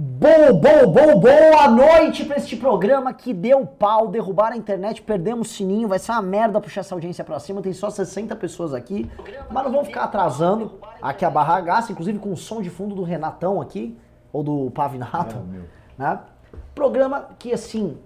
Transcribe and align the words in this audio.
Boa, 0.00 0.52
boa, 0.52 0.86
boa, 0.86 1.16
boa 1.16 1.68
noite 1.68 2.24
pra 2.24 2.36
este 2.36 2.56
programa 2.56 3.12
que 3.12 3.34
deu 3.34 3.66
pau, 3.66 4.06
derrubaram 4.06 4.54
a 4.54 4.56
internet, 4.56 5.02
perdemos 5.02 5.50
o 5.50 5.52
sininho, 5.52 5.88
vai 5.88 5.98
ser 5.98 6.12
uma 6.12 6.22
merda 6.22 6.60
puxar 6.60 6.82
essa 6.82 6.94
audiência 6.94 7.24
pra 7.24 7.40
cima, 7.40 7.60
tem 7.60 7.72
só 7.72 7.90
60 7.90 8.36
pessoas 8.36 8.72
aqui, 8.72 9.10
mas 9.50 9.64
não 9.64 9.72
vamos 9.72 9.88
ficar 9.88 10.04
atrasando 10.04 10.78
aqui 11.02 11.24
a 11.24 11.30
barra 11.30 11.60
gasta, 11.62 11.90
inclusive 11.90 12.20
com 12.20 12.30
o 12.30 12.36
som 12.36 12.62
de 12.62 12.70
fundo 12.70 12.94
do 12.94 13.02
Renatão 13.02 13.60
aqui, 13.60 13.98
ou 14.32 14.44
do 14.44 14.70
Pavinato, 14.70 15.34
É, 15.98 16.00
né? 16.00 16.20
Programa 16.76 17.30
que, 17.36 17.52
assim, 17.52 17.98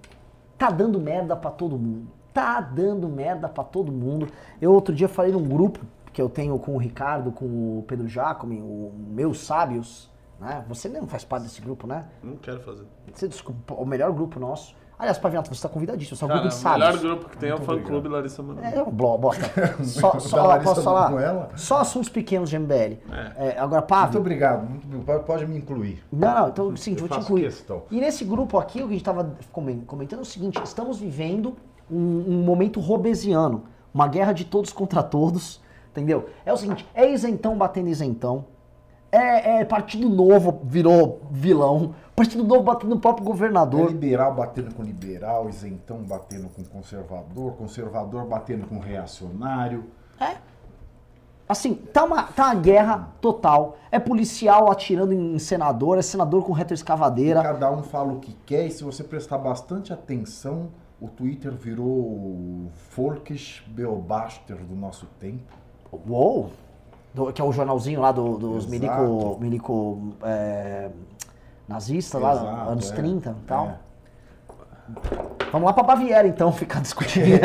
tá 0.57 0.71
dando 0.71 0.99
merda 0.99 1.35
pra 1.35 1.51
todo 1.51 1.77
mundo, 1.77 2.07
tá 2.33 2.59
dando 2.59 3.07
merda 3.07 3.47
pra 3.47 3.63
todo 3.63 3.91
mundo. 3.91 4.29
Eu 4.59 4.73
outro 4.73 4.95
dia 4.95 5.07
falei 5.07 5.31
num 5.31 5.47
grupo 5.47 5.81
que 6.11 6.19
eu 6.19 6.27
tenho 6.27 6.57
com 6.57 6.73
o 6.73 6.79
Ricardo, 6.79 7.31
com 7.31 7.45
o 7.45 7.85
Pedro 7.87 8.07
Jacome, 8.07 8.63
o 8.63 8.91
Meus 9.09 9.41
Sábios, 9.45 10.11
né? 10.39 10.63
Você 10.67 10.89
não 10.89 11.07
faz 11.07 11.23
parte 11.23 11.43
desse 11.43 11.61
grupo, 11.61 11.87
né? 11.87 12.05
Não 12.23 12.35
quero 12.37 12.59
fazer. 12.61 12.85
Você 13.13 13.27
desculpa, 13.27 13.73
o 13.75 13.85
melhor 13.85 14.11
grupo 14.11 14.39
nosso. 14.39 14.75
Aliás, 14.97 15.17
Pavinato, 15.17 15.49
você 15.49 15.55
está 15.55 15.67
convidadíssimo, 15.67 16.15
você 16.15 16.23
é 16.23 16.27
um 16.27 16.29
grupo 16.29 16.47
de 16.47 16.55
o 16.55 16.57
melhor 16.69 16.79
sábios. 16.93 17.01
grupo 17.01 17.29
que 17.29 17.37
tem 17.37 17.49
é 17.49 17.55
o 17.55 17.57
fã 17.57 17.81
clube 17.81 18.07
Larissa 18.07 18.43
Manoela. 18.43 18.75
É, 18.75 18.83
um 18.83 18.91
blo- 18.91 19.17
bota. 19.17 19.39
Só, 19.83 20.17
só, 20.19 20.37
Da 20.37 20.43
ó, 20.43 20.47
Larissa 20.47 20.69
posso 20.69 20.83
falar? 20.83 21.49
Só 21.57 21.79
assuntos 21.81 22.09
pequenos 22.09 22.49
de 22.49 22.57
MBL. 22.59 22.73
É. 23.11 23.47
É, 23.47 23.59
agora, 23.59 23.85
Muito 24.03 24.17
obrigado, 24.19 24.69
muito 24.69 24.85
obrigado. 24.85 25.23
Pode 25.25 25.45
me 25.47 25.57
incluir. 25.57 26.01
Não, 26.11 26.33
não, 26.41 26.47
então, 26.49 26.75
sim, 26.77 26.95
vou 26.95 27.09
te 27.09 27.19
incluir. 27.19 27.41
questão. 27.43 27.83
E 27.89 27.99
nesse 27.99 28.23
grupo 28.23 28.57
aqui, 28.57 28.79
o 28.79 28.83
que 28.83 28.89
a 28.89 28.97
gente 28.97 29.01
estava 29.01 29.35
comentando 29.51 30.19
é 30.19 30.21
o 30.21 30.25
seguinte: 30.25 30.61
estamos 30.63 30.99
vivendo 30.99 31.55
um, 31.91 31.97
um 32.27 32.43
momento 32.43 32.79
robesiano, 32.79 33.63
uma 33.93 34.07
guerra 34.07 34.31
de 34.31 34.45
todos 34.45 34.71
contra 34.71 35.01
todos, 35.03 35.59
entendeu? 35.91 36.29
É 36.45 36.53
o 36.53 36.57
seguinte: 36.57 36.87
é 36.93 37.11
isentão 37.11 37.57
batendo 37.57 37.89
isentão, 37.89 38.45
é, 39.17 39.61
é 39.61 39.65
Partido 39.65 40.09
Novo 40.09 40.61
virou 40.63 41.21
vilão, 41.31 41.93
Partido 42.15 42.43
Novo 42.43 42.63
batendo 42.63 42.95
no 42.95 42.99
próprio 43.01 43.23
É 43.23 43.27
governador. 43.27 43.87
liberal 43.89 44.33
batendo 44.33 44.73
com 44.73 44.83
liberal, 44.83 45.49
isentão 45.49 45.97
batendo 46.03 46.49
com 46.49 46.63
conservador, 46.63 47.53
conservador 47.53 48.25
batendo 48.25 48.67
com 48.67 48.79
reacionário. 48.79 49.85
É. 50.19 50.37
Assim, 51.47 51.75
tá 51.75 52.03
uma, 52.03 52.23
tá 52.23 52.45
uma 52.45 52.55
guerra 52.55 53.09
total. 53.19 53.77
É 53.91 53.99
policial 53.99 54.71
atirando 54.71 55.13
em 55.13 55.37
senador, 55.37 55.97
é 55.97 56.01
senador 56.01 56.43
com 56.43 56.53
retroescavadeira. 56.53 57.43
Cada 57.43 57.71
um 57.71 57.83
fala 57.83 58.13
o 58.13 58.19
que 58.19 58.33
quer 58.45 58.65
e 58.67 58.71
se 58.71 58.83
você 58.83 59.03
prestar 59.03 59.37
bastante 59.37 59.91
atenção, 59.91 60.69
o 61.01 61.07
Twitter 61.07 61.51
virou 61.51 61.85
o 61.85 62.71
Folkish 62.89 63.63
Beobaster 63.67 64.57
do 64.57 64.75
nosso 64.75 65.05
tempo. 65.19 65.53
Uou! 66.07 66.51
Do- 67.13 67.31
que 67.31 67.41
é 67.41 67.45
o 67.45 67.51
jornalzinho 67.51 68.01
lá 68.01 68.11
do- 68.11 68.37
dos 68.37 68.65
Exato. 68.65 68.71
milico, 68.71 69.37
milico 69.39 70.13
é, 70.23 70.89
nazistas, 71.67 72.19
lá, 72.21 72.31
Exato, 72.33 72.69
anos 72.71 72.91
é. 72.91 72.95
30 72.95 73.29
e 73.29 73.45
tal. 73.47 73.67
É. 73.67 73.75
Vamos 75.51 75.65
lá 75.67 75.73
pra 75.73 75.83
Baviera, 75.83 76.27
então, 76.27 76.51
ficar 76.53 76.81
discutindo. 76.81 77.39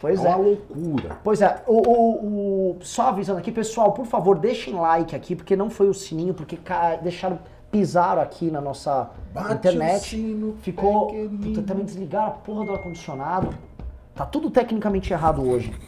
Pois 0.00 0.24
É 0.24 0.28
uma 0.28 0.30
é. 0.30 0.36
loucura. 0.36 1.16
Pois 1.22 1.42
é, 1.42 1.62
o, 1.66 1.74
o- 1.76 2.70
o- 2.70 2.78
só 2.82 3.08
avisando 3.08 3.38
aqui, 3.38 3.50
pessoal, 3.52 3.92
por 3.92 4.06
favor, 4.06 4.38
deixem 4.38 4.74
like 4.74 5.14
aqui, 5.14 5.34
porque 5.36 5.56
não 5.56 5.68
foi 5.68 5.88
o 5.88 5.94
sininho, 5.94 6.32
porque 6.32 6.58
deixaram, 7.02 7.38
pisaram 7.70 8.22
aqui 8.22 8.50
na 8.50 8.60
nossa 8.60 9.10
Bate 9.34 9.54
internet. 9.54 10.02
o 10.06 10.08
sino, 10.08 10.56
Ficou. 10.62 11.08
Puta, 11.42 11.62
também 11.62 11.84
desligaram 11.84 12.28
a 12.28 12.30
porra 12.30 12.64
do 12.64 12.72
ar-condicionado. 12.72 13.52
Tá 14.14 14.24
tudo 14.24 14.50
tecnicamente 14.50 15.12
errado 15.12 15.42
hoje. 15.46 15.72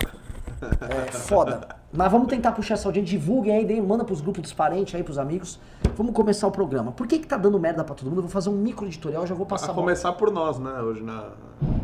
É 0.63 1.11
foda. 1.11 1.67
Mas 1.93 2.11
vamos 2.11 2.29
tentar 2.29 2.53
puxar 2.53 2.75
essa 2.75 2.89
audiência. 2.89 3.11
Divulguem 3.19 3.55
aí, 3.55 3.65
deem- 3.67 3.83
manda 3.83 4.03
pros 4.05 4.21
grupos 4.23 4.41
dos 4.43 4.53
parentes 4.53 4.95
aí, 4.95 5.03
pros 5.03 5.19
amigos. 5.19 5.61
Vamos 5.95 6.15
começar 6.15 6.47
o 6.47 6.51
programa. 6.51 6.91
Por 6.93 7.07
que 7.07 7.19
que 7.19 7.27
tá 7.27 7.37
dando 7.37 7.59
merda 7.61 7.85
pra 7.85 7.95
todo 7.95 8.07
mundo? 8.07 8.19
Eu 8.19 8.23
vou 8.23 8.31
fazer 8.31 8.49
um 8.49 8.55
micro 8.55 8.87
editorial, 8.87 9.27
já 9.27 9.35
vou 9.35 9.45
passar 9.45 9.69
A 9.69 9.73
a 9.73 9.75
começar 9.75 10.13
por 10.15 10.31
nós, 10.31 10.59
né? 10.59 10.73
Hoje 10.81 11.03
na, 11.03 11.29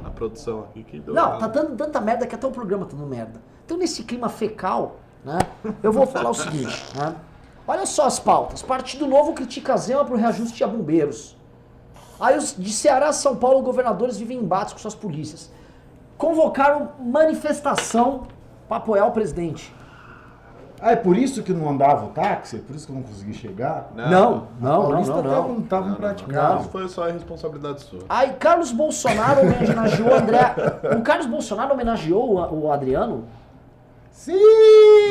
na 0.03 0.09
produção 0.11 0.61
aqui. 0.61 0.83
Que 0.83 0.99
deu 0.99 1.13
Não, 1.13 1.39
tá 1.39 1.47
dando 1.47 1.77
tanta 1.77 2.01
merda 2.01 2.27
que 2.27 2.35
até 2.35 2.47
o 2.47 2.51
programa 2.51 2.87
tá 2.87 2.97
dando 2.97 3.07
merda. 3.07 3.39
Então, 3.67 3.77
nesse 3.77 4.03
clima 4.05 4.31
fecal, 4.31 4.97
né, 5.23 5.39
eu 5.83 5.93
vou 5.93 6.07
falar 6.07 6.31
o 6.31 6.35
seguinte, 6.35 6.97
né? 6.97 7.15
Olha 7.67 7.85
só 7.85 8.07
as 8.07 8.19
pautas. 8.19 8.63
Partido 8.63 9.07
Novo 9.07 9.35
critica 9.35 9.77
Zema 9.77 10.07
por 10.07 10.17
reajuste 10.17 10.65
a 10.65 10.67
bombeiros. 10.67 11.37
Aí 12.19 12.37
os 12.39 12.57
de 12.57 12.73
Ceará, 12.73 13.13
São 13.13 13.37
Paulo, 13.37 13.61
governadores 13.61 14.17
vivem 14.17 14.39
embates 14.39 14.73
com 14.73 14.79
suas 14.79 14.95
polícias. 14.95 15.51
Convocaram 16.17 16.93
manifestação 16.99 18.23
para 18.67 18.79
apoiar 18.79 19.05
o 19.07 19.13
presidente. 19.13 19.73
Ah, 20.81 20.93
é 20.93 20.97
por 20.97 21.17
isso 21.17 21.43
que 21.43 21.53
não 21.53 21.69
andava 21.69 22.07
o 22.07 22.09
táxi? 22.11 22.57
É 22.57 22.59
por 22.61 22.75
isso 22.77 22.87
que 22.87 22.93
eu 22.93 22.97
não 22.97 23.03
consegui 23.03 23.35
chegar? 23.35 23.91
Não, 23.95 24.09
não, 24.11 24.49
não, 24.61 24.83
Paulista 24.83 25.15
não, 25.15 25.23
não. 25.23 25.49
não 25.49 25.59
estavam 25.61 25.95
praticando. 25.95 26.61
Isso 26.61 26.69
foi 26.71 26.89
só 26.89 27.09
a 27.09 27.13
responsabilidade 27.13 27.81
sua. 27.83 28.01
Aí 28.09 28.33
Carlos 28.35 28.71
Bolsonaro 28.73 29.41
homenageou 29.43 30.09
o 30.09 30.15
André. 30.15 30.55
O 30.97 31.03
Carlos 31.03 31.27
Bolsonaro 31.27 31.75
homenageou 31.75 32.37
o 32.37 32.65
o 32.67 32.73
Adriano? 32.73 33.25
Sim! 34.11 34.35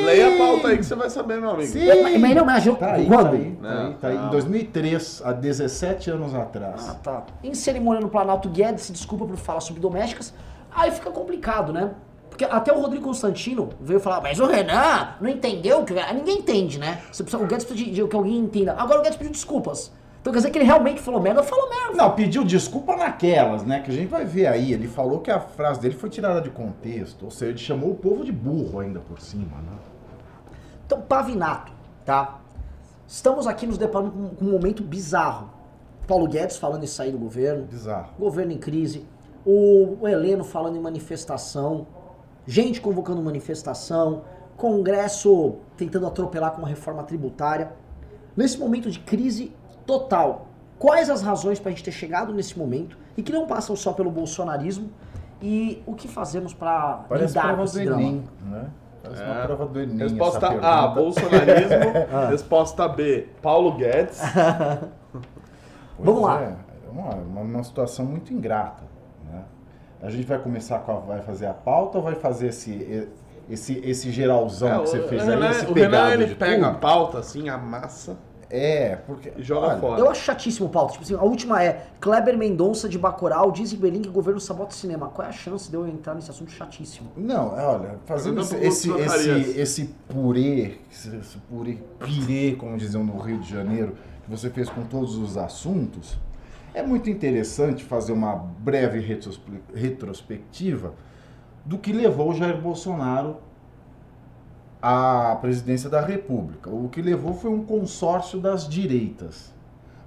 Leia 0.05 0.35
a 0.35 0.37
pauta 0.37 0.67
aí 0.67 0.77
que 0.77 0.83
você 0.85 0.93
vai 0.95 1.09
saber, 1.09 1.39
meu 1.39 1.51
amigo. 1.51 1.71
Sim! 1.71 1.87
Mas 2.03 2.13
ele 2.15 2.39
homenageou 2.41 2.75
Tá 2.75 2.93
aí, 2.93 3.05
quando? 3.07 3.29
tá 3.29 3.35
aí, 3.37 3.51
tá 3.61 3.67
Não, 3.69 3.87
aí, 3.87 3.93
tá 3.95 4.07
aí. 4.09 4.15
não. 4.15 4.27
Em 4.27 4.31
2003, 4.31 5.21
há 5.23 5.31
17 5.31 6.11
anos 6.11 6.35
atrás. 6.35 6.89
Ah, 6.89 6.95
tá. 7.01 7.23
Em 7.43 7.53
cerimônia 7.53 8.01
no 8.01 8.09
Planalto, 8.09 8.49
Guedes 8.49 8.83
se 8.83 8.91
desculpa 8.91 9.25
por 9.25 9.37
falar 9.37 9.61
sobre 9.61 9.81
domésticas. 9.81 10.33
Aí 10.75 10.91
fica 10.91 11.09
complicado, 11.09 11.71
né? 11.71 11.91
Porque 12.37 12.45
até 12.45 12.71
o 12.71 12.79
Rodrigo 12.79 13.03
Constantino 13.03 13.69
veio 13.81 13.99
falar, 13.99 14.21
mas 14.21 14.39
o 14.39 14.45
Renan 14.45 15.15
não 15.19 15.27
entendeu 15.27 15.83
que. 15.83 15.91
Ninguém 16.13 16.37
entende, 16.37 16.77
né? 16.77 17.01
Você 17.11 17.23
precisa, 17.23 17.43
o 17.43 17.47
Guedes 17.47 17.65
precisa 17.65 17.89
de, 17.89 17.95
de 17.95 18.07
que 18.07 18.15
alguém 18.15 18.37
entenda. 18.37 18.73
Agora 18.73 18.99
o 18.99 19.01
Guedes 19.01 19.17
pediu 19.17 19.31
desculpas. 19.31 19.91
Então 20.21 20.31
quer 20.31 20.37
dizer 20.37 20.51
que 20.51 20.59
ele 20.59 20.65
realmente 20.65 21.01
falou 21.01 21.19
merda, 21.19 21.41
falou 21.41 21.67
merda. 21.67 21.95
Não, 21.95 22.11
pediu 22.11 22.43
desculpa 22.43 22.95
naquelas, 22.95 23.63
né? 23.63 23.79
Que 23.79 23.89
a 23.89 23.93
gente 23.93 24.07
vai 24.07 24.23
ver 24.23 24.45
aí. 24.45 24.71
Ele 24.71 24.87
falou 24.87 25.19
que 25.19 25.31
a 25.31 25.39
frase 25.39 25.79
dele 25.79 25.95
foi 25.95 26.11
tirada 26.11 26.39
de 26.39 26.51
contexto. 26.51 27.25
Ou 27.25 27.31
seja, 27.31 27.53
ele 27.53 27.57
chamou 27.57 27.89
o 27.89 27.95
povo 27.95 28.23
de 28.23 28.31
burro 28.31 28.81
ainda 28.81 28.99
por 28.99 29.19
cima, 29.19 29.57
né? 29.57 29.75
Então, 30.85 31.01
Pavinato, 31.01 31.71
tá? 32.05 32.39
Estamos 33.07 33.47
aqui 33.47 33.65
nos 33.65 33.79
deparando 33.79 34.11
com, 34.11 34.29
com 34.35 34.45
um 34.45 34.51
momento 34.51 34.83
bizarro. 34.83 35.49
Paulo 36.05 36.27
Guedes 36.27 36.57
falando 36.57 36.83
em 36.83 36.87
sair 36.87 37.11
do 37.11 37.17
governo. 37.17 37.65
Bizarro. 37.65 38.11
governo 38.19 38.51
em 38.51 38.59
crise, 38.59 39.07
o, 39.43 39.97
o 40.01 40.07
Heleno 40.07 40.43
falando 40.43 40.75
em 40.75 40.79
manifestação, 40.79 41.87
gente 42.47 42.81
convocando 42.81 43.21
manifestação, 43.21 44.23
Congresso 44.55 45.57
tentando 45.75 46.07
atropelar 46.07 46.51
com 46.51 46.59
uma 46.59 46.67
reforma 46.67 47.03
tributária. 47.03 47.71
Nesse 48.35 48.57
momento 48.57 48.89
de 48.89 48.99
crise 48.99 49.51
total, 49.85 50.47
quais 50.79 51.09
as 51.11 51.21
razões 51.21 51.59
para 51.59 51.69
a 51.69 51.71
gente 51.71 51.83
ter 51.83 51.91
chegado 51.91 52.33
nesse 52.33 52.57
momento 52.57 52.97
e 53.15 53.21
que 53.21 53.31
não 53.31 53.45
passam 53.45 53.75
só 53.75 53.93
pelo 53.93 54.09
bolsonarismo 54.09 54.89
e 55.41 55.83
o 55.85 55.93
que 55.93 56.07
fazemos 56.07 56.53
para 56.53 57.05
Parece 57.07 57.27
lidar 57.27 57.41
com 57.41 57.47
prova 57.47 57.61
do 57.61 57.65
esse 57.65 57.85
drama? 57.85 58.01
Enem, 58.01 58.23
né? 58.45 58.65
Parece 59.03 59.23
uma 59.23 59.35
É. 59.35 59.45
prova 59.45 59.65
do 59.67 59.79
Enem. 59.79 59.97
Resposta 59.97 60.47
essa 60.47 60.67
A, 60.67 60.87
bolsonarismo. 60.87 61.77
Resposta 62.31 62.87
B, 62.87 63.27
Paulo 63.41 63.73
Guedes. 63.73 64.19
Vamos 65.99 66.21
lá. 66.21 66.41
É, 66.41 66.45
é 66.87 66.89
uma, 66.91 67.15
uma, 67.15 67.41
uma 67.41 67.63
situação 67.63 68.05
muito 68.05 68.33
ingrata. 68.33 68.83
A 70.01 70.09
gente 70.09 70.25
vai 70.27 70.39
começar 70.39 70.79
com 70.79 70.91
a, 70.91 70.99
vai 70.99 71.21
fazer 71.21 71.47
a 71.47 71.53
pauta 71.53 71.97
ou 71.97 72.03
vai 72.03 72.15
fazer 72.15 72.47
esse, 72.47 73.09
esse, 73.49 73.79
esse 73.83 74.11
geralzão 74.11 74.75
É, 74.75 74.79
que 74.79 74.89
você 74.89 74.99
o 74.99 75.03
fez 75.07 75.27
Renan, 75.27 75.37
aí? 75.45 75.47
Esse 75.49 75.65
o 75.65 75.73
Renan, 75.73 76.11
ele 76.13 76.25
de 76.25 76.35
pega 76.35 76.67
a 76.67 76.71
tudo? 76.71 76.79
pauta 76.79 77.19
assim, 77.19 77.49
amassa 77.49 78.17
É, 78.49 78.95
porque. 78.97 79.33
e 79.35 79.43
joga 79.43 79.67
olha, 79.67 79.79
fora. 79.79 79.99
Eu 79.99 80.09
acho 80.09 80.21
chatíssimo 80.23 80.67
o 80.67 80.69
pauta. 80.69 80.93
Tipo 80.93 81.03
assim, 81.03 81.15
a 81.15 81.23
última 81.23 81.61
é 81.63 81.87
Kleber 81.99 82.37
Mendonça 82.37 82.87
de 82.87 82.97
Bacurau 82.97 83.51
diz 83.51 83.73
em 83.73 83.77
Berlim 83.77 84.01
que 84.01 84.09
o 84.09 84.11
governo 84.11 84.39
sabota 84.39 84.71
o 84.73 84.77
cinema. 84.77 85.09
Qual 85.09 85.25
é 85.25 85.29
a 85.29 85.33
chance 85.33 85.69
de 85.69 85.75
eu 85.75 85.87
entrar 85.87 86.13
nesse 86.15 86.29
assunto 86.31 86.51
chatíssimo? 86.51 87.11
Não, 87.17 87.57
é, 87.59 87.65
olha, 87.65 87.99
fazendo 88.05 88.39
esse, 88.41 88.55
esse, 88.57 88.91
esse, 88.91 89.29
esse 89.59 89.85
purê, 90.07 90.77
esse, 90.91 91.15
esse 91.17 91.37
purê, 91.49 91.77
pirê, 91.99 92.55
como 92.55 92.77
diziam 92.77 93.03
no 93.03 93.17
Rio 93.19 93.39
de 93.39 93.49
Janeiro, 93.49 93.95
que 94.23 94.29
você 94.31 94.49
fez 94.49 94.69
com 94.69 94.83
todos 94.85 95.15
os 95.17 95.37
assuntos, 95.37 96.17
é 96.77 96.83
muito 96.83 97.09
interessante 97.09 97.83
fazer 97.83 98.11
uma 98.11 98.35
breve 98.35 98.99
retrospe- 98.99 99.63
retrospectiva 99.73 100.93
do 101.65 101.77
que 101.79 101.91
levou 101.91 102.35
Jair 102.35 102.61
Bolsonaro 102.61 103.37
à 104.79 105.35
presidência 105.41 105.89
da 105.89 105.99
República. 105.99 106.69
O 106.69 106.87
que 106.87 107.01
levou 107.01 107.33
foi 107.33 107.49
um 107.49 107.63
consórcio 107.63 108.39
das 108.39 108.69
direitas. 108.69 109.51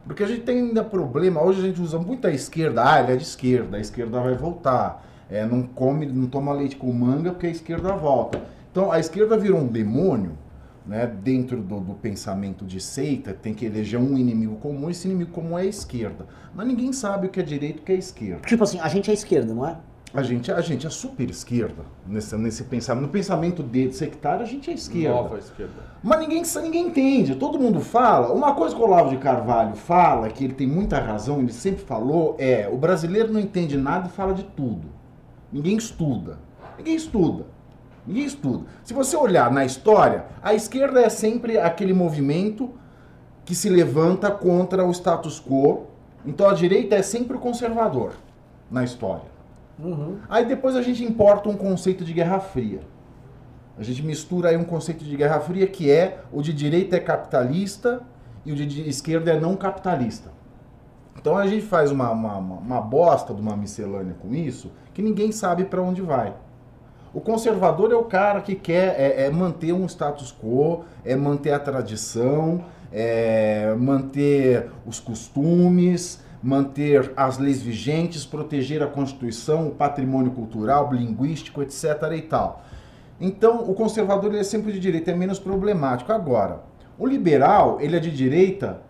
Porque 0.07 0.23
a 0.23 0.27
gente 0.29 0.43
tem 0.43 0.59
ainda 0.59 0.85
problema, 0.85 1.43
hoje 1.43 1.61
a 1.61 1.65
gente 1.65 1.83
usa 1.83 1.99
muito 1.99 2.27
a 2.29 2.31
esquerda, 2.31 2.89
ah, 2.89 3.03
ele 3.03 3.13
é 3.13 3.17
de 3.17 3.25
esquerda, 3.25 3.77
a 3.77 3.81
esquerda 3.81 4.21
vai 4.21 4.35
voltar. 4.35 5.05
É, 5.29 5.45
não 5.45 5.63
come, 5.65 6.07
não 6.07 6.29
toma 6.29 6.53
leite 6.53 6.77
com 6.77 6.93
manga 6.93 7.33
porque 7.33 7.49
a 7.49 7.51
esquerda 7.51 7.93
volta. 7.95 8.41
Então 8.71 8.93
a 8.93 9.01
esquerda 9.01 9.37
virou 9.37 9.59
um 9.59 9.67
demônio, 9.67 10.39
né, 10.87 11.07
dentro 11.07 11.63
do, 11.63 11.81
do 11.81 11.95
pensamento 11.95 12.65
de 12.65 12.81
seita, 12.81 13.33
tem 13.33 13.55
que 13.55 13.65
eleger 13.65 14.01
um 14.01 14.17
inimigo 14.17 14.57
comum, 14.57 14.91
esse 14.91 15.07
inimigo 15.07 15.31
comum 15.31 15.59
é 15.59 15.63
a 15.63 15.67
esquerda. 15.67 16.27
Mas 16.55 16.67
ninguém 16.67 16.93
sabe 16.93 17.27
o 17.27 17.31
que 17.31 17.41
é 17.41 17.43
direito 17.43 17.79
e 17.79 17.83
o 17.83 17.85
que 17.85 17.93
é 17.93 17.97
esquerda. 17.97 18.47
Tipo 18.47 18.65
assim, 18.65 18.81
a 18.81 18.89
gente 18.89 19.11
é 19.11 19.15
esquerda, 19.15 19.55
não 19.55 19.67
é? 19.67 19.77
A 20.13 20.23
gente, 20.23 20.51
a 20.51 20.61
gente 20.61 20.85
é 20.85 20.91
super 20.91 21.31
esquerda 21.31 21.85
nesse, 22.05 22.37
nesse 22.37 22.65
pensamento. 22.65 23.03
No 23.03 23.13
pensamento 23.13 23.63
de 23.63 23.93
sectário, 23.93 24.43
a 24.43 24.45
gente 24.45 24.69
é 24.69 24.75
esquerda. 24.75 25.15
Nova 25.15 25.39
esquerda. 25.39 25.73
Mas 26.03 26.19
ninguém, 26.19 26.43
ninguém 26.63 26.87
entende, 26.89 27.37
todo 27.37 27.61
mundo 27.61 27.81
fala. 27.81 28.33
Uma 28.33 28.53
coisa 28.55 28.75
que 28.75 28.81
o 28.81 28.85
Olavo 28.85 29.11
de 29.11 29.19
Carvalho 29.19 29.77
fala, 29.77 30.29
que 30.29 30.43
ele 30.43 30.55
tem 30.55 30.67
muita 30.67 30.99
razão, 30.99 31.39
ele 31.39 31.53
sempre 31.53 31.85
falou, 31.85 32.35
é 32.41 32.69
o 32.69 32.77
brasileiro 32.77 33.33
não 33.33 33.39
entende 33.39 33.77
nada 33.77 34.09
e 34.09 34.11
fala 34.11 34.35
de 34.35 34.43
tudo. 34.43 34.89
Ninguém 35.53 35.77
estuda. 35.77 36.39
Ninguém 36.77 36.97
estuda. 36.97 37.47
Ninguém 38.07 38.25
estuda. 38.25 38.65
Se 38.83 38.95
você 38.95 39.17
olhar 39.17 39.51
na 39.51 39.65
história, 39.65 40.25
a 40.43 40.55
esquerda 40.55 41.01
é 41.01 41.09
sempre 41.09 41.59
aquele 41.59 41.93
movimento 41.93 42.71
que 43.45 43.55
se 43.55 43.69
levanta 43.69 44.31
contra 44.31 44.85
o 44.85 44.91
status 44.91 45.41
quo. 45.41 45.87
Então 46.25 46.49
a 46.49 46.55
direita 46.55 46.97
é 46.97 47.03
sempre 47.03 47.37
o 47.37 47.41
conservador 47.41 48.13
na 48.71 48.85
história. 48.85 49.31
Uhum. 49.79 50.19
Aí 50.29 50.45
depois 50.45 50.77
a 50.77 50.83
gente 50.83 51.05
importa 51.05 51.49
um 51.49 51.57
conceito 51.57 52.05
de 52.05 52.13
Guerra 52.13 52.41
Fria. 52.41 52.81
A 53.79 53.83
gente 53.83 54.03
mistura 54.03 54.51
aí 54.51 54.57
um 54.57 54.65
conceito 54.65 55.05
de 55.05 55.17
Guerra 55.17 55.41
Fria 55.41 55.67
que 55.67 55.91
é 55.91 56.21
o 56.33 56.43
de 56.43 56.53
direita 56.53 56.97
é 56.97 57.01
capitalista 57.01 58.03
e 58.45 58.53
o 58.53 58.57
de 58.57 58.89
esquerda 58.89 59.33
é 59.33 59.41
não 59.41 59.57
capitalista. 59.57 60.31
Então 61.19 61.37
a 61.37 61.47
gente 61.47 61.67
faz 61.67 61.91
uma, 61.91 62.11
uma, 62.11 62.37
uma 62.37 62.81
bosta 62.81 63.35
de 63.35 63.41
uma 63.41 63.57
miscelânea 63.57 64.15
com 64.21 64.35
isso 64.35 64.71
que 64.95 65.03
ninguém 65.03 65.33
sabe 65.33 65.65
para 65.65 65.83
onde 65.83 66.03
vai. 66.03 66.35
O 67.13 67.21
conservador 67.21 67.91
é 67.91 67.97
o 67.97 68.05
cara 68.05 68.41
que 68.41 68.55
quer 68.55 68.95
é, 68.99 69.27
é 69.27 69.31
manter 69.31 69.73
um 69.73 69.87
status 69.87 70.33
quo, 70.33 70.85
é 71.05 71.17
manter 71.17 71.53
a 71.53 71.59
tradição, 71.59 72.65
é 72.93 73.75
manter 73.77 74.71
os 74.87 75.01
costumes, 75.01 76.23
manter 76.43 77.13
as 77.17 77.37
leis 77.39 77.61
vigentes, 77.61 78.25
proteger 78.25 78.83
a 78.83 78.87
Constituição, 78.87 79.69
o 79.69 79.71
patrimônio 79.73 80.31
cultural, 80.31 80.93
linguístico, 80.93 81.63
etc. 81.63 81.85
e 82.17 82.23
tal. 82.23 82.65
Então, 83.21 83.69
o 83.69 83.75
conservador 83.75 84.35
é 84.35 84.43
sempre 84.43 84.73
de 84.73 84.81
direita, 84.81 85.11
é 85.11 85.15
menos 85.15 85.39
problemático. 85.39 86.13
Agora, 86.13 86.63
o 86.99 87.07
liberal, 87.07 87.79
ele 87.81 87.97
é 87.97 88.01
de 88.01 88.11
direita 88.11 88.81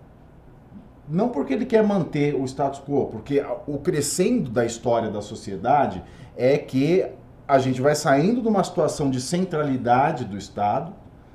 não 1.09 1.29
porque 1.31 1.53
ele 1.53 1.67
quer 1.67 1.83
manter 1.83 2.37
o 2.37 2.45
status 2.45 2.81
quo, 2.81 3.07
porque 3.07 3.45
o 3.67 3.79
crescendo 3.79 4.49
da 4.49 4.65
história 4.65 5.11
da 5.11 5.21
sociedade 5.21 6.01
é 6.37 6.57
que 6.57 7.05
a 7.51 7.59
gente 7.59 7.81
vai 7.81 7.95
saindo 7.95 8.41
de 8.41 8.49
uma 8.49 8.63
situação 8.65 9.11
de 9.11 9.21
centralidade 9.21 10.25
do 10.25 10.37
Estado, 10.37 10.93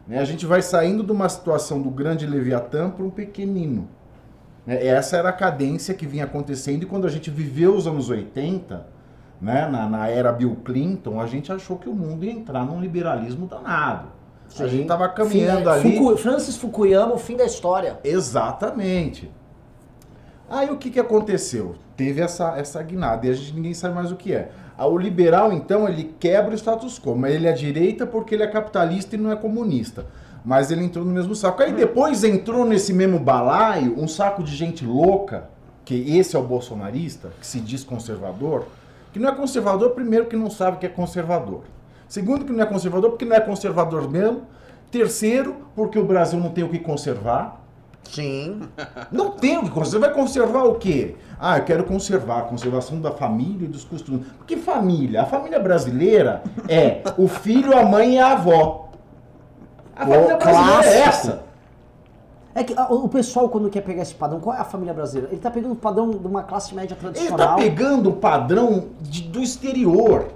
né? 0.07 0.19
a 0.19 0.25
gente 0.25 0.45
vai 0.45 0.61
saindo 0.61 1.03
de 1.03 1.11
uma 1.11 1.27
situação 1.29 1.81
do 1.81 1.89
grande 1.89 2.25
Leviatã 2.25 2.89
para 2.89 3.03
um 3.03 3.09
pequenino. 3.09 3.87
Né? 4.65 4.85
Essa 4.85 5.17
era 5.17 5.29
a 5.29 5.33
cadência 5.33 5.93
que 5.93 6.05
vinha 6.07 6.23
acontecendo 6.25 6.83
e 6.83 6.85
quando 6.85 7.05
a 7.05 7.09
gente 7.09 7.29
viveu 7.29 7.75
os 7.75 7.85
anos 7.85 8.09
80, 8.09 8.85
né, 9.41 9.67
na, 9.67 9.89
na 9.89 10.07
era 10.07 10.31
Bill 10.31 10.55
Clinton, 10.63 11.19
a 11.19 11.27
gente 11.27 11.51
achou 11.51 11.77
que 11.77 11.89
o 11.89 11.93
mundo 11.93 12.23
ia 12.23 12.31
entrar 12.31 12.63
num 12.65 12.79
liberalismo 12.79 13.45
danado. 13.47 14.07
Sim. 14.47 14.63
A 14.63 14.67
gente 14.67 14.81
estava 14.83 15.09
caminhando 15.09 15.63
Fim- 15.63 15.69
ali. 15.69 15.97
Fuku- 15.97 16.17
Francis 16.17 16.55
Fukuyama, 16.55 17.13
o 17.13 17.17
fim 17.17 17.35
da 17.35 17.45
história. 17.45 17.99
Exatamente. 18.03 19.29
Aí 20.49 20.69
o 20.69 20.77
que, 20.77 20.89
que 20.91 20.99
aconteceu? 20.99 21.75
Teve 21.95 22.21
essa, 22.21 22.57
essa 22.57 22.81
guinada 22.83 23.25
e 23.25 23.29
a 23.29 23.33
gente 23.33 23.53
ninguém 23.53 23.73
sabe 23.73 23.95
mais 23.95 24.11
o 24.11 24.15
que 24.15 24.33
é. 24.33 24.51
Ah, 24.77 24.85
O 24.87 24.97
liberal, 24.97 25.53
então, 25.53 25.87
ele 25.87 26.15
quebra 26.19 26.51
o 26.51 26.57
status 26.57 26.99
quo, 26.99 27.15
mas 27.15 27.33
ele 27.33 27.47
é 27.47 27.53
direita 27.53 28.05
porque 28.05 28.35
ele 28.35 28.43
é 28.43 28.47
capitalista 28.47 29.15
e 29.15 29.19
não 29.19 29.31
é 29.31 29.35
comunista. 29.35 30.05
Mas 30.43 30.69
ele 30.69 30.83
entrou 30.83 31.05
no 31.05 31.11
mesmo 31.11 31.33
saco. 31.33 31.63
Aí 31.63 31.71
depois 31.71 32.23
entrou 32.23 32.65
nesse 32.65 32.93
mesmo 32.93 33.17
balaio 33.17 33.95
um 33.97 34.07
saco 34.07 34.43
de 34.43 34.55
gente 34.55 34.85
louca, 34.85 35.49
que 35.83 36.17
esse 36.17 36.35
é 36.35 36.39
o 36.39 36.43
bolsonarista, 36.43 37.31
que 37.39 37.47
se 37.47 37.59
diz 37.59 37.83
conservador, 37.83 38.65
que 39.13 39.19
não 39.19 39.29
é 39.29 39.35
conservador, 39.35 39.91
primeiro, 39.91 40.25
que 40.25 40.35
não 40.35 40.49
sabe 40.49 40.77
que 40.77 40.85
é 40.85 40.89
conservador. 40.89 41.61
Segundo, 42.07 42.45
que 42.45 42.51
não 42.51 42.63
é 42.63 42.65
conservador, 42.65 43.11
porque 43.11 43.25
não 43.25 43.35
é 43.35 43.39
conservador 43.39 44.09
mesmo. 44.09 44.43
Terceiro, 44.91 45.55
porque 45.75 45.97
o 45.97 46.05
Brasil 46.05 46.39
não 46.39 46.49
tem 46.49 46.63
o 46.63 46.69
que 46.69 46.79
conservar. 46.79 47.64
Sim. 48.09 48.61
Não 49.11 49.31
tem 49.31 49.57
o 49.57 49.63
que 49.63 49.69
conservar. 49.69 49.85
Você 49.85 49.99
vai 49.99 50.13
conservar 50.13 50.63
o 50.65 50.75
quê? 50.75 51.15
Ah, 51.39 51.57
eu 51.57 51.63
quero 51.63 51.83
conservar 51.83 52.39
a 52.39 52.41
conservação 52.43 52.99
da 53.01 53.11
família 53.11 53.65
e 53.65 53.67
dos 53.67 53.83
costumes. 53.83 54.25
Porque 54.37 54.55
família? 54.57 55.21
A 55.23 55.25
família 55.25 55.59
brasileira 55.59 56.41
é 56.69 57.01
o 57.17 57.27
filho, 57.27 57.77
a 57.77 57.83
mãe 57.83 58.15
e 58.15 58.19
a 58.19 58.31
avó. 58.33 58.89
A 59.95 60.05
Pô, 60.05 60.11
família 60.13 60.37
brasileira 60.37 60.71
é 60.85 61.01
clássico. 61.03 61.09
essa. 61.09 61.45
É 62.53 62.63
que 62.63 62.73
ah, 62.77 62.87
o 62.89 63.09
pessoal, 63.09 63.49
quando 63.49 63.69
quer 63.69 63.81
pegar 63.81 64.01
esse 64.01 64.15
padrão, 64.15 64.39
qual 64.39 64.55
é 64.55 64.59
a 64.59 64.63
família 64.63 64.93
brasileira? 64.93 65.29
Ele 65.33 65.41
tá 65.41 65.51
pegando 65.51 65.73
o 65.73 65.75
padrão 65.75 66.09
de 66.11 66.25
uma 66.25 66.43
classe 66.43 66.73
média 66.73 66.95
Ele 66.99 67.07
está 67.09 67.11
tradicional. 67.35 67.55
pegando 67.57 68.09
o 68.09 68.13
padrão 68.13 68.85
de- 69.01 69.23
do 69.23 69.41
exterior. 69.41 70.27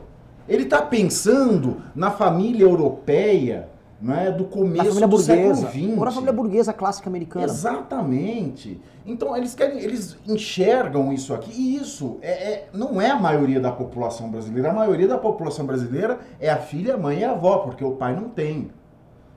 Ele 0.48 0.64
está 0.64 0.82
pensando 0.82 1.78
na 1.96 2.12
família 2.12 2.64
europeia, 2.66 3.70
não 4.02 4.16
é? 4.16 4.32
do 4.32 4.46
começo 4.46 5.00
do 5.00 5.08
burguesa. 5.08 5.56
século 5.56 5.72
XX. 5.72 5.98
Ou 6.00 6.06
na 6.06 6.12
família 6.12 6.34
burguesa 6.34 6.74
clássica 6.74 7.10
americana. 7.10 7.46
Exatamente. 7.46 8.80
Então 9.06 9.36
eles 9.36 9.56
querem, 9.56 9.80
eles 9.80 10.16
enxergam 10.28 11.12
isso 11.12 11.34
aqui 11.34 11.52
e 11.52 11.76
isso 11.78 12.18
é, 12.22 12.52
é- 12.52 12.68
não 12.74 13.02
é 13.02 13.10
a 13.10 13.20
maioria 13.20 13.60
da 13.60 13.72
população 13.72 14.30
brasileira. 14.30 14.70
A 14.70 14.74
maioria 14.74 15.08
da 15.08 15.18
população 15.18 15.66
brasileira 15.66 16.20
é 16.40 16.50
a 16.50 16.58
filha, 16.58 16.94
a 16.96 16.98
mãe 16.98 17.20
e 17.20 17.24
a 17.24 17.32
avó, 17.32 17.58
porque 17.60 17.84
o 17.84 17.92
pai 17.92 18.16
não 18.16 18.30
tem, 18.30 18.70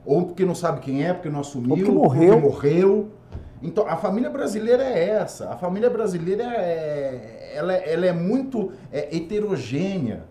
ou 0.05 0.23
porque 0.27 0.45
não 0.45 0.55
sabe 0.55 0.79
quem 0.81 1.03
é, 1.05 1.13
porque 1.13 1.29
não 1.29 1.39
assumiu, 1.39 1.71
Ou 1.71 1.77
porque 1.77 1.91
morreu. 1.91 2.41
porque 2.41 2.47
morreu. 2.47 3.09
Então 3.61 3.87
a 3.87 3.95
família 3.95 4.29
brasileira 4.29 4.83
é 4.83 5.09
essa. 5.09 5.49
A 5.49 5.55
família 5.57 5.89
brasileira 5.89 6.43
é, 6.43 7.51
ela, 7.55 7.73
é- 7.73 7.93
ela 7.93 8.05
é 8.05 8.11
muito 8.13 8.71
é, 8.91 9.15
heterogênea. 9.15 10.23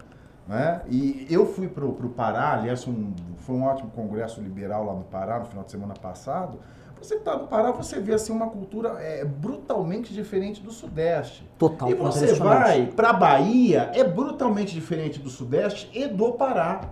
Né? 0.53 0.83
E 0.91 1.27
eu 1.31 1.47
fui 1.47 1.67
para 1.67 1.83
o 1.87 1.95
Pará, 2.11 2.53
aliás, 2.53 2.87
um- 2.87 3.15
foi 3.39 3.55
um 3.57 3.65
ótimo 3.65 3.91
congresso 3.91 4.39
liberal 4.43 4.85
lá 4.85 4.93
no 4.93 5.05
Pará 5.05 5.39
no 5.39 5.47
final 5.47 5.65
de 5.65 5.71
semana 5.71 5.95
passado. 5.95 6.59
Você 7.01 7.15
está 7.15 7.35
no 7.39 7.47
Pará, 7.47 7.71
você 7.73 7.99
vê 7.99 8.13
assim 8.13 8.35
uma 8.35 8.49
cultura 8.49 8.91
é, 9.01 9.25
brutalmente 9.25 10.13
diferente 10.13 10.61
do 10.63 10.71
Sudeste. 10.71 11.49
Total. 11.59 11.89
e 11.89 11.95
você 11.95 12.35
vai 12.35 12.87
para 12.95 13.09
a 13.09 13.13
Bahia, 13.15 13.91
é 13.95 14.05
brutalmente 14.05 14.75
diferente 14.75 15.19
do 15.19 15.31
Sudeste 15.31 15.91
e 15.99 16.07
do 16.07 16.33
Pará. 16.33 16.83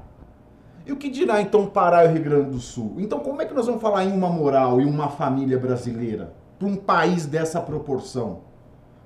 E 0.87 0.91
o 0.93 0.97
que 0.97 1.11
dirá 1.11 1.43
então 1.43 1.67
Pará 1.67 2.07
e 2.07 2.09
o 2.09 2.13
Rio 2.13 2.25
Grande 2.25 2.51
do 2.53 2.61
Sul? 2.61 2.95
Então 2.97 3.21
como 3.21 3.43
é 3.43 3.45
que 3.45 3.53
nós 3.53 3.67
vamos 3.67 3.83
falar 3.83 4.05
em 4.07 4.13
uma 4.13 4.31
moral 4.31 4.81
e 4.81 4.87
uma 4.87 5.11
família 5.11 5.59
brasileira 5.59 6.33
para 6.59 6.67
um 6.67 6.77
país 6.77 7.27
dessa 7.27 7.61
proporção? 7.61 8.49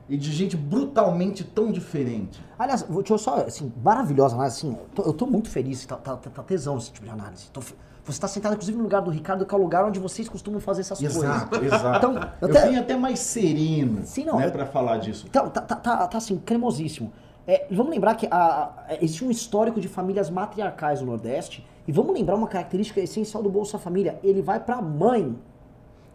E 0.08 0.16
de 0.16 0.30
gente 0.32 0.56
brutalmente 0.56 1.42
tão 1.44 1.72
diferente. 1.72 2.38
Aliás, 2.58 2.82
vou- 2.82 3.02
deixa 3.02 3.14
eu 3.14 3.18
só, 3.18 3.36
assim, 3.36 3.72
maravilhosa 3.82 4.34
análise, 4.34 4.58
assim, 4.58 4.70
eu 4.72 4.86
tô, 4.94 5.02
eu 5.02 5.12
tô 5.14 5.26
muito 5.26 5.48
feliz, 5.48 5.84
tá, 5.86 5.96
tá, 5.96 6.16
tá 6.16 6.42
tesão 6.42 6.76
esse 6.76 6.92
tipo 6.92 7.06
de 7.06 7.12
análise. 7.12 7.46
Tô 7.52 7.60
você 8.06 8.20
tá 8.20 8.28
sentado, 8.28 8.52
inclusive, 8.52 8.76
no 8.76 8.84
lugar 8.84 9.00
do 9.00 9.10
Ricardo, 9.10 9.46
que 9.46 9.54
é 9.54 9.56
o 9.56 9.60
lugar 9.62 9.82
onde 9.86 9.98
vocês 9.98 10.28
costumam 10.28 10.60
fazer 10.60 10.82
essas 10.82 11.00
Exato, 11.00 11.58
coisas. 11.58 11.72
exato. 11.72 11.96
Então, 11.96 12.12
eu 12.42 12.48
eu 12.48 12.54
até- 12.54 12.68
vim 12.68 12.76
até 12.76 12.94
mais 12.96 13.18
sereno 13.18 14.02
Sim, 14.04 14.26
não, 14.26 14.36
né, 14.38 14.46
eu- 14.48 14.52
para 14.52 14.66
falar 14.66 14.98
disso. 14.98 15.24
Então, 15.26 15.48
tá, 15.48 15.62
tá, 15.62 15.74
tá, 15.74 16.06
tá, 16.06 16.18
assim, 16.18 16.36
cremosíssimo. 16.36 17.10
É, 17.46 17.66
vamos 17.70 17.90
lembrar 17.90 18.14
que 18.16 18.26
a- 18.30 18.72
a- 18.88 18.94
existe 19.00 19.24
um 19.24 19.30
histórico 19.30 19.80
de 19.80 19.88
famílias 19.88 20.28
matriarcais 20.28 21.00
no 21.00 21.06
Nordeste, 21.06 21.66
e 21.88 21.92
vamos 21.92 22.12
lembrar 22.12 22.34
uma 22.36 22.46
característica 22.46 23.00
essencial 23.00 23.42
do 23.42 23.48
Bolsa 23.48 23.78
Família, 23.78 24.18
ele 24.22 24.42
vai 24.42 24.60
pra 24.60 24.82
mãe, 24.82 25.34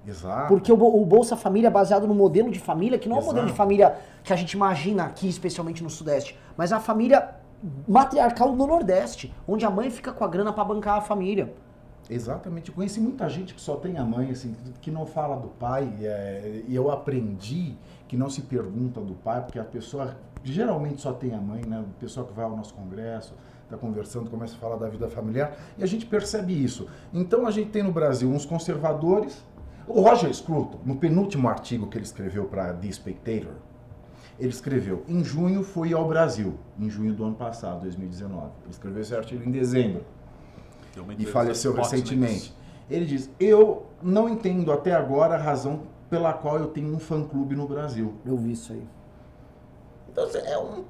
Exato. 0.10 0.48
Porque 0.48 0.72
o, 0.72 0.78
Bo- 0.78 1.00
o 1.01 1.06
Bolsa 1.06 1.36
Família 1.38 1.68
é 1.68 1.72
baseado 1.72 2.08
no 2.08 2.16
modelo 2.16 2.50
de 2.51 2.60
família, 2.60 2.98
que 2.98 3.08
não 3.08 3.18
é 3.18 3.20
o 3.22 3.25
modelo 3.25 3.48
de 3.48 3.54
família 3.54 3.96
que 4.24 4.34
a 4.34 4.36
gente 4.36 4.54
imagina 4.54 5.04
aqui, 5.06 5.28
especialmente 5.28 5.84
no 5.84 5.89
Sudeste, 5.89 6.38
mas 6.58 6.72
a 6.74 6.80
família 6.80 7.36
matriarcal 7.88 8.56
do 8.56 8.66
Nordeste, 8.68 9.34
onde 9.48 9.66
a 9.66 9.70
mãe 9.70 9.89
fica 9.89 10.12
com 10.12 10.24
a 10.24 10.28
grana 10.28 10.51
pra 10.54 10.63
bancar 10.63 10.98
a 10.98 11.01
família. 11.01 11.54
Exatamente. 12.10 12.70
Eu 12.70 12.75
conheci 12.75 13.00
muita 13.00 13.30
gente 13.30 13.54
que 13.54 13.62
só 13.62 13.75
tem 13.75 13.98
a 13.98 14.04
mãe, 14.04 14.32
assim, 14.32 14.56
que 14.82 14.89
não 14.89 15.06
fala 15.06 15.36
do 15.36 15.50
pai. 15.50 15.92
é, 16.01 16.63
E 16.68 16.75
eu 16.75 16.89
aprendi 16.89 17.75
que 18.08 18.18
não 18.18 18.30
se 18.30 18.42
pergunta 18.42 19.00
do 19.00 19.13
pai, 19.13 19.42
porque 19.42 19.60
a 19.60 19.63
pessoa 19.63 20.16
geralmente 20.44 21.01
só 21.01 21.13
tem 21.13 21.36
a 21.36 21.38
mãe, 21.39 21.62
né? 21.68 21.80
O 21.82 22.00
pessoal 22.00 22.25
que 22.25 22.34
vai 22.34 22.46
ao 22.46 22.56
nosso 22.58 22.74
congresso, 22.74 23.36
está 23.66 23.78
conversando, 23.78 24.28
começa 24.32 24.56
a 24.56 24.58
falar 24.58 24.78
da 24.78 24.88
vida 24.88 25.08
familiar, 25.08 25.56
e 25.78 25.84
a 25.84 25.86
gente 25.86 26.04
percebe 26.08 26.54
isso. 26.54 26.88
Então 27.13 27.46
a 27.46 27.51
gente 27.51 27.70
tem 27.70 27.84
no 27.84 27.92
Brasil 27.92 28.28
uns 28.28 28.44
conservadores. 28.46 29.44
O 29.89 30.01
Roger 30.01 30.31
Scruton, 30.31 30.77
no 30.86 30.98
penúltimo 30.98 31.50
artigo 31.50 31.88
que 31.88 31.98
ele 31.98 32.05
escreveu 32.05 32.46
para 32.46 32.72
The 32.74 32.91
Spectator, 32.91 33.53
ele 34.39 34.50
escreveu: 34.50 35.03
em 35.08 35.24
junho 35.24 35.63
fui 35.63 35.93
ao 35.96 36.08
Brasil, 36.08 36.60
em 36.79 36.88
junho 36.91 37.12
do 37.12 37.25
ano 37.25 37.36
passado, 37.36 37.81
2019. 37.81 38.46
Ele 38.62 38.69
escreveu 38.69 39.01
esse 39.01 39.15
artigo 39.15 39.43
em 39.43 39.51
dezembro 39.51 40.05
e 41.17 41.25
faleceu 41.25 41.75
Fox 41.75 41.91
recentemente. 41.91 42.55
Ele 42.88 43.03
diz: 43.03 43.31
Eu 43.39 43.88
não 44.01 44.29
entendo 44.29 44.72
até 44.72 44.93
agora 44.93 45.34
a 45.34 45.38
razão 45.38 45.81
pela 46.08 46.34
qual 46.34 46.60
eu 46.60 46.67
tenho 46.67 46.93
um 46.93 47.00
fã-clube 47.00 47.55
no 47.55 47.67
Brasil. 47.67 48.13
Eu 48.24 48.38
vi 48.38 48.51
isso 48.51 48.72
aí. 48.72 48.88
Então 50.12 50.24
assim, 50.24 50.38
é 50.38 50.58
um. 50.58 50.86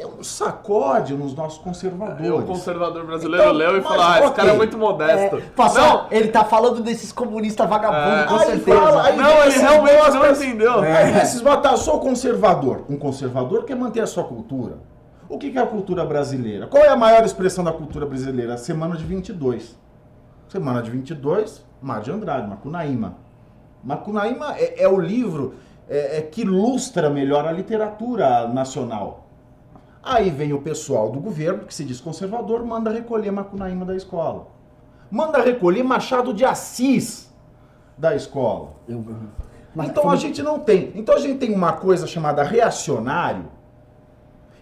É 0.00 0.06
um 0.06 0.22
sacode 0.22 1.12
nos 1.14 1.34
nossos 1.34 1.58
conservadores. 1.58 2.22
Aí 2.22 2.30
o 2.30 2.42
conservador 2.42 3.04
brasileiro 3.04 3.42
Então, 3.42 3.52
leu 3.52 3.76
e 3.76 3.80
mas 3.80 3.88
falou: 3.88 4.04
Ah, 4.04 4.20
esse 4.20 4.32
cara 4.32 4.50
é 4.50 4.56
muito 4.56 4.78
modesto. 4.78 5.42
passou, 5.56 6.06
ele 6.10 6.28
tá 6.28 6.44
falando 6.44 6.80
desses 6.82 7.10
comunistas 7.10 7.68
vagabundos, 7.68 8.22
É. 8.22 8.26
com 8.26 8.34
Aí 8.36 8.46
certeza. 8.46 8.80
fala, 8.80 9.02
aí 9.02 9.16
Não, 9.16 9.44
ele 9.44 9.58
realmente 9.58 10.10
não 10.12 10.30
entendeu. 10.30 10.80
Aí 10.80 11.18
esses 11.20 11.40
botar, 11.40 11.76
sou 11.76 11.98
conservador. 11.98 12.84
Um 12.88 12.96
conservador 12.96 13.64
quer 13.64 13.74
manter 13.74 14.00
a 14.00 14.06
sua 14.06 14.22
cultura. 14.22 14.76
O 15.28 15.36
que 15.36 15.50
que 15.50 15.58
é 15.58 15.62
a 15.62 15.66
cultura 15.66 16.04
brasileira? 16.04 16.68
Qual 16.68 16.82
é 16.82 16.88
a 16.88 16.96
maior 16.96 17.24
expressão 17.24 17.64
da 17.64 17.72
cultura 17.72 18.06
brasileira? 18.06 18.54
A 18.54 18.56
Semana 18.56 18.96
de 18.96 19.04
22. 19.04 19.76
Semana 20.48 20.80
de 20.80 20.90
22, 20.90 21.66
Mar 21.82 22.00
de 22.00 22.10
Andrade, 22.12 22.48
Macunaíma. 22.48 23.16
Macunaíma 23.82 24.54
é, 24.56 24.82
é 24.84 24.88
o 24.88 24.98
livro 24.98 25.54
é, 25.88 26.18
é, 26.18 26.22
que 26.22 26.42
ilustra 26.42 27.10
melhor 27.10 27.46
a 27.46 27.52
literatura 27.52 28.46
nacional. 28.48 29.27
Aí 30.02 30.30
vem 30.30 30.52
o 30.52 30.60
pessoal 30.62 31.10
do 31.10 31.20
governo, 31.20 31.64
que 31.64 31.74
se 31.74 31.84
diz 31.84 32.00
conservador, 32.00 32.64
manda 32.64 32.90
recolher 32.90 33.30
Macunaíma 33.30 33.84
da 33.84 33.96
escola. 33.96 34.46
Manda 35.10 35.40
recolher 35.42 35.82
Machado 35.82 36.32
de 36.32 36.44
Assis 36.44 37.32
da 37.96 38.14
escola. 38.14 38.74
Eu- 38.88 39.04
então 39.90 40.04
foi- 40.04 40.12
a 40.12 40.16
gente 40.16 40.42
não 40.42 40.58
tem. 40.60 40.92
Então 40.94 41.14
a 41.14 41.18
gente 41.18 41.38
tem 41.38 41.52
uma 41.54 41.72
coisa 41.72 42.06
chamada 42.06 42.42
reacionário, 42.42 43.46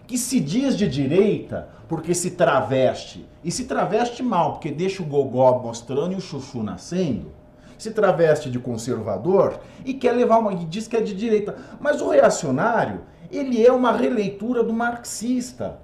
que 0.05 0.17
se 0.17 0.39
diz 0.39 0.75
de 0.77 0.87
direita 0.87 1.69
porque 1.87 2.13
se 2.13 2.31
traveste. 2.31 3.25
E 3.43 3.51
se 3.51 3.65
traveste 3.65 4.23
mal, 4.23 4.53
porque 4.53 4.71
deixa 4.71 5.01
o 5.03 5.05
gogó 5.05 5.59
mostrando 5.59 6.13
e 6.13 6.15
o 6.15 6.21
chuchu 6.21 6.63
nascendo. 6.63 7.31
Se 7.77 7.91
traveste 7.91 8.49
de 8.49 8.57
conservador 8.57 9.59
e 9.85 9.93
quer 9.93 10.11
levar 10.13 10.39
uma. 10.39 10.51
e 10.53 10.65
diz 10.65 10.87
que 10.87 10.97
é 10.97 11.01
de 11.01 11.13
direita. 11.13 11.55
Mas 11.79 12.01
o 12.01 12.09
reacionário, 12.09 13.01
ele 13.31 13.65
é 13.65 13.71
uma 13.71 13.91
releitura 13.91 14.63
do 14.63 14.73
marxista. 14.73 15.79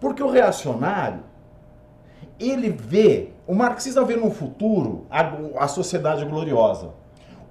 Porque 0.00 0.22
o 0.22 0.30
reacionário, 0.30 1.20
ele 2.38 2.70
vê, 2.70 3.30
o 3.46 3.54
marxista 3.54 4.04
vê 4.04 4.16
no 4.16 4.30
futuro 4.30 5.06
a, 5.10 5.64
a 5.64 5.68
sociedade 5.68 6.24
gloriosa. 6.24 6.90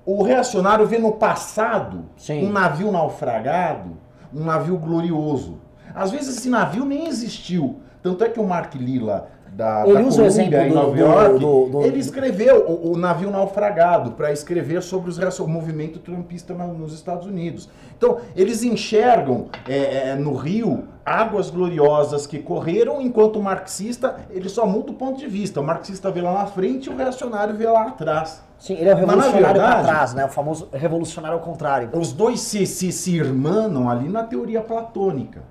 O 0.05 0.21
reacionário 0.21 0.85
vê 0.85 0.97
no 0.97 1.13
passado 1.13 2.05
Sim. 2.17 2.45
um 2.45 2.51
navio 2.51 2.91
naufragado, 2.91 3.97
um 4.33 4.43
navio 4.43 4.77
glorioso. 4.77 5.59
Às 5.95 6.11
vezes 6.11 6.37
esse 6.37 6.49
navio 6.49 6.85
nem 6.85 7.07
existiu. 7.07 7.79
Tanto 8.01 8.23
é 8.23 8.29
que 8.29 8.39
o 8.39 8.45
Mark 8.45 8.75
Lilla 8.75 9.29
da, 9.55 9.83
Ele 9.85 9.93
da 9.93 10.01
usa 10.01 10.23
o 10.23 10.25
exemplo 10.25 10.57
em 10.57 10.71
Nova 10.71 10.91
do- 10.91 10.97
York, 10.99 11.39
do- 11.39 11.69
do- 11.69 11.81
ele 11.83 11.99
escreveu 11.99 12.65
o, 12.67 12.91
o 12.93 12.97
navio 12.97 13.29
naufragado 13.29 14.11
para 14.11 14.31
escrever 14.31 14.81
sobre 14.81 15.09
os, 15.09 15.39
o 15.39 15.47
movimento 15.47 15.99
trumpista 15.99 16.53
nos 16.53 16.93
Estados 16.93 17.27
Unidos. 17.27 17.69
Então, 17.97 18.17
eles 18.35 18.63
enxergam 18.63 19.47
é, 19.67 20.09
é, 20.09 20.15
no 20.15 20.33
Rio 20.35 20.85
águas 21.05 21.49
gloriosas 21.49 22.25
que 22.25 22.39
correram, 22.39 23.01
enquanto 23.01 23.37
o 23.37 23.43
marxista 23.43 24.15
ele 24.31 24.49
só 24.49 24.65
muda 24.65 24.91
o 24.91 24.95
ponto 24.95 25.19
de 25.19 25.27
vista. 25.27 25.59
O 25.61 25.63
marxista 25.63 26.09
vê 26.09 26.21
lá 26.21 26.33
na 26.33 26.45
frente 26.45 26.89
e 26.89 26.89
o 26.93 26.95
reacionário 26.97 27.55
vê 27.55 27.67
lá 27.67 27.87
atrás. 27.87 28.41
Sim, 28.57 28.75
ele 28.75 28.89
é 28.89 28.93
o 28.93 28.97
revolucionário 28.97 29.43
verdade- 29.43 29.83
trás, 29.87 30.13
né? 30.13 30.25
O 30.25 30.29
famoso 30.29 30.69
revolucionário 30.71 31.37
ao 31.37 31.43
contrário. 31.43 31.89
Os 31.93 32.13
dois 32.13 32.39
se, 32.39 32.65
se, 32.65 32.91
se 32.91 33.15
irmanam 33.15 33.89
ali 33.89 34.07
na 34.07 34.23
teoria 34.23 34.61
platônica. 34.61 35.41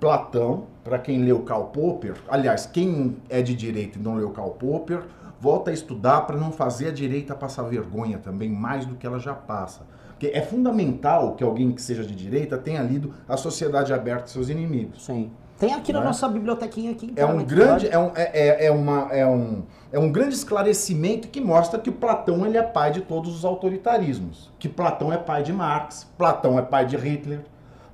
Platão, 0.00 0.64
para 0.84 0.98
quem 0.98 1.22
leu 1.24 1.40
Karl 1.40 1.64
Popper, 1.64 2.14
aliás, 2.28 2.66
quem 2.66 3.16
é 3.28 3.40
de 3.42 3.54
direita 3.54 3.98
e 3.98 4.02
não 4.02 4.14
leu 4.16 4.30
Karl 4.30 4.50
Popper, 4.50 5.02
volta 5.40 5.70
a 5.70 5.74
estudar 5.74 6.22
para 6.22 6.36
não 6.36 6.52
fazer 6.52 6.88
a 6.88 6.92
direita 6.92 7.34
passar 7.34 7.62
vergonha 7.64 8.18
também, 8.18 8.50
mais 8.50 8.84
do 8.84 8.94
que 8.94 9.06
ela 9.06 9.18
já 9.18 9.34
passa. 9.34 9.82
Porque 10.10 10.28
é 10.34 10.40
fundamental 10.42 11.34
que 11.34 11.44
alguém 11.44 11.72
que 11.72 11.82
seja 11.82 12.02
de 12.04 12.14
direita 12.14 12.56
tenha 12.56 12.82
lido 12.82 13.12
A 13.28 13.36
Sociedade 13.36 13.92
Aberta 13.92 14.26
e 14.26 14.30
Seus 14.30 14.48
Inimigos. 14.48 15.04
Sim. 15.04 15.30
Tem 15.58 15.72
aqui 15.72 15.90
na 15.92 16.00
Né? 16.00 16.06
nossa 16.06 16.28
bibliotequinha 16.28 16.92
aqui. 16.92 17.12
É 17.16 17.24
um 17.24 17.40
inteiramente, 17.40 17.46
grande, 17.46 17.88
é 17.88 17.98
um, 17.98 18.10
é, 18.14 18.30
é- 18.48 18.66
é 18.66 18.70
uma, 18.70 19.08
é, 19.10 19.26
um, 19.26 19.62
é 19.90 19.98
um 19.98 20.12
grande 20.12 20.34
esclarecimento 20.34 21.28
que 21.28 21.40
mostra 21.40 21.78
que 21.80 21.90
Platão 21.90 22.44
ele 22.44 22.58
é 22.58 22.62
pai 22.62 22.90
de 22.92 23.00
todos 23.00 23.34
os 23.34 23.44
autoritarismos. 23.44 24.52
Que 24.58 24.68
Platão 24.68 25.10
é 25.12 25.16
pai 25.16 25.42
de 25.42 25.52
Marx, 25.54 26.06
Platão 26.18 26.58
é 26.58 26.62
pai 26.62 26.84
de 26.84 26.96
Hitler, 26.96 27.40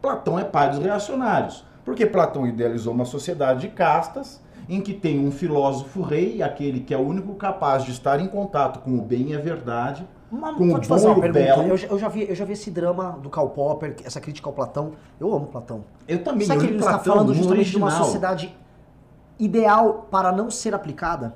Platão 0.01 0.37
é 0.39 0.45
pai 0.45 0.71
dos 0.71 0.81
reacionários. 0.81 1.65
Porque 1.85 2.07
Platão 2.07 2.47
idealizou 2.47 2.93
uma 2.95 3.05
sociedade 3.05 3.63
de 3.63 3.69
castas 3.69 4.41
em 4.69 4.81
que 4.81 4.95
tem 4.95 5.19
um 5.27 5.31
filósofo 5.33 6.01
rei, 6.03 6.41
aquele 6.43 6.81
que 6.81 6.95
é 6.95 6.97
o 6.97 7.01
único 7.01 7.35
capaz 7.35 7.85
de 7.85 7.91
estar 7.91 8.21
em 8.21 8.29
contato 8.29 8.79
com 8.81 8.97
o 8.97 9.03
bem 9.03 9.31
e 9.31 9.37
a 9.37 9.41
verdade, 9.41 10.07
Mas 10.31 10.57
com 10.57 10.65
o 10.65 10.81
bom 10.81 10.97
uma 10.97 10.97
e 10.97 11.11
o 11.11 11.21
pergunta. 11.21 11.33
belo. 11.33 11.63
Eu, 11.65 11.77
já- 11.77 11.89
eu 11.89 11.99
já 11.99 12.09
vi, 12.09 12.27
eu 12.29 12.35
já 12.35 12.45
vi 12.45 12.53
esse 12.53 12.71
drama 12.71 13.19
do 13.21 13.29
Karl 13.29 13.49
Popper, 13.49 13.97
essa 14.05 14.21
crítica 14.21 14.49
ao 14.49 14.53
Platão. 14.53 14.93
Eu 15.19 15.35
amo 15.35 15.47
Platão. 15.47 15.85
Eu 16.07 16.23
também 16.23 16.47
Será 16.47 16.57
eu 16.57 16.61
que 16.61 16.67
ele 16.69 16.79
está 16.79 16.99
falando 17.01 17.35
justamente 17.35 17.71
de 17.71 17.77
uma 17.77 17.87
original. 17.87 18.05
sociedade 18.07 18.57
ideal 19.39 20.07
para 20.11 20.31
não 20.31 20.51
ser 20.51 20.75
aplicada? 20.75 21.35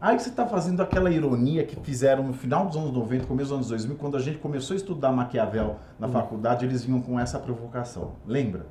Aí 0.00 0.18
você 0.18 0.30
está 0.30 0.44
fazendo 0.44 0.82
aquela 0.82 1.08
ironia 1.12 1.64
que 1.64 1.76
fizeram 1.76 2.24
no 2.24 2.32
final 2.32 2.66
dos 2.66 2.76
anos 2.76 2.90
90, 2.92 3.24
começo 3.26 3.50
dos 3.50 3.54
anos 3.56 3.68
2000, 3.68 3.96
quando 3.96 4.16
a 4.16 4.20
gente 4.20 4.38
começou 4.38 4.74
a 4.74 4.76
estudar 4.76 5.12
Maquiavel 5.12 5.76
na 5.98 6.08
faculdade, 6.08 6.66
eles 6.66 6.82
vinham 6.84 7.00
com 7.00 7.18
essa 7.20 7.38
provocação. 7.38 8.10
Lembra? 8.26 8.66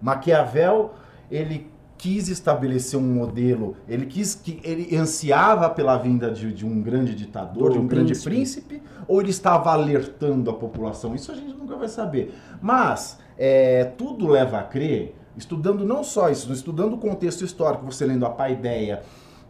Maquiavel, 0.00 0.92
ele 1.30 1.72
quis 1.96 2.28
estabelecer 2.28 2.98
um 2.98 3.02
modelo, 3.14 3.76
ele 3.88 4.04
quis 4.06 4.34
que 4.34 4.60
ele 4.62 4.94
ansiava 4.96 5.70
pela 5.70 5.96
vinda 5.96 6.30
de, 6.30 6.52
de 6.52 6.66
um 6.66 6.82
grande 6.82 7.14
ditador, 7.14 7.68
Do 7.70 7.72
de 7.74 7.78
um 7.78 7.86
grande 7.86 8.12
príncipe. 8.12 8.70
príncipe, 8.78 8.82
ou 9.08 9.20
ele 9.20 9.30
estava 9.30 9.70
alertando 9.72 10.50
a 10.50 10.54
população? 10.54 11.14
Isso 11.14 11.32
a 11.32 11.34
gente 11.34 11.54
nunca 11.54 11.76
vai 11.76 11.88
saber. 11.88 12.34
Mas 12.60 13.18
é, 13.38 13.84
tudo 13.96 14.28
leva 14.28 14.58
a 14.58 14.62
crer, 14.64 15.14
estudando 15.36 15.84
não 15.86 16.04
só 16.04 16.28
isso, 16.28 16.52
estudando 16.52 16.94
o 16.94 16.98
contexto 16.98 17.44
histórico, 17.44 17.84
você 17.86 18.04
lendo 18.04 18.26
a 18.26 18.30
Paideia, 18.30 19.02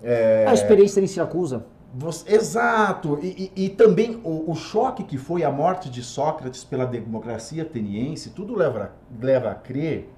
é, 0.02 0.44
A 0.46 0.52
experiência 0.54 1.00
em 1.00 1.06
Siracusa. 1.06 1.64
você- 1.94 2.34
exato. 2.34 3.18
E, 3.22 3.50
e- 3.56 3.64
e 3.64 3.68
também 3.70 4.20
o, 4.22 4.50
o 4.50 4.54
choque 4.54 5.02
que 5.02 5.16
foi 5.16 5.42
a 5.42 5.50
morte 5.50 5.88
de 5.90 6.02
Sócrates 6.02 6.62
pela 6.62 6.84
democracia 6.84 7.62
ateniense, 7.62 8.30
tudo 8.30 8.54
leva, 8.54 8.92
leva 9.20 9.50
a 9.50 9.54
crer 9.54 10.10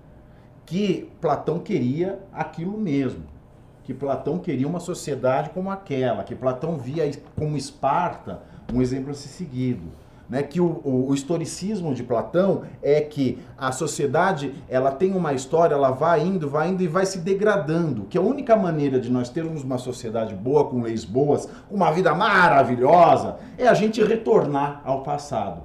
que 0.67 1.09
Platão 1.21 1.59
queria 1.61 2.19
aquilo 2.33 2.77
mesmo. 2.77 3.23
Que 3.85 3.95
Platão 3.95 4.39
queria 4.39 4.67
uma 4.67 4.81
sociedade 4.81 5.51
como 5.51 5.71
aquela, 5.71 6.25
que 6.25 6.35
Platão 6.35 6.77
via 6.77 7.09
como 7.39 7.57
Esparta 7.57 8.43
um 8.75 8.83
exemplo 8.83 9.13
a 9.13 9.15
ser 9.15 9.29
seguido. 9.29 9.85
Né? 10.29 10.43
Que 10.43 10.61
o, 10.61 10.81
o- 10.83 11.07
o 11.09 11.15
historicismo 11.15 11.95
de 11.95 12.03
Platão 12.03 12.63
é 12.83 13.01
que 13.01 13.39
a 13.57 13.71
sociedade 13.71 14.53
ela 14.69 14.91
tem 14.91 15.15
uma 15.15 15.33
história, 15.33 15.73
ela 15.75 15.93
vai 15.93 16.21
indo, 16.27 16.51
vai 16.51 16.69
indo 16.69 16.83
e 16.83 16.89
vai 16.89 17.07
se 17.07 17.19
degradando. 17.21 18.07
Que 18.11 18.19
a 18.19 18.21
única 18.21 18.57
maneira 18.57 18.99
de 18.99 19.09
nós 19.09 19.29
termos 19.29 19.63
uma 19.63 19.79
sociedade 19.79 20.35
boa, 20.35 20.65
com 20.65 20.83
leis 20.83 21.05
boas, 21.05 21.49
uma 21.71 21.93
vida 21.93 22.13
maravilhosa, 22.13 23.37
é 23.57 23.69
a 23.69 23.75
gente 23.75 24.03
retornar 24.03 24.81
ao 24.85 25.05
passado. 25.05 25.63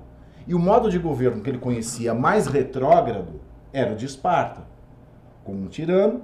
E 0.48 0.54
o 0.54 0.60
modo 0.60 0.92
de 0.92 1.00
governo 1.00 1.42
que 1.42 1.50
ele 1.50 1.58
conhecia 1.58 2.14
mais 2.14 2.46
retrógrado 2.46 3.42
era 3.74 3.94
o 3.94 3.96
de 3.96 4.06
Esparta 4.06 4.70
com 5.52 5.66
um 5.66 5.68
tirano, 5.68 6.22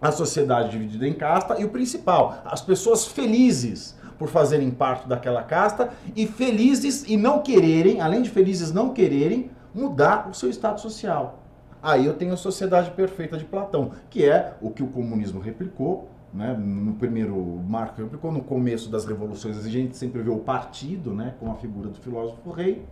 a 0.00 0.12
sociedade 0.12 0.70
dividida 0.70 1.08
em 1.08 1.14
casta 1.14 1.58
e 1.58 1.64
o 1.64 1.70
principal, 1.70 2.42
as 2.44 2.60
pessoas 2.60 3.06
felizes 3.06 3.96
por 4.18 4.28
fazerem 4.28 4.70
parte 4.70 5.08
daquela 5.08 5.42
casta 5.42 5.90
e 6.14 6.26
felizes 6.26 7.04
e 7.08 7.16
não 7.16 7.40
quererem, 7.40 8.00
além 8.00 8.22
de 8.22 8.30
felizes 8.30 8.70
não 8.70 8.92
quererem, 8.92 9.50
mudar 9.74 10.28
o 10.28 10.34
seu 10.34 10.50
estado 10.50 10.80
social. 10.80 11.40
Aí 11.82 12.06
eu 12.06 12.14
tenho 12.14 12.34
a 12.34 12.36
sociedade 12.36 12.90
perfeita 12.90 13.36
de 13.36 13.44
Platão, 13.44 13.92
que 14.08 14.24
é 14.24 14.54
o 14.60 14.70
que 14.70 14.82
o 14.82 14.86
comunismo 14.86 15.40
replicou, 15.40 16.08
né? 16.32 16.54
no 16.54 16.94
primeiro 16.94 17.36
marco 17.66 18.00
replicou, 18.00 18.30
no 18.30 18.42
começo 18.42 18.90
das 18.90 19.04
revoluções 19.04 19.58
a 19.58 19.68
gente 19.68 19.96
sempre 19.96 20.22
vê 20.22 20.30
o 20.30 20.38
partido, 20.38 21.12
né? 21.12 21.34
com 21.40 21.50
a 21.50 21.54
figura 21.54 21.88
do 21.88 21.98
filósofo 21.98 22.50
rei, 22.50 22.84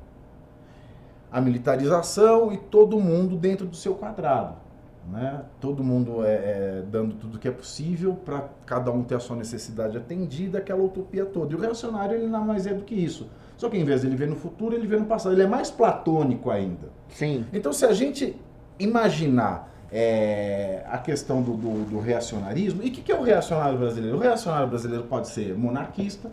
a 1.30 1.40
militarização 1.40 2.52
e 2.52 2.59
todo 2.59 2.99
mundo 2.99 3.37
dentro 3.37 3.66
do 3.66 3.76
seu 3.76 3.94
quadrado. 3.94 4.62
Né? 5.11 5.40
Todo 5.61 5.82
mundo 5.82 6.25
é, 6.25 6.32
é, 6.35 6.82
dando 6.90 7.14
tudo 7.14 7.38
que 7.38 7.49
é 7.49 7.50
possível 7.50 8.14
para 8.14 8.49
cada 8.64 8.90
um 8.92 9.02
ter 9.02 9.16
a 9.16 9.21
sua 9.21 9.37
necessidade 9.37 9.97
atendida, 9.97 10.59
aquela 10.59 10.82
utopia 10.82 11.25
toda. 11.25 11.52
E 11.52 11.56
o 11.56 11.61
reacionário 11.61 12.16
ele 12.16 12.28
nada 12.28 12.44
mais 12.44 12.66
é 12.66 12.73
do 12.73 12.82
que 12.85 12.94
isso. 12.94 13.26
Só 13.56 13.68
que 13.68 13.76
em 13.76 13.85
vez 13.85 14.00
de 14.02 14.06
ele 14.06 14.16
ver 14.16 14.28
no 14.28 14.37
futuro, 14.37 14.75
ele 14.75 14.87
vê 14.87 14.97
no 14.97 15.04
passado. 15.06 15.32
Ele 15.35 15.42
é 15.42 15.47
mais 15.47 15.71
platônico 15.71 16.50
ainda. 16.50 16.88
Sim. 17.09 17.44
Então, 17.52 17.73
se 17.73 17.85
a 17.85 17.92
gente 17.92 18.37
imaginar 18.78 19.71
é, 19.90 20.85
a 20.88 20.99
questão 20.99 21.42
do, 21.42 21.52
do- 21.54 21.85
do 21.90 21.99
reacionarismo, 22.00 22.82
e 22.82 22.88
o 22.88 22.92
que, 22.92 23.02
que 23.02 23.12
é 23.12 23.18
o 23.18 23.23
reacionário 23.23 23.78
brasileiro? 23.78 24.16
O 24.16 24.21
reacionário 24.21 24.68
brasileiro 24.68 25.04
pode 25.04 25.28
ser 25.28 25.54
monarquista, 25.56 26.30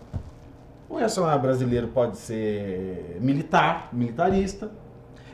o 0.89 0.95
reacionário 0.95 1.41
brasileiro 1.41 1.87
pode 1.89 2.17
ser 2.17 3.17
militar, 3.21 3.89
militarista, 3.93 4.71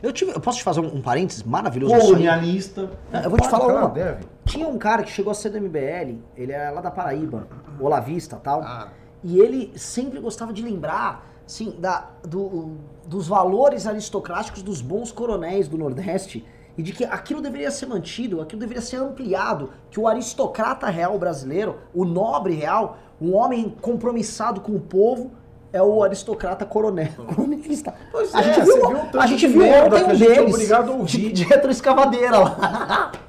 Eu, 0.02 0.12
tive, 0.12 0.32
eu 0.32 0.40
posso 0.40 0.58
te 0.58 0.64
fazer 0.64 0.80
um, 0.80 0.96
um 0.96 1.00
parênteses 1.02 1.42
maravilhoso? 1.42 1.94
colonialista. 1.98 2.90
Eu 3.24 3.30
vou 3.30 3.38
te 3.40 3.48
falar 3.48 3.66
uma. 3.66 3.88
Deve. 3.88 4.24
Tinha 4.44 4.66
um 4.68 4.78
cara 4.78 5.02
que 5.02 5.10
chegou 5.10 5.30
a 5.30 5.34
ser 5.34 5.50
do 5.50 5.60
MBL, 5.60 6.18
ele 6.36 6.52
é 6.52 6.70
lá 6.70 6.80
da 6.80 6.90
Paraíba, 6.90 7.46
Olavista 7.80 8.36
e 8.36 8.40
tal. 8.40 8.62
Ah, 8.62 8.88
E 9.24 9.38
ele 9.40 9.72
sempre 9.76 10.20
gostava 10.20 10.52
de 10.52 10.62
lembrar, 10.62 11.26
assim, 11.46 11.74
da, 11.78 12.10
do- 12.22 12.72
dos 13.06 13.26
valores 13.26 13.86
aristocráticos 13.86 14.62
dos 14.62 14.80
bons 14.80 15.10
coronéis 15.10 15.66
do 15.68 15.76
Nordeste 15.78 16.44
e 16.78 16.82
de 16.82 16.92
que 16.92 17.04
aquilo 17.04 17.40
deveria 17.40 17.70
ser 17.70 17.86
mantido, 17.86 18.40
aquilo 18.40 18.60
deveria 18.60 18.82
ser 18.82 18.98
ampliado, 18.98 19.70
que 19.90 19.98
o 19.98 20.06
aristocrata 20.06 20.86
real 20.88 21.18
brasileiro, 21.18 21.78
o 21.94 22.04
nobre 22.04 22.54
real, 22.54 22.98
um 23.20 23.34
homem 23.34 23.74
compromissado 23.80 24.60
com 24.60 24.72
o 24.72 24.80
povo, 24.80 25.32
é 25.76 25.82
o 25.82 26.02
aristocrata 26.02 26.64
coronel, 26.64 27.08
coronelista. 27.34 27.94
Pois 28.10 28.34
a 28.34 28.40
é, 28.40 28.42
gente 28.44 28.64
viu, 28.64 28.88
viu 28.88 29.20
a 29.20 29.26
gente 29.26 29.46
viu 29.46 29.62
ontem 29.62 30.04
um 30.04 30.10
é 30.10 30.14
deles 30.16 30.54
obrigado 30.54 30.90
a 30.92 30.94
ouvir. 30.94 31.06
de, 31.06 31.32
de 31.32 31.44
retroescavadeira 31.44 32.38
lá. 32.38 33.12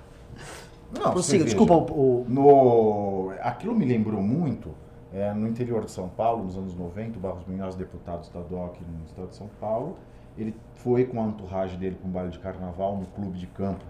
Não, 0.98 1.12
Prossiga, 1.12 1.44
desculpa 1.44 1.74
o- 1.74 2.26
No, 2.30 3.32
aquilo 3.42 3.76
me 3.76 3.86
lembrou 3.86 4.22
muito 4.22 4.70
é, 5.14 5.34
no 5.34 5.48
interior 5.48 5.84
de 5.84 5.92
São 5.92 6.08
Paulo, 6.08 6.46
nos 6.46 6.58
anos 6.58 6.74
90, 6.76 7.18
o 7.18 7.22
Barros 7.22 7.46
Munhoz, 7.46 7.76
deputado 7.76 8.24
estadual 8.24 8.68
aqui 8.68 8.84
no 8.84 9.06
estado 9.06 9.28
de 9.28 9.36
São 9.36 9.50
Paulo, 9.60 9.98
ele 10.38 10.56
foi 10.76 11.06
com 11.06 11.22
a 11.22 11.26
entourage 11.26 11.76
dele 11.76 11.96
para 11.96 12.08
um 12.08 12.12
baile 12.12 12.30
de 12.32 12.40
carnaval 12.40 12.96
no 12.98 13.06
clube 13.08 13.38
de 13.38 13.48
campo 13.48 13.84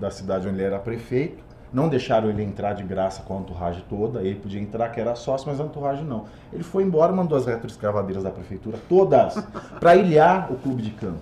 da 0.00 0.10
cidade 0.10 0.46
onde 0.48 0.56
ele 0.56 0.64
era 0.64 0.78
prefeito. 0.78 1.44
Não 1.72 1.88
deixaram 1.88 2.30
ele 2.30 2.42
entrar 2.42 2.72
de 2.72 2.82
graça 2.82 3.22
com 3.22 3.36
a 3.36 3.40
entourage 3.40 3.84
toda, 3.88 4.22
ele 4.22 4.36
podia 4.36 4.60
entrar 4.60 4.88
que 4.90 5.00
era 5.00 5.14
sócio, 5.14 5.48
mas 5.48 5.60
a 5.60 5.64
entourage 5.64 6.02
não. 6.02 6.24
Ele 6.52 6.62
foi 6.62 6.82
embora, 6.82 7.12
mandou 7.12 7.36
as 7.36 7.46
retroescavadeiras 7.46 8.24
da 8.24 8.30
prefeitura 8.30 8.78
todas 8.88 9.34
para 9.78 9.94
ilhar 9.96 10.50
o 10.50 10.56
clube 10.56 10.82
de 10.82 10.90
campo. 10.90 11.20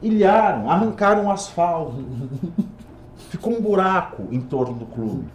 Ilharam, 0.00 0.70
arrancaram 0.70 1.26
o 1.26 1.30
asfalto. 1.30 2.02
Ficou 3.28 3.52
um 3.52 3.60
buraco 3.60 4.24
em 4.30 4.40
torno 4.40 4.74
do 4.74 4.86
clube 4.86 5.26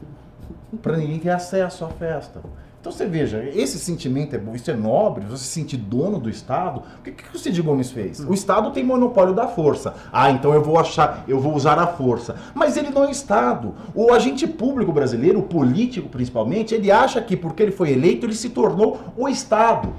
para 0.81 0.97
ninguém 0.97 1.19
ter 1.19 1.29
acesso 1.29 1.85
à 1.85 1.89
festa. 1.89 2.41
Então 2.87 2.97
você 2.97 3.05
veja, 3.05 3.43
esse 3.53 3.77
sentimento 3.77 4.33
é 4.33 4.39
bom, 4.39 4.55
isso 4.55 4.71
é 4.71 4.73
nobre, 4.73 5.25
você 5.25 5.43
se 5.43 5.49
sentir 5.49 5.75
dono 5.75 6.21
do 6.21 6.29
Estado. 6.29 6.83
O 6.99 7.03
que, 7.03 7.11
que 7.11 7.35
o 7.35 7.37
Cid 7.37 7.61
Gomes 7.61 7.91
fez? 7.91 8.21
O 8.21 8.33
Estado 8.33 8.71
tem 8.71 8.81
monopólio 8.81 9.33
da 9.33 9.45
força. 9.45 9.93
Ah, 10.09 10.31
então 10.31 10.53
eu 10.53 10.63
vou 10.63 10.79
achar, 10.79 11.25
eu 11.27 11.37
vou 11.37 11.53
usar 11.53 11.77
a 11.79 11.85
força. 11.85 12.37
Mas 12.55 12.77
ele 12.77 12.89
não 12.89 13.03
é 13.03 13.11
Estado. 13.11 13.75
O 13.93 14.13
agente 14.13 14.47
público 14.47 14.93
brasileiro, 14.93 15.39
o 15.39 15.43
político 15.43 16.07
principalmente, 16.07 16.73
ele 16.73 16.89
acha 16.89 17.21
que 17.21 17.35
porque 17.35 17.61
ele 17.61 17.73
foi 17.73 17.91
eleito, 17.91 18.25
ele 18.25 18.33
se 18.33 18.51
tornou 18.51 18.97
o 19.17 19.27
Estado. 19.27 19.93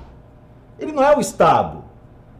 Ele 0.78 0.92
não 0.92 1.02
é 1.02 1.14
o 1.14 1.20
Estado. 1.20 1.84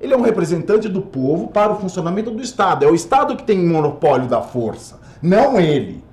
Ele 0.01 0.15
é 0.15 0.17
um 0.17 0.23
representante 0.23 0.89
do 0.89 1.03
povo 1.03 1.49
para 1.49 1.73
o 1.73 1.77
funcionamento 1.77 2.31
do 2.31 2.41
Estado. 2.41 2.87
É 2.87 2.89
o 2.91 2.95
Estado 2.95 3.37
que 3.37 3.43
tem 3.43 3.67
monopólio 3.67 4.27
da 4.27 4.41
força, 4.41 4.99
não 5.21 5.61
ele. 5.61 6.08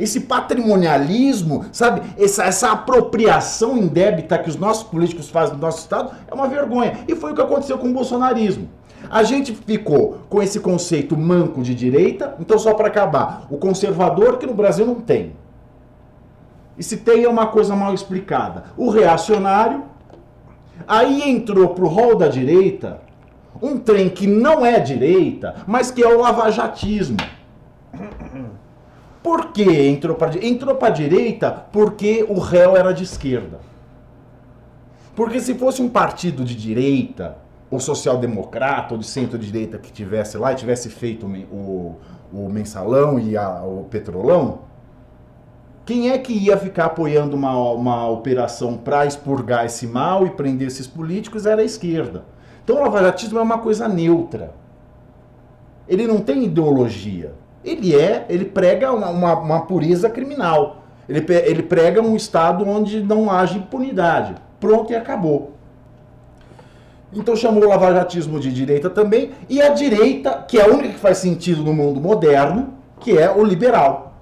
Esse 0.00 0.20
patrimonialismo, 0.20 1.66
sabe? 1.72 2.02
Essa, 2.18 2.44
essa 2.44 2.72
apropriação 2.72 3.76
indébita 3.76 4.38
que 4.38 4.48
os 4.48 4.56
nossos 4.56 4.82
políticos 4.84 5.28
fazem 5.28 5.54
do 5.54 5.60
nosso 5.60 5.80
Estado 5.80 6.12
é 6.26 6.34
uma 6.34 6.48
vergonha. 6.48 7.00
E 7.06 7.14
foi 7.14 7.32
o 7.32 7.34
que 7.34 7.42
aconteceu 7.42 7.78
com 7.78 7.88
o 7.88 7.92
bolsonarismo. 7.92 8.68
A 9.10 9.22
gente 9.22 9.54
ficou 9.54 10.18
com 10.28 10.42
esse 10.42 10.60
conceito 10.60 11.16
manco 11.16 11.62
de 11.62 11.74
direita, 11.74 12.34
então 12.40 12.58
só 12.58 12.74
para 12.74 12.88
acabar, 12.88 13.46
o 13.50 13.56
conservador 13.56 14.38
que 14.38 14.46
no 14.46 14.54
Brasil 14.54 14.86
não 14.86 14.96
tem. 14.96 15.34
E 16.78 16.82
se 16.82 16.96
tem 16.96 17.24
é 17.24 17.28
uma 17.28 17.46
coisa 17.46 17.76
mal 17.76 17.92
explicada. 17.92 18.64
O 18.76 18.88
reacionário, 18.88 19.84
aí 20.88 21.28
entrou 21.28 21.68
pro 21.70 21.86
rol 21.86 22.16
da 22.16 22.28
direita 22.28 23.00
um 23.60 23.78
trem 23.78 24.08
que 24.08 24.26
não 24.26 24.64
é 24.64 24.78
direita, 24.80 25.56
mas 25.66 25.90
que 25.90 26.02
é 26.02 26.08
o 26.08 26.20
lavajatismo. 26.20 27.18
Por 29.22 29.52
que 29.52 29.62
entrou 29.88 30.16
para 30.16 30.44
entrou 30.44 30.74
para 30.76 30.90
direita 30.90 31.50
porque 31.72 32.24
o 32.28 32.38
réu 32.38 32.76
era 32.76 32.92
de 32.92 33.04
esquerda. 33.04 33.58
Porque 35.14 35.40
se 35.40 35.54
fosse 35.54 35.82
um 35.82 35.88
partido 35.88 36.44
de 36.44 36.54
direita, 36.54 37.36
ou 37.70 37.78
social-democrata, 37.78 38.94
ou 38.94 38.98
de 38.98 39.06
centro-direita 39.06 39.78
que 39.78 39.92
tivesse 39.92 40.38
lá 40.38 40.52
e 40.52 40.56
tivesse 40.56 40.88
feito 40.88 41.26
o, 41.26 41.96
o 42.32 42.48
mensalão 42.48 43.18
e 43.18 43.36
a- 43.36 43.62
o 43.62 43.84
petrolão, 43.90 44.60
quem 45.84 46.10
é 46.10 46.18
que 46.18 46.32
ia 46.32 46.56
ficar 46.56 46.86
apoiando 46.86 47.36
uma, 47.36 47.52
uma 47.72 48.08
operação 48.08 48.76
para 48.76 49.04
expurgar 49.06 49.66
esse 49.66 49.86
mal 49.86 50.26
e 50.26 50.30
prender 50.30 50.68
esses 50.68 50.86
políticos 50.86 51.46
era 51.46 51.60
a 51.62 51.64
esquerda. 51.64 52.24
Então 52.64 52.76
o 52.76 52.80
lavajatismo 52.80 53.38
é 53.38 53.42
uma 53.42 53.58
coisa 53.58 53.88
neutra. 53.88 54.54
Ele 55.88 56.06
não 56.06 56.20
tem 56.20 56.44
ideologia. 56.44 57.34
Ele 57.64 57.94
é, 57.94 58.26
ele 58.28 58.44
prega 58.44 58.92
uma, 58.92 59.10
uma, 59.10 59.38
uma 59.38 59.60
pureza 59.62 60.08
criminal. 60.08 60.84
Ele, 61.08 61.24
ele 61.44 61.62
prega 61.62 62.00
um 62.00 62.16
estado 62.16 62.66
onde 62.66 63.02
não 63.02 63.30
haja 63.30 63.58
impunidade. 63.58 64.34
Pronto 64.58 64.92
e 64.92 64.96
acabou. 64.96 65.54
Então 67.12 67.34
chamou 67.34 67.64
o 67.64 67.68
lavajatismo 67.68 68.38
de 68.38 68.52
direita 68.52 68.88
também, 68.88 69.32
e 69.48 69.60
a 69.60 69.70
direita, 69.70 70.44
que 70.46 70.58
é 70.58 70.62
a 70.62 70.68
única 70.68 70.90
que 70.90 71.00
faz 71.00 71.18
sentido 71.18 71.64
no 71.64 71.74
mundo 71.74 72.00
moderno, 72.00 72.74
que 73.00 73.18
é 73.18 73.30
o 73.30 73.42
liberal. 73.42 74.14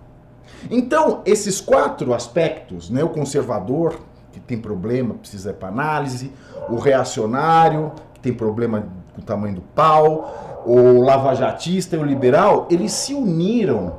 Então, 0.70 1.20
esses 1.26 1.60
quatro 1.60 2.14
aspectos, 2.14 2.88
né, 2.88 3.04
o 3.04 3.08
conservador, 3.10 4.00
que 4.32 4.40
tem 4.40 4.58
problema, 4.58 5.14
precisa 5.14 5.50
ir 5.50 5.54
para 5.54 5.68
análise, 5.68 6.32
o 6.68 6.76
reacionário, 6.76 7.92
que 8.14 8.20
tem 8.20 8.32
problema 8.32 8.86
com 9.14 9.20
o 9.20 9.24
tamanho 9.24 9.56
do 9.56 9.60
pau, 9.60 10.47
o 10.68 11.00
lavajatista 11.00 11.96
e 11.96 11.98
o 11.98 12.04
liberal, 12.04 12.68
eles 12.70 12.92
se 12.92 13.14
uniram 13.14 13.94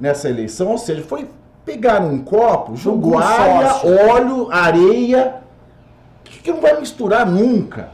nessa 0.00 0.30
eleição, 0.30 0.68
ou 0.68 0.78
seja, 0.78 1.02
foi 1.02 1.28
pegar 1.66 2.00
um 2.00 2.24
copo, 2.24 2.74
jogou 2.74 3.18
área, 3.18 3.74
consórcio. 3.74 4.10
óleo, 4.10 4.48
areia, 4.50 5.34
que 6.24 6.50
não 6.50 6.62
vai 6.62 6.80
misturar 6.80 7.26
nunca. 7.26 7.90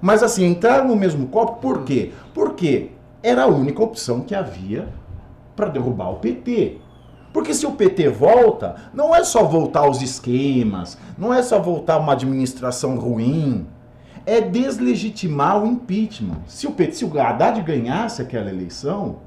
Mas 0.00 0.24
assim, 0.24 0.44
entraram 0.44 0.88
no 0.88 0.96
mesmo 0.96 1.28
copo, 1.28 1.60
por 1.60 1.84
quê? 1.84 2.12
Porque 2.34 2.90
era 3.22 3.44
a 3.44 3.46
única 3.46 3.82
opção 3.82 4.20
que 4.20 4.34
havia 4.34 4.88
para 5.54 5.68
derrubar 5.68 6.10
o 6.10 6.16
PT. 6.16 6.78
Porque 7.32 7.54
se 7.54 7.66
o 7.66 7.72
PT 7.72 8.08
volta, 8.08 8.74
não 8.92 9.14
é 9.14 9.22
só 9.22 9.44
voltar 9.44 9.80
aos 9.80 10.02
esquemas, 10.02 10.98
não 11.16 11.32
é 11.32 11.40
só 11.42 11.60
voltar 11.60 11.94
a 11.94 11.98
uma 11.98 12.14
administração 12.14 12.96
ruim, 12.96 13.66
é 14.26 14.40
deslegitimar 14.40 15.62
o 15.62 15.66
impeachment. 15.66 16.42
Se 16.48 16.66
o, 16.66 16.74
se 16.92 17.04
o 17.04 17.20
Haddad 17.20 17.62
ganhasse 17.62 18.20
aquela 18.20 18.50
eleição, 18.50 19.20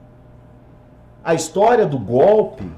a 1.23 1.33
história 1.33 1.85
do 1.85 1.97
golpe, 1.97 2.69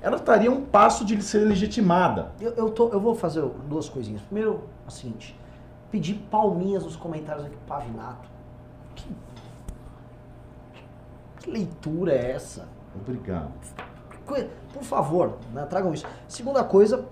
ela 0.00 0.16
estaria 0.16 0.50
um 0.50 0.62
passo 0.62 1.04
de 1.04 1.20
ser 1.22 1.40
legitimada. 1.40 2.32
Eu, 2.40 2.54
eu, 2.54 2.70
tô, 2.70 2.88
eu 2.88 2.98
vou 2.98 3.14
fazer 3.14 3.42
duas 3.68 3.88
coisinhas. 3.90 4.22
Primeiro, 4.22 4.62
é 4.86 4.88
o 4.88 4.90
seguinte: 4.90 5.38
pedir 5.90 6.14
palminhas 6.30 6.82
nos 6.82 6.96
comentários 6.96 7.44
aqui 7.44 7.56
pro 7.56 7.66
Pavinato. 7.66 8.28
Que, 8.94 9.08
que 11.40 11.50
leitura 11.50 12.12
é 12.12 12.30
essa? 12.32 12.66
Obrigado. 12.94 13.52
Por 14.72 14.82
favor, 14.82 15.36
né, 15.52 15.64
tragam 15.66 15.92
isso. 15.92 16.06
Segunda 16.26 16.64
coisa, 16.64 17.06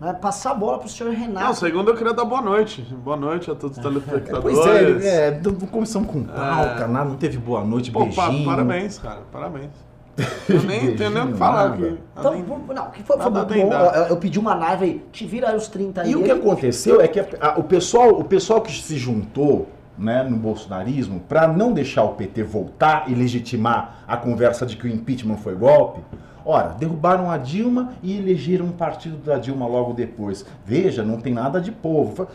né, 0.00 0.12
passar 0.14 0.52
a 0.52 0.54
bola 0.54 0.78
pro 0.78 0.88
senhor 0.88 1.12
Não, 1.12 1.18
Renato. 1.20 1.54
segundo 1.58 1.90
eu 1.90 1.96
queria 1.96 2.14
dar 2.14 2.24
boa 2.24 2.40
noite. 2.40 2.82
Boa 3.04 3.16
noite 3.16 3.50
a 3.50 3.54
todos 3.54 3.76
os 3.76 3.82
telespectadores. 3.82 4.58
Pois 4.58 5.04
é, 5.04 5.26
é, 5.28 5.40
não 5.42 5.52
não 5.52 5.66
começamos 5.66 6.10
com 6.10 6.24
pauta, 6.24 6.84
É. 6.84 6.86
nada, 6.86 7.10
não 7.10 7.16
teve 7.16 7.36
boa 7.38 7.62
noite, 7.64 7.90
Pô, 7.90 8.06
pa- 8.06 8.26
beijinho. 8.28 8.46
parabéns, 8.46 8.98
cara. 8.98 9.20
Parabéns. 9.30 9.70
Eu 10.48 10.62
nem 10.64 10.96
tenho 10.96 11.10
nem 11.10 11.22
o 11.24 11.26
que 11.28 11.34
falar 11.38 11.68
aqui. 11.72 11.98
Então, 12.18 12.34
não, 12.74 12.86
o 12.86 12.90
que 12.90 13.02
foi, 13.02 13.18
foi 13.18 13.30
bom. 13.30 13.46
Eu, 13.50 14.02
eu 14.08 14.16
pedi 14.16 14.38
uma 14.38 14.54
nave 14.54 14.84
aí, 14.84 15.04
te 15.12 15.24
vira 15.26 15.48
aí 15.50 15.56
os 15.56 15.68
30 15.68 16.02
aí. 16.02 16.10
E 16.10 16.16
o 16.16 16.22
que 16.22 16.30
aconteceu 16.30 17.00
é 17.00 17.06
que 17.08 17.20
a- 17.20 17.26
a- 17.40 17.58
o, 17.58 17.62
pessoal, 17.64 18.10
o 18.10 18.24
pessoal 18.24 18.60
que 18.60 18.72
se 18.72 18.96
juntou 18.98 19.68
né, 19.96 20.22
no 20.22 20.36
bolsonarismo 20.36 21.20
para 21.20 21.46
não 21.46 21.72
deixar 21.72 22.02
o 22.04 22.14
PT 22.14 22.42
voltar 22.42 23.04
e 23.10 23.14
legitimar 23.14 24.02
a 24.08 24.16
conversa 24.16 24.64
de 24.64 24.76
que 24.76 24.86
o 24.86 24.90
impeachment 24.90 25.36
foi 25.36 25.54
golpe, 25.54 26.00
ora, 26.44 26.70
derrubaram 26.78 27.30
a 27.30 27.36
Dilma 27.36 27.92
e 28.02 28.16
elegeram 28.18 28.66
um 28.66 28.72
partido 28.72 29.16
da 29.18 29.38
Dilma 29.38 29.66
logo 29.66 29.92
depois. 29.92 30.44
Veja, 30.64 31.02
não 31.02 31.20
tem 31.20 31.32
nada 31.34 31.60
de 31.60 31.70
povo. 31.72 32.26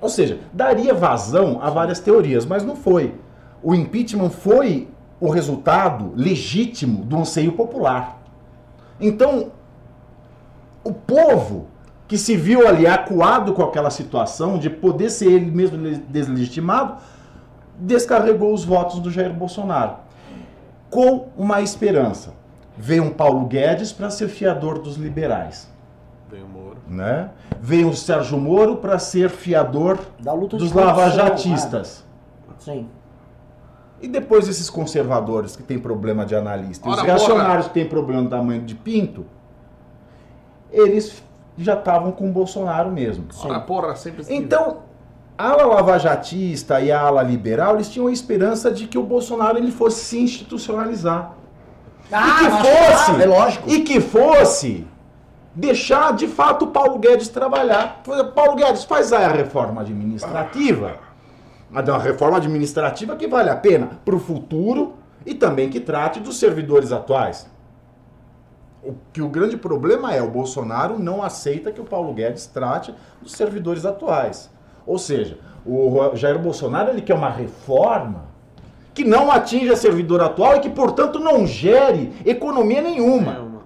Ou 0.00 0.08
seja, 0.08 0.38
daria 0.52 0.92
vazão 0.94 1.58
a 1.62 1.70
várias 1.70 2.00
teorias, 2.00 2.44
mas 2.44 2.64
não 2.64 2.76
foi. 2.76 3.14
O 3.62 3.74
impeachment 3.74 4.30
foi 4.30 4.88
o 5.20 5.30
resultado 5.30 6.12
legítimo 6.14 7.04
do 7.04 7.16
anseio 7.18 7.52
popular. 7.52 8.22
Então, 9.00 9.52
o 10.82 10.92
povo 10.92 11.66
que 12.06 12.18
se 12.18 12.36
viu 12.36 12.68
ali 12.68 12.86
acuado 12.86 13.54
com 13.54 13.62
aquela 13.62 13.88
situação 13.88 14.58
de 14.58 14.68
poder 14.68 15.08
ser 15.10 15.32
ele 15.32 15.50
mesmo 15.50 15.78
le- 15.78 15.96
deslegitimado, 15.96 16.96
descarregou 17.78 18.52
os 18.52 18.64
votos 18.64 19.00
do 19.00 19.10
Jair 19.10 19.32
Bolsonaro. 19.32 19.94
Com 20.90 21.28
uma 21.36 21.62
esperança. 21.62 22.34
Veio 22.76 23.04
um 23.04 23.10
Paulo 23.10 23.46
Guedes 23.46 23.92
para 23.92 24.10
ser 24.10 24.28
fiador 24.28 24.78
dos 24.78 24.96
liberais. 24.96 25.72
Vem 26.28 26.42
o 26.42 26.48
Moro. 26.48 26.76
Né? 26.88 27.30
Veio 27.60 27.88
o 27.88 27.94
Sérgio 27.94 28.38
Moro 28.38 28.76
para 28.76 28.98
ser 28.98 29.30
fiador 29.30 29.98
Da 30.18 30.32
luta 30.32 30.56
de 30.56 30.64
dos 30.64 30.72
lavajatistas. 30.72 32.04
ah, 32.48 32.52
sim. 32.58 32.88
E 34.00 34.08
depois 34.08 34.48
esses 34.48 34.68
conservadores 34.68 35.56
que 35.56 35.62
têm 35.62 35.78
problema 35.78 36.26
de 36.26 36.34
analista, 36.34 36.88
e 36.88 36.90
os 36.90 36.98
Ora, 36.98 37.06
reacionários 37.06 37.68
que 37.68 37.74
têm 37.74 37.88
problema 37.88 38.22
do 38.22 38.28
tamanho 38.28 38.62
de 38.62 38.74
pinto, 38.74 39.24
eles 40.70 41.22
já 41.56 41.74
estavam 41.74 42.10
com 42.12 42.28
o 42.28 42.32
Bolsonaro 42.32 42.90
mesmo. 42.90 43.26
Ora, 43.42 43.60
porra, 43.60 43.94
sempre 43.94 44.22
assim. 44.22 44.34
Então, 44.34 44.78
a 45.38 45.50
ala 45.50 45.64
lavajatista 45.66 46.80
e 46.80 46.90
a 46.90 47.00
ala 47.00 47.22
liberal, 47.22 47.76
eles 47.76 47.88
tinham 47.88 48.08
a 48.08 48.12
esperança 48.12 48.70
de 48.70 48.86
que 48.86 48.98
o 48.98 49.02
Bolsonaro 49.02 49.56
ele 49.56 49.70
fosse 49.70 50.04
se 50.04 50.18
institucionalizar. 50.18 51.32
Ah, 52.12 52.38
que 52.38 52.48
mas- 52.48 52.66
fosse, 52.66 53.10
ah, 53.12 53.22
é 53.22 53.26
lógico. 53.26 53.70
E 53.70 53.80
que 53.80 54.00
fosse 54.00 54.86
deixar 55.54 56.12
de 56.12 56.26
fato 56.26 56.64
o 56.66 56.68
Paulo 56.68 56.98
Guedes 56.98 57.28
trabalhar. 57.28 58.02
Paulo 58.34 58.56
Guedes 58.56 58.84
faz 58.84 59.12
a 59.12 59.28
reforma 59.28 59.80
administrativa, 59.82 60.96
mas 61.70 61.88
é 61.88 61.92
uma 61.92 62.00
reforma 62.00 62.36
administrativa 62.38 63.16
que 63.16 63.26
vale 63.28 63.50
a 63.50 63.56
pena 63.56 63.90
para 64.04 64.14
o 64.14 64.18
futuro 64.18 64.94
e 65.24 65.34
também 65.34 65.70
que 65.70 65.80
trate 65.80 66.20
dos 66.20 66.38
servidores 66.38 66.92
atuais. 66.92 67.48
O 68.82 68.94
que 69.12 69.22
o 69.22 69.28
grande 69.28 69.56
problema 69.56 70.12
é 70.12 70.20
o 70.20 70.28
Bolsonaro 70.28 70.98
não 70.98 71.22
aceita 71.22 71.72
que 71.72 71.80
o 71.80 71.84
Paulo 71.84 72.12
Guedes 72.12 72.46
trate 72.46 72.94
dos 73.22 73.32
servidores 73.32 73.86
atuais. 73.86 74.50
Ou 74.86 74.98
seja, 74.98 75.38
o 75.64 76.14
Jair 76.14 76.38
Bolsonaro 76.38 76.90
ele 76.90 77.00
quer 77.00 77.14
uma 77.14 77.30
reforma 77.30 78.26
que 78.94 79.04
não 79.04 79.30
atinja 79.30 79.74
servidor 79.74 80.22
atual 80.22 80.56
e 80.56 80.60
que, 80.60 80.70
portanto, 80.70 81.18
não 81.18 81.44
gere 81.44 82.12
economia 82.24 82.80
nenhuma. 82.80 83.32
Nenhuma. 83.32 83.62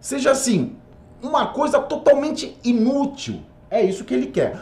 Seja 0.00 0.32
assim, 0.32 0.76
uma 1.22 1.46
coisa 1.46 1.78
totalmente 1.78 2.58
inútil. 2.64 3.40
É 3.70 3.80
isso 3.82 4.04
que 4.04 4.12
ele 4.12 4.26
quer. 4.26 4.58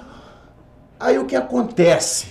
Aí 1.00 1.18
o 1.18 1.24
que 1.24 1.34
acontece, 1.34 2.28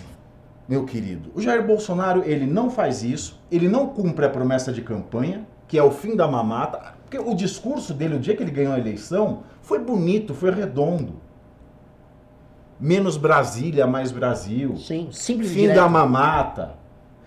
meu 0.67 0.85
querido? 0.85 1.31
O 1.33 1.41
Jair 1.41 1.65
Bolsonaro, 1.65 2.23
ele 2.25 2.45
não 2.45 2.69
faz 2.69 3.03
isso, 3.03 3.39
ele 3.51 3.67
não 3.67 3.87
cumpre 3.87 4.25
a 4.25 4.29
promessa 4.29 4.71
de 4.71 4.81
campanha, 4.81 5.47
que 5.67 5.77
é 5.77 5.83
o 5.83 5.91
fim 5.91 6.15
da 6.15 6.27
mamata. 6.27 6.93
Porque 7.03 7.17
o 7.17 7.33
discurso 7.35 7.93
dele, 7.93 8.15
o 8.15 8.19
dia 8.19 8.35
que 8.35 8.43
ele 8.43 8.51
ganhou 8.51 8.73
a 8.73 8.79
eleição, 8.79 9.43
foi 9.61 9.79
bonito, 9.79 10.33
foi 10.33 10.51
redondo. 10.51 11.24
Menos 12.79 13.17
Brasília, 13.17 13.87
mais 13.87 14.11
Brasil. 14.11 14.75
Sim, 14.77 15.09
simples 15.11 15.51
Fim 15.51 15.61
direto. 15.61 15.75
da 15.77 15.89
mamata. 15.89 16.73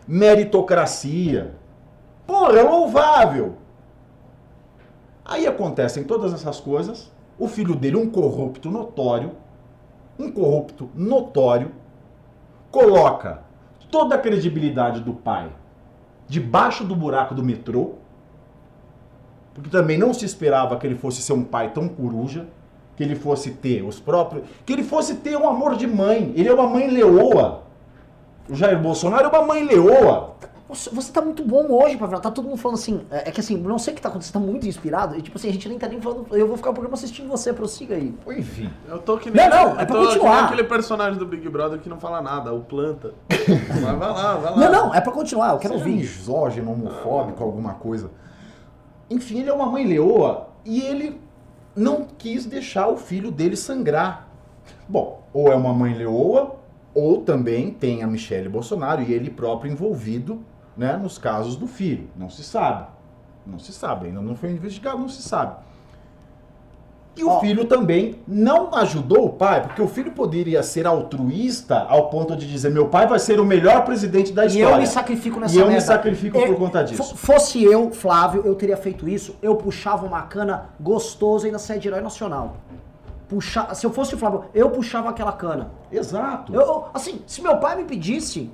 Meritocracia. 0.07 1.55
Porra, 2.27 2.59
é 2.59 2.63
louvável. 2.63 3.57
Aí 5.25 5.47
acontecem 5.47 6.05
todas 6.05 6.33
essas 6.33 6.61
coisas. 6.61 7.11
O 7.39 7.47
filho 7.49 7.75
dele, 7.75 7.97
um 7.97 8.11
corrupto 8.11 8.71
notório, 8.71 9.33
um 10.19 10.31
corrupto 10.31 10.91
notório, 10.95 11.73
coloca 12.71 13.43
toda 13.91 14.17
a 14.17 14.19
credibilidade 14.19 15.01
do 15.01 15.15
pai 15.15 15.51
debaixo 16.27 16.85
do 16.85 16.95
buraco 16.95 17.35
do 17.35 17.43
metrô, 17.43 17.95
porque 19.55 19.71
também 19.71 19.97
não 19.97 20.13
se 20.13 20.25
esperava 20.25 20.77
que 20.77 20.87
ele 20.87 20.95
fosse 20.95 21.23
ser 21.23 21.33
um 21.33 21.43
pai 21.43 21.73
tão 21.73 21.89
coruja, 21.89 22.47
que 22.99 23.05
ele 23.05 23.15
fosse 23.15 23.53
ter 23.53 23.85
os 23.85 24.01
próprios, 24.01 24.43
que 24.67 24.73
ele 24.73 24.83
fosse 24.83 25.15
ter 25.15 25.37
um 25.39 25.49
amor 25.49 25.77
de 25.77 25.87
mãe. 25.87 26.33
Ele 26.35 26.49
é 26.49 26.53
uma 26.53 26.67
mãe 26.67 26.91
leoa. 26.91 27.63
O 28.51 28.57
Jair 28.57 28.77
Bolsonaro 28.77 29.27
é 29.27 29.29
uma 29.29 29.47
mãe 29.47 29.63
leoa. 29.63 30.35
Você, 30.69 30.91
você 30.91 31.13
tá 31.13 31.23
muito 31.23 31.45
bom 31.45 31.65
hoje, 31.71 31.97
Pavel. 31.97 32.19
Tá 32.19 32.29
todo 32.29 32.47
mundo 32.49 32.59
falando 32.59 32.77
assim. 32.77 33.03
É, 33.09 33.29
é 33.29 33.31
que 33.31 33.39
assim, 33.39 33.57
não 33.57 33.79
sei 33.79 33.93
o 33.93 33.97
que 33.97 34.03
tá 34.03 34.09
acontecendo, 34.09 34.33
você 34.33 34.45
tá 34.45 34.53
muito 34.53 34.67
inspirado. 34.67 35.17
E 35.17 35.23
tipo 35.23 35.39
assim, 35.39 35.49
a 35.49 35.53
gente 35.53 35.69
nem 35.69 35.79
tá 35.79 35.87
nem 35.87 36.01
falando. 36.01 36.27
Eu 36.33 36.49
vou 36.49 36.57
ficar 36.57 36.71
o 36.71 36.73
programa 36.73 36.95
assistindo 36.97 37.29
você, 37.29 37.53
prossiga 37.53 37.95
aí. 37.95 38.13
Enfim. 38.37 38.69
Eu 38.89 38.99
tô 38.99 39.17
que 39.17 39.31
nem, 39.31 39.49
Não, 39.49 39.57
não, 39.57 39.79
é 39.79 39.83
eu 39.83 39.87
pra 39.87 39.87
tô 39.87 39.93
que 39.93 39.99
nem 39.99 40.07
continuar. 40.09 40.45
aquele 40.47 40.65
personagem 40.65 41.19
do 41.21 41.25
Big 41.25 41.49
Brother 41.49 41.79
que 41.79 41.89
não 41.89 42.01
fala 42.01 42.21
nada, 42.21 42.53
o 42.53 42.63
planta. 42.63 43.15
Mas 43.31 43.81
vai 43.81 43.97
lá, 43.97 44.35
vai 44.35 44.51
lá. 44.51 44.57
Não, 44.57 44.73
não, 44.73 44.95
é 44.95 45.01
pra 45.01 45.13
continuar, 45.13 45.53
eu 45.53 45.59
quero 45.59 45.75
Seja 45.75 45.87
ouvir. 45.87 45.99
misógino, 46.01 46.73
homofóbico, 46.73 47.45
alguma 47.45 47.75
coisa. 47.75 48.11
Enfim, 49.09 49.39
ele 49.39 49.51
é 49.51 49.53
uma 49.53 49.67
mãe 49.67 49.87
leoa 49.87 50.49
e 50.65 50.81
ele 50.81 51.28
não 51.79 52.05
quis 52.19 52.45
deixar 52.45 52.89
o 52.89 52.97
filho 52.97 53.31
dele 53.31 53.57
sangrar. 53.57 54.29
Bom, 54.89 55.23
ou 55.33 55.53
é 55.53 55.55
uma 55.55 55.73
mãe 55.73 55.95
leoa, 55.95 56.57
ou 56.93 57.23
também 57.23 57.71
tem 57.71 58.03
a 58.03 58.07
Michelle 58.07 58.49
Bolsonaro 58.49 59.01
e 59.01 59.13
ele 59.13 59.31
próprio 59.31 59.71
envolvido 59.71 60.43
né, 60.77 60.97
nos 60.97 61.19
casos 61.19 61.57
do 61.57 61.69
filho. 61.69 62.11
Não 62.17 62.29
se 62.29 62.43
sabe. 62.43 62.89
Não 63.47 63.59
se 63.59 63.73
sabe, 63.73 64.09
ainda 64.09 64.21
não 64.21 64.35
foi 64.35 64.51
investigado, 64.51 64.99
não 64.99 65.09
se 65.09 65.23
sabe. 65.23 65.57
E 67.19 67.25
o 67.25 67.29
Ó. 67.31 67.41
filho 67.41 67.65
também 67.65 68.21
não 68.27 68.75
ajudou 68.77 69.27
o 69.27 69.31
pai, 69.31 69.63
porque 69.63 69.83
o 69.83 69.89
filho 69.89 70.13
poderia 70.13 70.63
ser 70.63 70.87
altruísta 70.87 71.81
ao 71.89 72.09
ponto 72.11 72.37
de 72.37 72.47
dizer: 72.49 72.71
meu 72.71 72.87
pai 72.89 73.07
vai 73.07 73.19
ser 73.19 73.41
o 73.41 73.45
melhor 73.45 73.85
presidente 73.85 74.33
da 74.33 74.45
E 74.45 74.49
história. 74.49 74.75
eu 74.75 74.79
me 74.81 74.87
sacrifico 74.87 75.41
nessa 75.41 75.55
E 75.55 75.59
eu 75.59 75.65
me 75.67 75.73
merda. 75.73 75.87
sacrifico 75.87 76.39
É, 76.39 76.47
por 76.47 76.57
conta 76.57 76.83
disso. 76.85 77.17
Fosse 77.17 77.63
eu, 77.65 77.91
Flávio, 77.91 78.43
eu 78.45 78.55
teria 78.55 78.77
feito 78.77 79.09
isso. 79.09 79.35
Eu 79.43 79.57
puxava 79.57 80.07
uma 80.07 80.23
cana 80.23 80.67
gostosa 80.79 81.47
e 81.47 81.49
ainda 81.49 81.59
saia 81.59 81.81
de 81.81 81.89
herói 81.89 82.01
nacional. 82.01 82.57
Puxa, 83.29 83.75
se 83.75 83.85
eu 83.85 83.91
fosse 83.93 84.15
o 84.15 84.19
Flávio, 84.19 84.45
eu 84.55 84.71
puxava 84.71 85.11
aquela 85.11 85.33
cana. 85.33 85.71
Exato. 85.93 86.55
Eu, 86.55 86.61
eu- 86.63 86.85
assim, 86.95 87.21
se 87.27 87.43
meu 87.43 87.57
pai 87.59 87.77
me 87.77 87.85
pedisse, 87.85 88.51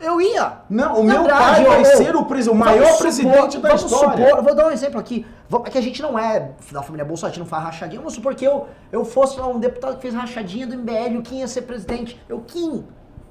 eu 0.00 0.20
ia. 0.20 0.58
Não, 0.68 1.00
o 1.00 1.04
meu 1.04 1.24
pai 1.24 1.64
vai 1.64 1.84
ser 1.84 2.14
o, 2.16 2.24
presi- 2.24 2.50
o 2.50 2.54
maior 2.54 2.84
Vamos 2.84 2.98
presidente 2.98 3.52
supor- 3.54 3.60
da 3.62 3.68
vamos 3.68 3.84
história. 3.92 4.28
Supor, 4.28 4.42
vou 4.44 4.54
dar 4.54 4.66
um 4.66 4.70
exemplo 4.70 5.00
aqui. 5.00 5.26
É 5.64 5.70
que 5.70 5.78
a 5.78 5.82
gente 5.82 6.02
não 6.02 6.18
é 6.18 6.50
da 6.72 6.82
família 6.82 7.04
Bolsonaro, 7.04 7.30
a 7.32 7.34
gente 7.34 7.40
não 7.40 7.46
faz 7.48 7.64
rachadinha. 7.64 8.00
Vamos 8.00 8.14
supor 8.14 8.34
que 8.34 8.44
eu, 8.44 8.66
eu 8.92 9.04
fosse 9.04 9.38
lá 9.38 9.46
um 9.48 9.58
deputado 9.58 9.96
que 9.96 10.02
fez 10.02 10.14
rachadinha 10.14 10.66
do 10.66 10.76
MBL, 10.76 11.18
o 11.18 11.22
Kim 11.22 11.38
ia 11.38 11.48
ser 11.48 11.62
presidente. 11.62 12.20
Eu, 12.28 12.40
Kim, 12.40 12.84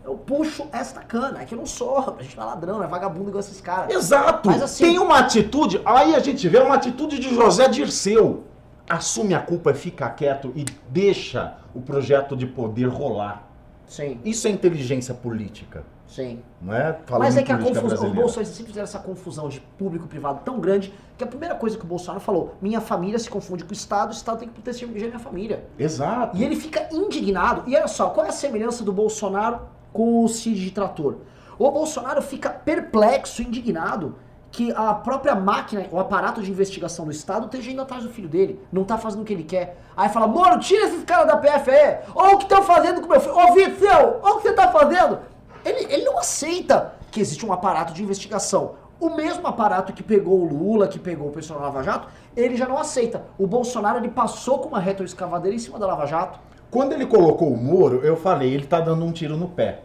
eu 0.04 0.16
puxo 0.16 0.66
esta 0.72 1.02
cana. 1.02 1.42
É 1.42 1.46
que 1.46 1.54
eu 1.54 1.58
não 1.58 1.66
sou, 1.66 2.16
a 2.18 2.24
gente 2.24 2.36
não 2.38 2.44
é 2.44 2.48
ladrão, 2.48 2.78
não 2.78 2.84
é 2.84 2.88
vagabundo 2.88 3.30
igual 3.30 3.40
esses 3.40 3.60
caras. 3.62 3.94
Exato. 3.94 4.50
Mas 4.50 4.62
assim- 4.62 4.86
Tem 4.86 4.98
uma 5.00 5.20
atitude, 5.20 5.82
aí 5.86 6.16
a 6.16 6.20
gente 6.20 6.48
vê 6.48 6.60
uma 6.60 6.76
atitude 6.76 7.20
de 7.20 7.34
José 7.34 7.68
Dirceu. 7.68 8.44
Assume 8.88 9.34
a 9.34 9.40
culpa, 9.40 9.74
fica 9.74 10.08
quieto 10.12 10.52
e 10.56 10.64
deixa 10.90 11.56
o 11.74 11.82
projeto 11.82 12.36
de 12.38 12.46
poder 12.46 12.86
rolar. 12.88 13.44
Sim, 13.88 14.20
Isso 14.24 14.48
é 14.48 14.52
inteligência 14.52 15.14
política, 15.14 15.84
sim. 16.08 16.42
não 16.62 16.74
é? 16.74 16.98
Falando 17.06 17.24
Mas 17.24 17.38
é 17.38 17.44
que 17.44 17.52
a 17.52 17.58
confusão, 17.58 17.84
os 17.84 17.90
brasileira. 17.90 18.22
bolsonaristas 18.22 18.58
sempre 18.58 18.72
fizeram 18.72 18.84
essa 18.84 19.00
confusão 19.00 19.50
de 19.50 19.60
público 19.78 20.06
e 20.06 20.08
privado 20.08 20.42
tão 20.44 20.60
grande 20.60 20.94
que 21.18 21.24
a 21.24 21.28
primeira 21.28 21.56
coisa 21.56 21.78
que 21.78 21.84
o 21.84 21.88
Bolsonaro 21.88 22.20
falou, 22.20 22.56
minha 22.62 22.82
família 22.82 23.18
se 23.18 23.30
confunde 23.30 23.64
com 23.64 23.72
o 23.72 23.74
Estado, 23.74 24.10
o 24.10 24.14
Estado 24.14 24.40
tem 24.40 24.48
que 24.48 24.54
proteger 24.54 24.88
minha 24.88 25.20
família. 25.20 25.66
Exato. 25.78 26.36
E 26.38 26.44
ele 26.44 26.56
fica 26.56 26.88
indignado. 26.92 27.64
E 27.68 27.76
olha 27.76 27.88
só, 27.88 28.10
qual 28.10 28.26
é 28.26 28.30
a 28.30 28.34
semelhança 28.34 28.84
do 28.84 28.92
Bolsonaro 28.92 29.62
com 29.94 30.24
o 30.24 30.28
Cid 30.28 30.60
de 30.60 30.72
Trator? 30.72 31.18
O 31.58 31.72
Bolsonaro 31.72 32.22
fica 32.22 32.50
perplexo, 32.50 33.42
indignado, 33.42 34.16
que 34.52 34.72
a 34.74 34.94
própria 34.94 35.36
máquina, 35.36 35.86
o 35.92 36.00
aparato 36.00 36.42
de 36.42 36.50
investigação 36.50 37.06
do 37.06 37.12
Estado 37.12 37.46
esteja 37.46 37.72
indo 37.72 37.82
atrás 37.82 38.04
do 38.04 38.10
filho 38.10 38.30
dele. 38.30 38.60
Não 38.72 38.84
tá 38.84 38.98
fazendo 38.98 39.22
o 39.22 39.26
que 39.26 39.34
ele 39.34 39.44
quer. 39.44 39.78
Aí 39.98 40.08
fala, 40.10 40.28
Moro, 40.28 40.60
tira 40.60 40.86
esses 40.86 41.04
caras 41.04 41.28
da 41.28 41.38
PF 41.38 41.70
aí. 41.70 41.98
Olha 42.14 42.36
o 42.36 42.38
que 42.38 42.44
estão 42.44 42.64
fazendo 42.64 43.02
com 43.02 43.08
meu 43.08 43.20
filho. 43.20 43.38
Ô, 43.38 43.54
Vitzel, 43.54 44.20
olha 44.24 44.34
o 44.34 44.38
que 44.38 44.48
você 44.48 44.54
tá 44.54 44.70
fazendo. 44.72 45.20
Ele, 45.66 45.92
ele 45.92 46.06
não 46.06 46.20
aceita 46.20 46.94
que 47.12 47.20
existe 47.20 47.44
um 47.44 47.52
aparato 47.52 47.92
de 47.92 48.04
investigação. 48.04 48.76
O 49.00 49.10
mesmo 49.10 49.46
aparato 49.48 49.92
que 49.92 50.04
pegou 50.04 50.40
o 50.40 50.46
Lula, 50.46 50.88
que 50.88 51.00
pegou 51.00 51.28
o 51.28 51.32
pessoal 51.32 51.60
da 51.60 51.66
Lava 51.66 51.84
Jato, 51.84 52.08
ele 52.38 52.56
já 52.56 52.68
não 52.68 52.78
aceita. 52.78 53.26
O 53.38 53.48
Bolsonaro, 53.48 53.98
ele 53.98 54.10
passou 54.10 54.60
com 54.60 54.70
uma 54.70 54.80
retroescavadeira 54.80 55.56
em 55.56 55.60
cima 55.60 55.80
da 55.80 55.88
Lava 55.88 56.06
Jato. 56.06 56.40
Quando 56.70 56.94
ele 56.94 57.06
colocou 57.06 57.52
o 57.52 57.58
Moro, 57.58 58.02
eu 58.06 58.16
falei, 58.16 58.54
ele 58.54 58.68
tá 58.68 58.80
dando 58.80 59.04
um 59.04 59.12
tiro 59.12 59.36
no 59.36 59.50
pé. 59.50 59.82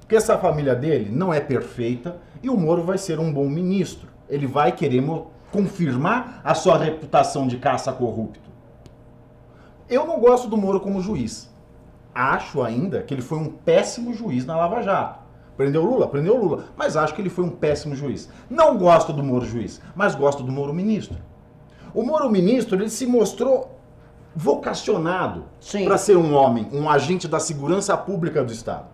Porque 0.00 0.14
essa 0.14 0.36
família 0.36 0.74
dele 0.74 1.10
não 1.10 1.32
é 1.32 1.40
perfeita 1.40 2.18
e 2.42 2.50
o 2.50 2.56
Moro 2.56 2.82
vai 2.82 2.98
ser 2.98 3.18
um 3.18 3.32
bom 3.32 3.48
ministro. 3.48 4.08
Ele 4.28 4.46
vai 4.46 4.72
querer 4.72 5.02
confirmar 5.50 6.42
a 6.44 6.54
sua 6.54 6.76
reputação 6.76 7.46
de 7.46 7.56
caça 7.56 7.92
corrupto. 7.92 8.50
Eu 9.88 10.06
não 10.06 10.20
gosto 10.20 10.48
do 10.48 10.56
Moro 10.56 10.80
como 10.80 11.00
juiz. 11.00 11.53
Acho 12.14 12.62
ainda 12.62 13.02
que 13.02 13.12
ele 13.12 13.22
foi 13.22 13.38
um 13.38 13.50
péssimo 13.50 14.14
juiz 14.14 14.46
na 14.46 14.56
Lava 14.56 14.82
Jato. 14.82 15.24
Prendeu 15.56 15.84
Lula? 15.84 16.08
Prendeu 16.08 16.36
Lula. 16.36 16.64
Mas 16.76 16.96
acho 16.96 17.14
que 17.14 17.20
ele 17.20 17.30
foi 17.30 17.44
um 17.44 17.50
péssimo 17.50 17.94
juiz. 17.94 18.28
Não 18.48 18.76
gosto 18.76 19.12
do 19.12 19.22
Moro 19.22 19.44
juiz, 19.44 19.80
mas 19.94 20.14
gosto 20.14 20.42
do 20.42 20.52
Moro 20.52 20.72
ministro. 20.72 21.18
O 21.92 22.02
Moro 22.02 22.30
ministro, 22.30 22.76
ele 22.76 22.88
se 22.88 23.06
mostrou 23.06 23.74
vocacionado 24.34 25.44
para 25.84 25.96
ser 25.96 26.16
um 26.16 26.34
homem, 26.34 26.68
um 26.72 26.90
agente 26.90 27.28
da 27.28 27.38
segurança 27.38 27.96
pública 27.96 28.42
do 28.42 28.52
Estado. 28.52 28.86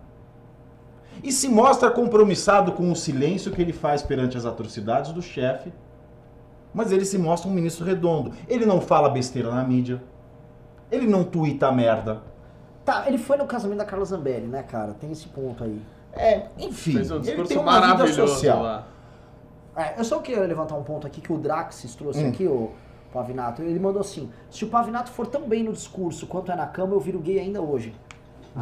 E 1.23 1.31
se 1.31 1.47
mostra 1.47 1.89
compromissado 1.89 2.71
com 2.71 2.91
o 2.91 2.95
silêncio 2.95 3.51
que 3.51 3.61
ele 3.61 3.73
faz 3.73 4.01
perante 4.01 4.37
as 4.37 4.45
atrocidades 4.45 5.11
do 5.11 5.21
chefe, 5.21 5.71
mas 6.73 6.91
ele 6.91 7.05
se 7.05 7.17
mostra 7.17 7.49
um 7.49 7.53
ministro 7.53 7.85
redondo. 7.85 8.33
Ele 8.47 8.65
não 8.65 8.79
fala 8.79 9.09
besteira 9.09 9.53
na 9.53 9.63
mídia, 9.63 10.01
ele 10.91 11.07
não 11.07 11.23
tuita 11.23 11.71
merda. 11.71 12.23
Tá, 12.85 13.03
ele 13.07 13.17
foi 13.17 13.37
no 13.37 13.45
casamento 13.45 13.77
da 13.79 13.85
Carla 13.85 14.05
Zambelli, 14.05 14.47
né, 14.47 14.63
cara? 14.63 14.93
Tem 14.93 15.11
esse 15.11 15.27
ponto 15.27 15.63
aí. 15.63 15.81
É, 16.13 16.47
enfim, 16.57 16.93
Fez 16.93 17.11
um 17.11 17.15
ele 17.15 17.23
discurso 17.23 17.49
tem 17.49 17.57
uma 17.57 17.75
vida 17.75 17.87
maravilhoso 17.87 18.33
social. 18.33 18.63
lá. 18.63 18.87
É, 19.75 19.93
eu 19.99 20.03
só 20.03 20.19
queria 20.19 20.41
levantar 20.43 20.75
um 20.75 20.83
ponto 20.83 21.07
aqui 21.07 21.21
que 21.21 21.31
o 21.31 21.37
Draxis 21.37 21.95
trouxe 21.95 22.23
Hum. 22.23 22.29
aqui, 22.29 22.45
o 22.47 22.71
Pavinato. 23.13 23.61
Ele 23.61 23.79
mandou 23.79 24.01
assim: 24.01 24.29
se 24.49 24.65
o 24.65 24.67
Pavinato 24.67 25.11
for 25.11 25.27
tão 25.27 25.47
bem 25.47 25.63
no 25.63 25.71
discurso 25.71 26.27
quanto 26.27 26.51
é 26.51 26.55
na 26.55 26.65
cama, 26.67 26.93
eu 26.93 26.99
viro 26.99 27.19
gay 27.19 27.39
ainda 27.39 27.61
hoje. 27.61 27.93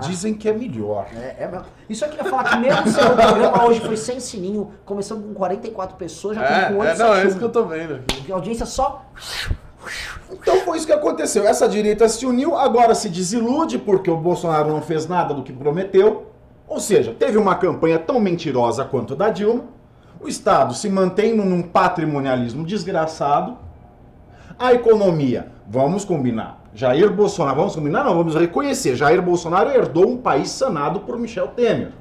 Dizem 0.02 0.36
que 0.36 0.48
é 0.48 0.54
melhor. 0.54 1.08
É, 1.16 1.46
é. 1.46 1.62
Isso 1.90 2.06
eu 2.06 2.10
queria 2.10 2.26
falar 2.30 2.44
que 2.44 2.58
mesmo 2.58 2.88
se 2.88 3.00
o 3.00 3.16
programa 3.16 3.66
hoje 3.66 3.80
foi 3.80 3.98
sem 3.98 4.20
sininho, 4.20 4.72
começando 4.86 5.24
com 5.28 5.34
44 5.34 5.98
pessoas, 5.98 6.36
já 6.36 6.44
É, 6.44 6.46
estamos 6.62 6.78
com 6.78 6.84
é, 6.84 6.90
8, 6.92 7.00
não, 7.00 7.14
é 7.16 7.26
isso 7.26 7.38
que 7.40 7.44
eu 7.44 7.52
tô 7.52 7.66
vendo 7.66 7.96
aqui. 7.96 8.32
A 8.32 8.36
audiência 8.36 8.68
só. 8.68 9.04
Então 10.32 10.58
foi 10.62 10.78
isso 10.78 10.86
que 10.86 10.94
aconteceu. 10.94 11.46
Essa 11.48 11.68
direita 11.68 12.08
se 12.10 12.26
uniu, 12.26 12.56
agora 12.56 12.94
se 12.94 13.10
desilude 13.10 13.78
porque 13.78 14.10
o 14.10 14.18
Bolsonaro 14.18 14.70
não 14.70 14.82
fez 14.82 15.08
nada 15.08 15.34
do 15.34 15.44
que 15.44 15.54
prometeu. 15.54 16.28
Ou 16.68 16.80
seja, 16.80 17.16
teve 17.18 17.38
uma 17.38 17.56
campanha 17.56 17.98
tão 17.98 18.20
mentirosa 18.20 18.86
quanto 18.86 19.14
a 19.14 19.16
da 19.16 19.30
Dilma. 19.30 19.64
O 20.22 20.28
Estado 20.28 20.74
se 20.74 20.90
mantém 20.90 21.36
num- 21.36 21.62
patrimonialismo 21.64 22.66
desgraçado. 22.66 23.58
A 24.58 24.74
economia, 24.74 25.52
vamos 25.68 26.04
combinar. 26.04 26.60
Jair 26.74 27.10
Bolsonaro, 27.12 27.56
vamos 27.58 27.76
combinar? 27.76 28.04
Não, 28.04 28.16
vamos 28.16 28.36
reconhecer. 28.36 28.96
Jair 28.96 29.22
Bolsonaro 29.22 29.70
herdou 29.72 30.08
um 30.08 30.18
país 30.18 30.50
sanado 30.52 31.00
por 31.00 31.18
Michel 31.18 31.48
Temer. 31.48 31.92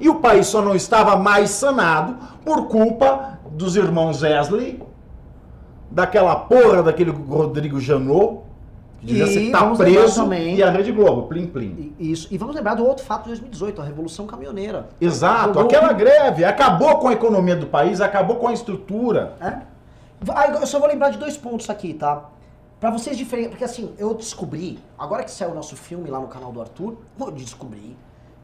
E 0.00 0.08
o 0.08 0.16
país 0.16 0.46
só 0.46 0.62
não 0.62 0.74
estava 0.74 1.16
mais 1.16 1.50
sanado 1.50 2.16
por 2.44 2.66
culpa 2.66 3.38
dos 3.52 3.76
irmãos 3.76 4.22
Wesley 4.22 4.82
daquela 5.90 6.36
porra 6.36 6.82
daquele 6.82 7.10
Rodrigo 7.10 7.80
Janot, 7.80 8.40
que 9.00 9.06
devia 9.06 9.24
E 9.24 9.32
ser 9.32 9.38
lembrar 9.40 9.76
preso, 9.76 10.22
também- 10.22 10.56
e 10.56 10.62
a 10.62 10.70
Rede 10.70 10.90
Globo, 10.92 11.22
plim 11.28 11.46
plim. 11.46 11.94
E, 11.98 12.10
isso. 12.12 12.28
e 12.30 12.36
vamos 12.38 12.54
lembrar 12.54 12.74
do 12.74 12.84
outro 12.84 13.04
fato 13.04 13.22
de 13.24 13.28
2018, 13.28 13.80
a 13.80 13.84
Revolução 13.84 14.26
Caminhoneira. 14.26 14.88
Exato, 15.00 15.48
Jogou- 15.48 15.62
aquela 15.62 15.92
greve 15.92 16.44
acabou 16.44 16.96
com 16.98 17.08
a 17.08 17.12
economia 17.12 17.56
do 17.56 17.66
país, 17.66 18.00
acabou 18.00 18.36
com 18.36 18.48
a 18.48 18.52
estrutura. 18.52 19.34
É? 19.40 19.58
Ah, 20.34 20.48
eu 20.48 20.66
só 20.66 20.80
vou 20.80 20.88
lembrar 20.88 21.10
de 21.10 21.18
dois 21.18 21.36
pontos 21.36 21.70
aqui, 21.70 21.94
tá? 21.94 22.24
Pra 22.80 22.90
vocês 22.90 23.16
diferenciarem, 23.16 23.50
porque 23.50 23.64
assim, 23.64 23.92
eu 23.98 24.14
descobri, 24.14 24.78
agora 24.98 25.22
que 25.22 25.30
saiu 25.30 25.50
o 25.52 25.54
nosso 25.54 25.76
filme 25.76 26.10
lá 26.10 26.18
no 26.20 26.26
canal 26.28 26.50
do 26.52 26.60
Arthur, 26.60 26.96
eu 27.20 27.30
descobri 27.30 27.96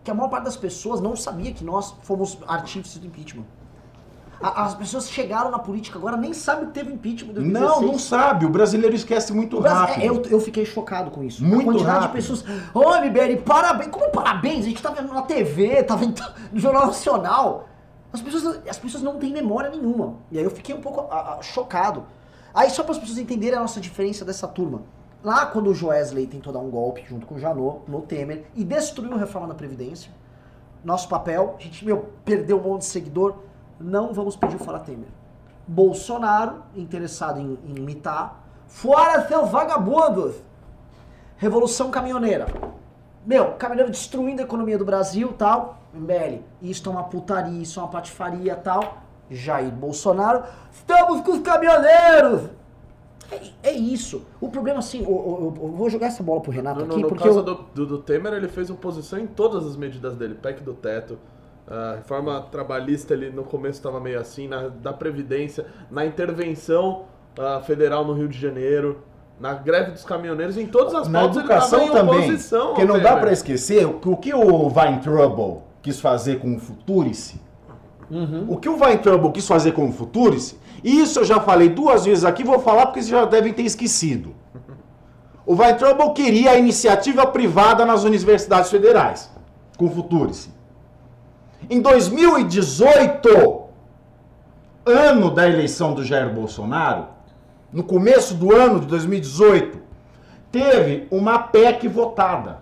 que 0.05 0.11
a 0.11 0.15
maior 0.15 0.29
parte 0.29 0.45
das 0.45 0.57
pessoas 0.57 1.01
não 1.01 1.17
sabia 1.17 1.53
que 1.53 1.65
nós 1.65 1.95
fomos 2.03 2.39
artífices 2.47 2.99
do 2.99 3.07
impeachment. 3.07 3.45
A- 4.47 4.65
As 4.65 4.75
pessoas 4.75 5.09
chegaram 5.11 5.51
na 5.51 5.59
política 5.59 5.99
agora, 5.99 6.17
nem 6.17 6.33
sabem 6.35 6.67
que 6.67 6.73
teve 6.73 6.93
impeachment 6.93 7.31
em 7.31 7.35
2016. 7.35 7.81
Não, 7.81 7.93
não 7.93 7.99
sabe, 7.99 8.45
o 8.45 8.49
brasileiro 8.51 8.95
esquece 8.95 9.33
muito 9.33 9.59
rápido. 9.59 10.03
é, 10.03 10.07
Eu, 10.09 10.23
eu 10.27 10.41
fiquei 10.41 10.65
chocado 10.67 11.11
com 11.11 11.23
isso. 11.25 11.43
Muito 11.45 11.63
a 11.63 11.65
quantidade 11.73 11.99
rápido. 12.07 12.23
de 12.23 12.29
pessoas. 12.29 12.45
Ô, 12.75 12.97
Liberi, 12.97 13.37
parabéns. 13.39 13.91
Como 13.91 14.11
parabéns? 14.11 14.67
A 14.67 14.69
gente 14.69 14.83
tá 14.83 14.91
vendo 14.91 15.13
na 15.13 15.23
TV, 15.23 15.83
tá 15.85 15.97
vendo 15.97 16.21
no 16.53 16.61
Jornal 16.61 16.87
Nacional. 16.87 17.69
As 18.13 18.21
pessoas, 18.23 18.61
as 18.69 18.79
pessoas 18.79 19.03
não 19.03 19.19
têm 19.19 19.33
memória 19.33 19.71
nenhuma. 19.71 20.17
E 20.31 20.39
aí 20.39 20.45
eu 20.45 20.51
fiquei 20.51 20.75
um 20.75 20.81
pouco 20.81 21.01
ah, 21.11 21.37
ah, 21.39 21.43
chocado. 21.43 22.05
Aí, 22.55 22.71
só 22.71 22.83
para 22.85 22.93
as 22.93 22.99
pessoas 22.99 23.19
entenderem 23.19 23.59
a 23.59 23.61
nossa 23.63 23.81
diferença 23.81 24.25
dessa 24.25 24.47
turma. 24.47 24.83
Lá, 25.25 25.47
quando 25.47 25.69
o 25.71 25.75
Joesley 25.75 26.27
tentou 26.27 26.53
dar 26.53 26.61
um 26.61 26.71
golpe 26.71 27.03
junto 27.09 27.27
com 27.27 27.35
o 27.35 27.39
Janot, 27.39 27.81
no 27.89 28.03
Temer, 28.03 28.45
e 28.55 28.63
destruiu 28.63 29.15
a 29.15 29.17
reforma 29.17 29.49
da 29.49 29.55
Previdência, 29.55 30.13
nosso 30.85 31.09
papel, 31.09 31.57
a 31.59 31.63
gente, 31.63 31.85
meu, 31.85 32.11
perdeu 32.25 32.59
um 32.59 32.63
monte 32.63 32.81
de 32.83 32.87
seguidor, 32.89 33.37
não 33.81 34.13
vamos 34.13 34.37
pedir 34.37 34.57
o 34.57 34.59
fora 34.59 34.79
Temer. 34.79 35.09
Bolsonaro, 35.67 36.63
interessado 36.77 37.41
em, 37.41 37.59
em 37.65 37.77
imitar, 37.79 38.43
fora 38.67 39.27
seus 39.27 39.49
vagabundos! 39.51 40.35
Revolução 41.37 41.91
caminhoneira. 41.91 42.47
Meu, 43.27 43.53
caminhoneiro 43.53 43.91
destruindo 43.91 44.43
a 44.43 44.45
economia 44.45 44.77
do 44.79 44.85
Brasil 44.85 45.33
tal. 45.37 45.79
MBL, 45.95 46.41
isso 46.61 46.89
é 46.89 46.93
uma 46.93 47.05
putaria, 47.05 47.63
isso 47.63 47.79
é 47.81 47.83
uma 47.83 47.89
patifaria 47.91 48.55
tal. 48.57 48.99
Jair 49.31 49.71
Bolsonaro, 49.71 50.43
estamos 50.71 51.23
com 51.23 51.33
os 51.33 51.41
caminhoneiros! 51.41 52.51
É, 53.33 53.41
é 53.71 53.73
isso. 53.73 54.23
O 54.39 54.51
problema, 54.51 54.81
assim, 54.81 55.03
eu, 55.03 55.09
eu- 55.09 55.55
eu 55.63 55.73
vou 55.73 55.89
jogar 55.89 56.09
essa 56.09 56.23
bola 56.23 56.43
pro 56.43 56.53
Renato 56.53 56.81
No, 56.81 56.87
no, 56.87 56.93
aqui, 56.93 57.03
no 57.03 57.09
porque 57.09 57.25
caso 57.25 57.39
eu, 57.39 57.43
do, 57.43 57.55
do, 57.75 57.87
do 57.87 57.99
Temer, 58.03 58.35
ele 58.35 58.49
fez 58.49 58.69
oposição 58.69 59.19
em 59.19 59.27
todas 59.27 59.67
as 59.67 59.77
medidas 59.77 60.15
dele. 60.15 60.35
PEC 60.35 60.63
do 60.63 60.75
teto, 60.75 61.19
a 61.66 61.94
reforma 61.96 62.40
trabalhista 62.50 63.14
ele 63.14 63.31
no 63.31 63.42
começo 63.44 63.79
estava 63.79 63.98
meio 64.00 64.20
assim, 64.20 64.46
na, 64.48 64.68
da 64.68 64.92
Previdência, 64.92 65.66
na 65.90 66.05
intervenção 66.05 67.05
ah, 67.38 67.61
federal 67.64 68.05
no 68.05 68.12
Rio 68.12 68.29
de 68.29 68.38
Janeiro, 68.38 68.98
na 69.40 69.55
greve 69.55 69.90
dos 69.92 70.05
caminhoneiros, 70.05 70.57
em 70.57 70.66
todas 70.66 70.94
as 70.94 71.09
Na 71.09 71.20
pautas 71.20 71.37
ele 71.38 71.46
educação 71.46 71.81
estava 71.87 71.98
em 72.00 72.07
também, 72.07 72.24
oposição. 72.29 72.66
porque 72.68 72.83
ao 72.83 72.88
não 72.88 73.00
dá 73.00 73.16
pra 73.16 73.33
esquecer 73.33 73.87
o 73.87 73.94
que- 73.94 74.09
o 74.09 74.16
que 74.16 74.35
o 74.35 74.68
Weintraub 74.72 75.62
quis 75.83 75.98
fazer 76.00 76.38
com 76.38 76.55
o 76.55 76.59
Futurice. 76.61 77.40
Uhum. 78.11 78.44
O 78.48 78.57
que 78.59 78.68
o 78.68 78.79
Weintraub 78.79 79.33
quis 79.33 79.46
fazer 79.48 79.72
com 79.72 79.88
o 79.88 79.92
Futurice, 79.92 80.57
e 80.85 81.00
isso 81.00 81.18
eu 81.20 81.24
já 81.24 81.40
falei 81.40 81.68
duas 81.70 82.05
vezes 82.05 82.24
aqui, 82.24 82.44
vou 82.44 82.61
falar 82.61 82.87
porque 82.87 83.00
vocês 83.00 83.11
já 83.11 83.24
devem 83.24 83.53
ter 83.53 83.62
esquecido. 83.62 84.35
O 85.46 85.55
Weintraub 85.57 86.12
queria 86.14 86.53
a 86.53 86.59
iniciativa 86.59 87.27
privada 87.27 87.85
nas 87.85 88.05
universidades 88.05 88.70
federais, 88.70 89.31
com 89.77 89.87
o 89.87 89.90
Futurice. 89.90 90.54
Em 91.70 91.81
2018, 91.81 93.64
ano 94.87 95.31
da 95.31 95.48
eleição 95.48 95.94
do 95.94 96.05
Jair 96.05 96.33
Bolsonaro, 96.33 97.07
no 97.72 97.83
começo 97.83 98.35
do 98.35 98.55
ano 98.55 98.81
de 98.81 98.87
2018, 98.87 99.79
teve 100.53 101.09
uma 101.11 101.38
PEC 101.38 101.88
votada. 101.88 102.59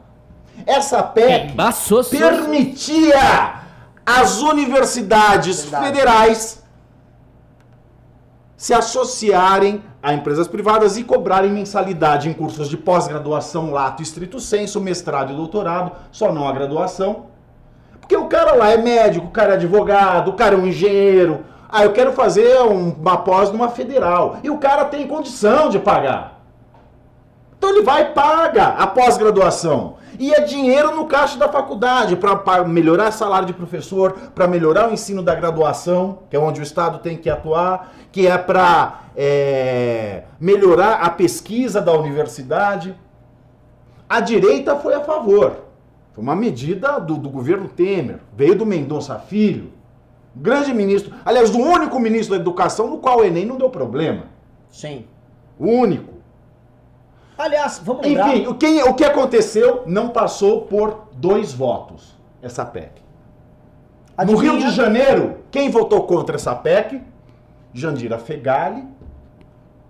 Essa 0.67 1.03
PEC 1.03 1.53
Embaçou, 1.53 2.05
permitia 2.05 3.63
às 4.07 4.41
universidades 4.41 5.63
Verdade. 5.63 5.87
federais 5.87 6.63
se 8.57 8.73
associarem 8.73 9.83
a 10.01 10.13
empresas 10.13 10.47
privadas 10.47 10.97
e 10.97 11.03
cobrarem 11.03 11.51
mensalidade 11.51 12.29
em 12.29 12.33
cursos 12.33 12.69
de 12.69 12.77
pós-graduação, 12.77 13.73
lato 13.73 14.03
e 14.03 14.05
estrito 14.05 14.39
senso, 14.39 14.81
mestrado 14.81 15.33
e 15.33 15.37
doutorado, 15.37 15.93
só 16.13 16.33
não 16.33 16.49
a 16.49 16.53
graduação. 16.53 17.32
Porque 18.03 18.17
o 18.17 18.27
cara 18.27 18.55
lá 18.55 18.71
é 18.71 18.77
médico, 18.77 19.27
o 19.29 19.31
cara 19.31 19.53
é 19.53 19.55
advogado, 19.55 20.29
o 20.29 20.35
cara 20.35 20.55
é 20.55 20.59
um 20.59 20.67
engenheiro. 20.67 21.41
Ah, 21.69 21.85
eu 21.85 21.93
quero 21.93 22.13
fazer 22.13 22.61
um- 22.61 22.91
uma 22.93 23.17
pós 23.17 23.51
numa 23.51 23.71
federal. 23.71 24.37
E 24.43 24.51
o 24.51 24.59
cara 24.59 24.85
tem 24.85 25.07
condição 25.07 25.71
de 25.71 25.79
pagar. 25.79 26.41
Então 27.57 27.71
ele 27.71 27.83
vai 27.83 28.03
e 28.03 28.07
paga 28.07 28.67
a 28.77 28.87
pós-graduação. 28.87 29.95
E 30.19 30.35
é 30.35 30.41
dinheiro 30.41 30.95
no 30.95 31.07
caixa 31.07 31.39
da 31.39 31.49
faculdade 31.49 32.17
para 32.17 32.65
melhorar 32.65 33.11
salário 33.13 33.47
de 33.47 33.55
professor, 33.55 34.13
para 34.35 34.47
melhorar 34.47 34.91
o 34.91 34.93
ensino 34.93 35.23
da 35.23 35.35
graduação, 35.35 36.19
que 36.29 36.37
é 36.37 36.39
onde 36.39 36.61
o 36.61 36.63
Estado 36.63 36.99
tem 36.99 37.17
que 37.17 37.31
atuar, 37.31 37.93
que 38.13 38.27
é 38.27 38.37
para 38.37 39.01
melhorar 40.39 40.95
a 41.03 41.09
pesquisa 41.09 41.81
da 41.81 41.93
universidade. 41.93 42.95
A 44.09 44.21
direita 44.21 44.77
foi 44.77 44.93
a 44.93 45.01
favor. 45.01 45.57
Foi 46.13 46.23
uma 46.23 46.37
medida 46.37 46.99
do, 46.99 47.17
do 47.17 47.31
governo 47.31 47.69
Temer. 47.69 48.21
Veio 48.37 48.55
do 48.55 48.67
Mendonça 48.67 49.19
Filho. 49.19 49.73
Grande 50.35 50.73
ministro. 50.73 51.15
Aliás, 51.25 51.55
o 51.55 51.59
único 51.59 51.99
ministro 51.99 52.37
da 52.37 52.41
educação 52.41 52.89
no 52.89 52.99
qual 52.99 53.19
o 53.19 53.25
Enem 53.25 53.45
não 53.47 53.57
deu 53.57 53.71
problema. 53.71 54.25
sim. 54.71 55.07
O 55.59 55.67
único. 55.67 56.15
Aliás, 57.39 57.81
vamos 57.85 58.05
lembrar... 58.05 58.29
Enfim, 58.35 58.47
o 58.47 58.55
que, 58.55 58.83
o 58.83 58.95
que 58.95 59.05
aconteceu 59.05 59.83
não 59.87 60.09
passou 60.09 60.63
por 60.63 61.09
dois 61.13 61.53
votos, 61.53 62.17
essa 62.43 62.65
PEC. 62.65 62.91
No 64.19 64.23
Adivinha? 64.23 64.53
Rio 64.53 64.61
de 64.61 64.71
Janeiro, 64.71 65.37
quem 65.51 65.71
votou 65.71 66.03
contra 66.05 66.37
essa 66.37 66.55
PEC? 66.55 67.01
Jandira 67.73 68.19
Fegali, 68.19 68.85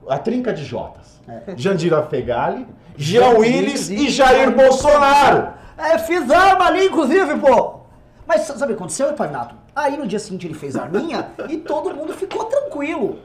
a 0.08 0.18
trinca 0.18 0.52
de 0.52 0.64
Jotas. 0.64 1.20
É. 1.26 1.54
Jandira 1.56 2.02
Fegali, 2.02 2.66
Jean 2.96 3.38
Willis 3.38 3.88
e 3.88 4.10
Jair 4.10 4.54
Bolsonaro. 4.54 5.54
É, 5.76 5.98
fiz 5.98 6.30
arma 6.30 6.66
ali, 6.66 6.86
inclusive, 6.86 7.36
pô! 7.38 7.80
Mas 8.26 8.42
sabe 8.42 8.64
o 8.64 8.66
que 8.68 8.72
aconteceu, 8.74 9.12
Pavinato? 9.14 9.54
Aí 9.74 9.96
no 9.96 10.06
dia 10.06 10.18
seguinte 10.18 10.46
ele 10.46 10.54
fez 10.54 10.76
a 10.76 10.82
arminha 10.82 11.30
e 11.48 11.56
todo 11.56 11.94
mundo 11.94 12.12
ficou 12.14 12.44
tranquilo. 12.44 13.18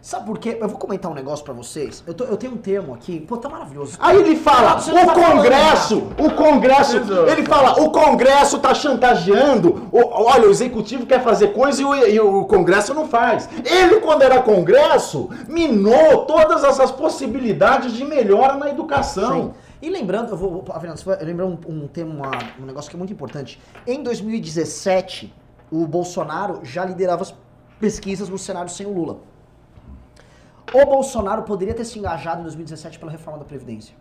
Sabe 0.00 0.26
por 0.26 0.36
quê? 0.40 0.58
Eu 0.60 0.68
vou 0.68 0.76
comentar 0.78 1.08
um 1.08 1.14
negócio 1.14 1.44
pra 1.44 1.54
vocês. 1.54 2.02
Eu, 2.04 2.12
tô- 2.12 2.24
eu 2.24 2.36
tenho 2.36 2.54
um 2.54 2.56
termo 2.56 2.92
aqui, 2.92 3.20
pô, 3.20 3.36
tá 3.36 3.48
maravilhoso. 3.48 3.96
Aí 4.00 4.16
ele 4.16 4.34
fala, 4.34 4.80
não 4.92 5.04
o 5.04 5.06
tá 5.06 5.14
Congresso, 5.14 5.98
o 6.18 6.30
Congresso, 6.32 6.96
ele 7.28 7.44
fala, 7.46 7.80
o 7.80 7.88
Congresso 7.92 8.58
tá 8.58 8.74
chantageando, 8.74 9.88
o- 9.92 10.24
olha, 10.24 10.48
o 10.48 10.50
Executivo 10.50 11.06
quer 11.06 11.22
fazer 11.22 11.52
coisa 11.52 11.80
e 11.80 11.84
o, 11.84 11.94
e 11.94 12.18
o 12.18 12.44
Congresso 12.46 12.92
não 12.92 13.06
faz. 13.06 13.48
Ele, 13.64 14.00
quando 14.00 14.22
era 14.22 14.42
Congresso, 14.42 15.30
minou 15.48 16.26
todas 16.26 16.64
essas 16.64 16.90
possibilidades 16.90 17.92
de 17.92 18.04
melhora 18.04 18.54
na 18.56 18.68
educação. 18.70 19.30
Sim. 19.32 19.54
E 19.82 19.90
lembrando, 19.90 20.30
eu 20.30 20.36
vou, 20.36 20.64
Fernando, 20.64 20.96
você 20.96 21.04
vai 21.04 21.24
lembrar 21.24 21.44
um, 21.44 21.58
um 21.68 21.88
tema, 21.88 22.30
um 22.56 22.64
negócio 22.64 22.88
que 22.88 22.94
é 22.94 22.98
muito 22.98 23.12
importante. 23.12 23.60
Em 23.84 24.00
2017, 24.00 25.34
o 25.72 25.84
Bolsonaro 25.88 26.60
já 26.64 26.84
liderava 26.84 27.22
as 27.22 27.34
pesquisas 27.80 28.28
no 28.28 28.38
cenário 28.38 28.70
sem 28.70 28.86
o 28.86 28.94
Lula. 28.94 29.18
O 30.72 30.86
Bolsonaro 30.86 31.42
poderia 31.42 31.74
ter 31.74 31.84
se 31.84 31.98
engajado 31.98 32.38
em 32.38 32.44
2017 32.44 32.96
pela 32.96 33.10
reforma 33.10 33.40
da 33.40 33.44
Previdência. 33.44 33.92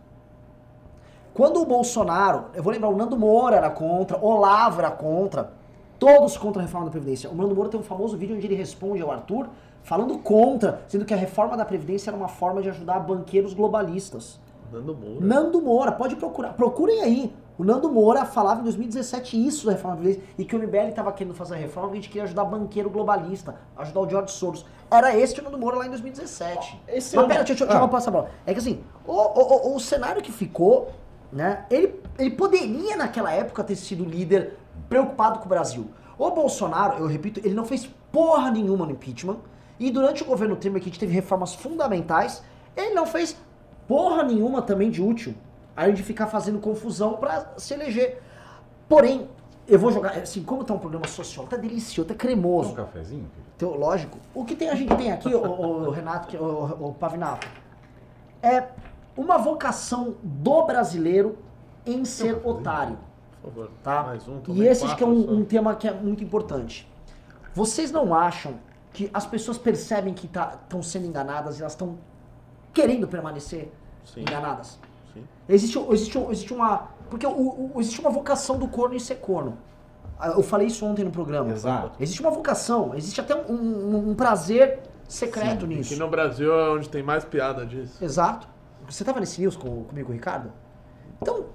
Quando 1.33 1.59
o 1.59 1.65
Bolsonaro, 1.65 2.45
eu 2.53 2.61
vou 2.61 2.71
lembrar, 2.71 2.89
o 2.89 2.95
Nando 2.95 3.17
Moura 3.17 3.55
era 3.55 3.71
contra, 3.71 4.23
Olavo 4.23 4.81
era 4.81 4.91
contra, 4.91 5.51
todos 5.97 6.37
contra 6.37 6.61
a 6.61 6.65
reforma 6.65 6.85
da 6.85 6.91
Previdência. 6.91 7.27
O 7.27 7.33
Nando 7.33 7.55
Moura 7.55 7.71
tem 7.71 7.79
um 7.79 7.83
famoso 7.83 8.15
vídeo 8.15 8.35
onde 8.35 8.45
ele 8.45 8.55
responde 8.55 9.01
ao 9.01 9.09
Arthur 9.09 9.49
falando 9.81 10.19
contra, 10.19 10.83
sendo 10.87 11.05
que 11.05 11.13
a 11.13 11.17
reforma 11.17 11.57
da 11.57 11.65
Previdência 11.65 12.11
era 12.11 12.17
uma 12.17 12.27
forma 12.27 12.61
de 12.61 12.69
ajudar 12.69 12.99
banqueiros 12.99 13.55
globalistas. 13.55 14.39
Nando 14.71 14.95
Moura. 14.95 15.25
Nando 15.25 15.61
Moura, 15.61 15.91
pode 15.91 16.15
procurar, 16.15 16.53
procurem 16.53 17.01
aí. 17.01 17.33
O 17.57 17.63
Nando 17.63 17.91
Moura 17.91 18.25
falava 18.25 18.61
em 18.61 18.63
2017 18.63 19.45
isso 19.47 19.65
da 19.67 19.73
reforma 19.73 19.97
da 19.97 20.01
Previdência 20.01 20.33
e 20.37 20.45
que 20.45 20.55
o 20.55 20.59
MBL 20.59 20.89
estava 20.89 21.11
querendo 21.11 21.33
fazer 21.35 21.55
a 21.55 21.57
reforma 21.57 21.89
porque 21.89 21.99
a 21.99 22.01
gente 22.01 22.09
queria 22.09 22.23
ajudar 22.23 22.45
banqueiro 22.45 22.89
globalista, 22.89 23.55
ajudar 23.77 23.99
o 24.01 24.09
George 24.09 24.31
Soros. 24.31 24.65
Era 24.89 25.15
esse 25.15 25.39
o 25.39 25.43
Nando 25.43 25.57
Moura 25.59 25.77
lá 25.77 25.85
em 25.85 25.89
2017. 25.89 26.81
Esse 26.87 27.15
Mas 27.15 27.27
pera, 27.27 27.43
deixa, 27.43 27.63
eu- 27.63 27.67
deixa 27.67 27.81
eu 27.81 27.85
Ah. 27.85 27.87
passar 27.87 28.09
a 28.09 28.13
bola. 28.13 28.29
É 28.45 28.53
que 28.53 28.59
assim, 28.59 28.81
o, 29.05 29.11
o, 29.13 29.71
o, 29.73 29.75
o 29.75 29.79
cenário 29.79 30.21
que 30.21 30.31
ficou, 30.31 30.91
né, 31.31 31.65
ele, 31.69 31.99
ele 32.17 32.31
poderia 32.31 32.95
naquela 32.97 33.31
época 33.31 33.63
ter 33.63 33.75
sido 33.75 34.03
líder 34.05 34.57
preocupado 34.89 35.39
com 35.39 35.45
o 35.45 35.49
Brasil. 35.49 35.85
O 36.17 36.31
Bolsonaro, 36.31 36.97
eu 36.99 37.07
repito, 37.07 37.39
ele 37.43 37.53
não 37.53 37.65
fez 37.65 37.87
porra 38.11 38.49
nenhuma 38.49 38.85
no 38.85 38.91
impeachment 38.93 39.37
e 39.79 39.91
durante 39.91 40.23
o 40.23 40.25
governo 40.25 40.55
Temer 40.55 40.81
que 40.81 40.89
a 40.89 40.91
gente 40.91 40.99
teve 40.99 41.13
reformas 41.13 41.53
fundamentais, 41.53 42.43
ele 42.75 42.93
não 42.93 43.05
fez 43.05 43.35
porra 43.91 44.23
nenhuma 44.23 44.61
também 44.61 44.89
de 44.89 45.01
útil. 45.01 45.33
A 45.75 45.89
gente 45.89 46.01
ficar 46.01 46.27
fazendo 46.27 46.59
confusão 46.59 47.17
pra 47.17 47.51
se 47.57 47.73
eleger. 47.73 48.21
Porém, 48.87 49.27
eu 49.67 49.77
vou 49.77 49.91
jogar, 49.91 50.11
assim, 50.17 50.43
como 50.43 50.63
tá 50.63 50.73
um 50.73 50.79
programa 50.79 51.07
social, 51.09 51.45
tá 51.45 51.57
delicioso, 51.57 52.07
tá 52.07 52.15
cremoso, 52.15 52.71
Um 52.71 52.75
cafezinho? 52.75 53.25
querido? 53.25 53.51
teológico. 53.57 54.17
O 54.33 54.43
que 54.45 54.55
tem, 54.55 54.69
a 54.69 54.75
gente 54.75 54.95
tem 54.95 55.11
aqui, 55.11 55.35
o, 55.35 55.39
o- 55.45 55.87
o 55.87 55.91
Renato, 55.91 56.27
que- 56.29 56.37
o, 56.37 56.87
o 56.89 56.93
Pavinato, 56.93 57.45
é 58.41 58.63
uma 59.15 59.37
vocação 59.37 60.15
do 60.23 60.63
brasileiro 60.63 61.37
em 61.85 62.03
ser 62.05 62.39
otário. 62.47 62.97
Por 63.41 63.49
favor. 63.51 63.71
Tá? 63.83 64.03
Mais 64.03 64.25
um, 64.27 64.39
e 64.49 64.65
esse 64.65 64.85
acho 64.85 64.95
que 64.95 65.03
é 65.03 65.05
um, 65.07 65.33
um 65.39 65.43
tema 65.45 65.75
que 65.75 65.87
é 65.87 65.93
muito 65.93 66.23
importante. 66.23 66.89
Vocês 67.53 67.91
não 67.91 68.15
acham 68.15 68.53
que 68.93 69.09
as 69.13 69.25
pessoas 69.25 69.57
percebem 69.57 70.13
que 70.13 70.25
estão 70.27 70.81
sendo 70.81 71.05
enganadas 71.07 71.57
e 71.59 71.61
elas 71.61 71.73
estão 71.73 71.97
querendo 72.73 73.07
permanecer 73.07 73.71
Sim. 74.05 74.21
enganadas? 74.21 74.79
Sim. 75.13 75.23
Existe, 75.47 75.77
existe, 75.89 76.17
existe 76.17 76.53
uma. 76.53 76.89
Porque 77.09 77.25
o, 77.25 77.31
o- 77.31 77.71
existe 77.79 77.99
uma 77.99 78.09
vocação 78.09 78.57
do 78.57 78.67
corno 78.67 78.95
em 78.95 78.99
ser 78.99 79.15
corno. 79.15 79.57
Ah, 80.19 80.29
Eu 80.29 80.43
falei 80.43 80.67
isso 80.67 80.85
ontem 80.85 81.03
no 81.03 81.11
programa. 81.11 81.51
Exato. 81.51 81.91
Existe 81.99 82.21
uma 82.21 82.31
vocação, 82.31 82.93
existe 82.95 83.19
até 83.19 83.35
um, 83.35 83.51
um- 83.51 84.09
um 84.11 84.15
prazer 84.15 84.79
secreto 85.07 85.65
Aqui 85.65 85.75
nisso. 85.75 85.97
no 85.99 86.07
Brasil 86.07 86.53
é 86.53 86.69
onde 86.71 86.87
tem 86.87 87.03
mais 87.03 87.25
piada 87.25 87.65
disso. 87.65 88.03
Exato. 88.03 88.47
Você 88.87 89.03
estava 89.03 89.19
nesse 89.19 89.41
news 89.41 89.55
com, 89.57 89.83
comigo, 89.83 90.11
Ricardo? 90.13 90.51
Então, 91.21 91.45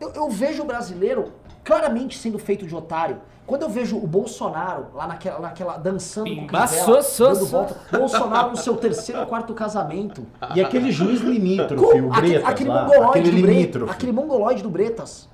eu, 0.00 0.10
eu 0.12 0.28
vejo 0.30 0.62
o 0.62 0.66
brasileiro 0.66 1.32
claramente 1.68 2.16
sendo 2.16 2.38
feito 2.38 2.66
de 2.66 2.74
otário. 2.74 3.18
Quando 3.46 3.62
eu 3.62 3.68
vejo 3.68 3.98
o 3.98 4.06
Bolsonaro 4.06 4.86
lá 4.94 5.06
naquela, 5.06 5.38
naquela 5.38 5.76
dançando 5.76 6.30
com 6.30 6.46
Pimba, 6.46 6.66
Crivella, 6.66 7.02
so, 7.02 7.10
so, 7.10 7.24
dando 7.24 7.36
so. 7.36 7.46
volta, 7.46 7.76
Bolsonaro 7.92 8.50
no 8.50 8.56
seu 8.56 8.74
terceiro 8.74 9.20
ou 9.20 9.26
quarto 9.26 9.52
casamento. 9.52 10.26
E 10.56 10.62
aquele 10.62 10.90
juiz 10.90 11.20
limítrofe, 11.20 11.74
o 11.74 12.08
Com 12.08 12.12
aquele, 12.12 12.30
Bretas 12.38 12.48
aquele 12.48 12.70
lá, 12.70 12.84
mongoloide 12.84 13.18
aquele 13.18 13.30
do 13.30 13.42
Bretas, 13.42 13.56
limítrofe. 13.56 13.92
aquele 13.92 14.12
mongoloide 14.12 14.62
do 14.62 14.70
Bretas. 14.70 15.28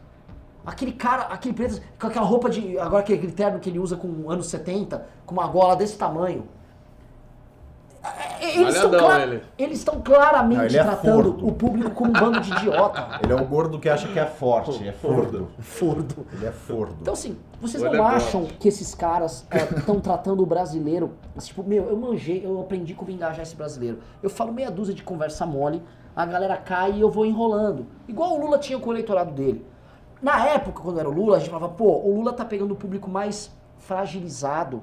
Aquele 0.66 0.92
cara, 0.92 1.22
aquele 1.24 1.54
Bretas, 1.54 1.82
com 2.00 2.06
aquela 2.08 2.26
roupa 2.26 2.50
de. 2.50 2.78
Agora 2.78 3.02
aquele, 3.02 3.18
aquele 3.18 3.32
terno 3.32 3.60
que 3.60 3.70
ele 3.70 3.78
usa 3.78 3.96
com 3.96 4.28
anos 4.28 4.46
70, 4.46 5.06
com 5.24 5.34
uma 5.34 5.46
gola 5.46 5.76
desse 5.76 5.96
tamanho. 5.96 6.48
É, 8.40 8.58
Eles 8.60 8.74
estão, 8.74 8.90
clara- 8.90 9.22
ele. 9.22 9.42
eles 9.56 9.78
estão 9.78 10.00
claramente 10.02 10.58
Não, 10.58 10.64
ele 10.66 10.76
é 10.78 10.82
tratando 10.84 11.22
fordo. 11.32 11.46
o 11.48 11.52
público 11.52 11.90
como 11.92 12.10
um 12.10 12.12
bando 12.12 12.40
de 12.40 12.52
idiota. 12.52 13.18
Ele 13.24 13.32
é 13.32 13.36
o 13.36 13.44
gordo 13.46 13.78
que 13.78 13.88
acha 13.88 14.06
que 14.08 14.18
é 14.18 14.26
forte, 14.26 14.86
é 14.86 14.92
fordo. 14.92 15.48
Fordo. 15.58 16.26
Ele 16.34 16.44
é 16.46 16.52
fordo. 16.52 16.96
Então, 17.00 17.14
assim, 17.14 17.38
vocês 17.60 17.82
Olha 17.82 17.96
não 17.96 18.04
acham 18.06 18.42
bote. 18.42 18.54
que 18.54 18.68
esses 18.68 18.94
caras 18.94 19.46
estão 19.78 19.98
tratando 20.00 20.42
o 20.42 20.46
brasileiro. 20.46 21.12
Tipo, 21.38 21.62
meu, 21.64 21.84
eu 21.88 21.96
manjei, 21.96 22.44
eu 22.44 22.60
aprendi 22.60 22.92
como 22.92 23.10
engajar 23.10 23.40
esse 23.40 23.56
brasileiro. 23.56 24.00
Eu 24.22 24.28
falo 24.28 24.52
meia 24.52 24.70
dúzia 24.70 24.94
de 24.94 25.02
conversa 25.02 25.46
mole, 25.46 25.82
a 26.14 26.26
galera 26.26 26.56
cai 26.58 26.92
e 26.92 27.00
eu 27.00 27.10
vou 27.10 27.24
enrolando. 27.24 27.86
Igual 28.06 28.34
o 28.34 28.40
Lula 28.42 28.58
tinha 28.58 28.78
com 28.78 28.90
o 28.90 28.92
eleitorado 28.92 29.30
dele. 29.32 29.64
Na 30.20 30.46
época, 30.48 30.82
quando 30.82 31.00
era 31.00 31.08
o 31.08 31.12
Lula, 31.12 31.36
a 31.36 31.38
gente 31.40 31.48
falava, 31.50 31.72
pô, 31.72 31.86
o 32.00 32.14
Lula 32.16 32.32
tá 32.34 32.44
pegando 32.44 32.72
o 32.72 32.76
público 32.76 33.08
mais 33.08 33.50
fragilizado, 33.78 34.82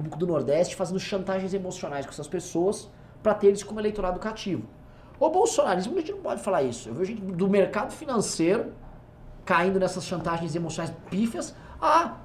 público 0.00 0.18
do 0.18 0.26
Nordeste, 0.26 0.74
fazendo 0.74 0.98
chantagens 0.98 1.52
emocionais 1.52 2.06
com 2.06 2.12
essas 2.12 2.26
pessoas 2.26 2.88
pra 3.22 3.34
ter 3.34 3.48
eles 3.48 3.62
como 3.62 3.78
eleitorado 3.78 4.18
cativo. 4.18 4.64
O 5.18 5.28
bolsonarismo, 5.28 5.94
a 5.96 6.00
gente 6.00 6.12
não 6.12 6.20
pode 6.20 6.42
falar 6.42 6.62
isso. 6.62 6.88
Eu 6.88 6.94
vejo 6.94 7.12
gente 7.12 7.20
do 7.20 7.46
mercado 7.46 7.92
financeiro 7.92 8.72
caindo 9.44 9.78
nessas 9.78 10.04
chantagens 10.04 10.54
emocionais 10.54 10.94
pífias, 11.10 11.54
a 11.80 12.16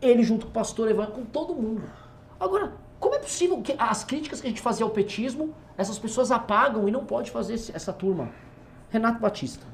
ele 0.00 0.22
junto 0.22 0.46
com 0.46 0.50
o 0.50 0.52
pastor 0.54 0.90
Evandro, 0.90 1.12
com 1.12 1.24
todo 1.24 1.54
mundo. 1.54 1.82
Agora, 2.38 2.72
como 2.98 3.14
é 3.14 3.18
possível 3.18 3.62
que 3.62 3.74
as 3.78 4.04
críticas 4.04 4.40
que 4.40 4.46
a 4.48 4.50
gente 4.50 4.60
fazia 4.60 4.84
ao 4.84 4.90
petismo, 4.90 5.54
essas 5.78 5.98
pessoas 5.98 6.30
apagam 6.30 6.88
e 6.88 6.90
não 6.90 7.06
pode 7.06 7.30
fazer 7.30 7.54
essa 7.54 7.92
turma? 7.92 8.30
Renato 8.90 9.20
Batista. 9.20 9.64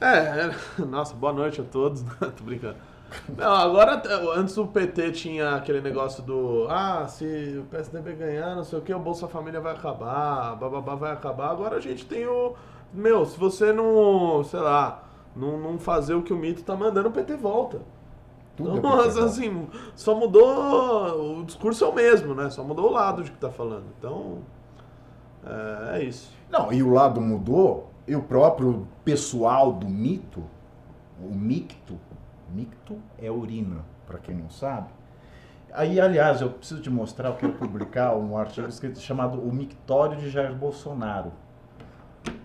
É, 0.00 0.54
nossa, 0.82 1.14
boa 1.14 1.32
noite 1.32 1.60
a 1.60 1.64
todos. 1.64 2.02
Tô 2.18 2.44
brincando. 2.44 2.76
Não, 3.36 3.52
agora, 3.52 4.02
antes 4.36 4.56
o 4.56 4.66
PT 4.66 5.12
tinha 5.12 5.56
aquele 5.56 5.80
negócio 5.80 6.22
do 6.22 6.66
ah, 6.68 7.06
se 7.08 7.58
o 7.58 7.64
PSDB 7.64 8.12
ganhar, 8.14 8.54
não 8.54 8.64
sei 8.64 8.78
o 8.78 8.82
que, 8.82 8.92
o 8.94 8.98
Bolsa 8.98 9.26
Família 9.28 9.60
vai 9.60 9.72
acabar, 9.74 10.56
bababá 10.56 10.94
vai 10.94 11.12
acabar. 11.12 11.50
Agora 11.50 11.76
a 11.76 11.80
gente 11.80 12.06
tem 12.06 12.26
o. 12.26 12.54
Meu, 12.92 13.24
se 13.24 13.38
você 13.38 13.72
não, 13.72 14.42
sei 14.44 14.60
lá, 14.60 15.04
não, 15.34 15.58
não 15.58 15.78
fazer 15.78 16.14
o 16.14 16.22
que 16.22 16.32
o 16.32 16.36
mito 16.36 16.62
tá 16.62 16.76
mandando, 16.76 17.08
o 17.08 17.12
PT 17.12 17.36
volta. 17.36 17.80
Tudo 18.56 18.76
é 18.76 18.78
Então, 18.78 18.90
PT 18.90 18.96
mas, 18.96 19.14
volta. 19.14 19.24
assim, 19.24 19.68
só 19.94 20.14
mudou. 20.14 21.40
O 21.40 21.44
discurso 21.44 21.84
é 21.84 21.88
o 21.88 21.94
mesmo, 21.94 22.34
né? 22.34 22.50
Só 22.50 22.62
mudou 22.64 22.88
o 22.88 22.92
lado 22.92 23.22
de 23.22 23.30
que 23.30 23.38
tá 23.38 23.50
falando. 23.50 23.84
Então. 23.98 24.38
É, 25.44 25.98
é 26.00 26.04
isso. 26.04 26.30
Não, 26.50 26.72
e 26.72 26.82
o 26.82 26.90
lado 26.92 27.20
mudou, 27.20 27.90
e 28.06 28.14
o 28.16 28.22
próprio 28.22 28.86
pessoal 29.04 29.72
do 29.72 29.88
mito, 29.88 30.42
o 31.20 31.34
micto, 31.34 31.98
micto 32.54 32.98
é 33.18 33.30
urina, 33.30 33.84
para 34.06 34.18
quem 34.18 34.34
não 34.34 34.50
sabe. 34.50 34.88
Aí, 35.72 36.00
aliás, 36.00 36.40
eu 36.40 36.50
preciso 36.50 36.82
te 36.82 36.90
mostrar, 36.90 37.28
eu 37.28 37.36
quero 37.36 37.52
publicar 37.52 38.16
um 38.16 38.36
artigo 38.36 38.66
escrito 38.68 38.98
chamado 38.98 39.40
O 39.40 39.52
Mictório 39.52 40.16
de 40.18 40.28
Jair 40.28 40.54
Bolsonaro. 40.54 41.32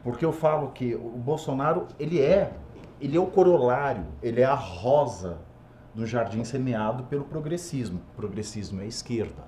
Porque 0.04 0.24
eu 0.24 0.32
falo 0.32 0.70
que 0.70 0.94
o 0.96 1.10
Bolsonaro, 1.18 1.88
ele 2.00 2.22
é, 2.22 2.54
ele 3.02 3.18
é 3.18 3.20
o 3.20 3.26
corolário, 3.26 4.06
ele 4.22 4.41
é 4.41 4.46
a 4.46 4.54
rosa 4.54 5.39
do 5.94 6.06
jardim 6.06 6.44
semeado 6.44 7.04
pelo 7.06 7.24
progressismo. 7.26 8.00
O 8.13 8.15
progressismo 8.15 8.82
é 8.82 8.86
esquerda. 8.86 9.44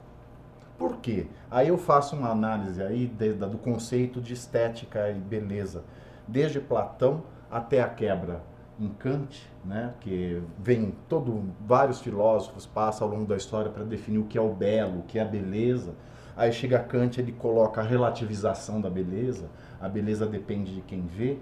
Por 0.78 0.98
quê? 0.98 1.28
Aí 1.50 1.68
eu 1.68 1.78
faço 1.78 2.16
uma 2.16 2.30
análise 2.30 2.82
aí 2.82 3.08
de- 3.08 3.34
da- 3.34 3.48
do 3.48 3.58
conceito 3.58 4.20
de 4.22 4.34
estética 4.34 5.10
e 5.12 5.16
beleza, 5.16 5.84
desde 6.28 6.60
Platão 6.60 7.24
até 7.50 7.82
a 7.82 7.90
quebra 7.90 8.42
em 8.80 8.90
Kant, 8.90 9.50
né, 9.68 9.94
que 10.00 10.42
vem 10.58 10.96
todo 11.10 11.44
vários 11.60 12.00
filósofos 12.00 12.66
passam 12.66 13.08
ao 13.08 13.14
longo 13.14 13.26
da 13.26 13.36
história 13.36 13.70
para 13.70 13.84
definir 13.84 14.20
o 14.20 14.24
que 14.24 14.38
é 14.38 14.42
o 14.42 14.50
belo, 14.50 15.00
o 15.00 15.04
que 15.04 15.20
é 15.20 15.22
a 15.22 15.26
beleza. 15.26 15.94
Aí 16.38 16.54
chega 16.54 16.80
Kant, 16.80 17.20
ele 17.20 17.34
coloca 17.34 17.82
a 17.82 17.84
relativização 17.84 18.80
da 18.80 18.90
beleza, 18.90 19.50
a 19.82 19.90
beleza 19.90 20.26
depende 20.26 20.74
de 20.74 20.82
quem 20.82 21.02
vê. 21.06 21.38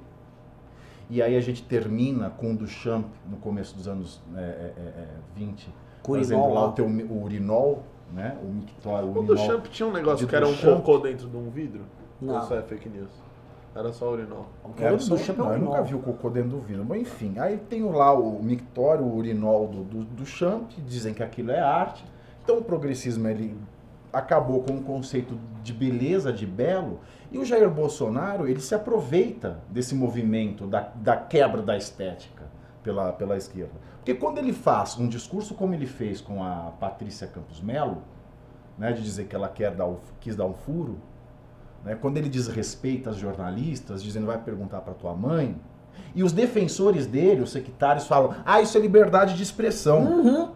E 1.07 1.21
aí 1.21 1.35
a 1.35 1.41
gente 1.41 1.61
termina 1.61 2.31
com 2.31 2.53
o 2.53 2.57
Duchamp 2.57 3.05
no 3.29 3.38
começo 3.38 3.75
dos 3.75 3.88
anos 3.88 4.19
é, 4.35 4.39
é, 4.39 4.73
é, 4.75 4.81
é, 5.01 5.07
20, 5.35 5.69
Com 6.01 6.13
o 6.13 6.15
fazendo 6.15 6.47
lá 6.51 6.69
o, 6.69 6.71
teu, 6.71 6.85
o 6.88 7.23
urinol, 7.23 7.83
né, 8.11 8.35
o 8.41 8.47
mictório, 8.47 9.09
o 9.09 9.11
O 9.11 9.17
urinol. 9.19 9.35
Duchamp 9.35 9.65
tinha 9.67 9.88
um 9.88 9.91
negócio 9.91 10.27
que 10.27 10.35
era 10.35 10.47
um 10.47 10.55
cocô 10.55 10.97
dentro 10.97 11.29
de 11.29 11.38
um 11.38 11.49
vidro? 11.51 11.81
Não. 12.19 12.39
Isso 12.39 12.53
é 12.55 12.61
fake 12.63 12.89
news? 12.89 13.24
Era 13.75 13.91
só 13.91 14.11
urinol. 14.13 14.45
O 14.63 14.71
Era 14.81 14.95
do 14.95 15.03
só- 15.03 15.15
Duchamp 15.15 15.38
é 15.38 15.41
o 15.41 15.45
não, 15.45 15.51
eu 15.53 15.59
nunca 15.59 15.71
urinol. 15.71 15.85
vi 15.85 15.95
o 15.95 15.99
cocô 15.99 16.29
dentro 16.29 16.51
do 16.51 16.59
vidro. 16.59 16.85
Mas 16.88 17.01
enfim, 17.01 17.38
aí 17.38 17.57
tem 17.57 17.83
lá 17.83 18.13
o 18.13 18.41
mictório, 18.41 19.03
o 19.03 19.15
urinol 19.17 19.67
do, 19.67 19.83
do, 19.83 20.03
do 20.05 20.25
Champ, 20.25 20.71
dizem 20.88 21.13
que 21.13 21.21
aquilo 21.21 21.51
é 21.51 21.59
arte. 21.59 22.05
Então 22.43 22.57
o 22.57 22.63
progressismo 22.63 23.27
ele 23.27 23.57
acabou 24.13 24.63
com 24.63 24.77
o 24.77 24.81
conceito 24.83 25.38
de 25.61 25.73
beleza, 25.73 26.31
de 26.31 26.45
belo, 26.45 27.01
e 27.31 27.38
o 27.38 27.43
Jair 27.43 27.69
Bolsonaro 27.69 28.47
ele 28.47 28.61
se 28.61 28.73
aproveita 28.73 29.59
desse 29.69 29.93
movimento 29.93 30.65
da, 30.67 30.89
da 30.95 31.17
quebra 31.17 31.61
da 31.61 31.75
estética 31.75 32.43
pela, 32.81 33.11
pela 33.11 33.35
esquerda. 33.35 33.73
Porque 33.97 34.13
quando 34.13 34.38
ele 34.38 34.53
faz 34.53 34.97
um 34.97 35.07
discurso 35.07 35.53
como 35.53 35.73
ele 35.73 35.85
fez 35.88 36.21
com 36.21 36.41
a 36.41 36.71
Patrícia 36.79 37.27
Campos 37.27 37.59
Melo, 37.59 38.03
né, 38.77 38.93
de 38.93 39.01
dizer 39.03 39.25
que 39.25 39.35
ela 39.35 39.49
quer 39.49 39.71
dar 39.75 39.89
quis 40.21 40.33
dar 40.35 40.45
um 40.45 40.53
furo, 40.53 40.97
né, 41.86 41.95
quando 42.02 42.17
ele 42.17 42.28
desrespeita 42.28 43.12
as 43.12 43.15
jornalistas, 43.17 44.04
dizendo 44.04 44.26
vai 44.26 44.39
perguntar 44.39 44.82
para 44.82 44.93
tua 44.93 45.13
mãe, 45.13 45.56
e 46.13 46.24
os 46.24 46.34
defensores 46.34 47.06
dele, 47.06 47.41
os 47.41 47.52
sectários, 47.52 48.08
falam: 48.08 48.36
ah, 48.43 48.60
isso 48.62 48.78
é 48.78 48.82
liberdade 48.82 49.36
de 49.36 49.43
expressão. 49.43 50.00
Uhum. 50.02 50.50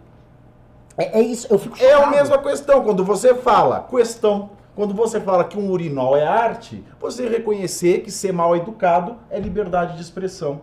É, 0.98 1.20
é 1.20 1.22
isso, 1.22 1.48
eu 1.50 1.58
fico 1.58 1.78
É 1.80 1.94
a 1.94 1.98
chocado. 1.98 2.15
mesma 2.15 2.38
questão. 2.39 2.84
Quando 2.84 3.06
você 3.06 3.34
fala 3.36 3.88
questão, 3.89 4.50
quando 4.76 4.94
você 4.94 5.22
fala 5.22 5.44
que 5.46 5.58
um 5.58 5.70
urinol 5.70 6.18
é 6.18 6.26
arte, 6.26 6.84
você 7.00 7.28
reconhecer 7.28 8.02
que 8.02 8.12
ser 8.12 8.34
mal 8.34 8.56
educado 8.56 9.18
é 9.30 9.39
liberdade 9.39 9.96
de 9.96 10.02
expressão. 10.02 10.62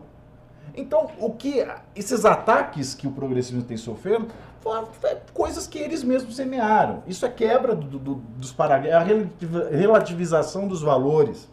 Então, 0.76 1.08
o 1.18 1.30
que 1.30 1.66
esses 1.94 2.24
ataques 2.24 2.94
que 2.94 3.06
o 3.06 3.10
progressismo 3.10 3.62
tem 3.62 3.76
sofrendo 3.76 4.26
é, 5.04 5.16
coisas 5.32 5.66
que 5.66 5.78
eles 5.78 6.02
mesmos 6.02 6.34
semearam. 6.36 7.02
Isso 7.06 7.24
é 7.24 7.28
quebra 7.28 7.74
do- 7.74 7.98
do- 7.98 8.14
dos 8.36 8.52
parágrafos, 8.52 8.92
é 8.92 8.96
a 8.96 9.02
relativ- 9.02 9.70
relativização 9.70 10.66
dos 10.66 10.82
valores. 10.82 11.48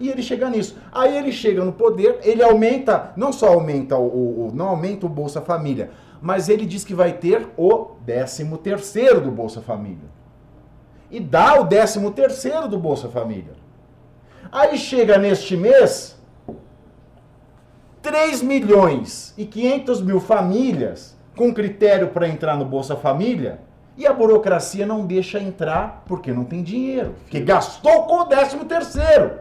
E 0.00 0.08
ele 0.10 0.20
chega 0.22 0.50
nisso. 0.50 0.76
Aí 0.90 1.16
ele 1.16 1.30
chega 1.30 1.64
no 1.64 1.72
poder, 1.72 2.18
ele 2.22 2.42
aumenta, 2.42 3.12
não 3.16 3.32
só 3.32 3.48
aumenta 3.54 3.96
o, 3.96 4.02
o- 4.06 4.48
o- 4.48 4.52
não 4.52 4.66
aumenta 4.70 5.06
o 5.06 5.08
Bolsa 5.08 5.40
Família, 5.40 5.90
mas 6.20 6.48
ele 6.48 6.66
diz 6.66 6.84
que 6.84 6.92
vai 6.94 7.12
ter 7.12 7.48
o 7.56 7.90
13 8.04 8.44
terceiro 8.58 9.20
do 9.20 9.30
Bolsa 9.30 9.60
Família. 9.62 10.08
E 11.10 11.20
dá 11.20 11.60
o 11.60 11.64
13 11.66 12.10
terceiro 12.10 12.66
do 12.66 12.76
Bolsa 12.78 13.08
Família. 13.08 13.52
Aí 14.50 14.76
chega 14.76 15.16
neste 15.18 15.56
mês 15.56 16.13
3 18.04 18.42
milhões 18.42 19.32
e 19.34 19.46
500 19.46 20.02
mil 20.02 20.20
famílias 20.20 21.16
com 21.34 21.54
critério 21.54 22.08
para 22.08 22.28
entrar 22.28 22.54
no 22.54 22.66
Bolsa 22.66 22.94
Família 22.94 23.60
e 23.96 24.06
a 24.06 24.12
burocracia 24.12 24.84
não 24.84 25.06
deixa 25.06 25.40
entrar 25.40 26.04
porque 26.06 26.30
não 26.30 26.44
tem 26.44 26.62
dinheiro, 26.62 27.14
porque 27.22 27.40
gastou 27.40 28.02
com 28.02 28.20
o 28.20 28.26
13 28.26 28.58
terceiro. 28.66 29.38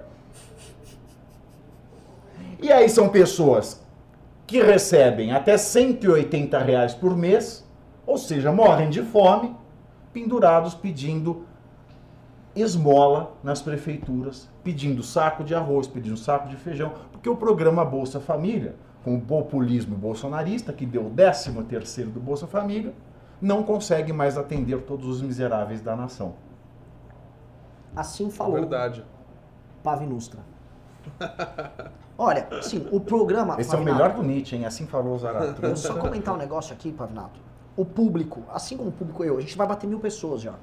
E 2.61 2.71
aí 2.71 2.87
são 2.87 3.09
pessoas 3.09 3.83
que 4.47 4.61
recebem 4.63 5.33
até 5.33 5.57
180 5.57 6.57
reais 6.59 6.93
por 6.93 7.17
mês, 7.17 7.67
ou 8.07 8.17
seja, 8.17 8.49
morrem 8.49 8.89
de 8.89 9.01
fome, 9.01 9.53
pendurados 10.13 10.73
pedindo 10.73 11.45
esmola 12.55 13.35
nas 13.43 13.61
prefeituras, 13.61 14.47
pedindo 14.63 15.03
saco 15.03 15.43
de 15.43 15.53
arroz, 15.53 15.87
pedindo 15.87 16.15
saco 16.15 16.47
de 16.47 16.55
feijão, 16.55 16.93
porque 17.11 17.29
o 17.29 17.35
programa 17.35 17.83
Bolsa 17.83 18.19
Família, 18.19 18.75
com 19.03 19.15
o 19.15 19.21
populismo 19.21 19.95
bolsonarista, 19.95 20.71
que 20.71 20.85
deu 20.85 21.07
o 21.07 21.09
13 21.09 21.51
terceiro 21.63 22.09
do 22.09 22.19
Bolsa 22.19 22.47
Família, 22.47 22.93
não 23.41 23.63
consegue 23.63 24.13
mais 24.13 24.37
atender 24.37 24.81
todos 24.83 25.07
os 25.07 25.21
miseráveis 25.21 25.81
da 25.81 25.95
nação. 25.95 26.35
Assim 27.95 28.31
falou 28.31 28.55
Verdade. 28.55 29.05
Pavinustra. 29.83 30.39
Olha, 32.17 32.47
assim, 32.51 32.87
o 32.91 32.99
programa. 32.99 33.59
Esse 33.59 33.71
é 33.71 33.73
o 33.73 33.79
Pavinato, 33.79 34.03
melhor 34.03 34.15
do 34.15 34.23
Nietzsche, 34.23 34.55
hein? 34.55 34.65
Assim 34.65 34.87
falou 34.87 35.17
Zaratustra. 35.17 35.67
Vou 35.67 35.75
só 35.75 35.95
comentar 35.97 36.33
um 36.33 36.37
negócio 36.37 36.73
aqui, 36.73 36.91
Pavinato. 36.91 37.41
O 37.75 37.83
público, 37.83 38.43
assim 38.53 38.77
como 38.77 38.89
o 38.89 38.93
público 38.93 39.23
eu, 39.23 39.37
a 39.37 39.41
gente 39.41 39.57
vai 39.57 39.67
bater 39.67 39.87
mil 39.87 39.99
pessoas 39.99 40.41
já. 40.41 40.53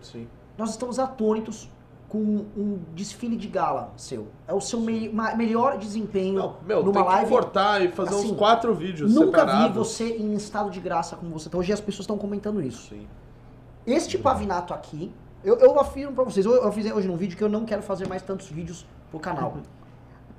Sim. 0.00 0.26
Nós 0.56 0.70
estamos 0.70 0.98
atônitos 0.98 1.68
com 2.10 2.18
um 2.18 2.80
desfile 2.92 3.36
de 3.36 3.46
gala 3.48 3.92
seu. 3.96 4.26
É 4.46 4.52
o 4.52 4.60
seu 4.60 4.80
me- 4.80 5.08
melhor 5.36 5.78
desempenho 5.78 6.34
Não, 6.34 6.56
meu, 6.66 6.80
numa 6.82 6.92
tem 6.92 7.02
que 7.04 7.08
live. 7.08 7.30
cortar 7.30 7.82
e 7.82 7.88
fazer 7.92 8.14
assim, 8.16 8.32
uns 8.32 8.36
quatro 8.36 8.74
vídeos 8.74 9.14
Nunca 9.14 9.44
vi 9.44 9.50
separados. 9.52 9.76
você 9.88 10.16
em 10.16 10.34
estado 10.34 10.70
de 10.70 10.80
graça 10.80 11.14
como 11.16 11.30
você 11.30 11.48
tá. 11.48 11.56
Hoje 11.56 11.72
as 11.72 11.80
pessoas 11.80 12.00
estão 12.02 12.18
comentando 12.18 12.60
isso. 12.60 12.88
Sim. 12.90 13.06
Este 13.86 14.18
pavinato 14.18 14.74
aqui, 14.74 15.10
eu, 15.44 15.56
eu 15.58 15.78
afirmo 15.80 16.12
pra 16.12 16.24
vocês, 16.24 16.44
eu, 16.44 16.52
eu 16.52 16.72
fiz 16.72 16.90
hoje 16.92 17.06
num 17.08 17.16
vídeo 17.16 17.36
que 17.38 17.44
eu 17.44 17.48
não 17.48 17.64
quero 17.64 17.80
fazer 17.82 18.08
mais 18.08 18.22
tantos 18.22 18.48
vídeos 18.48 18.84
pro 19.10 19.18
canal. 19.20 19.58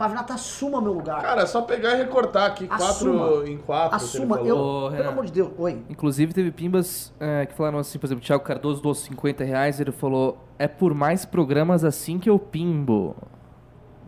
Pavinato, 0.02 0.34
assuma 0.34 0.82
meu 0.82 0.94
lugar. 0.94 1.22
Cara, 1.22 1.44
é 1.44 1.46
só 1.46 1.62
pegar 1.62 1.94
e 1.94 1.98
recortar 1.98 2.48
aqui 2.48 2.68
Assuma. 2.72 3.20
quatro 3.20 3.48
em 3.48 3.58
quatro. 3.60 3.96
assuma, 3.96 4.38
eu. 4.38 4.58
Ô, 4.58 4.90
pelo 4.90 5.10
amor 5.10 5.26
de 5.28 5.32
Deus, 5.32 5.52
oi. 5.60 5.80
Inclusive, 5.88 6.34
teve 6.34 6.52
pimbas 6.52 7.14
é, 7.20 7.46
que 7.46 7.54
falaram 7.54 7.78
assim, 7.78 8.00
por 8.00 8.08
exemplo, 8.08 8.24
o 8.24 8.26
Thiago 8.26 8.44
Cardoso 8.44 8.82
doou 8.82 8.96
50 8.96 9.44
reais, 9.44 9.80
ele 9.80 9.92
falou, 9.92 10.40
é 10.58 10.68
por 10.68 10.96
mais 10.96 11.24
programas 11.24 11.84
assim 11.84 12.18
que 12.18 12.28
eu 12.28 12.40
pimbo. 12.40 13.16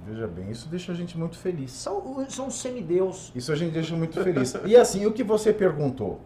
Veja 0.03 0.25
bem, 0.25 0.49
isso 0.49 0.67
deixa 0.67 0.93
a 0.93 0.95
gente 0.95 1.15
muito 1.15 1.37
feliz. 1.37 1.71
São, 1.71 2.25
são 2.27 2.49
semideus. 2.49 3.31
Isso 3.35 3.51
a 3.51 3.55
gente 3.55 3.73
deixa 3.73 3.95
muito 3.95 4.19
feliz. 4.19 4.55
E 4.65 4.75
assim, 4.75 5.05
o 5.05 5.11
que 5.11 5.23
você 5.23 5.53
perguntou, 5.53 6.21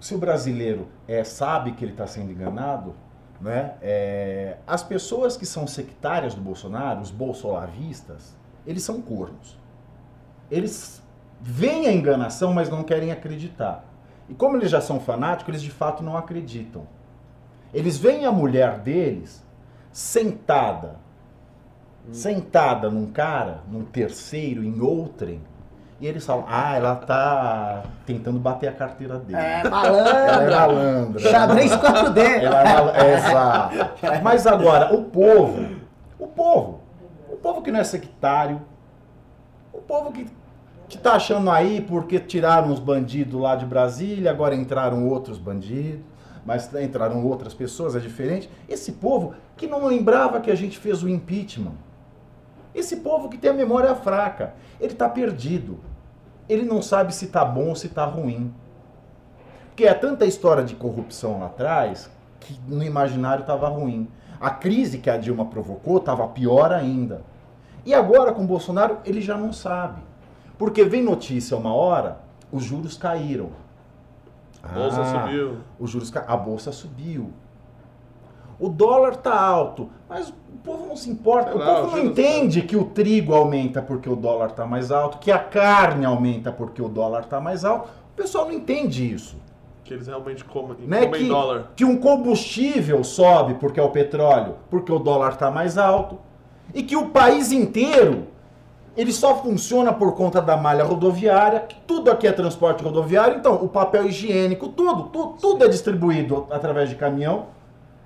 se 0.00 0.16
o 0.16 0.18
brasileiro 0.18 0.88
é, 1.06 1.22
sabe 1.22 1.70
que 1.70 1.84
ele 1.84 1.92
está 1.92 2.08
sendo 2.08 2.32
enganado, 2.32 2.92
né? 3.40 3.76
é, 3.80 4.56
as 4.66 4.82
pessoas 4.82 5.36
que 5.36 5.46
são 5.46 5.64
sectárias 5.64 6.34
do 6.34 6.40
Bolsonaro, 6.40 7.00
os 7.00 7.12
bolsolavistas, 7.12 8.41
eles 8.66 8.82
são 8.82 9.00
cornos. 9.00 9.58
Eles 10.50 11.02
veem 11.40 11.86
a 11.86 11.92
enganação, 11.92 12.52
mas 12.52 12.68
não 12.68 12.82
querem 12.82 13.10
acreditar. 13.10 13.84
E 14.28 14.34
como 14.34 14.56
eles 14.56 14.70
já 14.70 14.80
são 14.80 15.00
fanáticos, 15.00 15.48
eles 15.48 15.62
de 15.62 15.70
fato 15.70 16.02
não 16.02 16.16
acreditam. 16.16 16.82
Eles 17.74 17.96
veem 17.98 18.24
a 18.26 18.32
mulher 18.32 18.78
deles 18.78 19.42
sentada, 19.90 20.96
sentada 22.10 22.90
num 22.90 23.06
cara, 23.06 23.60
num 23.70 23.84
terceiro, 23.84 24.62
em 24.64 24.80
outrem, 24.80 25.40
e 26.00 26.06
eles 26.06 26.26
falam, 26.26 26.44
ah, 26.48 26.74
ela 26.76 26.96
tá 26.96 27.84
tentando 28.04 28.38
bater 28.40 28.68
a 28.68 28.72
carteira 28.72 29.18
dele. 29.20 29.38
É, 29.38 29.60
Ela 29.64 30.42
é 30.42 30.50
malandra. 30.50 31.20
Xadrez 31.20 31.70
4D. 31.72 32.18
Ela 32.42 32.60
é 32.60 32.74
mal- 32.74 32.88
é, 32.90 33.14
Exato. 33.14 33.74
Mas 34.22 34.46
agora, 34.46 34.92
o 34.92 35.04
povo, 35.04 35.64
o 36.18 36.26
povo, 36.26 36.80
povo 37.42 37.60
que 37.60 37.72
não 37.72 37.80
é 37.80 37.84
sectário, 37.84 38.62
o 39.72 39.78
povo 39.78 40.12
que, 40.12 40.26
que 40.88 40.96
tá 40.96 41.14
achando 41.14 41.50
aí 41.50 41.80
porque 41.80 42.20
tiraram 42.20 42.70
os 42.70 42.78
bandidos 42.78 43.40
lá 43.40 43.56
de 43.56 43.66
Brasília, 43.66 44.30
agora 44.30 44.54
entraram 44.54 45.08
outros 45.08 45.38
bandidos, 45.38 46.00
mas 46.46 46.72
entraram 46.74 47.24
outras 47.26 47.52
pessoas, 47.52 47.96
é 47.96 48.00
diferente. 48.00 48.48
Esse 48.68 48.92
povo 48.92 49.34
que 49.56 49.66
não 49.66 49.86
lembrava 49.86 50.40
que 50.40 50.50
a 50.50 50.54
gente 50.54 50.78
fez 50.78 51.02
o 51.02 51.08
impeachment. 51.08 51.74
Esse 52.74 52.96
povo 52.96 53.28
que 53.28 53.36
tem 53.36 53.50
a 53.50 53.54
memória 53.54 53.94
fraca, 53.94 54.54
ele 54.80 54.94
tá 54.94 55.08
perdido. 55.08 55.78
Ele 56.48 56.62
não 56.64 56.80
sabe 56.80 57.14
se 57.14 57.28
tá 57.28 57.44
bom 57.44 57.68
ou 57.68 57.76
se 57.76 57.88
tá 57.88 58.04
ruim. 58.04 58.52
Porque 59.68 59.84
é 59.84 59.94
tanta 59.94 60.26
história 60.26 60.64
de 60.64 60.74
corrupção 60.74 61.40
lá 61.40 61.46
atrás 61.46 62.10
que 62.40 62.58
no 62.66 62.82
imaginário 62.82 63.42
estava 63.42 63.68
ruim. 63.68 64.08
A 64.40 64.50
crise 64.50 64.98
que 64.98 65.08
a 65.08 65.16
Dilma 65.16 65.44
provocou 65.44 65.98
estava 65.98 66.26
pior 66.28 66.72
ainda. 66.72 67.22
E 67.84 67.92
agora 67.94 68.32
com 68.32 68.42
o 68.44 68.46
Bolsonaro 68.46 68.98
ele 69.04 69.20
já 69.20 69.36
não 69.36 69.52
sabe. 69.52 70.00
Porque 70.58 70.84
vem 70.84 71.02
notícia 71.02 71.56
uma 71.56 71.74
hora, 71.74 72.20
os 72.52 72.62
juros 72.62 72.96
caíram. 72.96 73.50
A 74.62 74.68
bolsa 74.68 75.00
Ah, 75.02 75.22
subiu. 75.26 75.56
Os 75.78 75.90
juros 75.90 76.10
ca... 76.10 76.24
a 76.28 76.36
bolsa 76.36 76.70
subiu. 76.70 77.30
O 78.60 78.68
dólar 78.68 79.16
tá 79.16 79.38
alto, 79.40 79.90
mas 80.08 80.28
o 80.28 80.34
povo 80.62 80.86
não 80.86 80.94
se 80.96 81.10
importa. 81.10 81.52
O 81.54 81.58
lá, 81.58 81.66
povo 81.66 81.82
não 81.88 81.96
juros 81.96 82.10
entende 82.10 82.62
que 82.62 82.76
o 82.76 82.84
trigo 82.84 83.34
aumenta 83.34 83.82
porque 83.82 84.08
o 84.08 84.14
dólar 84.14 84.52
tá 84.52 84.64
mais 84.64 84.92
alto, 84.92 85.18
que 85.18 85.32
a 85.32 85.38
carne 85.38 86.04
aumenta 86.04 86.52
porque 86.52 86.80
o 86.80 86.88
dólar 86.88 87.24
tá 87.24 87.40
mais 87.40 87.64
alto. 87.64 87.88
O 88.12 88.14
pessoal 88.14 88.44
não 88.44 88.52
entende 88.52 89.12
isso. 89.12 89.34
Que 89.82 89.94
eles 89.94 90.06
realmente 90.06 90.44
comem, 90.44 90.76
Né? 90.86 91.06
comem 91.06 91.22
Que, 91.22 91.28
dólar. 91.28 91.72
que 91.74 91.84
um 91.84 91.96
combustível 91.98 93.02
sobe 93.02 93.54
porque 93.54 93.80
é 93.80 93.82
o 93.82 93.90
petróleo, 93.90 94.54
porque 94.70 94.92
o 94.92 94.98
dólar 95.00 95.32
está 95.32 95.50
mais 95.50 95.76
alto. 95.76 96.18
E 96.74 96.82
que 96.82 96.96
o 96.96 97.10
país 97.10 97.52
inteiro 97.52 98.28
ele 98.96 99.12
só 99.12 99.36
funciona 99.36 99.92
por 99.92 100.14
conta 100.14 100.40
da 100.40 100.56
malha 100.56 100.84
rodoviária, 100.84 101.60
que 101.60 101.76
tudo 101.86 102.10
aqui 102.10 102.26
é 102.26 102.32
transporte 102.32 102.84
rodoviário, 102.84 103.38
então 103.38 103.54
o 103.54 103.68
papel 103.68 104.06
higiênico, 104.06 104.68
tudo, 104.68 105.04
tudo, 105.04 105.34
tudo 105.40 105.64
é 105.64 105.68
distribuído 105.68 106.46
através 106.50 106.90
de 106.90 106.96
caminhão. 106.96 107.46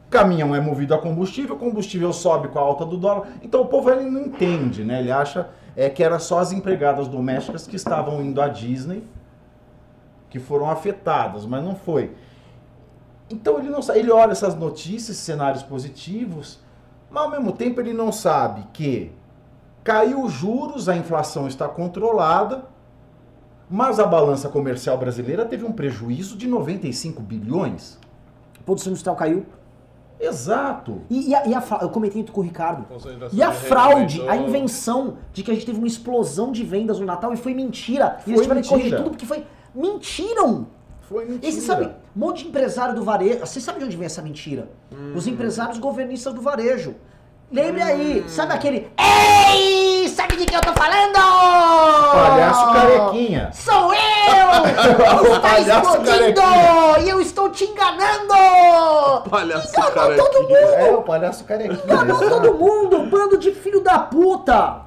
Caminhão 0.08 0.54
é 0.54 0.60
movido 0.60 0.94
a 0.94 0.98
combustível, 0.98 1.56
combustível 1.56 2.12
sobe 2.12 2.48
com 2.48 2.58
a 2.60 2.62
alta 2.62 2.86
do 2.86 2.96
dólar. 2.96 3.28
Então 3.42 3.62
o 3.62 3.66
povo 3.66 3.90
ele 3.90 4.08
não 4.08 4.20
entende, 4.20 4.84
né? 4.84 5.00
Ele 5.00 5.10
acha 5.10 5.48
é, 5.74 5.90
que 5.90 6.02
era 6.02 6.20
só 6.20 6.38
as 6.38 6.52
empregadas 6.52 7.08
domésticas 7.08 7.66
que 7.66 7.74
estavam 7.74 8.22
indo 8.22 8.40
à 8.40 8.46
Disney 8.46 9.02
que 10.30 10.38
foram 10.38 10.70
afetadas, 10.70 11.44
mas 11.46 11.64
não 11.64 11.74
foi. 11.74 12.12
Então 13.28 13.58
ele 13.58 13.68
não 13.68 13.80
ele 13.94 14.10
olha 14.12 14.32
essas 14.32 14.54
notícias, 14.54 15.16
cenários 15.16 15.62
positivos, 15.62 16.60
mas 17.16 17.24
ao 17.24 17.30
mesmo 17.30 17.50
tempo 17.52 17.80
ele 17.80 17.94
não 17.94 18.12
sabe 18.12 18.62
que 18.74 19.10
caiu 19.82 20.22
os 20.22 20.32
juros, 20.34 20.86
a 20.86 20.94
inflação 20.94 21.48
está 21.48 21.66
controlada, 21.66 22.66
mas 23.70 23.98
a 23.98 24.04
balança 24.04 24.50
comercial 24.50 24.98
brasileira 24.98 25.46
teve 25.46 25.64
um 25.64 25.72
prejuízo 25.72 26.36
de 26.36 26.46
95 26.46 27.22
bilhões. 27.22 27.98
A 28.60 28.62
produção 28.62 28.90
industrial 28.90 29.16
caiu. 29.16 29.46
Exato. 30.20 31.00
E, 31.08 31.30
e 31.30 31.34
a, 31.34 31.46
e 31.46 31.54
a 31.54 31.62
eu 31.80 31.88
comentei 31.88 32.22
com 32.24 32.42
o 32.42 32.44
Ricardo. 32.44 32.84
Concentração 32.84 33.38
E 33.38 33.42
a 33.42 33.48
de 33.48 33.56
fraude, 33.56 34.28
a 34.28 34.36
invenção 34.36 35.16
de 35.32 35.42
que 35.42 35.50
a 35.50 35.54
gente 35.54 35.64
teve 35.64 35.78
uma 35.78 35.86
explosão 35.86 36.52
de 36.52 36.62
vendas 36.64 37.00
no 37.00 37.06
Natal 37.06 37.32
e 37.32 37.36
foi 37.38 37.54
mentira. 37.54 38.18
Foi 38.20 38.34
e 38.34 38.36
eles 38.36 38.42
tiveram 38.42 38.60
que 38.60 38.68
corrigir 38.68 38.96
tudo 38.98 39.10
porque 39.10 39.24
foi. 39.24 39.46
Mentiram! 39.74 40.66
Foi 41.08 41.24
mentira. 41.24 41.46
E 41.46 41.52
você 41.52 41.60
sabe, 41.60 41.84
um 41.86 41.90
monte 42.14 42.42
de 42.42 42.48
empresário 42.48 42.94
do 42.94 43.04
varejo. 43.04 43.40
Você 43.40 43.60
sabe 43.60 43.78
de 43.78 43.84
onde 43.84 43.96
vem 43.96 44.06
essa 44.06 44.22
mentira? 44.22 44.68
Hum. 44.92 45.12
Os 45.14 45.26
empresários 45.26 45.78
governistas 45.78 46.34
do 46.34 46.40
varejo. 46.40 46.94
Lembre 47.50 47.80
aí, 47.80 48.24
sabe 48.28 48.52
aquele. 48.54 48.90
Ei! 48.98 50.08
Sabe 50.08 50.36
de 50.36 50.46
que 50.46 50.56
eu 50.56 50.60
tô 50.60 50.72
falando? 50.72 51.14
Palhaço 52.12 52.72
carequinha. 52.72 53.50
Sou 53.52 53.94
eu! 53.94 54.66
Está 55.36 55.80
carequinha. 56.04 56.98
E 57.04 57.08
eu 57.08 57.20
estou 57.20 57.48
te 57.50 57.64
enganando! 57.64 59.30
Palhaço 59.30 59.68
Enganou 59.68 59.92
carequinha. 59.92 60.24
todo 60.24 60.42
mundo! 60.42 60.54
É, 60.56 60.90
o 60.90 61.02
palhaço 61.02 61.44
carequinha. 61.44 61.80
Enganou 61.84 62.18
todo 62.18 62.54
mundo! 62.54 63.06
Bando 63.06 63.38
de 63.38 63.52
filho 63.52 63.80
da 63.80 64.00
puta! 64.00 64.85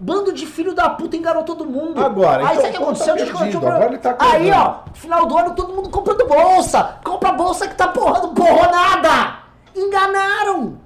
Bando 0.00 0.32
de 0.32 0.46
filho 0.46 0.74
da 0.74 0.88
puta 0.90 1.16
enganou 1.16 1.42
todo 1.42 1.66
mundo. 1.66 2.00
Agora, 2.04 2.46
Aí 2.48 2.56
então, 2.58 2.62
sabe 2.62 2.68
o 2.68 2.72
que 2.72 2.78
o 2.78 2.82
aconteceu? 2.84 3.16
tá 3.16 3.38
perdido, 3.38 3.66
agora 3.66 3.86
ele 3.86 3.98
tá 3.98 4.16
Aí, 4.20 4.50
ó, 4.52 4.74
final 4.94 5.26
do 5.26 5.36
ano 5.36 5.54
todo 5.56 5.74
mundo 5.74 5.90
comprando 5.90 6.24
bolsa. 6.26 6.98
Compra 7.02 7.32
bolsa 7.32 7.66
que 7.66 7.74
tá 7.74 7.88
porrando, 7.88 8.28
porrou 8.28 8.70
nada. 8.70 9.38
Enganaram. 9.74 10.78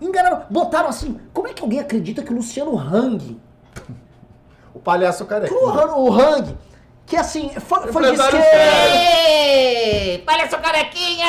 Enganaram. 0.00 0.42
Botaram 0.50 0.88
assim, 0.90 1.18
como 1.32 1.48
é 1.48 1.54
que 1.54 1.62
alguém 1.62 1.80
acredita 1.80 2.22
que 2.22 2.30
o 2.32 2.36
Luciano 2.36 2.76
Hang, 2.78 3.40
O 4.74 4.78
palhaço 4.78 5.24
o, 5.24 5.26
carequinha. 5.26 5.58
Han- 5.60 5.94
o 5.96 6.12
Hang, 6.12 6.56
que 7.06 7.16
assim, 7.16 7.48
foi, 7.58 7.90
foi 7.90 8.10
dizer... 8.10 8.34
Ei, 8.34 10.18
palhaço 10.18 10.58
carequinha! 10.58 11.26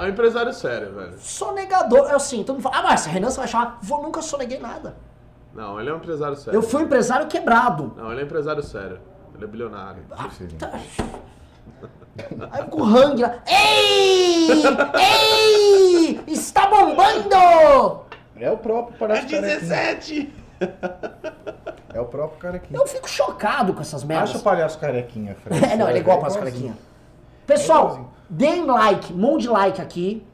É 0.00 0.04
um 0.04 0.08
empresário 0.08 0.52
sério, 0.54 0.94
velho. 0.94 1.14
Sonegador. 1.18 2.10
É 2.10 2.14
assim, 2.14 2.42
todo 2.42 2.56
mundo 2.56 2.62
fala, 2.62 2.78
ah, 2.78 2.82
mas 2.82 3.04
Renan 3.06 3.30
você 3.30 3.38
vai 3.38 3.48
chamar. 3.48 3.78
Vou, 3.82 4.02
nunca 4.02 4.22
soneguei 4.22 4.58
nada. 4.58 4.96
Não, 5.54 5.80
ele 5.80 5.88
é 5.88 5.92
um 5.92 5.96
empresário 5.98 6.36
sério. 6.36 6.58
Eu 6.58 6.62
fui 6.62 6.82
um 6.82 6.84
empresário 6.84 7.26
quebrado. 7.28 7.94
Não, 7.96 8.10
ele 8.10 8.22
é 8.22 8.24
empresário 8.24 8.62
sério. 8.62 8.98
Ele 9.34 9.44
é 9.44 9.46
bilionário. 9.46 10.02
Tá. 10.08 10.28
Aí 12.50 12.64
com 12.64 12.82
o 12.82 12.84
Hang 12.84 13.22
lá. 13.22 13.36
Ei! 13.46 14.48
Ei! 14.98 16.20
Está 16.26 16.66
bombando! 16.68 18.04
É 18.36 18.50
o 18.50 18.56
próprio 18.56 18.98
palhaço 18.98 19.28
carequinha. 19.28 19.60
17! 19.60 20.32
É 21.92 22.00
o 22.00 22.04
próprio 22.06 22.38
carequinha. 22.38 22.78
Eu 22.78 22.86
fico 22.86 23.08
chocado 23.08 23.72
com 23.74 23.80
essas 23.80 24.02
merdas. 24.02 24.30
Acha 24.30 24.38
o 24.38 24.42
palhaço 24.42 24.78
carequinha, 24.78 25.36
Fred. 25.36 25.64
É, 25.64 25.76
não, 25.76 25.88
ele 25.88 25.98
é 25.98 26.00
igual 26.00 26.18
para 26.18 26.28
as 26.28 26.34
igualzinho. 26.34 26.74
carequinha. 26.74 26.78
Pessoal, 27.46 27.82
igualzinho. 27.82 28.10
deem 28.28 28.64
like, 28.64 29.12
um 29.12 29.16
monte 29.16 29.42
de 29.42 29.48
like 29.48 29.80
aqui. 29.80 30.26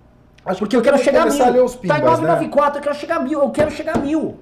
Acho 0.44 0.60
Porque 0.60 0.74
eu 0.76 0.82
quero 0.82 0.96
chegar 0.98 1.22
a 1.22 1.26
mil. 1.26 1.66
tá 1.66 1.78
pimbas, 1.78 1.98
em 1.98 2.22
né? 2.22 2.28
994, 2.28 2.78
eu 2.78 2.82
quero 2.82 2.94
chegar 2.94 3.16
a 3.16 3.20
mil. 3.20 3.40
Eu 3.40 3.50
quero 3.50 3.70
chegar 3.70 3.96
a 3.96 3.98
mil. 3.98 4.40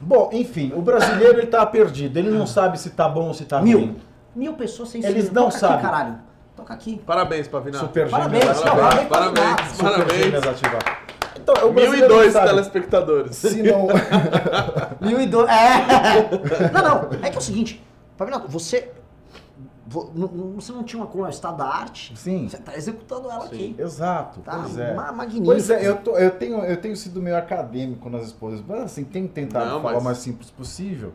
Bom, 0.00 0.30
enfim, 0.32 0.72
o 0.74 0.80
brasileiro 0.80 1.38
ele 1.38 1.46
tá 1.46 1.64
perdido. 1.66 2.16
Ele 2.18 2.30
não 2.30 2.46
sabe 2.46 2.78
se 2.78 2.90
tá 2.90 3.08
bom 3.08 3.26
ou 3.28 3.34
se 3.34 3.44
tá 3.44 3.60
Mil. 3.60 3.78
ruim. 3.78 3.96
Mil 4.34 4.54
pessoas 4.54 4.88
sem 4.88 5.00
Eles 5.02 5.16
inscrito. 5.16 5.34
não 5.34 5.46
Toca 5.48 5.58
sabem. 5.58 5.76
aqui, 5.76 5.84
caralho. 5.84 6.18
Toca 6.56 6.74
aqui. 6.74 7.02
Parabéns, 7.06 7.48
Pavinato. 7.48 7.84
Super 7.86 8.08
Parabéns, 8.08 8.42
gêmeos 8.44 8.60
não, 8.64 8.72
ativar. 8.72 9.08
Parabéns, 9.08 9.08
Parabéns, 9.08 9.76
parabéns. 9.76 10.18
Gêmeos 10.24 10.46
ativar. 10.46 11.00
Então, 11.36 11.54
o 11.54 11.58
Mil 11.60 11.68
e 11.68 11.72
brasileiro 11.86 12.08
dois 12.08 12.26
não 12.26 12.32
sabe. 12.32 12.48
telespectadores. 12.48 13.36
Se 13.36 13.62
não... 13.62 13.88
Mil 15.00 15.20
e 15.20 15.26
dois. 15.26 15.48
É. 15.48 16.70
Não, 16.72 16.82
não. 16.82 17.08
É 17.22 17.30
que 17.30 17.36
é 17.36 17.38
o 17.38 17.42
seguinte. 17.42 17.82
Pavinato, 18.16 18.46
você. 18.48 18.90
Você 20.54 20.72
não 20.72 20.84
tinha 20.84 21.02
uma 21.02 21.06
coluna 21.08 21.30
estado 21.30 21.56
da 21.58 21.66
arte? 21.66 22.12
Sim. 22.16 22.48
Você 22.48 22.58
tá 22.58 22.76
executando 22.76 23.28
ela 23.30 23.44
aqui. 23.46 23.74
Exato, 23.78 24.40
Tá 24.40 24.58
pois 24.62 24.78
é. 24.78 24.94
ma- 24.94 25.10
magnífico. 25.10 25.46
Pois 25.46 25.68
é, 25.68 25.86
eu, 25.86 25.96
tô- 25.96 26.16
eu, 26.16 26.30
tenho, 26.30 26.58
eu 26.64 26.76
tenho 26.76 26.94
sido 26.96 27.20
meio 27.20 27.36
acadêmico 27.36 28.08
nas 28.08 28.26
exposições, 28.26 28.64
mas 28.68 28.82
assim, 28.82 29.02
tenho 29.04 29.26
tentado 29.28 29.66
Não, 29.68 29.80
falar 29.82 29.94
mas- 29.94 30.02
o 30.02 30.04
mais 30.04 30.18
simples 30.18 30.50
possível. 30.50 31.12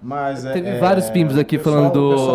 Mas 0.00 0.44
é, 0.44 0.52
Teve 0.52 0.68
é, 0.68 0.78
vários 0.78 1.10
pimbos 1.10 1.36
aqui 1.36 1.58
pessoal- 1.58 1.90
falando 1.90 1.92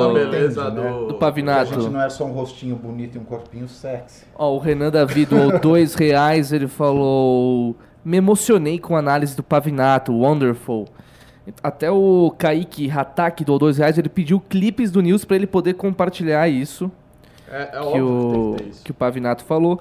do- 0.10 0.14
beleza 0.14 0.62
entende, 0.64 0.82
né? 0.82 0.91
do... 0.91 1.00
Do 1.00 1.08
Que 1.10 1.16
A 1.16 1.18
Pavinato. 1.20 1.74
gente 1.82 1.89
não 1.91 2.02
é 2.02 2.10
só 2.10 2.26
um 2.26 2.32
rostinho 2.34 2.76
bonito 2.76 3.16
e 3.16 3.20
um 3.20 3.24
corpinho 3.24 3.70
sexy. 3.70 4.26
Ó, 4.36 4.54
o 4.56 4.58
Renan 4.60 4.89
Davi 4.91 5.26
doou 5.26 5.58
dois 5.62 5.94
reais, 5.96 6.52
ele 6.52 6.68
falou... 6.68 7.76
Me 8.04 8.18
emocionei 8.18 8.80
com 8.80 8.98
a 8.98 9.00
análise 9.00 9.34
do 9.34 9.41
Pavinato, 9.44 10.12
wonderful. 10.12 10.86
Até 11.62 11.91
o 11.91 12.34
Kaique 12.38 12.89
Hatak 12.89 13.44
doou 13.44 13.60
dois 13.60 13.78
reais, 13.78 13.98
ele 13.98 14.10
pediu 14.10 14.39
clipes 14.39 14.91
do 14.91 15.02
News 15.02 15.26
pra 15.26 15.36
ele 15.36 15.46
poder 15.48 15.74
compartilhar 15.74 16.48
isso 16.48 16.89
É, 17.52 17.64
é 17.64 17.66
que 17.68 17.78
óbvio 17.78 18.08
o, 18.08 18.32
que 18.32 18.34
tem 18.38 18.56
que 18.58 18.64
ter 18.64 18.70
isso. 18.70 18.84
que 18.86 18.91
o 18.91 18.94
Pavinato 18.94 19.44
falou. 19.44 19.80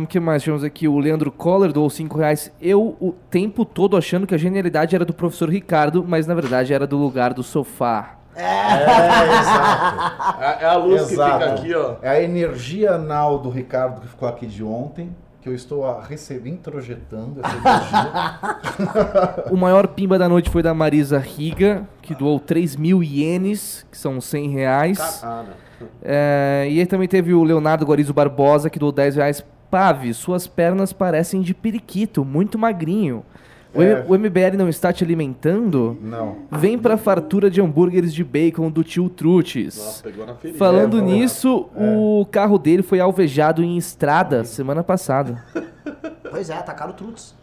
O 0.00 0.06
que 0.06 0.20
mais 0.20 0.40
tivemos 0.42 0.62
aqui? 0.62 0.86
O 0.86 1.00
Leandro 1.00 1.32
Coller 1.32 1.72
doou 1.72 1.90
5 1.90 2.16
reais. 2.16 2.52
Eu 2.62 2.96
o 3.00 3.12
tempo 3.28 3.64
todo 3.64 3.96
achando 3.96 4.24
que 4.24 4.34
a 4.34 4.38
genialidade 4.38 4.94
era 4.94 5.04
do 5.04 5.12
professor 5.12 5.50
Ricardo, 5.50 6.04
mas 6.06 6.28
na 6.28 6.34
verdade 6.34 6.72
era 6.72 6.86
do 6.86 6.96
lugar 6.96 7.34
do 7.34 7.42
sofá. 7.42 8.14
É, 8.36 9.40
exato. 9.40 10.42
É, 10.42 10.58
é 10.62 10.66
a 10.66 10.76
luz 10.76 11.06
que 11.06 11.14
Exato. 11.14 11.40
fica 11.40 11.54
aqui, 11.54 11.74
ó. 11.74 11.96
É 12.02 12.08
a 12.08 12.22
energia 12.22 12.92
anal 12.92 13.38
do 13.40 13.50
Ricardo 13.50 14.00
que 14.00 14.06
ficou 14.06 14.28
aqui 14.28 14.46
de 14.46 14.62
ontem, 14.62 15.10
que 15.40 15.48
eu 15.48 15.54
estou 15.54 15.86
a 15.86 16.02
receber, 16.02 16.50
introjetando 16.50 17.40
essa 17.42 17.56
energia. 17.56 19.48
O 19.50 19.56
maior 19.56 19.88
pimba 19.88 20.18
da 20.18 20.28
noite 20.28 20.50
foi 20.50 20.62
da 20.62 20.74
Marisa 20.74 21.18
Riga, 21.18 21.88
que 22.02 22.14
doou 22.14 22.38
3 22.38 22.76
mil 22.76 23.02
ienes, 23.02 23.86
que 23.90 23.96
são 23.98 24.20
100 24.20 24.50
reais. 24.50 25.24
É, 26.02 26.66
e 26.70 26.80
aí 26.80 26.86
também 26.86 27.08
teve 27.08 27.32
o 27.34 27.42
Leonardo 27.42 27.84
Guarizo 27.84 28.12
Barbosa, 28.12 28.68
que 28.70 28.78
doou 28.78 28.92
10 28.92 29.16
reais. 29.16 29.44
Pave, 29.70 30.14
suas 30.14 30.46
pernas 30.46 30.92
parecem 30.92 31.42
de 31.42 31.54
periquito, 31.54 32.24
muito 32.24 32.58
magrinho. 32.58 33.24
O, 33.74 33.82
É. 33.82 34.04
o 34.08 34.14
MBL 34.18 34.56
não 34.56 34.68
está 34.68 34.92
te 34.92 35.04
alimentando? 35.04 35.96
Não. 36.00 36.38
Vem 36.50 36.78
pra 36.78 36.96
fartura 36.96 37.50
de 37.50 37.60
hambúrgueres 37.60 38.14
de 38.14 38.24
bacon 38.24 38.70
do 38.70 38.82
tio 38.82 39.08
Trutes. 39.10 39.76
Nossa, 39.76 40.02
pegou 40.02 40.26
na 40.26 40.34
ferida. 40.34 40.58
Falando 40.58 40.98
É, 40.98 41.02
nisso, 41.02 41.68
o 41.76 42.26
carro 42.30 42.58
dele 42.58 42.82
foi 42.82 42.98
alvejado 42.98 43.62
em 43.62 43.76
estrada 43.76 44.44
semana 44.44 44.82
passada. 44.82 45.44
Pois 46.30 46.50
é, 46.50 46.54
atacaram 46.54 46.92
o 46.92 46.94
Truts. 46.94 47.34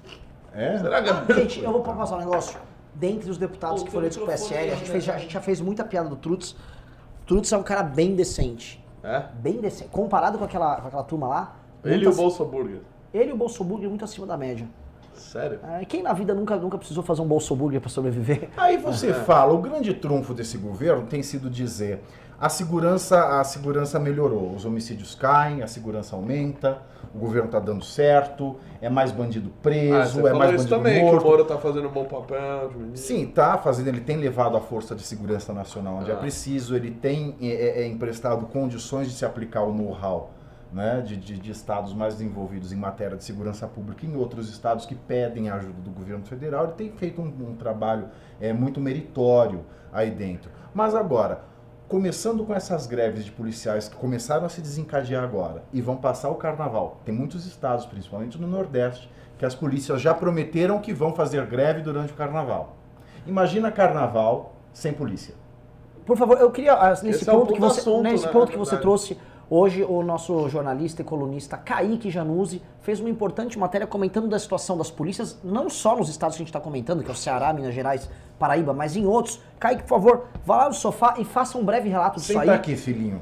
É? 0.53 0.77
Será 0.77 1.01
que... 1.01 1.09
Ah, 1.09 1.25
gente, 1.35 1.59
eu 1.61 1.71
vou 1.71 1.81
passar 1.81 2.15
um 2.17 2.19
negócio. 2.19 2.57
Dentre 2.93 3.29
os 3.29 3.37
deputados 3.37 3.81
que 3.83 3.89
foram 3.89 4.01
eleitos 4.03 4.17
pro 4.17 4.27
PSL, 4.27 4.71
a 4.71 4.75
gente, 4.75 4.89
fez, 4.89 5.03
já- 5.03 5.15
a 5.15 5.17
gente 5.17 5.33
já 5.33 5.41
fez 5.41 5.59
muita 5.59 5.83
piada 5.83 6.07
do 6.07 6.15
Truts. 6.15 6.55
Truts 7.25 7.51
é 7.51 7.57
um 7.57 7.63
cara 7.63 7.81
bem 7.83 8.15
decente. 8.15 8.81
É? 9.03 9.23
Bem 9.41 9.59
decente. 9.59 9.89
Comparado 9.89 10.37
com 10.37 10.45
aquela, 10.45 10.75
com 10.79 10.87
aquela 10.87 11.03
turma 11.03 11.27
lá. 11.27 11.55
Ele 11.83 12.03
e 12.03 12.07
o 12.07 12.09
ac- 12.09 12.17
Bolso 12.17 12.45
Burger. 12.45 12.79
Ele 13.13 13.31
e 13.31 13.33
o 13.33 13.37
Bolsoburger 13.37 13.89
muito 13.89 14.05
acima 14.05 14.25
da 14.27 14.37
média. 14.37 14.67
Sério? 15.15 15.59
É, 15.63 15.85
quem 15.85 16.03
na 16.03 16.13
vida 16.13 16.33
nunca, 16.33 16.55
nunca 16.55 16.77
precisou 16.77 17.03
fazer 17.03 17.21
um 17.21 17.27
Bolsoburger 17.27 17.81
pra 17.81 17.89
sobreviver? 17.89 18.49
Aí 18.57 18.77
você 18.77 19.13
fala, 19.13 19.53
o 19.53 19.57
grande 19.57 19.93
trunfo 19.93 20.33
desse 20.33 20.57
governo 20.57 21.05
tem 21.07 21.23
sido 21.23 21.49
dizer 21.49 22.01
a 22.39 22.49
segurança, 22.49 23.39
a 23.39 23.43
segurança 23.45 23.97
melhorou, 23.97 24.53
os 24.53 24.65
homicídios 24.65 25.15
caem, 25.15 25.63
a 25.63 25.67
segurança 25.67 26.17
aumenta, 26.17 26.79
o 27.13 27.17
governo 27.17 27.45
está 27.45 27.59
dando 27.59 27.83
certo, 27.83 28.57
é 28.81 28.89
mais 28.89 29.09
bandido 29.11 29.51
Ah, 29.55 29.59
preso, 29.61 30.21
você 30.21 30.27
é 30.29 30.33
mais 30.33 30.51
isso 30.51 30.69
bandido 30.69 30.75
também, 30.75 30.95
que 30.95 31.09
o 31.09 31.13
morto. 31.13 31.25
Moro 31.25 31.45
tá 31.45 31.57
fazendo 31.57 31.87
um 31.87 31.91
bom 31.91 32.03
papel. 32.03 32.71
Sim, 32.93 33.27
tá 33.27 33.57
fazendo, 33.57 33.87
ele 33.87 34.01
tem 34.01 34.17
levado 34.17 34.57
a 34.57 34.59
força 34.59 34.93
de 34.93 35.03
segurança 35.03 35.53
nacional 35.53 35.99
onde 36.01 36.11
é 36.11 36.13
Ah. 36.13 36.17
preciso, 36.17 36.75
ele 36.75 36.91
tem 36.91 37.37
é, 37.41 37.47
é, 37.47 37.81
é 37.83 37.87
emprestado 37.87 38.45
condições 38.47 39.07
de 39.07 39.13
se 39.13 39.23
aplicar 39.25 39.63
o 39.63 39.73
know-how 39.73 40.31
né, 40.75 40.99
de, 40.99 41.15
de, 41.15 41.37
de 41.37 41.51
estados 41.51 41.93
mais 41.93 42.15
desenvolvidos 42.15 42.73
em 42.73 42.75
matéria 42.75 43.15
de 43.15 43.23
segurança 43.23 43.65
pública 43.65 44.05
em 44.05 44.13
outros 44.17 44.49
estados 44.49 44.85
que 44.85 44.93
pedem 44.93 45.49
a 45.49 45.55
ajuda 45.55 45.81
do 45.81 45.89
governo 45.89 46.25
federal. 46.25 46.65
Ele 46.65 46.73
tem 46.73 46.91
feito 46.91 47.21
um, 47.21 47.27
um 47.27 47.55
trabalho 47.55 48.09
é, 48.41 48.51
muito 48.51 48.81
meritório 48.81 49.63
aí 49.93 50.11
dentro. 50.11 50.51
Mas 50.73 50.93
agora, 50.93 51.45
começando 51.87 52.43
com 52.43 52.53
essas 52.53 52.87
greves 52.87 53.23
de 53.23 53.31
policiais 53.31 53.87
que 53.87 53.95
começaram 53.95 54.45
a 54.45 54.49
se 54.49 54.59
desencadear 54.59 55.23
agora 55.23 55.63
e 55.71 55.79
vão 55.81 55.95
passar 55.95 56.29
o 56.29 56.35
carnaval, 56.35 56.99
tem 57.05 57.15
muitos 57.15 57.45
estados, 57.45 57.85
principalmente 57.85 58.37
no 58.37 58.45
Nordeste, 58.45 59.09
que 59.37 59.45
as 59.45 59.55
polícias 59.55 60.01
já 60.01 60.13
prometeram 60.13 60.79
que 60.79 60.93
vão 60.93 61.15
fazer 61.15 61.45
greve 61.45 61.81
durante 61.83 62.11
o 62.11 62.15
carnaval. 62.17 62.75
Imagina 63.25 63.71
carnaval 63.71 64.57
sem 64.73 64.91
polícia. 64.91 65.35
Por 66.05 66.17
favor, 66.17 66.37
eu 66.37 66.51
queria, 66.51 66.73
ah, 66.73 66.89
nesse 66.89 67.07
Esse 67.07 67.29
é 67.29 67.33
um 67.33 67.39
ponto, 67.39 67.53
que 67.53 67.59
puta 67.59 67.73
você, 67.73 67.79
assunto, 67.79 68.03
nesse 68.03 68.25
né, 68.25 68.31
ponto 68.31 68.51
que 68.51 68.57
você 68.57 68.77
trouxe, 68.77 69.17
hoje 69.49 69.83
o 69.83 70.01
nosso 70.03 70.47
jornalista 70.49 71.01
e 71.01 71.05
colunista 71.05 71.57
Kaique 71.57 72.09
Januzzi 72.09 72.61
fez 72.81 72.99
uma 72.99 73.09
importante 73.09 73.57
matéria 73.59 73.85
comentando 73.87 74.27
da 74.27 74.37
situação 74.39 74.77
das 74.77 74.89
polícias, 74.91 75.39
não 75.43 75.69
só 75.69 75.95
nos 75.95 76.09
estados 76.09 76.35
que 76.35 76.41
a 76.41 76.45
gente 76.45 76.49
está 76.49 76.59
comentando, 76.59 77.03
que 77.03 77.09
é 77.09 77.13
o 77.13 77.15
Ceará, 77.15 77.51
Minas 77.53 77.73
Gerais, 77.73 78.09
Paraíba, 78.39 78.73
mas 78.73 78.95
em 78.95 79.05
outros. 79.05 79.39
Kaique, 79.59 79.83
por 79.83 79.89
favor, 79.89 80.23
vá 80.45 80.57
lá 80.57 80.67
no 80.69 80.73
sofá 80.75 81.15
e 81.17 81.25
faça 81.25 81.57
um 81.57 81.63
breve 81.63 81.89
relato 81.89 82.15
disso 82.19 82.27
Senta 82.33 82.41
aí. 82.43 82.49
aqui, 82.49 82.75
filhinho. 82.75 83.21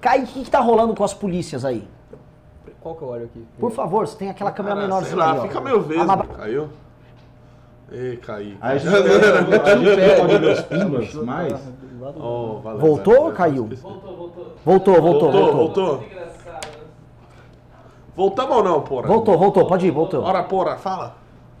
Kaique, 0.00 0.24
o 0.24 0.26
que, 0.34 0.44
que 0.44 0.50
tá 0.50 0.60
rolando 0.60 0.94
com 0.94 1.04
as 1.04 1.14
polícias 1.14 1.64
aí? 1.64 1.86
Qual 2.80 2.94
que 2.94 3.02
eu 3.02 3.08
olho 3.08 3.24
aqui? 3.24 3.46
Por 3.58 3.70
favor, 3.72 4.06
você 4.06 4.16
tem 4.18 4.28
aquela 4.28 4.50
câmera 4.50 4.74
Ah, 4.76 4.82
menorzinha 4.82 5.10
sei 5.10 5.18
lá, 5.18 5.34
ó. 5.38 5.42
fica 5.42 5.60
meio 5.60 5.80
vesgo. 5.80 6.02
Amabra- 6.02 6.26
Caiu? 6.28 6.68
Ei, 7.90 8.16
caí. 8.18 8.58
Aí 8.60 8.76
a 8.76 8.78
gente 8.78 8.92
a 8.94 9.76
gente 9.76 10.20
pode 10.20 10.38
ver 10.38 10.52
os 10.52 11.14
Oh, 12.16 12.60
valeu, 12.60 12.80
Voltou 12.80 13.14
valeu, 13.14 13.28
ou 13.28 13.32
caiu? 13.32 13.64
esqueci. 13.64 13.82
Voltou, 13.82 14.16
voltou, 14.16 14.44
voltou. 14.64 15.32
Voltou, 15.32 15.52
voltou. 15.52 16.04
Voltamos 18.16 18.56
ou 18.56 18.62
não, 18.62 18.80
porra? 18.82 19.08
Voltou, 19.08 19.36
voltou, 19.36 19.66
pode 19.66 19.86
ir, 19.86 19.90
voltou. 19.90 20.22
Ora, 20.22 20.42
porra, 20.44 20.76
fala. 20.76 21.16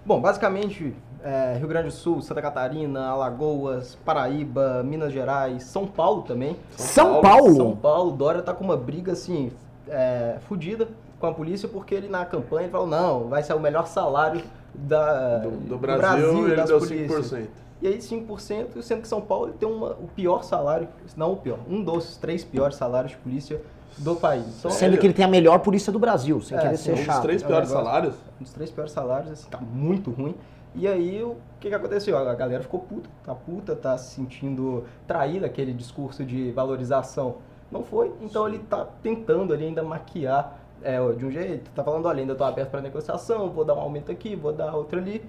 Bom, 0.06 0.20
basicamente, 0.20 0.94
é, 1.22 1.56
Rio 1.58 1.66
Grande 1.66 1.88
do 1.88 1.92
Sul, 1.92 2.20
Santa 2.20 2.40
Catarina, 2.40 3.08
Alagoas, 3.08 3.96
Paraíba, 4.04 4.82
Minas 4.84 5.12
Gerais, 5.12 5.64
São 5.64 5.86
Paulo 5.86 6.22
também. 6.22 6.56
São 6.76 7.20
Paulo? 7.20 7.56
São 7.56 7.76
Paulo, 7.76 8.12
Dória 8.12 8.42
tá 8.42 8.52
com 8.52 8.62
uma 8.62 8.76
briga 8.76 9.12
assim, 9.12 9.50
é, 9.88 10.36
fudida 10.46 10.86
com 11.18 11.26
a 11.26 11.32
polícia, 11.32 11.68
porque 11.68 11.94
ele 11.94 12.08
na 12.08 12.24
campanha 12.24 12.64
ele 12.64 12.72
falou, 12.72 12.86
não, 12.86 13.28
vai 13.28 13.42
ser 13.42 13.54
o 13.54 13.60
melhor 13.60 13.86
salário 13.86 14.42
da, 14.74 15.38
Do, 15.38 15.50
do 15.50 15.78
Brasil, 15.78 16.46
ele 16.46 16.56
das 16.56 16.68
deu 16.68 16.78
polícias. 16.78 17.32
5%. 17.32 17.46
E 17.84 17.86
aí 17.86 17.98
5%, 18.00 18.80
sendo 18.82 19.02
que 19.02 19.08
São 19.08 19.20
Paulo 19.20 19.52
tem 19.52 19.68
uma- 19.68 19.90
o 19.90 20.08
pior 20.16 20.42
salário, 20.42 20.88
não 21.14 21.34
o 21.34 21.36
pior, 21.36 21.58
um 21.68 21.84
dos 21.84 22.16
três 22.16 22.42
piores 22.42 22.76
salários 22.76 23.12
de 23.12 23.18
polícia 23.18 23.60
do 23.98 24.16
país. 24.16 24.46
Então, 24.58 24.70
Sendo 24.70 24.96
que 24.96 25.06
ele 25.06 25.12
tem 25.12 25.22
a 25.22 25.28
melhor 25.28 25.58
polícia 25.58 25.92
do 25.92 25.98
Brasil, 25.98 26.40
sem 26.40 26.56
É, 26.56 26.62
querer 26.62 26.76
ser 26.78 26.92
um 26.92 26.94
dos 26.94 27.02
Um 27.02 27.04
dos 27.04 27.14
chato. 27.14 27.22
três 27.24 27.42
É 27.42 27.44
um 27.44 27.48
piores 27.48 27.68
negócio. 27.68 27.86
salários? 27.86 28.14
um 28.40 28.42
dos 28.42 28.52
três 28.54 28.70
piores 28.70 28.90
salários, 28.90 29.30
assim, 29.32 29.50
tá 29.50 29.58
muito 29.60 30.10
ruim. 30.10 30.34
E 30.74 30.88
aí, 30.88 31.22
o 31.22 31.36
que 31.60 31.68
que 31.68 31.74
aconteceu? 31.74 32.16
A 32.16 32.34
galera 32.34 32.62
ficou 32.62 32.80
puta, 32.80 33.10
tá 33.22 33.34
puta, 33.34 33.76
tá 33.76 33.98
se 33.98 34.14
sentindo 34.14 34.84
traída, 35.06 35.44
aquele 35.44 35.74
discurso 35.74 36.24
de 36.24 36.52
valorização. 36.52 37.34
Não 37.70 37.84
foi, 37.84 38.14
então 38.22 38.48
ele 38.48 38.60
tá 38.60 38.86
tentando 39.02 39.52
ali 39.52 39.66
ainda 39.66 39.82
maquiar 39.82 40.58
é, 40.82 40.96
de 41.12 41.24
um 41.26 41.30
jeito, 41.30 41.70
tá 41.74 41.84
falando, 41.84 42.06
olha, 42.06 42.20
ainda 42.20 42.34
tô 42.34 42.44
aberto 42.44 42.70
para 42.70 42.80
negociação, 42.80 43.50
vou 43.50 43.62
dar 43.64 43.74
um 43.74 43.80
aumento 43.80 44.10
aqui, 44.10 44.34
vou 44.34 44.52
dar 44.54 44.74
outro 44.74 44.98
ali. 44.98 45.22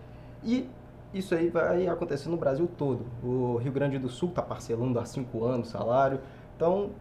E 0.43 0.70
isso 1.18 1.34
aí 1.36 1.49
vai 1.49 1.88
acontecer 1.88 2.30
no 2.30 2.38
Brasil 2.38 2.68
todo. 2.78 3.05
O 3.24 3.57
Rio 3.57 3.72
Grande 3.72 3.97
do 3.97 4.09
Sul 4.09 4.32
tá 4.32 4.41
parcelando 4.41 4.99
há 4.99 5.05
cinco 5.05 5.43
anos 5.43 5.70
o 5.70 5.72
salário. 5.72 6.20
Então, 6.55 6.91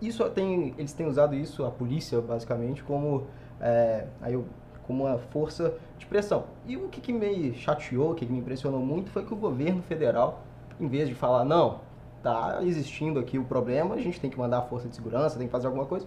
isso 0.00 0.28
tem, 0.30 0.74
eles 0.78 0.92
têm 0.92 1.06
usado 1.06 1.34
isso, 1.34 1.64
a 1.64 1.70
polícia 1.70 2.20
basicamente, 2.20 2.82
como, 2.82 3.26
é, 3.60 4.06
aí 4.20 4.34
eu- 4.34 4.44
como 4.86 5.04
uma 5.04 5.18
força 5.18 5.74
de 5.98 6.06
pressão. 6.06 6.44
E 6.66 6.76
o 6.76 6.88
que, 6.88 7.00
que 7.00 7.12
me 7.12 7.54
chateou, 7.54 8.12
o 8.12 8.14
que, 8.14 8.26
que 8.26 8.32
me 8.32 8.38
impressionou 8.38 8.80
muito 8.80 9.10
foi 9.10 9.24
que 9.24 9.32
o 9.32 9.36
governo 9.36 9.82
federal, 9.82 10.42
em 10.80 10.88
vez 10.88 11.08
de 11.08 11.14
falar, 11.14 11.44
não, 11.44 11.80
tá 12.22 12.58
existindo 12.62 13.20
aqui 13.20 13.38
o 13.38 13.44
problema, 13.44 13.94
a 13.94 13.98
gente 14.00 14.20
tem 14.20 14.30
que 14.30 14.38
mandar 14.38 14.58
a 14.58 14.62
força 14.62 14.88
de 14.88 14.94
segurança, 14.96 15.38
tem 15.38 15.46
que 15.46 15.52
fazer 15.52 15.66
alguma 15.68 15.86
coisa, 15.86 16.06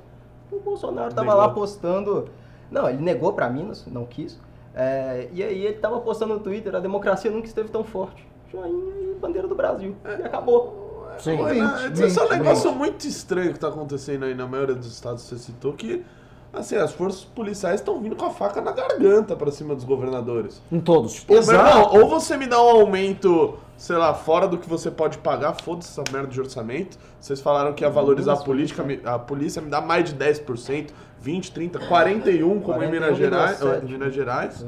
o 0.51 0.59
Bolsonaro 0.59 1.09
estava 1.09 1.33
lá 1.33 1.49
postando. 1.49 2.29
Não, 2.69 2.89
ele 2.89 3.01
negou 3.01 3.33
para 3.33 3.49
Minas, 3.49 3.85
não 3.87 4.05
quis. 4.05 4.39
É, 4.75 5.29
e 5.31 5.41
aí 5.41 5.65
ele 5.65 5.77
tava 5.77 5.99
postando 6.01 6.33
no 6.33 6.39
Twitter, 6.41 6.75
a 6.75 6.79
democracia 6.79 7.31
nunca 7.31 7.47
esteve 7.47 7.69
tão 7.69 7.83
forte. 7.83 8.27
Joinha 8.51 8.93
e 9.11 9.15
bandeira 9.19 9.47
do 9.47 9.55
Brasil. 9.55 9.95
E 10.05 10.23
acabou. 10.23 11.07
Sim. 11.17 11.37
Mente, 11.41 12.03
Esse 12.03 12.19
é 12.19 12.23
um 12.23 12.29
negócio 12.29 12.69
mente. 12.71 12.77
muito 12.77 13.07
estranho 13.07 13.53
que 13.53 13.59
tá 13.59 13.69
acontecendo 13.69 14.25
aí 14.25 14.35
na 14.35 14.45
maioria 14.45 14.75
dos 14.75 14.91
estados 14.91 15.23
que 15.23 15.29
você 15.29 15.37
citou, 15.37 15.71
que 15.71 16.03
assim, 16.51 16.75
as 16.75 16.91
forças 16.93 17.23
policiais 17.23 17.79
estão 17.79 17.99
vindo 18.01 18.15
com 18.15 18.25
a 18.25 18.29
faca 18.29 18.61
na 18.61 18.71
garganta 18.71 19.35
pra 19.35 19.51
cima 19.51 19.75
dos 19.75 19.83
governadores. 19.83 20.61
Em 20.71 20.79
todos. 20.79 21.21
Pô, 21.21 21.33
meu 21.33 21.41
Exato. 21.41 21.79
irmão, 21.79 22.01
ou 22.01 22.09
você 22.09 22.37
me 22.37 22.47
dá 22.47 22.61
um 22.61 22.69
aumento, 22.69 23.57
sei 23.77 23.97
lá, 23.97 24.13
fora 24.13 24.47
do 24.47 24.57
que 24.57 24.67
você 24.67 24.89
pode 24.91 25.17
pagar, 25.17 25.53
foda-se 25.53 25.99
essa 25.99 26.11
merda 26.11 26.29
de 26.29 26.39
orçamento. 26.39 26.97
Vocês 27.19 27.41
falaram 27.41 27.73
que 27.73 27.83
ia 27.83 27.89
valorizar 27.89 28.33
a 28.33 28.37
política, 28.37 28.85
a 29.05 29.19
polícia 29.19 29.61
me 29.61 29.69
dá 29.69 29.81
mais 29.81 30.05
de 30.05 30.15
10%, 30.15 30.91
20, 31.25 31.51
30, 31.51 31.79
41, 31.79 32.59
como 32.61 32.83
em 32.83 32.91
Minas 32.91 33.17
41,7. 33.17 33.17
Gerais. 33.17 33.83
em 33.83 33.87
Minas 33.91 34.13
Gerais. 34.13 34.65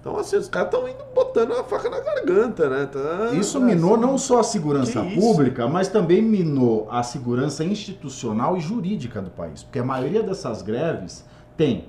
Então, 0.00 0.18
assim, 0.18 0.36
os 0.36 0.48
caras 0.48 0.74
estão 0.74 0.88
indo 0.88 1.04
botando 1.14 1.52
a 1.52 1.62
faca 1.62 1.88
na 1.88 2.00
garganta, 2.00 2.68
né? 2.68 2.86
Tá- 2.86 3.30
Isso 3.34 3.60
minou 3.60 3.96
não 3.96 4.18
só 4.18 4.40
a 4.40 4.42
segurança 4.42 5.00
Que 5.00 5.10
isso? 5.10 5.20
pública, 5.20 5.68
mas 5.68 5.86
também 5.86 6.20
minou 6.20 6.88
a 6.90 7.04
segurança 7.04 7.62
institucional 7.62 8.56
e 8.56 8.60
jurídica 8.60 9.22
do 9.22 9.30
país. 9.30 9.62
Porque 9.62 9.78
a 9.78 9.84
maioria 9.84 10.20
dessas 10.24 10.60
greves 10.60 11.24
tem 11.56 11.84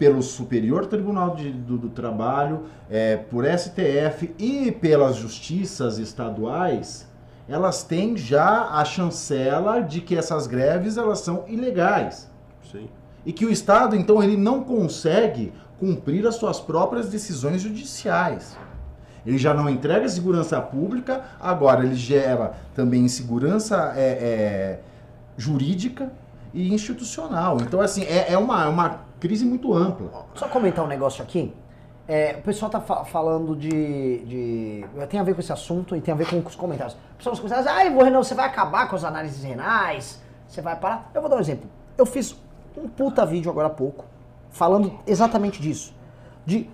pelo 0.00 0.20
Superior 0.20 0.86
Tribunal 0.86 1.36
de- 1.36 1.52
do, 1.52 1.78
do 1.78 1.90
Trabalho, 1.90 2.64
é, 2.90 3.16
por 3.16 3.44
STF 3.44 4.34
e 4.36 4.72
pelas 4.72 5.14
justiças 5.14 5.98
estaduais, 5.98 7.06
elas 7.48 7.84
têm 7.84 8.16
já 8.16 8.68
a 8.72 8.84
chancela 8.84 9.80
de 9.80 10.00
que 10.00 10.16
essas 10.16 10.48
greves 10.48 10.96
elas 10.96 11.20
são 11.20 11.44
ilegais. 11.46 12.28
Sim. 12.70 12.88
E 13.24 13.32
que 13.32 13.44
o 13.44 13.50
Estado, 13.50 13.94
então, 13.96 14.22
ele 14.22 14.36
não 14.36 14.62
consegue 14.62 15.52
cumprir 15.78 16.26
as 16.26 16.36
suas 16.36 16.60
próprias 16.60 17.08
decisões 17.08 17.62
judiciais. 17.62 18.56
Ele 19.26 19.36
já 19.36 19.52
não 19.52 19.68
entrega 19.68 20.08
segurança 20.08 20.60
pública, 20.60 21.22
agora 21.38 21.84
ele 21.84 21.94
gera 21.94 22.54
também 22.74 23.02
insegurança 23.02 23.92
é, 23.96 24.00
é, 24.00 24.80
jurídica 25.36 26.10
e 26.54 26.72
institucional. 26.72 27.58
Então, 27.60 27.80
assim, 27.80 28.04
é, 28.04 28.32
é 28.32 28.38
uma, 28.38 28.64
é 28.64 28.68
uma 28.68 29.00
crise 29.20 29.44
muito 29.44 29.74
ampla. 29.74 30.26
Só 30.34 30.48
comentar 30.48 30.84
um 30.84 30.88
negócio 30.88 31.22
aqui. 31.22 31.52
É, 32.06 32.36
o 32.38 32.42
pessoal 32.42 32.70
tá 32.70 32.80
fa- 32.80 33.04
falando 33.04 33.54
de, 33.54 34.24
de. 34.24 34.84
Tem 35.10 35.20
a 35.20 35.22
ver 35.22 35.34
com 35.34 35.40
esse 35.40 35.52
assunto 35.52 35.94
e 35.94 36.00
tem 36.00 36.14
a 36.14 36.16
ver 36.16 36.26
com 36.26 36.38
os 36.38 36.56
comentários. 36.56 36.94
O 36.94 37.16
pessoal 37.18 37.32
nos 37.32 37.40
comentários, 37.40 37.66
ai, 37.70 37.88
ah, 37.88 38.04
Renan, 38.04 38.22
você 38.22 38.34
vai 38.34 38.46
acabar 38.46 38.88
com 38.88 38.96
as 38.96 39.04
análises 39.04 39.44
renais? 39.44 40.18
Você 40.46 40.62
vai 40.62 40.74
parar? 40.74 41.10
Eu 41.14 41.20
vou 41.20 41.28
dar 41.28 41.36
um 41.36 41.40
exemplo. 41.40 41.68
Eu 41.98 42.06
fiz 42.06 42.34
um 42.78 42.88
puta 42.88 43.24
vídeo 43.26 43.50
agora 43.50 43.66
há 43.66 43.70
pouco, 43.70 44.04
falando 44.50 44.92
exatamente 45.06 45.60
disso. 45.60 45.94
De. 46.44 46.68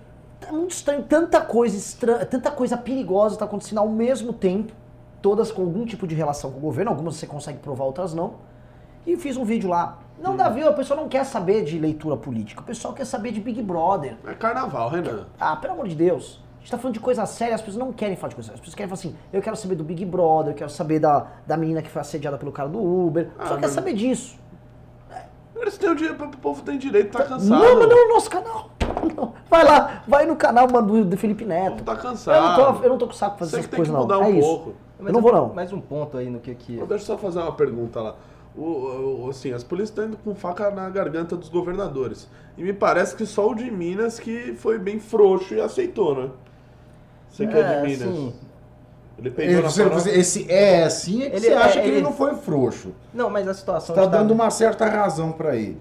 É 0.47 0.51
muito 0.51 0.71
estranho, 0.71 1.03
tanta 1.03 1.41
coisa 1.41 1.75
estranha, 1.75 2.25
tanta 2.25 2.51
coisa 2.51 2.77
perigosa 2.77 3.37
tá 3.37 3.45
acontecendo 3.45 3.79
ao 3.79 3.89
mesmo 3.89 4.31
tempo, 4.31 4.73
todas 5.21 5.51
com 5.51 5.63
algum 5.63 5.85
tipo 5.85 6.05
de 6.05 6.13
relação 6.13 6.51
com 6.51 6.57
o 6.57 6.61
governo, 6.61 6.91
algumas 6.91 7.15
você 7.15 7.25
consegue 7.25 7.57
provar, 7.59 7.85
outras 7.85 8.13
não. 8.13 8.35
E 9.07 9.17
fiz 9.17 9.37
um 9.37 9.43
vídeo 9.43 9.69
lá. 9.69 9.99
Não 10.21 10.35
dá 10.35 10.49
view, 10.49 10.69
o 10.69 10.73
pessoal 10.73 10.99
não 10.99 11.09
quer 11.09 11.25
saber 11.25 11.63
de 11.63 11.79
leitura 11.79 12.15
política, 12.15 12.61
o 12.61 12.63
pessoal 12.63 12.93
quer 12.93 13.05
saber 13.05 13.31
de 13.31 13.39
Big 13.39 13.61
Brother. 13.61 14.17
É 14.25 14.33
carnaval, 14.33 14.89
Renan. 14.89 15.25
Ah, 15.39 15.55
pelo 15.55 15.73
amor 15.73 15.87
de 15.87 15.95
Deus. 15.95 16.41
A 16.57 16.59
gente 16.59 16.71
tá 16.71 16.77
falando 16.77 16.93
de 16.95 16.99
coisa 16.99 17.25
séria, 17.25 17.53
as 17.55 17.61
pessoas 17.61 17.77
não 17.83 17.93
querem 17.93 18.15
falar 18.15 18.29
de 18.29 18.35
coisa 18.35 18.47
séria. 18.47 18.55
As 18.55 18.59
pessoas 18.61 18.75
querem 18.75 18.89
falar 18.89 18.99
assim, 18.99 19.15
eu 19.31 19.41
quero 19.41 19.55
saber 19.55 19.75
do 19.75 19.83
Big 19.83 20.03
Brother, 20.05 20.53
eu 20.53 20.57
quero 20.57 20.69
saber 20.69 20.99
da, 20.99 21.27
da 21.45 21.55
menina 21.57 21.81
que 21.81 21.89
foi 21.89 22.01
assediada 22.01 22.37
pelo 22.37 22.51
cara 22.51 22.67
do 22.69 22.79
Uber. 22.79 23.27
O 23.35 23.39
pessoal 23.39 23.57
Ah, 23.57 23.61
quer 23.61 23.69
saber 23.69 23.93
disso. 23.93 24.37
Eles 25.65 25.77
têm 25.79 25.89
o 25.89 25.95
direito, 25.95 26.23
o 26.23 26.37
povo 26.37 26.61
tem 26.61 26.77
direito, 26.77 27.11
tá 27.11 27.23
cansado. 27.23 27.49
Não, 27.49 27.79
mas 27.79 27.89
não 27.89 28.07
no 28.07 28.13
nosso 28.13 28.29
canal. 28.29 28.69
Não. 29.17 29.33
Vai 29.49 29.63
lá, 29.63 30.03
vai 30.07 30.25
no 30.25 30.35
canal 30.35 30.67
mano, 30.71 31.03
do, 31.05 31.17
Felipe 31.17 31.43
O 31.43 31.47
Neto. 31.47 31.71
povo 31.71 31.83
tá 31.83 31.93
Eu 31.93 31.97
cansado. 31.97 32.57
não, 32.57 32.73
tô, 32.77 32.83
eu 32.83 32.89
não 32.89 32.97
tô 32.97 33.07
com 33.07 33.13
saco 33.13 33.37
pra 33.37 33.39
fazer 33.47 33.51
Você 33.51 33.57
essas 33.61 33.69
coisas, 33.69 33.87
que 33.87 33.93
não. 33.93 34.01
mudar 34.01 34.19
um 34.19 34.23
é 34.25 34.29
isso. 34.31 34.47
pouco. 34.47 34.73
Eu 34.99 35.11
não 35.13 35.21
vou, 35.21 35.33
não. 35.33 35.53
Mais 35.53 35.73
um 35.73 35.81
ponto 35.81 36.17
aí 36.17 36.29
no 36.29 36.39
que 36.39 36.53
que... 36.55 36.77
Deixa 36.77 36.93
eu 36.93 36.99
só 36.99 37.17
fazer 37.17 37.39
uma 37.39 37.51
pergunta 37.51 37.99
lá. 37.99 38.15
O, 38.55 39.25
o- 39.25 39.29
assim, 39.29 39.51
as 39.51 39.63
polícias 39.63 39.89
estão 39.89 40.05
indo 40.05 40.17
com 40.17 40.33
faca 40.35 40.69
na 40.71 40.89
garganta 40.89 41.35
dos 41.35 41.49
governadores. 41.49 42.29
E 42.57 42.63
me 42.63 42.71
parece 42.71 43.15
que 43.15 43.25
só 43.25 43.49
o 43.49 43.55
de 43.55 43.69
Minas 43.69 44.19
que 44.19 44.53
foi 44.53 44.77
bem 44.79 44.99
frouxo 44.99 45.53
e 45.55 45.59
aceitou, 45.59 46.15
né? 46.15 46.29
Você 47.29 47.45
que 47.47 47.53
é, 47.57 47.59
É, 47.59 47.81
de 47.81 47.87
Minas. 47.87 48.01
assim, 48.07 48.33
Ele 49.17 49.31
pegou 49.31 49.61
na 49.63 49.69
Você- 49.69 49.83
farofa. 49.83 50.01
você- 50.01 50.09
esse 50.11 50.51
é 50.51 50.83
assim 50.83 51.23
é 51.23 51.29
que 51.29 51.35
Ele 51.37 51.39
você 51.47 51.51
é- 51.53 51.57
acha 51.57 51.73
que 51.79 51.87
ele 51.87 51.95
ele- 51.97 52.01
não 52.01 52.11
foi 52.13 52.35
frouxo. 52.35 52.91
Não, 53.13 53.29
mas 53.29 53.47
a 53.47 53.53
Você 53.53 53.59
situação 53.61 53.95
está 53.95 54.05
está- 54.05 54.17
dando 54.17 54.31
uma 54.31 54.49
certa 54.49 54.85
razão 54.85 55.31
para 55.31 55.55
ele. 55.55 55.77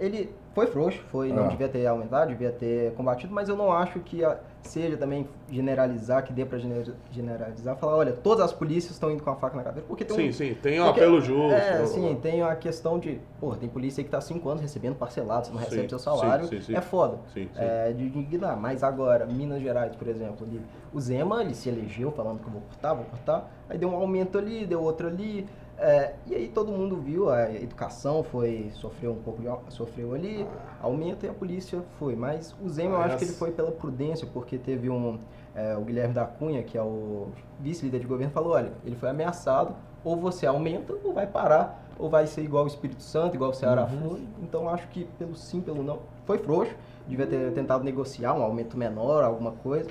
Ele 0.00 0.30
foi 0.58 0.66
frouxo, 0.66 0.98
foi, 1.08 1.30
Ah. 1.30 1.34
não 1.34 1.48
devia 1.48 1.68
ter 1.68 1.86
aumentado, 1.86 2.28
devia 2.28 2.50
ter 2.50 2.92
combatido, 2.94 3.32
mas 3.32 3.48
eu 3.48 3.56
não 3.56 3.72
acho 3.72 4.00
que 4.00 4.22
seja 4.62 4.96
também 4.96 5.26
generalizar, 5.48 6.24
que 6.24 6.32
dê 6.32 6.44
pra 6.44 6.58
gener- 6.58 6.92
generalizar, 7.12 7.76
falar, 7.76 7.96
olha, 7.96 8.12
todas 8.12 8.44
as 8.44 8.52
polícias 8.52 8.92
estão 8.92 9.10
indo 9.10 9.22
com 9.22 9.30
a 9.30 9.36
faca 9.36 9.56
na 9.56 9.62
cabeça, 9.62 9.86
porque 9.86 10.04
tem 10.04 10.16
Sim, 10.16 10.28
um... 10.28 10.32
sim, 10.32 10.54
tem 10.60 10.80
um 10.80 10.84
porque- 10.86 11.00
apelo 11.00 11.20
justo. 11.20 11.52
É, 11.52 11.86
sim, 11.86 12.18
tem 12.20 12.42
a 12.42 12.54
questão 12.56 12.98
de, 12.98 13.20
pô, 13.40 13.54
tem 13.54 13.68
polícia 13.68 14.00
aí 14.00 14.04
que 14.04 14.10
tá 14.10 14.20
cinco 14.20 14.48
anos 14.48 14.60
recebendo 14.60 14.96
parcelado, 14.96 15.46
você 15.46 15.52
não 15.52 15.58
Sim, 15.60 15.64
recebe 15.66 15.88
seu 15.88 15.98
salário, 15.98 16.46
sim, 16.48 16.60
sim. 16.60 16.74
é 16.76 16.80
foda. 16.80 17.18
É, 17.56 17.92
de 17.92 18.08
dignar. 18.10 18.56
Mas 18.58 18.82
agora, 18.82 19.24
Minas 19.26 19.62
Gerais, 19.62 19.94
por 19.94 20.08
exemplo, 20.08 20.44
ali, 20.46 20.60
o 20.92 21.00
Zema, 21.00 21.40
ele 21.42 21.54
se 21.54 21.68
elegeu 21.68 22.10
falando 22.10 22.40
que 22.40 22.46
eu 22.46 22.52
vou 22.52 22.62
cortar, 22.62 22.94
vou 22.94 23.04
cortar, 23.04 23.48
aí 23.70 23.78
deu 23.78 23.88
um 23.88 23.94
aumento 23.94 24.36
ali, 24.38 24.66
deu 24.66 24.82
outro 24.82 25.06
ali, 25.06 25.46
é, 25.78 26.14
e 26.26 26.34
aí 26.34 26.48
todo 26.48 26.72
mundo 26.72 26.96
viu, 26.96 27.30
a 27.30 27.52
educação 27.52 28.24
foi, 28.24 28.70
sofreu 28.74 29.12
um 29.12 29.22
pouco 29.22 29.40
de, 29.40 29.48
sofreu 29.72 30.12
ali, 30.12 30.44
aumento 30.82 31.24
e 31.24 31.28
a 31.28 31.32
polícia 31.32 31.82
foi. 31.98 32.16
Mas 32.16 32.54
o 32.60 32.68
Zema, 32.68 32.96
eu 32.96 33.00
Ah, 33.00 33.04
acho 33.04 33.18
que 33.18 33.24
ele 33.24 33.32
foi 33.32 33.52
pela 33.52 33.70
prudência, 33.70 34.26
porque 34.32 34.58
teve 34.58 34.90
um, 34.90 35.20
é, 35.54 35.76
o 35.76 35.82
Guilherme 35.82 36.12
da 36.12 36.24
Cunha, 36.24 36.64
que 36.64 36.76
é 36.76 36.82
o 36.82 37.28
vice-líder 37.60 38.00
de 38.00 38.06
governo, 38.08 38.32
falou, 38.32 38.54
olha, 38.54 38.72
ele 38.84 38.96
foi 38.96 39.08
ameaçado, 39.08 39.74
ou 40.04 40.16
você 40.16 40.46
aumenta 40.46 40.94
ou 41.04 41.12
vai 41.12 41.28
parar, 41.28 41.80
ou 41.96 42.10
vai 42.10 42.26
ser 42.26 42.42
igual 42.42 42.64
o 42.64 42.68
Espírito 42.68 43.02
Santo, 43.02 43.36
igual 43.36 43.50
o 43.50 43.54
Ceará 43.54 43.86
foi. 43.86 44.22
Então 44.42 44.68
acho 44.68 44.88
que 44.88 45.04
pelo 45.16 45.36
sim, 45.36 45.60
pelo 45.60 45.82
não, 45.84 46.00
foi 46.24 46.38
frouxo, 46.38 46.74
devia 47.06 47.26
ter 47.26 47.52
tentado 47.52 47.84
negociar 47.84 48.34
um 48.34 48.42
aumento 48.42 48.76
menor, 48.76 49.22
alguma 49.22 49.52
coisa, 49.52 49.88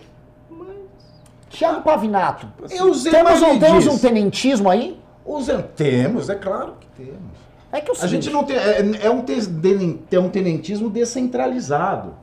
mas... 0.50 0.78
Tiago 1.50 1.82
Pavinato. 1.82 2.46
Eu 2.70 2.92
usei 2.92 3.10
Temos, 3.10 3.42
um, 3.42 3.58
temos 3.58 3.88
um 3.88 3.98
tenentismo 3.98 4.70
aí? 4.70 5.02
Usa- 5.28 5.62
Temos, 5.76 6.30
é 6.30 6.36
claro 6.36 6.74
que 6.80 6.88
temos. 7.04 7.48
É 7.72 7.82
que 7.82 7.90
é 7.90 7.94
o 7.94 7.98
A 7.98 8.00
seguinte, 8.00 8.24
gente 8.26 8.34
não 8.34 8.44
tem. 8.46 8.56
É, 8.56 8.80
é 8.80 9.12
um, 9.12 9.24
é 10.10 10.20
um 10.20 10.30
tenentismo 10.30 10.90
descentralizado. 10.90 12.14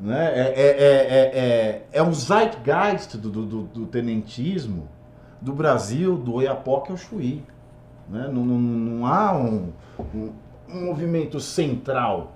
Né? 0.00 0.32
É, 0.34 0.40
é, 0.40 0.62
é, 0.62 0.62
é, 0.62 1.38
é, 1.38 1.86
é 1.92 2.02
um 2.02 2.12
zeitgeist 2.14 3.18
do, 3.18 3.28
do, 3.28 3.44
do- 3.44 3.62
do 3.64 3.86
tenentismo 3.86 4.88
do 5.42 5.52
Brasil, 5.52 6.16
do 6.16 6.34
Oiapoque 6.34 6.90
ao 6.90 6.96
Chuí. 6.96 7.44
Né? 8.08 8.28
Não, 8.32 8.44
não, 8.44 8.58
não 8.58 9.06
há 9.06 9.36
um, 9.36 9.72
um, 10.14 10.30
um 10.70 10.84
movimento 10.86 11.38
central. 11.38 12.32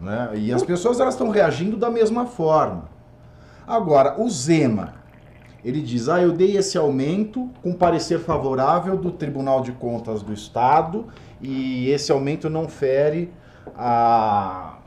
Né? 0.00 0.32
E 0.34 0.52
as 0.52 0.62
pessoas 0.64 0.98
elas 0.98 1.14
estão 1.14 1.30
reagindo 1.30 1.76
da 1.76 1.88
mesma 1.90 2.26
forma. 2.26 2.88
Agora, 3.66 4.20
o 4.20 4.28
Zema, 4.28 4.94
ele 5.64 5.80
diz: 5.80 6.08
ah, 6.08 6.20
eu 6.20 6.32
dei 6.32 6.56
esse 6.56 6.78
aumento 6.78 7.50
com 7.62 7.72
parecer 7.72 8.18
favorável 8.18 8.96
do 8.96 9.10
Tribunal 9.10 9.62
de 9.62 9.72
Contas 9.72 10.22
do 10.22 10.32
Estado 10.32 11.06
e 11.40 11.90
esse 11.90 12.12
aumento 12.12 12.48
não 12.48 12.68
fere 12.68 13.32
a, 13.76 14.78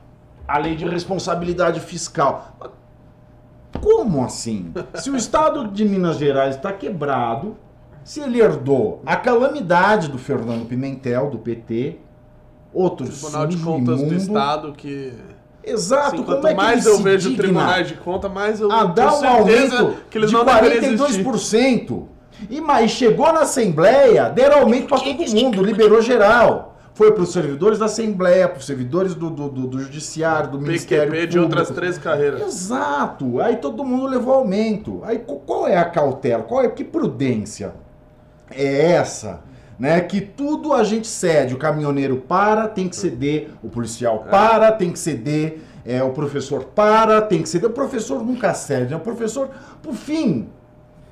a 0.48 0.58
lei 0.58 0.76
de 0.76 0.86
responsabilidade 0.86 1.80
fiscal. 1.80 2.56
Como 3.82 4.24
assim? 4.24 4.74
Se 4.96 5.10
o 5.10 5.16
Estado 5.16 5.68
de 5.68 5.86
Minas 5.86 6.18
Gerais 6.18 6.56
está 6.56 6.74
quebrado, 6.74 7.56
se 8.04 8.20
ele 8.20 8.42
herdou 8.42 9.02
a 9.06 9.16
calamidade 9.16 10.10
do 10.10 10.18
Fernando 10.18 10.66
Pimentel, 10.68 11.30
do 11.30 11.38
PT, 11.38 12.00
outro 12.74 13.08
Tribunal 13.08 13.48
de 13.48 13.58
Contas 13.58 14.02
do. 14.02 14.14
Estado 14.14 14.74
que. 14.74 15.14
Exato, 15.64 16.12
como 16.12 16.24
quanto 16.26 16.48
é 16.48 16.52
que 16.52 16.56
mais 16.56 16.86
eu 16.86 16.96
se 16.96 17.04
vejo 17.04 17.36
tribunais 17.36 17.88
de 17.88 17.94
conta, 17.96 18.28
mais 18.30 18.60
eu 18.62 18.72
a 18.72 18.86
dar 18.86 19.14
um 19.20 19.28
aumento 19.28 19.96
que 20.10 20.18
eles 20.18 20.30
de 20.30 20.36
não 20.36 20.46
deveriam 20.46 20.94
existir. 20.94 21.24
42%. 21.24 22.04
E 22.50 22.62
mas 22.62 22.92
chegou 22.92 23.32
na 23.34 23.42
Assembleia, 23.42 24.30
deram 24.30 24.60
aumento 24.60 24.88
para 24.88 25.00
todo 25.00 25.30
mundo, 25.36 25.62
liberou 25.62 26.02
geral. 26.02 26.78
Foi 26.94 27.12
para 27.14 27.24
os 27.24 27.32
servidores 27.32 27.80
da 27.80 27.86
Assembleia, 27.86 28.48
para 28.48 28.60
os 28.60 28.66
servidores 28.66 29.16
do, 29.16 29.30
do, 29.30 29.48
do- 29.50 29.68
do 29.68 29.80
Judiciário, 29.80 30.52
do 30.52 30.60
Ministério 30.60 31.12
PQP 31.12 31.28
de 31.28 31.38
Público. 31.40 31.60
outras 31.60 31.76
três 31.76 31.98
carreiras. 31.98 32.42
Exato. 32.42 33.40
Aí 33.42 33.56
todo 33.58 33.84
mundo 33.86 34.06
levou 34.08 34.34
aumento. 34.34 35.02
Aí 35.04 35.20
qu- 35.20 35.40
qual 35.46 35.66
é 35.68 35.78
a 35.78 35.86
cautela? 35.86 36.44
Qual 36.44 36.62
é 36.62 36.68
que 36.70 36.84
prudência 36.84 37.74
é 38.52 38.92
essa? 38.94 39.42
Né? 39.80 40.02
Que 40.02 40.20
tudo 40.20 40.74
a 40.74 40.84
gente 40.84 41.08
cede. 41.08 41.54
O 41.54 41.58
caminhoneiro 41.58 42.18
para, 42.18 42.68
tem 42.68 42.90
que 42.90 42.96
ceder. 42.96 43.50
O 43.64 43.70
policial 43.70 44.26
para, 44.30 44.72
tem 44.72 44.92
que 44.92 45.00
ceder. 45.00 45.62
É, 45.86 46.04
o 46.04 46.10
professor 46.12 46.66
para, 46.66 47.22
tem 47.22 47.42
que 47.42 47.50
ceder. 47.50 47.70
O 47.70 47.74
professor 47.74 48.24
nunca 48.24 48.54
cede. 48.54 48.92
né? 48.92 48.98
O 48.98 49.00
professor, 49.00 49.50
por 49.82 49.94
fim, 49.94 50.50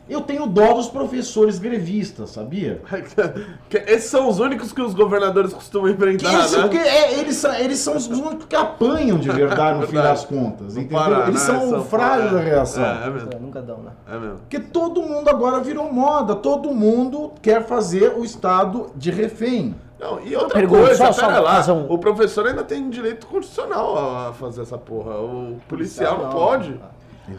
Eu 0.10 0.22
tenho 0.22 0.46
dó 0.48 0.74
dos 0.74 0.88
professores 0.88 1.60
grevistas, 1.60 2.30
sabia? 2.30 2.82
Que 3.70 3.78
Esses 3.78 4.10
são 4.10 4.30
os 4.30 4.40
únicos 4.40 4.72
que 4.72 4.82
os 4.82 4.94
governadores 4.94 5.54
costumam 5.54 5.90
enfrentar, 5.90 6.34
Isso, 6.46 6.56
né? 6.58 6.62
porque 6.64 6.78
é, 6.78 7.20
eles, 7.20 7.36
são, 7.36 7.54
eles 7.56 7.78
são 7.80 7.96
os 7.98 8.08
únicos 8.08 8.46
que 8.46 8.56
apanham 8.56 9.18
de 9.18 9.30
verdade 9.30 9.80
no 9.80 9.86
fim 9.88 9.94
Verdade. 9.94 10.16
das 10.16 10.26
contas. 10.26 10.76
No 10.76 10.82
Entendeu? 10.82 10.98
Paraná, 11.00 11.28
eles 11.28 11.42
são, 11.42 11.70
São 11.70 11.80
o 11.80 11.84
frágil 11.84 12.22
Paulo, 12.30 12.38
da 12.38 12.44
reação. 12.44 12.86
É, 12.86 13.08
é 13.08 13.10
mesmo. 13.10 13.30
É, 13.34 13.40
nunca 13.40 13.62
dão, 13.62 13.78
né? 13.80 13.92
É 14.10 14.18
mesmo. 14.18 14.38
Porque 14.38 14.60
todo 14.60 15.02
mundo 15.02 15.30
agora 15.30 15.60
virou 15.60 15.92
moda, 15.92 16.36
todo 16.36 16.74
mundo 16.74 17.34
quer 17.42 17.66
fazer 17.66 18.14
o 18.18 18.24
estado 18.24 18.88
de 18.96 19.12
refém. 19.12 19.76
Não, 20.00 20.20
e 20.22 20.36
outra 20.36 20.54
pergunto, 20.60 20.84
coisa, 20.84 21.06
só- 21.08 21.12
só 21.12 21.28
lá, 21.28 21.66
um- 21.74 21.92
o 21.92 21.98
professor 21.98 22.46
ainda 22.48 22.64
tem 22.64 22.88
direito 22.90 23.26
constitucional 23.28 24.28
a 24.28 24.34
fazer 24.34 24.62
essa 24.62 24.78
porra. 24.78 25.16
O 25.20 25.58
policial 25.68 26.18
não 26.20 26.26
Não. 26.26 26.32
pode. 26.32 26.80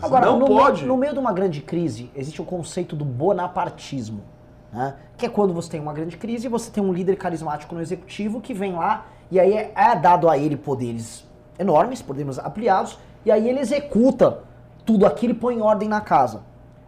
Agora, 0.03 0.27
Não 0.27 0.39
no, 0.39 0.47
pode. 0.47 0.83
Meio, 0.83 0.89
no 0.89 0.97
meio 0.99 1.13
de 1.13 1.19
uma 1.19 1.33
grande 1.33 1.61
crise, 1.61 2.11
existe 2.15 2.41
o 2.41 2.45
conceito 2.45 2.95
do 2.95 3.05
bonapartismo. 3.05 4.23
Né? 4.73 4.95
Que 5.17 5.27
é 5.27 5.29
quando 5.29 5.55
você 5.55 5.71
tem 5.71 5.81
uma 5.81 5.93
grande 5.93 6.17
crise 6.17 6.47
e 6.47 6.49
você 6.51 6.71
tem 6.71 6.83
um 6.83 6.93
líder 6.93 7.17
carismático 7.17 7.75
no 7.75 7.81
executivo 7.81 8.41
que 8.41 8.53
vem 8.53 8.75
lá 8.75 9.07
e 9.31 9.41
aí 9.41 9.53
é, 9.55 9.73
é 9.75 9.97
dado 9.97 10.29
a 10.29 10.37
ele 10.37 10.57
poderes 10.57 11.27
enormes, 11.59 12.01
poderes 12.03 12.39
ampliados, 12.39 12.99
e 13.25 13.31
aí 13.31 13.49
ele 13.49 13.61
executa 13.61 14.41
tudo 14.85 15.07
aquilo 15.07 15.33
e 15.33 15.37
põe 15.37 15.57
em 15.57 15.61
ordem 15.63 15.89
na 15.89 16.01
casa. 16.01 16.43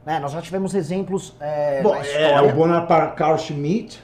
Né? 0.06 0.18
Nós 0.18 0.32
já 0.32 0.40
tivemos 0.40 0.74
exemplos 0.74 1.34
é, 1.40 1.82
Bom, 1.82 1.94
é, 1.94 2.40
o 2.42 2.54
Bonaparte, 2.54 3.16
Carl 3.16 3.36
Schmitt, 3.36 4.02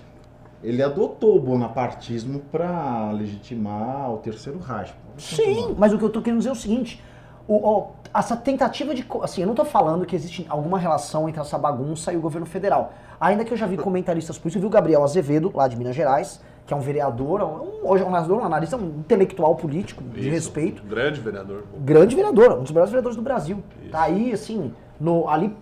ele 0.63 0.83
adotou 0.83 1.37
o 1.37 1.41
bonapartismo 1.41 2.41
para 2.51 3.11
legitimar 3.13 4.11
o 4.13 4.19
terceiro 4.19 4.59
Reich. 4.59 4.93
Sim, 5.17 5.75
mas 5.79 5.93
o 5.93 5.99
que 5.99 6.05
eu 6.05 6.11
tô 6.11 6.21
querendo 6.21 6.39
dizer 6.39 6.51
é 6.51 6.53
o 6.53 6.57
seguinte: 6.57 7.03
o- 7.47 7.55
o- 7.57 7.91
essa 8.15 8.37
tentativa 8.37 8.95
de. 8.95 9.05
Assim, 9.23 9.43
eu 9.43 9.47
não 9.47 9.55
tô 9.55 9.65
falando 9.65 10.05
que 10.05 10.15
existe 10.15 10.47
alguma 10.49 10.79
relação 10.79 11.29
entre 11.29 11.41
essa 11.41 11.59
bagunça 11.59 12.13
e 12.13 12.17
o 12.17 12.21
governo 12.21 12.47
federal. 12.47 12.93
Ainda 13.21 13.45
que 13.45 13.53
eu 13.53 13.57
já 13.57 13.67
vi 13.67 13.77
comentaristas 13.77 14.37
políticos, 14.39 14.57
eu 14.57 14.61
vi 14.63 14.67
o 14.67 14.71
Gabriel 14.71 15.03
Azevedo, 15.03 15.51
lá 15.55 15.67
de 15.69 15.77
Minas 15.77 15.97
Gerais, 15.97 16.41
que 16.67 16.75
é 16.75 16.77
um 16.77 16.81
vereador, 16.81 17.43
um, 17.43 17.93
um 17.93 17.97
jornalista, 17.97 18.35
um 18.35 18.45
analista, 18.45 18.77
um 18.77 18.87
intelectual 18.99 19.55
político 19.55 20.03
de 20.03 20.21
Isso, 20.21 20.31
respeito. 20.31 20.83
um 20.83 20.89
Grande 20.89 21.21
vereador. 21.21 21.65
Grande 21.79 22.15
vereador, 22.15 22.59
um 22.59 22.63
dos 22.63 22.73
melhores 22.73 22.91
vereadores 22.91 23.17
do 23.17 23.23
Brasil. 23.23 23.63
Tá 23.91 24.03
aí, 24.03 24.33
assim, 24.33 24.73
no, 25.01 25.29
ali 25.29 25.57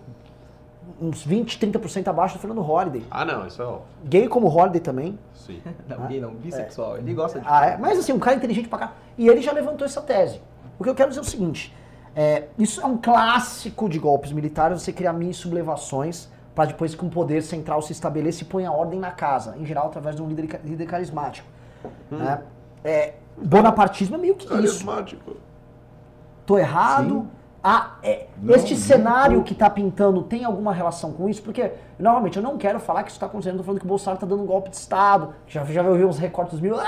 uns 0.99 1.23
20, 1.23 1.59
30% 1.59 2.07
abaixo 2.07 2.35
do 2.35 2.39
Fernando 2.39 2.61
Holliday. 2.61 3.03
Ah, 3.09 3.25
não, 3.25 3.45
isso 3.47 3.61
é 3.61 3.65
óbvio. 3.65 3.83
Gay 4.05 4.27
como 4.27 4.47
Holliday 4.47 4.81
também. 4.81 5.17
Sim. 5.33 5.61
Não, 5.87 6.07
gay 6.07 6.19
não, 6.19 6.31
bissexual. 6.31 6.97
Ele 6.97 7.13
gosta 7.13 7.39
de. 7.39 7.45
Ah, 7.47 7.65
é? 7.67 7.77
Mas 7.77 7.99
assim, 7.99 8.11
um 8.11 8.19
cara 8.19 8.35
inteligente 8.35 8.67
pra 8.67 8.79
cá. 8.79 8.93
E 9.15 9.27
ele 9.27 9.41
já 9.41 9.51
levantou 9.51 9.85
essa 9.85 10.01
tese. 10.01 10.41
O 10.79 10.83
que 10.83 10.89
eu 10.89 10.95
quero 10.95 11.09
dizer 11.09 11.19
é 11.19 11.23
o 11.23 11.25
seguinte: 11.25 11.71
é, 12.15 12.45
isso 12.57 12.79
é 12.81 12.85
um 12.85 12.97
clássico 12.97 13.89
de 13.89 13.99
golpes 13.99 14.31
militares, 14.31 14.81
você 14.81 14.93
criar 14.93 15.13
mini 15.13 15.33
sublevações 15.33 16.29
para 16.55 16.65
depois 16.65 16.95
que 16.95 17.03
um 17.03 17.09
poder 17.09 17.43
central 17.43 17.81
se 17.81 17.91
estabeleça 17.91 18.43
e 18.43 18.45
ponha 18.45 18.71
ordem 18.71 18.99
na 18.99 19.11
casa, 19.11 19.55
em 19.57 19.65
geral 19.65 19.87
através 19.87 20.15
de 20.15 20.21
um 20.23 20.27
líder, 20.27 20.61
líder 20.63 20.85
carismático. 20.85 21.47
Né? 22.09 22.41
É, 22.83 23.15
bonapartismo 23.37 24.15
é 24.15 24.17
meio 24.17 24.35
que 24.35 24.45
isso. 24.45 24.53
Carismático. 24.53 25.35
Tô 26.45 26.57
errado? 26.57 27.21
Sim. 27.21 27.27
Ah, 27.67 27.95
é, 28.03 28.27
Não, 28.39 28.53
este 28.53 28.75
não 28.75 28.79
cenário 28.79 29.37
tô. 29.39 29.43
que 29.43 29.55
tá 29.55 29.67
pintando 29.69 30.21
tem 30.21 30.45
alguma 30.45 30.71
relação 30.71 31.11
com 31.11 31.27
isso? 31.27 31.41
Porque, 31.41 31.71
novamente, 31.97 32.37
eu 32.37 32.43
não 32.43 32.59
quero 32.59 32.79
falar 32.79 33.01
que 33.01 33.09
isso 33.09 33.19
tá 33.19 33.25
acontecendo, 33.25 33.57
tô 33.57 33.63
falando 33.63 33.79
que 33.79 33.85
o 33.85 33.89
Bolsonaro 33.89 34.19
tá 34.19 34.27
dando 34.27 34.43
um 34.43 34.45
golpe 34.45 34.69
de 34.69 34.75
Estado. 34.75 35.33
Já, 35.47 35.65
já 35.65 35.81
ouviu 35.81 36.07
uns 36.07 36.19
recortes 36.19 36.59
mil. 36.59 36.79
Ah! 36.79 36.85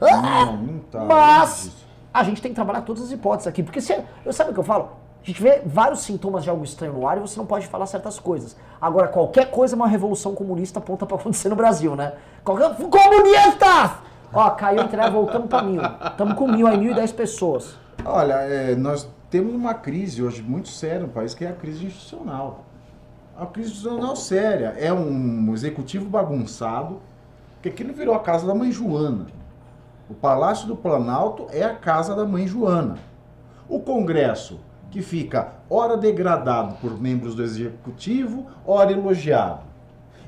Ah! 0.00 0.46
Não, 0.46 0.56
não 0.56 0.78
tá. 0.78 1.04
Mas 1.04 1.64
disso. 1.64 1.87
A 2.20 2.24
gente 2.24 2.42
tem 2.42 2.50
que 2.50 2.54
trabalhar 2.54 2.82
todas 2.82 3.02
as 3.04 3.12
hipóteses 3.12 3.46
aqui. 3.46 3.62
Porque 3.62 3.80
se, 3.80 3.98
eu 4.24 4.32
sabe 4.32 4.50
o 4.50 4.54
que 4.54 4.60
eu 4.60 4.64
falo? 4.64 4.90
A 5.22 5.26
gente 5.26 5.42
vê 5.42 5.62
vários 5.64 6.00
sintomas 6.00 6.42
de 6.44 6.50
algo 6.50 6.64
estranho 6.64 6.94
no 6.94 7.06
ar 7.06 7.18
e 7.18 7.20
você 7.20 7.38
não 7.38 7.46
pode 7.46 7.66
falar 7.66 7.86
certas 7.86 8.18
coisas. 8.18 8.56
Agora, 8.80 9.08
qualquer 9.08 9.50
coisa 9.50 9.74
é 9.74 9.76
uma 9.76 9.88
revolução 9.88 10.34
comunista 10.34 10.78
aponta 10.78 11.04
pra 11.04 11.16
acontecer 11.18 11.48
no 11.48 11.56
Brasil, 11.56 11.94
né? 11.94 12.14
Qualquer... 12.44 12.74
Comunistas! 12.76 13.90
Ó, 14.32 14.50
caiu 14.50 14.82
em 14.82 14.88
treva, 14.88 15.10
voltamos 15.10 15.48
pra 15.48 15.62
mil. 15.62 15.80
Estamos 15.82 16.34
com 16.34 16.46
mil 16.48 16.66
aí, 16.66 16.76
mil 16.76 16.92
e 16.92 16.94
dez 16.94 17.12
pessoas. 17.12 17.76
Olha, 18.04 18.34
é, 18.34 18.74
nós 18.76 19.08
temos 19.30 19.54
uma 19.54 19.74
crise 19.74 20.22
hoje 20.22 20.42
muito 20.42 20.68
séria 20.68 21.00
no 21.00 21.08
país, 21.08 21.34
que 21.34 21.44
é 21.44 21.48
a 21.48 21.52
crise 21.54 21.86
institucional. 21.86 22.64
A 23.36 23.46
crise 23.46 23.70
institucional 23.70 24.16
séria. 24.16 24.74
É 24.78 24.92
um 24.92 25.52
executivo 25.52 26.08
bagunçado, 26.08 27.00
que 27.62 27.68
aquilo 27.68 27.92
virou 27.92 28.14
a 28.14 28.20
casa 28.20 28.46
da 28.46 28.54
mãe 28.54 28.70
Joana. 28.70 29.26
O 30.10 30.14
Palácio 30.14 30.66
do 30.66 30.74
Planalto 30.74 31.48
é 31.50 31.62
a 31.62 31.74
casa 31.74 32.14
da 32.14 32.24
mãe 32.24 32.46
Joana. 32.46 32.96
O 33.68 33.80
Congresso, 33.80 34.58
que 34.90 35.02
fica 35.02 35.52
ora 35.68 35.98
degradado 35.98 36.76
por 36.76 36.98
membros 36.98 37.34
do 37.34 37.42
Executivo, 37.42 38.46
ora 38.66 38.90
elogiado. 38.90 39.64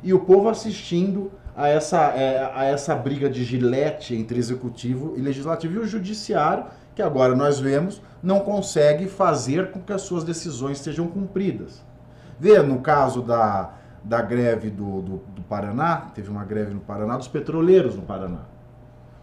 E 0.03 0.13
o 0.13 0.21
povo 0.21 0.51
assistindo 0.51 1.33
a 1.57 1.67
essa, 1.67 1.99
é, 2.09 2.53
a 2.55 2.65
essa 2.65 2.95
briga 2.95 3.31
de 3.31 3.43
gilete 3.43 4.15
entre 4.15 4.39
Executivo 4.39 5.15
e 5.17 5.23
Legislativo. 5.23 5.77
E 5.77 5.79
o 5.79 5.87
Judiciário, 5.87 6.67
que 6.95 7.01
agora 7.01 7.35
nós 7.35 7.59
vemos, 7.59 8.03
não 8.23 8.41
consegue 8.41 9.09
fazer 9.09 9.71
com 9.71 9.81
que 9.81 9.95
as 9.95 10.03
suas 10.03 10.25
decisões 10.25 10.79
sejam 10.79 11.07
cumpridas. 11.07 11.83
Vê, 12.39 12.61
no 12.61 12.81
caso 12.81 13.23
da, 13.23 13.73
da 14.05 14.21
greve 14.21 14.69
do, 14.69 15.01
do, 15.01 15.17
do 15.35 15.43
Paraná, 15.43 16.11
teve 16.15 16.31
uma 16.31 16.45
greve 16.45 16.75
no 16.75 16.81
Paraná, 16.81 17.17
dos 17.17 17.29
petroleiros 17.29 17.97
no 17.97 18.03
Paraná. 18.03 18.41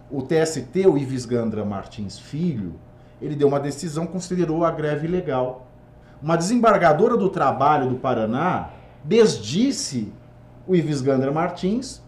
O 0.10 0.22
TST, 0.22 0.88
o 0.88 0.98
Ives 0.98 1.26
Gandra 1.26 1.66
Martins 1.66 2.18
Filho, 2.18 2.76
ele 3.22 3.36
deu 3.36 3.48
uma 3.48 3.60
decisão, 3.60 4.06
considerou 4.08 4.64
a 4.64 4.72
greve 4.72 5.08
ilegal. 5.08 5.68
Uma 6.22 6.38
desembargadora 6.38 7.18
do 7.18 7.30
trabalho 7.30 7.90
do 7.90 7.96
Paraná 7.96 8.70
desdisse 9.04 10.12
o 10.68 10.76
Ives 10.76 11.02
Gandra 11.02 11.32
Martins 11.32 12.02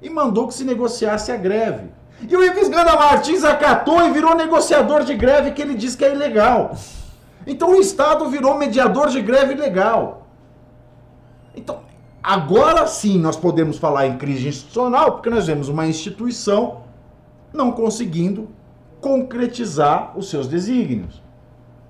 e 0.00 0.08
mandou 0.08 0.46
que 0.46 0.54
se 0.54 0.64
negociasse 0.64 1.32
a 1.32 1.36
greve. 1.36 1.88
E 2.28 2.36
o 2.36 2.42
Ives 2.42 2.68
Gandra 2.68 2.96
Martins 2.96 3.44
acatou 3.44 4.04
e 4.06 4.10
virou 4.10 4.34
negociador 4.34 5.04
de 5.04 5.14
greve 5.14 5.52
que 5.52 5.62
ele 5.62 5.74
diz 5.74 5.94
que 5.94 6.04
é 6.04 6.12
ilegal. 6.12 6.76
Então 7.46 7.70
o 7.70 7.80
Estado 7.80 8.28
virou 8.28 8.58
mediador 8.58 9.08
de 9.08 9.22
greve 9.22 9.54
ilegal. 9.54 10.26
Então, 11.54 11.80
agora 12.28 12.86
sim 12.86 13.18
nós 13.18 13.36
podemos 13.36 13.78
falar 13.78 14.06
em 14.06 14.18
crise 14.18 14.48
institucional, 14.48 15.12
porque 15.12 15.30
nós 15.30 15.46
vemos 15.46 15.70
uma 15.70 15.86
instituição 15.86 16.82
não 17.54 17.72
conseguindo 17.72 18.48
concretizar 19.00 20.12
os 20.14 20.28
seus 20.28 20.46
desígnios. 20.46 21.22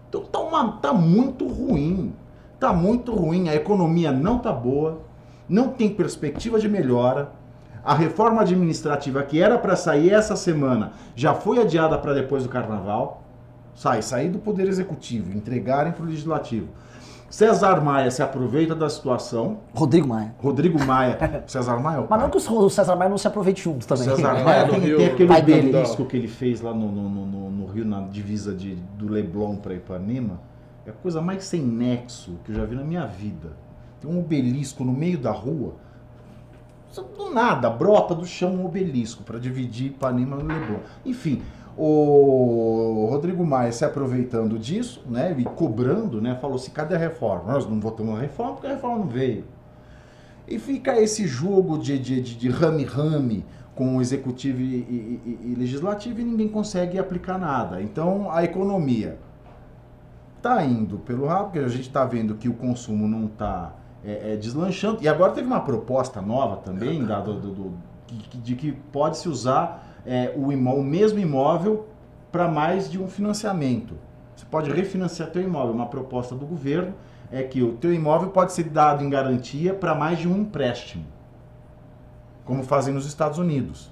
Então 0.08 0.22
tá, 0.22 0.78
tá 0.80 0.92
muito 0.92 1.44
ruim. 1.48 2.12
Tá 2.60 2.72
muito 2.72 3.12
ruim. 3.12 3.48
A 3.48 3.54
economia 3.56 4.12
não 4.12 4.38
tá 4.38 4.52
boa, 4.52 5.00
não 5.48 5.70
tem 5.70 5.88
perspectiva 5.88 6.60
de 6.60 6.68
melhora. 6.68 7.32
A 7.84 7.94
reforma 7.94 8.42
administrativa 8.42 9.24
que 9.24 9.42
era 9.42 9.58
para 9.58 9.74
sair 9.74 10.12
essa 10.12 10.36
semana 10.36 10.92
já 11.16 11.34
foi 11.34 11.58
adiada 11.60 11.98
para 11.98 12.14
depois 12.14 12.44
do 12.44 12.48
carnaval. 12.48 13.24
Sai, 13.74 14.02
sair 14.02 14.28
do 14.28 14.38
poder 14.38 14.68
executivo, 14.68 15.36
entregarem 15.36 15.92
para 15.92 16.04
o 16.04 16.06
legislativo. 16.06 16.68
César 17.30 17.82
Maia 17.82 18.10
se 18.10 18.22
aproveita 18.22 18.74
da 18.74 18.88
situação. 18.88 19.58
Rodrigo 19.74 20.08
Maia. 20.08 20.34
Rodrigo 20.38 20.82
Maia. 20.82 21.18
César 21.46 21.78
Maia 21.78 21.98
é 22.00 22.06
Mas 22.08 22.20
não 22.22 22.30
que 22.30 22.36
o 22.38 22.70
César 22.70 22.96
Maia 22.96 23.10
não 23.10 23.18
se 23.18 23.28
aproveite 23.28 23.62
junto 23.62 23.86
também. 23.86 24.04
César 24.04 24.36
É, 24.38 24.44
Maia 24.44 24.68
tem, 24.68 24.80
tem 24.80 25.06
aquele 25.06 25.32
obelisco 25.32 26.04
que 26.06 26.16
ele 26.16 26.28
fez 26.28 26.60
lá 26.62 26.72
no, 26.72 26.90
no, 26.90 27.08
no- 27.08 27.50
no- 27.50 27.66
Rio, 27.66 27.84
na 27.84 28.00
divisa 28.00 28.54
de, 28.54 28.74
do 28.96 29.08
Leblon 29.08 29.56
para 29.56 29.74
Ipanema. 29.74 30.40
É 30.86 30.90
a 30.90 30.94
coisa 30.94 31.20
mais 31.20 31.44
sem 31.44 31.60
nexo 31.60 32.38
que 32.44 32.50
eu 32.52 32.56
já 32.56 32.64
vi 32.64 32.74
na 32.74 32.82
minha 32.82 33.04
vida. 33.06 33.52
Tem 34.00 34.10
um 34.10 34.18
obelisco 34.20 34.82
no 34.84 34.92
meio 34.92 35.18
da 35.18 35.30
rua. 35.30 35.74
Do 37.16 37.30
nada, 37.34 37.68
brota 37.68 38.14
do 38.14 38.24
chão 38.24 38.54
um 38.54 38.64
obelisco 38.64 39.22
para 39.22 39.38
dividir 39.38 39.88
Ipanema 39.88 40.36
no 40.36 40.46
Leblon. 40.46 40.78
Enfim, 41.04 41.42
o 41.80 43.06
Rodrigo 43.10 43.44
Maia 43.46 43.70
se 43.72 43.84
aproveitando 43.84 44.58
disso, 44.58 45.02
né, 45.08 45.34
e 45.38 45.44
cobrando, 45.44 46.20
né, 46.20 46.36
falou 46.40 46.56
assim, 46.56 46.70
cadê 46.72 46.94
a 46.94 46.98
reforma? 46.98 47.52
Nós 47.52 47.66
não 47.68 47.78
votamos 47.80 48.14
na 48.14 48.20
reforma 48.20 48.52
porque 48.54 48.66
a 48.66 48.70
reforma 48.74 48.98
não 48.98 49.06
veio. 49.06 49.44
E 50.46 50.58
fica 50.58 50.98
esse 51.00 51.26
jogo 51.26 51.78
de 51.78 51.98
de- 51.98 52.20
de- 52.20 52.34
de 52.36 52.48
rame-rame 52.48 53.44
com 53.74 53.96
o 53.96 54.00
executivo 54.00 54.60
e, 54.60 54.64
e- 54.64 55.20
e- 55.24 55.52
e 55.52 55.54
legislativo 55.54 56.20
e 56.20 56.24
ninguém 56.24 56.48
consegue 56.48 56.98
aplicar 56.98 57.38
nada. 57.38 57.80
Então 57.80 58.28
a 58.30 58.42
economia 58.42 59.18
está 60.36 60.64
indo 60.64 60.98
pelo 60.98 61.26
rabo, 61.26 61.44
porque 61.44 61.58
a 61.60 61.68
gente 61.68 61.82
está 61.82 62.04
vendo 62.04 62.34
que 62.34 62.48
o 62.48 62.54
consumo 62.54 63.06
não 63.06 63.26
está 63.26 63.72
deslanchando. 64.40 64.98
E 65.02 65.08
agora 65.08 65.32
teve 65.32 65.46
uma 65.46 65.60
proposta 65.60 66.20
nova 66.22 66.56
também 66.56 67.04
da- 67.04 67.20
do- 67.20 67.40
do- 67.40 67.50
do- 67.52 67.72
de 68.42 68.54
que 68.54 68.72
pode-se 68.72 69.28
usar 69.28 69.87
é, 70.06 70.32
o, 70.36 70.50
imó- 70.52 70.74
o 70.74 70.82
mesmo 70.82 71.18
imóvel 71.18 71.86
para 72.32 72.48
mais 72.48 72.90
de 72.90 73.00
um 73.00 73.08
financiamento. 73.08 73.94
Você 74.36 74.46
pode 74.50 74.70
refinanciar 74.70 75.30
teu 75.30 75.42
imóvel. 75.42 75.74
Uma 75.74 75.86
proposta 75.86 76.34
do 76.34 76.46
governo 76.46 76.94
é 77.32 77.42
que 77.42 77.62
o 77.62 77.72
teu 77.72 77.92
imóvel 77.92 78.30
pode 78.30 78.52
ser 78.52 78.64
dado 78.64 79.02
em 79.04 79.10
garantia 79.10 79.74
para 79.74 79.94
mais 79.94 80.18
de 80.18 80.28
um 80.28 80.36
empréstimo, 80.36 81.04
como 82.44 82.62
fazem 82.62 82.94
nos 82.94 83.06
Estados 83.06 83.38
Unidos. 83.38 83.90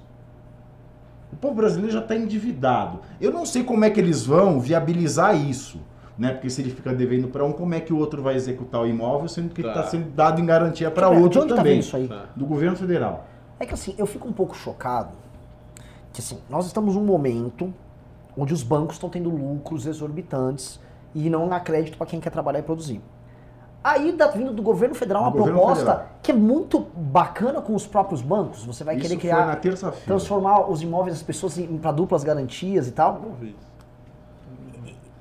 O 1.31 1.35
povo 1.35 1.55
brasileiro 1.55 1.91
já 1.91 1.99
está 1.99 2.15
endividado. 2.15 2.99
Eu 3.19 3.31
não 3.31 3.45
sei 3.45 3.63
como 3.63 3.83
é 3.83 3.89
que 3.89 3.99
eles 3.99 4.25
vão 4.25 4.59
viabilizar 4.59 5.35
isso, 5.35 5.79
Né? 6.17 6.31
Porque 6.31 6.49
se 6.49 6.61
ele 6.63 6.71
fica 6.71 6.91
devendo 6.95 7.27
para 7.27 7.45
um, 7.45 7.51
como 7.51 7.75
é 7.75 7.79
que 7.79 7.93
o 7.93 7.97
outro 7.99 8.23
vai 8.23 8.33
executar 8.33 8.81
o 8.81 8.87
imóvel, 8.87 9.27
sendo 9.27 9.53
que 9.53 9.61
ele 9.61 9.67
Tá. 9.71 9.81
está 9.81 9.91
sendo 9.91 10.09
dado 10.15 10.41
em 10.41 10.45
garantia 10.47 10.89
para 10.89 11.09
outro 11.09 11.41
tá 11.45 11.55
também. 11.57 11.73
vendo 11.73 11.83
isso 11.83 11.95
aí? 11.95 12.07
Tá. 12.07 12.25
Do 12.35 12.43
governo 12.43 12.75
federal. 12.75 13.27
É 13.59 13.67
que 13.67 13.73
assim, 13.75 13.93
eu 13.99 14.07
fico 14.07 14.27
um 14.27 14.31
pouco 14.33 14.55
chocado 14.57 15.09
que 16.17 16.21
assim, 16.21 16.39
nós 16.49 16.65
estamos 16.65 16.95
num 16.95 17.03
momento 17.05 17.71
onde 18.35 18.51
os 18.51 18.63
bancos 18.63 18.95
estão 18.95 19.07
tendo 19.07 19.29
lucros 19.29 19.85
exorbitantes 19.85 20.79
e 21.13 21.29
não 21.29 21.51
há 21.53 21.59
crédito 21.59 21.95
para 21.95 22.07
quem 22.07 22.19
quer 22.19 22.31
trabalhar 22.31 22.57
e 22.57 22.63
produzir. 22.63 22.99
Aí 23.83 24.11
tá 24.13 24.25
vindo 24.25 24.51
do 24.51 24.63
governo 24.63 24.95
federal 24.95 25.21
uma 25.21 25.29
governo 25.29 25.53
proposta 25.59 25.85
federal. 25.85 26.07
que 26.23 26.31
é 26.31 26.33
muito 26.33 26.79
bacana 26.95 27.61
com 27.61 27.75
os 27.75 27.85
próprios 27.85 28.19
bancos. 28.23 28.65
Você 28.65 28.83
vai 28.83 28.95
Isso 28.97 29.03
querer 29.07 29.21
foi 29.21 29.29
na 29.29 29.35
criar, 29.43 29.55
terça-feira. 29.57 30.05
transformar 30.07 30.67
os 30.71 30.81
imóveis 30.81 31.13
das 31.17 31.23
pessoas 31.23 31.55
para 31.79 31.91
duplas 31.91 32.23
garantias 32.23 32.87
e 32.87 32.91
tal. 32.91 33.21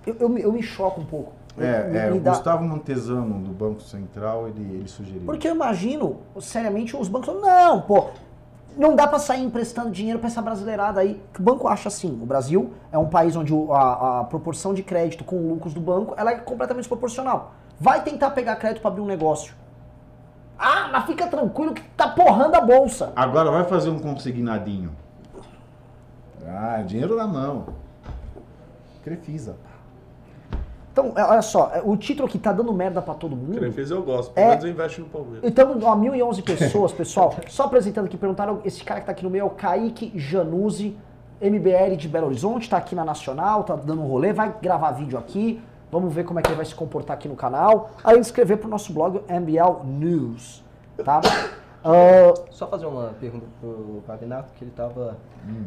Eu, 0.06 0.16
eu, 0.18 0.28
me- 0.30 0.40
eu 0.40 0.50
me 0.50 0.62
choco 0.62 1.02
um 1.02 1.04
pouco. 1.04 1.32
É, 1.58 1.84
Me- 1.88 1.98
é, 1.98 2.10
me 2.10 2.18
o 2.18 2.20
dá- 2.22 2.30
Gustavo 2.30 2.64
Montesano, 2.64 3.38
do 3.40 3.52
Banco 3.52 3.82
Central, 3.82 4.48
ele, 4.48 4.62
ele 4.78 4.88
sugeriu. 4.88 5.22
Porque 5.26 5.46
eu 5.46 5.54
imagino, 5.54 6.16
seriamente, 6.40 6.96
os 6.96 7.06
bancos 7.08 7.26
falam, 7.26 7.42
não, 7.42 7.82
pô, 7.82 8.06
não 8.76 8.94
dá 8.94 9.06
pra 9.06 9.18
sair 9.18 9.42
emprestando 9.42 9.90
dinheiro 9.90 10.18
pra 10.18 10.28
essa 10.28 10.42
brasileirada 10.42 11.00
aí. 11.00 11.20
O 11.38 11.42
banco 11.42 11.66
acha 11.66 11.88
assim, 11.88 12.18
o 12.22 12.26
Brasil 12.26 12.72
é 12.92 12.98
um 12.98 13.08
país 13.08 13.34
onde 13.34 13.52
a, 13.70 14.20
a 14.20 14.24
proporção 14.24 14.74
de 14.74 14.82
crédito 14.82 15.24
com 15.24 15.36
lucros 15.48 15.72
do 15.72 15.80
banco, 15.80 16.14
ela 16.16 16.32
é 16.32 16.36
completamente 16.36 16.82
desproporcional. 16.82 17.54
Vai 17.80 18.02
tentar 18.02 18.30
pegar 18.30 18.56
crédito 18.56 18.80
pra 18.82 18.90
abrir 18.90 19.00
um 19.00 19.06
negócio. 19.06 19.54
Ah, 20.58 20.88
mas 20.90 21.04
fica 21.06 21.26
tranquilo 21.26 21.74
que 21.74 21.82
tá 21.96 22.08
porrando 22.08 22.56
a 22.56 22.60
bolsa. 22.60 23.12
Agora 23.14 23.50
vai 23.50 23.64
fazer 23.64 23.90
um 23.90 23.98
consignadinho. 23.98 24.90
Ah, 26.46 26.82
dinheiro 26.82 27.16
na 27.16 27.26
mão. 27.26 27.66
Crefisa. 29.02 29.56
Então, 30.98 31.12
é, 31.14 31.22
olha 31.22 31.42
só, 31.42 31.70
é, 31.74 31.82
o 31.84 31.94
título 31.94 32.26
aqui 32.26 32.38
tá 32.38 32.50
dando 32.52 32.72
merda 32.72 33.02
pra 33.02 33.12
todo 33.12 33.36
mundo. 33.36 33.58
Crefisa 33.58 33.92
eu 33.92 34.02
gosto, 34.02 34.32
pelo 34.32 34.46
É. 34.46 34.48
menos 34.48 34.64
eu 34.64 34.70
investo 34.70 35.02
no 35.02 35.06
Palmeiras. 35.08 35.42
Então, 35.44 35.78
ó, 35.82 35.94
1.011 35.94 36.40
pessoas, 36.42 36.90
pessoal. 36.90 37.34
Só 37.48 37.64
apresentando 37.64 38.06
aqui, 38.06 38.16
perguntaram, 38.16 38.60
esse 38.64 38.82
cara 38.82 39.00
que 39.00 39.06
tá 39.06 39.12
aqui 39.12 39.22
no 39.22 39.28
meio 39.28 39.42
é 39.42 39.44
o 39.44 39.50
Kaique 39.50 40.10
Januzzi, 40.18 40.96
MBL 41.38 41.96
de 41.98 42.08
Belo 42.08 42.28
Horizonte, 42.28 42.70
tá 42.70 42.78
aqui 42.78 42.94
na 42.94 43.04
Nacional, 43.04 43.62
tá 43.62 43.76
dando 43.76 44.00
um 44.00 44.06
rolê, 44.06 44.32
vai 44.32 44.54
gravar 44.62 44.92
vídeo 44.92 45.18
aqui. 45.18 45.60
Vamos 45.92 46.14
ver 46.14 46.24
como 46.24 46.38
é 46.38 46.42
que 46.42 46.48
ele 46.48 46.56
vai 46.56 46.64
se 46.64 46.74
comportar 46.74 47.14
aqui 47.14 47.28
no 47.28 47.36
canal. 47.36 47.90
Aí 48.02 48.18
inscrever 48.18 48.56
pro 48.56 48.66
nosso 48.66 48.90
blog 48.94 49.20
MBL 49.28 49.84
News, 49.84 50.64
tá? 51.04 51.20
Ah, 51.88 52.34
Só 52.50 52.66
fazer 52.66 52.84
uma 52.86 53.10
pergunta 53.20 53.44
pro 53.60 54.02
Pavinato, 54.04 54.48
que 54.58 54.64
ele 54.64 54.72
tava. 54.72 55.18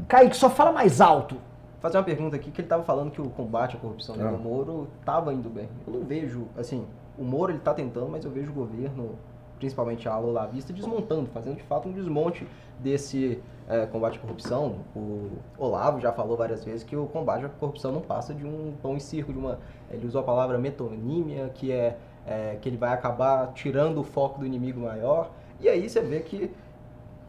Kaique, 0.05 0.35
só 0.35 0.49
fala 0.49 0.69
mais 0.69 0.99
alto. 0.99 1.37
Fazer 1.79 1.97
uma 1.97 2.03
pergunta 2.03 2.35
aqui, 2.35 2.51
que 2.51 2.61
ele 2.61 2.67
tava 2.67 2.83
falando 2.83 3.09
que 3.11 3.21
o 3.21 3.29
combate 3.29 3.77
à 3.77 3.79
corrupção 3.79 4.15
Ah. 4.19 4.31
do 4.31 4.37
Moro 4.37 4.87
tava 5.05 5.33
indo 5.33 5.49
bem. 5.49 5.69
Eu 5.87 5.93
não 5.93 6.01
vejo, 6.01 6.45
assim, 6.57 6.85
o 7.17 7.23
Moro 7.23 7.51
ele 7.53 7.59
tá 7.59 7.73
tentando, 7.73 8.09
mas 8.09 8.25
eu 8.25 8.31
vejo 8.31 8.51
o 8.51 8.53
governo, 8.53 9.11
principalmente 9.57 10.07
a 10.07 10.13
ala 10.13 10.27
olavista, 10.27 10.73
desmontando, 10.73 11.29
fazendo 11.33 11.55
de 11.57 11.63
fato 11.63 11.87
um 11.87 11.91
desmonte 11.93 12.45
desse 12.79 13.41
eh, 13.67 13.85
combate 13.85 14.17
à 14.17 14.21
corrupção. 14.21 14.77
O 14.95 15.29
Olavo 15.57 15.99
já 16.01 16.11
falou 16.11 16.35
várias 16.35 16.63
vezes 16.65 16.83
que 16.83 16.95
o 16.95 17.05
combate 17.07 17.45
à 17.45 17.49
corrupção 17.49 17.91
não 17.91 18.01
passa 18.01 18.33
de 18.33 18.45
um 18.45 18.73
pão 18.81 18.97
e 18.97 18.99
circo, 18.99 19.31
de 19.31 19.39
uma. 19.39 19.59
Ele 19.91 20.05
usou 20.05 20.21
a 20.21 20.23
palavra 20.23 20.57
metonímia, 20.57 21.49
que 21.53 21.71
é, 21.71 21.97
eh, 22.25 22.57
que 22.61 22.67
ele 22.67 22.77
vai 22.77 22.93
acabar 22.93 23.53
tirando 23.53 23.99
o 23.99 24.03
foco 24.03 24.39
do 24.39 24.45
inimigo 24.45 24.81
maior. 24.81 25.29
E 25.61 25.67
aí 25.69 25.89
você 25.89 26.01
vê 26.01 26.21
que 26.21 26.51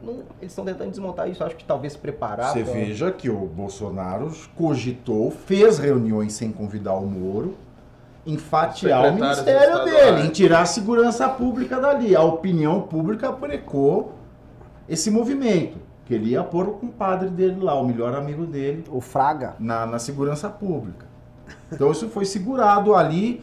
não- 0.03 0.14
eles 0.40 0.53
estão 0.53 0.64
tentando 0.64 0.90
desmontar 0.90 1.28
isso, 1.28 1.42
acho 1.44 1.57
que 1.57 1.64
talvez 1.64 1.96
preparar. 1.96 2.53
Você 2.53 2.62
pra- 2.64 2.72
veja 2.72 3.11
que 3.11 3.28
o 3.30 3.46
Bolsonaro 3.46 4.30
cogitou, 4.57 5.30
fez 5.30 5.78
reuniões 5.78 6.32
sem 6.32 6.51
convidar 6.53 6.94
o 6.94 7.07
Moro, 7.07 7.57
em 8.26 8.36
fatiar 8.36 9.11
o 9.11 9.14
ministério 9.14 9.84
dele, 9.84 10.26
em 10.26 10.30
tirar 10.30 10.62
a 10.62 10.66
segurança 10.66 11.28
pública 11.28 11.80
dali. 11.80 12.14
A 12.14 12.22
opinião 12.22 12.82
pública 12.82 13.32
brecou 13.32 14.12
esse 14.88 15.11
movimento, 15.11 15.78
que 16.05 16.14
ele 16.14 16.30
ia 16.30 16.42
pôr 16.42 16.68
o 16.68 16.72
compadre 16.72 17.28
dele 17.30 17.61
lá, 17.61 17.74
o 17.80 17.86
melhor 17.86 18.14
amigo 18.14 18.44
dele, 18.46 18.84
O 18.90 19.01
Fraga. 19.01 19.55
na, 19.59 19.86
na 19.86 19.98
segurança 19.98 20.48
pública. 20.51 21.07
Então 21.72 21.90
isso 21.90 22.09
foi 22.09 22.24
segurado 22.24 22.94
ali 22.94 23.42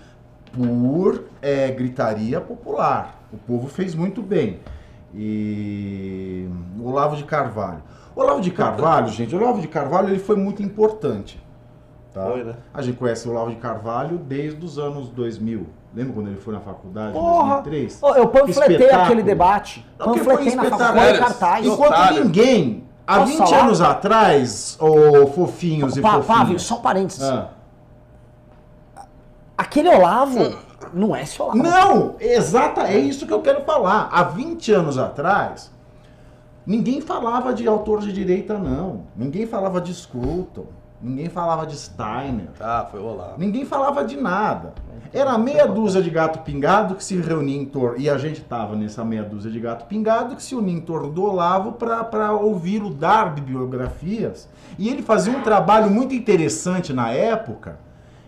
por 0.54 1.26
é, 1.42 1.70
gritaria 1.72 2.40
popular. 2.40 3.22
O 3.32 3.38
povo 3.38 3.68
fez 3.68 3.94
muito 3.96 4.22
bem. 4.22 4.60
E 5.18 6.48
o 6.80 6.88
Olavo 6.90 7.16
de 7.16 7.24
Carvalho. 7.24 7.82
O 8.16 8.22
Olavo 8.22 8.40
de 8.40 8.52
Carvalho, 8.52 9.08
gente, 9.08 9.36
o 9.36 9.40
Olavo 9.40 9.60
de 9.60 9.68
Carvalho 9.68 10.10
ele 10.10 10.20
foi 10.20 10.36
muito 10.36 10.62
importante. 10.62 11.44
Tá? 12.14 12.26
Foi, 12.26 12.44
né? 12.44 12.54
A 12.72 12.82
gente 12.84 12.98
conhece 12.98 13.28
o 13.28 13.32
Olavo 13.32 13.50
de 13.50 13.56
Carvalho 13.56 14.20
desde 14.20 14.64
os 14.64 14.78
anos 14.78 15.10
2000. 15.10 15.68
Lembra 15.96 16.14
quando 16.14 16.28
ele 16.28 16.38
foi 16.38 16.54
na 16.54 16.60
faculdade, 16.60 17.18
em 17.18 17.20
Porra! 17.20 17.62
2003? 17.62 18.04
Ô, 18.04 18.10
eu 18.16 18.28
panfletei 18.28 18.92
aquele 18.92 19.24
debate. 19.24 19.86
Não, 19.98 20.06
porque 20.08 20.20
foi 20.20 20.34
Panfletei 20.36 20.56
na 20.56 20.78
faculdade 20.78 21.16
em 21.16 21.20
cartaz. 21.20 21.66
Enquanto 21.66 21.92
Otário. 21.92 22.24
ninguém, 22.24 22.84
há 23.08 23.20
Posso 23.20 23.32
20 23.32 23.38
falar? 23.38 23.64
anos 23.64 23.82
atrás, 23.82 24.78
ô 24.80 25.28
fofinhos 25.28 25.98
e 25.98 26.02
fofinhas... 26.02 26.26
Pávio, 26.28 26.60
só 26.60 26.76
um 26.76 26.82
parênteses. 26.82 27.24
Ah. 27.24 27.50
Aquele 29.58 29.90
Olavo 29.90 30.67
não 30.94 31.16
é 31.16 31.24
Olavo. 31.40 31.58
Não, 31.58 32.16
exata, 32.20 32.88
é 32.88 32.98
isso 32.98 33.26
que 33.26 33.34
eu 33.34 33.42
quero 33.42 33.64
falar. 33.64 34.10
Há 34.12 34.24
20 34.24 34.72
anos 34.72 34.98
atrás, 34.98 35.72
ninguém 36.66 37.02
falava 37.02 37.54
de 37.54 37.68
autor 37.68 38.02
de 38.02 38.12
direita, 38.12 38.58
não. 38.58 39.04
Ninguém 39.16 39.46
falava 39.46 39.80
de 39.82 39.94
Scruton. 39.94 40.66
Ninguém 41.00 41.30
falava 41.30 41.68
de 41.68 41.76
Steiner. 41.76 42.50
Ah, 42.60 42.88
foi 42.90 43.00
o 43.00 43.06
Olavo. 43.06 43.36
Ninguém 43.38 43.64
falava 43.66 44.04
de 44.04 44.18
nada. 44.18 44.74
Era 45.14 45.38
meia 45.38 45.68
dúzia 45.68 46.02
de 46.02 46.10
gato 46.10 46.40
pingado 46.40 46.96
que 46.96 47.04
se 47.04 47.16
reunia 47.18 47.56
em 47.56 47.66
torno. 47.66 48.00
E 48.00 48.10
a 48.10 48.18
gente 48.18 48.42
tava 48.42 48.76
nessa 48.76 49.06
meia 49.06 49.24
dúzia 49.24 49.52
de 49.52 49.60
gato 49.60 49.86
pingado 49.86 50.36
que 50.36 50.42
se 50.42 50.56
unia 50.56 50.76
em 50.76 50.82
torno 50.82 51.10
do 51.12 51.24
Olavo 51.24 51.74
para 51.74 52.34
ouvir 52.34 52.82
o 52.82 52.90
dar 52.90 53.36
de 53.36 53.42
biografias. 53.42 54.50
E 54.78 54.90
ele 54.90 55.04
fazia 55.04 55.38
um 55.38 55.42
trabalho 55.44 55.92
muito 55.92 56.16
interessante 56.16 56.92
na 56.92 57.12
época, 57.12 57.80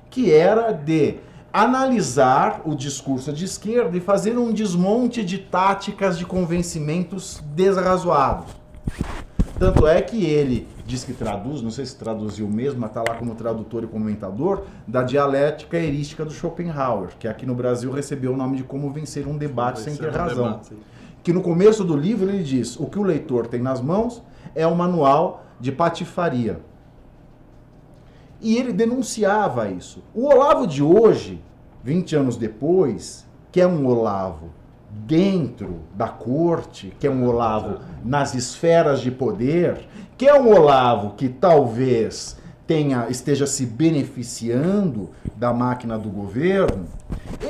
que 0.09 0.31
era 0.31 0.71
de 0.71 1.17
analisar 1.51 2.61
o 2.65 2.75
discurso 2.75 3.33
de 3.33 3.45
esquerda 3.45 3.97
e 3.97 3.99
fazer 3.99 4.37
um 4.37 4.51
desmonte 4.51 5.23
de 5.23 5.37
táticas 5.37 6.17
de 6.17 6.25
convencimentos 6.25 7.41
desrazoados. 7.55 8.59
Tanto 9.57 9.85
é 9.85 10.01
que 10.01 10.23
ele 10.23 10.67
diz 10.85 11.03
que 11.03 11.13
traduz, 11.13 11.61
não 11.61 11.69
sei 11.69 11.85
se 11.85 11.95
traduziu 11.95 12.47
mesmo, 12.47 12.79
mas 12.79 12.89
está 12.89 13.03
lá 13.07 13.15
como 13.15 13.35
tradutor 13.35 13.83
e 13.83 13.87
comentador, 13.87 14.63
da 14.87 15.03
dialética 15.03 15.77
erística 15.77 16.23
do 16.23 16.31
Schopenhauer, 16.31 17.09
que 17.19 17.27
aqui 17.27 17.45
no 17.45 17.53
Brasil 17.53 17.91
recebeu 17.91 18.33
o 18.33 18.37
nome 18.37 18.57
de 18.57 18.63
Como 18.63 18.89
Vencer 18.91 19.27
um 19.27 19.37
Debate 19.37 19.81
Sem 19.81 19.95
Ter 19.95 20.09
um 20.09 20.11
Razão. 20.11 20.45
debate. 20.45 20.73
Que 21.21 21.33
no 21.33 21.41
começo 21.41 21.83
do 21.83 21.95
livro 21.95 22.29
ele 22.29 22.41
diz: 22.41 22.79
o 22.79 22.85
que 22.85 22.97
o 22.97 23.03
leitor 23.03 23.47
tem 23.47 23.61
nas 23.61 23.81
mãos 23.81 24.23
é 24.55 24.65
um 24.65 24.73
manual 24.73 25.43
de 25.59 25.71
patifaria. 25.71 26.61
E 28.41 28.57
ele 28.57 28.71
denunciava 28.71 29.69
isso. 29.69 30.03
O 30.13 30.25
Olavo 30.25 30.65
de 30.65 30.81
hoje, 30.81 31.41
20 31.83 32.15
anos 32.15 32.37
depois, 32.37 33.25
que 33.51 33.59
é 33.59 33.67
um 33.67 33.85
Olavo 33.85 34.49
dentro 34.89 35.81
da 35.93 36.07
corte, 36.07 36.93
que 36.99 37.05
é 37.05 37.11
um 37.11 37.27
Olavo 37.27 37.79
nas 38.03 38.33
esferas 38.33 39.01
de 39.01 39.11
poder, 39.11 39.87
que 40.17 40.27
é 40.27 40.39
um 40.39 40.49
Olavo 40.49 41.15
que 41.15 41.29
talvez 41.29 42.37
tenha 42.65 43.07
esteja 43.09 43.47
se 43.47 43.65
beneficiando 43.65 45.09
da 45.35 45.51
máquina 45.51 45.97
do 45.97 46.09
governo, 46.09 46.85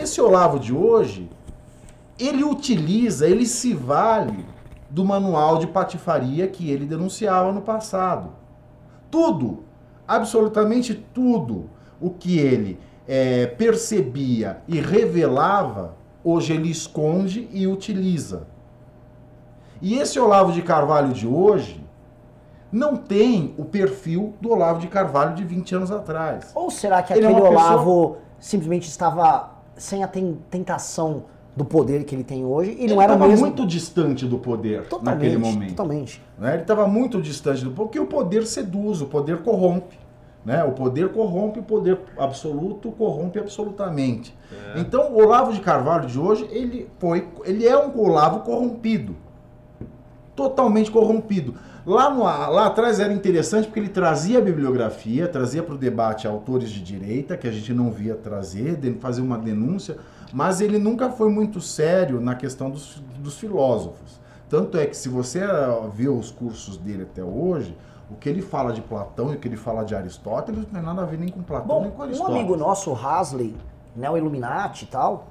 esse 0.01 0.21
Olavo 0.21 0.59
de 0.59 0.73
hoje, 0.73 1.29
ele 2.17 2.43
utiliza, 2.43 3.27
ele 3.27 3.45
se 3.45 3.73
vale 3.73 4.45
do 4.89 5.05
manual 5.05 5.59
de 5.59 5.67
patifaria 5.67 6.47
que 6.47 6.69
ele 6.69 6.85
denunciava 6.85 7.51
no 7.51 7.61
passado. 7.61 8.31
Tudo, 9.11 9.63
absolutamente 10.09 10.93
tudo 11.13 11.69
o 12.01 12.09
que 12.09 12.39
ele 12.39 12.79
eh, 13.07 13.45
percebia 13.57 14.61
e 14.67 14.79
revelava, 14.81 15.95
hoje 16.23 16.53
ele 16.53 16.69
esconde 16.69 17.47
e 17.53 17.67
utiliza. 17.67 18.47
E 19.81 19.97
esse 19.99 20.19
Olavo 20.19 20.51
de 20.51 20.61
Carvalho 20.61 21.13
de 21.13 21.27
hoje 21.27 21.83
não 22.71 22.95
tem 22.97 23.53
o 23.57 23.65
perfil 23.65 24.33
do 24.41 24.51
Olavo 24.51 24.79
de 24.79 24.87
Carvalho 24.87 25.35
de 25.35 25.43
20 25.43 25.75
anos 25.75 25.91
atrás. 25.91 26.51
Ou 26.55 26.69
será 26.69 27.01
que 27.03 27.13
Ele 27.13 27.25
é 27.25 27.29
aquele 27.29 27.41
pessoa- 27.41 27.61
Olavo 27.63 28.17
simplesmente 28.39 28.87
estava 28.87 29.51
sem 29.75 30.03
a 30.03 30.07
ten- 30.07 30.37
tentação 30.49 31.25
do 31.55 31.65
poder 31.65 32.03
que 32.05 32.15
ele 32.15 32.23
tem 32.23 32.45
hoje 32.45 32.71
e 32.79 32.83
ele 32.85 32.93
não 32.93 33.01
era 33.01 33.11
o 33.11 33.15
estava 33.15 33.29
mesmo... 33.29 33.45
muito 33.45 33.65
distante 33.65 34.25
do 34.25 34.37
poder 34.37 34.83
Totalmente, 34.87 35.15
naquele 35.15 35.37
momento. 35.37 35.69
totalmente. 35.71 36.21
né? 36.37 36.53
Ele 36.53 36.61
estava 36.61 36.87
muito 36.87 37.21
distante 37.21 37.63
do 37.65 37.71
porque 37.71 37.99
o 37.99 38.05
poder 38.05 38.45
seduz, 38.47 39.01
o 39.01 39.07
poder 39.07 39.39
corrompe. 39.39 39.97
Né? 40.45 40.63
O 40.63 40.71
poder 40.71 41.09
corrompe, 41.09 41.59
o 41.59 41.63
poder 41.63 41.99
absoluto 42.17 42.91
corrompe 42.91 43.37
absolutamente. 43.39 44.33
Então, 44.77 45.11
o 45.11 45.17
Olavo 45.17 45.51
de 45.51 45.59
Carvalho 45.59 46.07
de 46.07 46.17
hoje, 46.17 46.47
ele 46.49 46.87
foi, 46.97 47.27
ele 47.43 47.67
é 47.67 47.77
um 47.77 47.99
Olavo 47.99 48.39
corrompido. 48.39 49.15
totalmente 50.35 50.89
corrompido. 50.89 51.55
Lá, 51.85 52.09
no, 52.09 52.23
lá 52.23 52.67
atrás 52.67 52.99
era 52.99 53.11
interessante 53.11 53.65
porque 53.65 53.79
ele 53.79 53.89
trazia 53.89 54.37
a 54.37 54.41
bibliografia, 54.41 55.27
trazia 55.27 55.63
para 55.63 55.75
o 55.75 55.77
debate 55.77 56.27
autores 56.27 56.69
de 56.69 56.81
direita, 56.81 57.35
que 57.35 57.47
a 57.47 57.51
gente 57.51 57.73
não 57.73 57.91
via 57.91 58.15
trazer, 58.15 58.75
de- 58.75 58.93
fazer 58.93 59.21
uma 59.21 59.37
denúncia, 59.37 59.97
mas 60.33 60.61
ele 60.61 60.77
nunca 60.77 61.09
foi 61.09 61.29
muito 61.29 61.59
sério 61.61 62.19
na 62.21 62.35
questão 62.35 62.69
dos, 62.69 63.01
dos 63.17 63.37
filósofos. 63.37 64.19
Tanto 64.49 64.77
é 64.77 64.85
que 64.85 64.95
se 64.97 65.09
você 65.09 65.41
ah, 65.43 65.87
vê 65.93 66.07
os 66.09 66.31
cursos 66.31 66.77
dele 66.77 67.03
até 67.03 67.23
hoje, 67.23 67.77
o 68.09 68.15
que 68.15 68.27
ele 68.27 68.41
fala 68.41 68.73
de 68.73 68.81
Platão 68.81 69.31
e 69.31 69.35
o 69.35 69.39
que 69.39 69.47
ele 69.47 69.57
fala 69.57 69.83
de 69.85 69.93
Aristóteles 69.95 70.61
não 70.63 70.69
tem 70.69 70.81
nada 70.81 71.03
a 71.03 71.05
ver 71.05 71.19
nem 71.19 71.29
com 71.29 71.41
Platão 71.43 71.81
nem 71.81 71.91
com 71.91 71.97
Bom, 71.97 72.03
um 72.03 72.05
Aristóteles. 72.07 72.39
amigo 72.41 72.57
nosso, 72.57 72.89
o 72.91 72.95
Hasley, 72.95 73.55
neo-Illuminati 73.95 74.85
e 74.85 74.87
tal, 74.87 75.27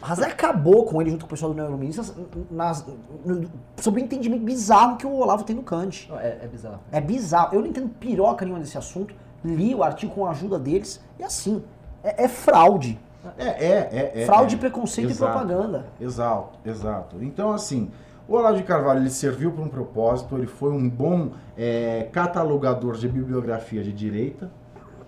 Hasley 0.00 0.30
acabou 0.30 0.84
com 0.86 1.00
ele 1.00 1.10
junto 1.10 1.20
com 1.20 1.26
o 1.26 1.30
pessoal 1.30 1.52
do 1.52 1.56
neo-Iluministas 1.56 2.12
nas- 2.50 2.84
no- 3.24 3.48
sobre 3.76 4.00
o 4.00 4.04
entendimento 4.04 4.42
bizarro 4.42 4.96
que 4.96 5.06
o 5.06 5.12
Olavo 5.12 5.44
tem 5.44 5.54
do 5.54 5.62
Kant. 5.62 6.10
É, 6.18 6.38
é 6.42 6.48
bizarro. 6.48 6.80
É 6.90 7.00
bizarro. 7.00 7.54
Eu 7.54 7.60
não 7.60 7.68
entendo 7.68 7.88
piroca 7.88 8.44
nenhuma 8.44 8.60
desse 8.62 8.76
assunto. 8.78 9.14
Li 9.44 9.74
o 9.74 9.82
artigo 9.82 10.12
com 10.14 10.26
a 10.26 10.30
ajuda 10.30 10.58
deles 10.58 11.00
e 11.18 11.22
assim, 11.24 11.62
é, 12.02 12.24
é 12.24 12.28
fraude. 12.28 12.98
É, 13.38 13.44
é, 13.44 13.88
é. 13.92 14.22
é 14.22 14.26
fraude, 14.26 14.56
é. 14.56 14.58
preconceito 14.58 15.10
Exato. 15.10 15.30
e 15.30 15.34
propaganda. 15.34 15.86
Exato, 16.00 16.58
exato. 16.64 17.16
Então, 17.22 17.52
assim, 17.52 17.90
o 18.26 18.34
Olavo 18.34 18.56
de 18.56 18.62
Carvalho 18.62 19.00
ele 19.00 19.10
serviu 19.10 19.52
para 19.52 19.62
um 19.62 19.68
propósito, 19.68 20.36
ele 20.36 20.46
foi 20.46 20.72
um 20.72 20.88
bom 20.88 21.32
é, 21.56 22.08
catalogador 22.12 22.96
de 22.96 23.08
bibliografia 23.08 23.82
de 23.82 23.92
direita 23.92 24.50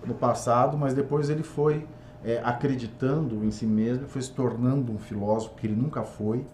no 0.05 0.13
passado, 0.13 0.77
mas 0.77 0.93
depois 0.93 1.29
ele 1.29 1.43
foi 1.43 1.85
é, 2.23 2.41
acreditando 2.43 3.43
em 3.43 3.51
si 3.51 3.65
mesmo, 3.65 4.07
foi 4.07 4.21
se 4.21 4.31
tornando 4.31 4.91
um 4.91 4.97
filósofo 4.97 5.55
que 5.55 5.67
ele 5.67 5.75
nunca 5.75 6.03
foi. 6.03 6.45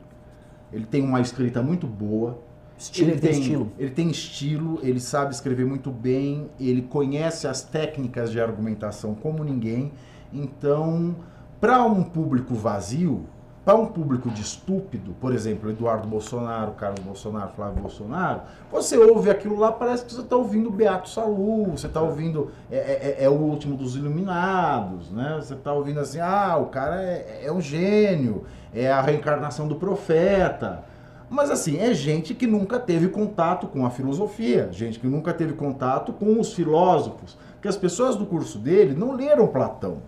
Ele 0.72 0.86
tem 0.86 1.03
uma 1.03 1.22
escrita 1.22 1.62
muito 1.62 1.88
boa. 1.88 2.39
Estilo, 2.78 3.12
ele 3.12 3.20
tem 3.20 3.32
estilo. 3.32 3.72
Ele 3.78 3.91
tem 3.91 4.09
estilo, 4.09 4.80
ele 4.82 4.99
sabe 4.99 5.34
escrever 5.34 5.66
muito 5.66 5.91
bem, 5.91 6.49
ele 6.59 6.82
conhece 6.82 7.47
as 7.47 7.62
técnicas 7.62 8.32
de 8.32 8.39
argumentação 8.39 9.14
como 9.14 9.43
ninguém. 9.43 9.91
Então, 10.34 11.16
para 11.62 11.84
um 11.84 12.03
público 12.03 12.55
vazio, 12.55 13.26
para 13.64 13.76
um 13.76 13.86
público 13.86 14.32
de 14.32 14.41
estúpido, 14.41 15.14
por 15.22 15.32
exemplo, 15.32 15.70
Eduardo 15.70 16.07
Bolsonaro, 16.07 16.72
Carlos 16.72 17.01
Bolsonaro, 17.01 17.51
Flávio 17.55 17.80
Bolsonaro, 17.80 18.41
você 18.72 18.97
ouve 18.97 19.30
aquilo 19.30 19.55
lá, 19.59 19.72
parece 19.72 20.03
que 20.03 20.12
você 20.12 20.22
está 20.22 20.36
ouvindo 20.36 20.72
Beato 20.72 21.07
Salu, 21.07 21.66
você 21.78 21.86
está 21.86 22.01
ouvindo 22.01 22.49
é, 22.72 22.78
é- 23.20 23.26
é 23.26 23.30
o 23.30 23.34
último 23.34 23.78
dos 23.78 23.95
iluminados, 23.95 25.12
né? 25.12 25.36
Você 25.39 25.53
está 25.53 25.72
ouvindo 25.72 25.99
assim, 25.99 26.20
ah, 26.20 26.57
o 26.59 26.66
cara 26.66 26.99
é, 27.03 27.41
é 27.43 27.51
um 27.51 27.62
gênio, 27.62 28.45
é 28.74 28.91
a 28.91 28.99
reencarnação 28.99 29.68
do 29.68 29.76
profeta. 29.76 30.84
Mas 31.30 31.51
assim, 31.51 31.78
é 31.78 31.93
gente 31.93 32.34
que 32.34 32.47
nunca 32.47 32.80
teve 32.80 33.07
contato 33.09 33.68
com 33.68 33.86
a 33.86 33.91
filosofia, 33.91 34.70
gente 34.72 34.99
que 34.99 35.07
nunca 35.07 35.32
teve 35.32 35.53
contato 35.53 36.12
com 36.12 36.39
os 36.39 36.53
filósofos. 36.53 37.38
Porque 37.53 37.68
as 37.68 37.78
pessoas 37.78 38.16
do 38.16 38.26
curso 38.26 38.57
dele 38.57 38.95
não 38.95 39.14
leram 39.14 39.45
Platão. 39.45 39.99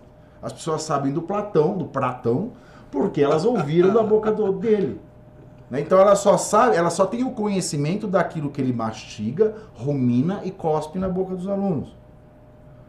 As 0.44 0.52
pessoas 0.52 0.82
sabem 0.82 1.10
do 1.12 1.22
Platão, 1.22 1.76
do 1.76 1.86
Platão, 1.86 2.52
porque 2.90 3.20
elas 3.22 3.44
ouviram 3.46 3.92
da 3.94 4.02
boca 4.02 4.30
do- 4.30 4.52
dele. 4.52 5.00
Né? 5.70 5.80
Então 5.80 5.98
ela 5.98 6.14
só 6.14 6.36
sabe, 6.36 6.76
ela 6.76 6.90
só 6.90 7.06
tem 7.06 7.24
o 7.24 7.30
conhecimento 7.30 8.06
daquilo 8.06 8.50
que 8.50 8.60
ele 8.60 8.72
mastiga, 8.72 9.54
rumina 9.74 10.42
e 10.44 10.50
cospe 10.50 10.98
na 10.98 11.08
boca 11.08 11.34
dos 11.34 11.48
alunos. 11.48 11.96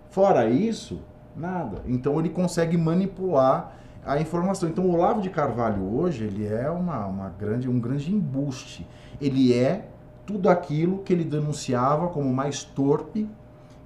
Fora 0.10 0.50
isso, 0.50 1.00
nada. 1.36 1.82
Então 1.88 2.20
ele 2.20 2.30
consegue 2.30 2.78
manipular 2.78 3.72
a 4.06 4.20
informação. 4.20 4.70
Então 4.70 4.86
o 4.86 4.94
Olavo 4.94 5.22
de 5.22 5.30
Carvalho 5.30 5.84
hoje, 5.98 6.26
ele 6.26 6.46
é 6.46 6.70
uma, 6.70 7.06
uma 7.06 7.30
grande, 7.30 7.70
um 7.70 7.80
grande 7.80 8.14
embuste. 8.14 8.88
Ele 9.20 9.54
é 9.54 9.88
tudo 10.26 10.50
aquilo 10.50 11.00
que 11.00 11.14
ele 11.14 11.24
denunciava 11.24 12.08
como 12.10 12.32
mais 12.34 12.64
torpe 12.64 13.28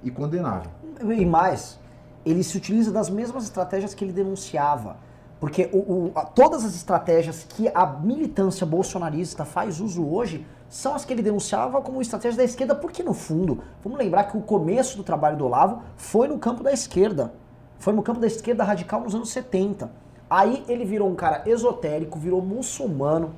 e 0.02 0.10
condenável. 0.10 0.70
E 1.02 1.24
mais, 1.24 1.78
ele 2.24 2.42
se 2.42 2.56
utiliza 2.56 2.90
das 2.90 3.08
mesmas 3.10 3.44
estratégias 3.44 3.94
que 3.94 4.04
ele 4.04 4.12
denunciava. 4.12 4.96
Porque 5.38 5.70
o- 5.72 5.78
o- 5.78 6.12
a- 6.14 6.24
todas 6.24 6.64
as 6.64 6.74
estratégias 6.74 7.46
que 7.48 7.68
a 7.74 7.86
militância 7.86 8.66
bolsonarista 8.66 9.44
faz 9.44 9.80
uso 9.80 10.06
hoje 10.06 10.46
são 10.68 10.94
as 10.94 11.04
que 11.04 11.12
ele 11.12 11.22
denunciava 11.22 11.80
como 11.80 12.00
estratégia 12.02 12.36
da 12.38 12.44
esquerda, 12.44 12.74
porque 12.74 13.02
no 13.02 13.14
fundo, 13.14 13.60
vamos 13.82 13.98
lembrar 13.98 14.24
que 14.24 14.36
o 14.36 14.42
começo 14.42 14.96
do 14.96 15.02
trabalho 15.02 15.36
do 15.36 15.46
Olavo 15.46 15.82
foi 15.96 16.28
no 16.28 16.38
campo 16.38 16.62
da 16.62 16.72
esquerda. 16.72 17.32
Foi 17.78 17.92
no 17.94 18.02
campo 18.02 18.20
da 18.20 18.26
esquerda 18.26 18.62
radical 18.62 19.00
nos 19.00 19.14
anos 19.14 19.30
70. 19.30 19.90
Aí 20.28 20.62
ele 20.68 20.84
virou 20.84 21.08
um 21.08 21.14
cara 21.14 21.42
esotérico, 21.46 22.18
virou 22.18 22.42
muçulmano, 22.42 23.34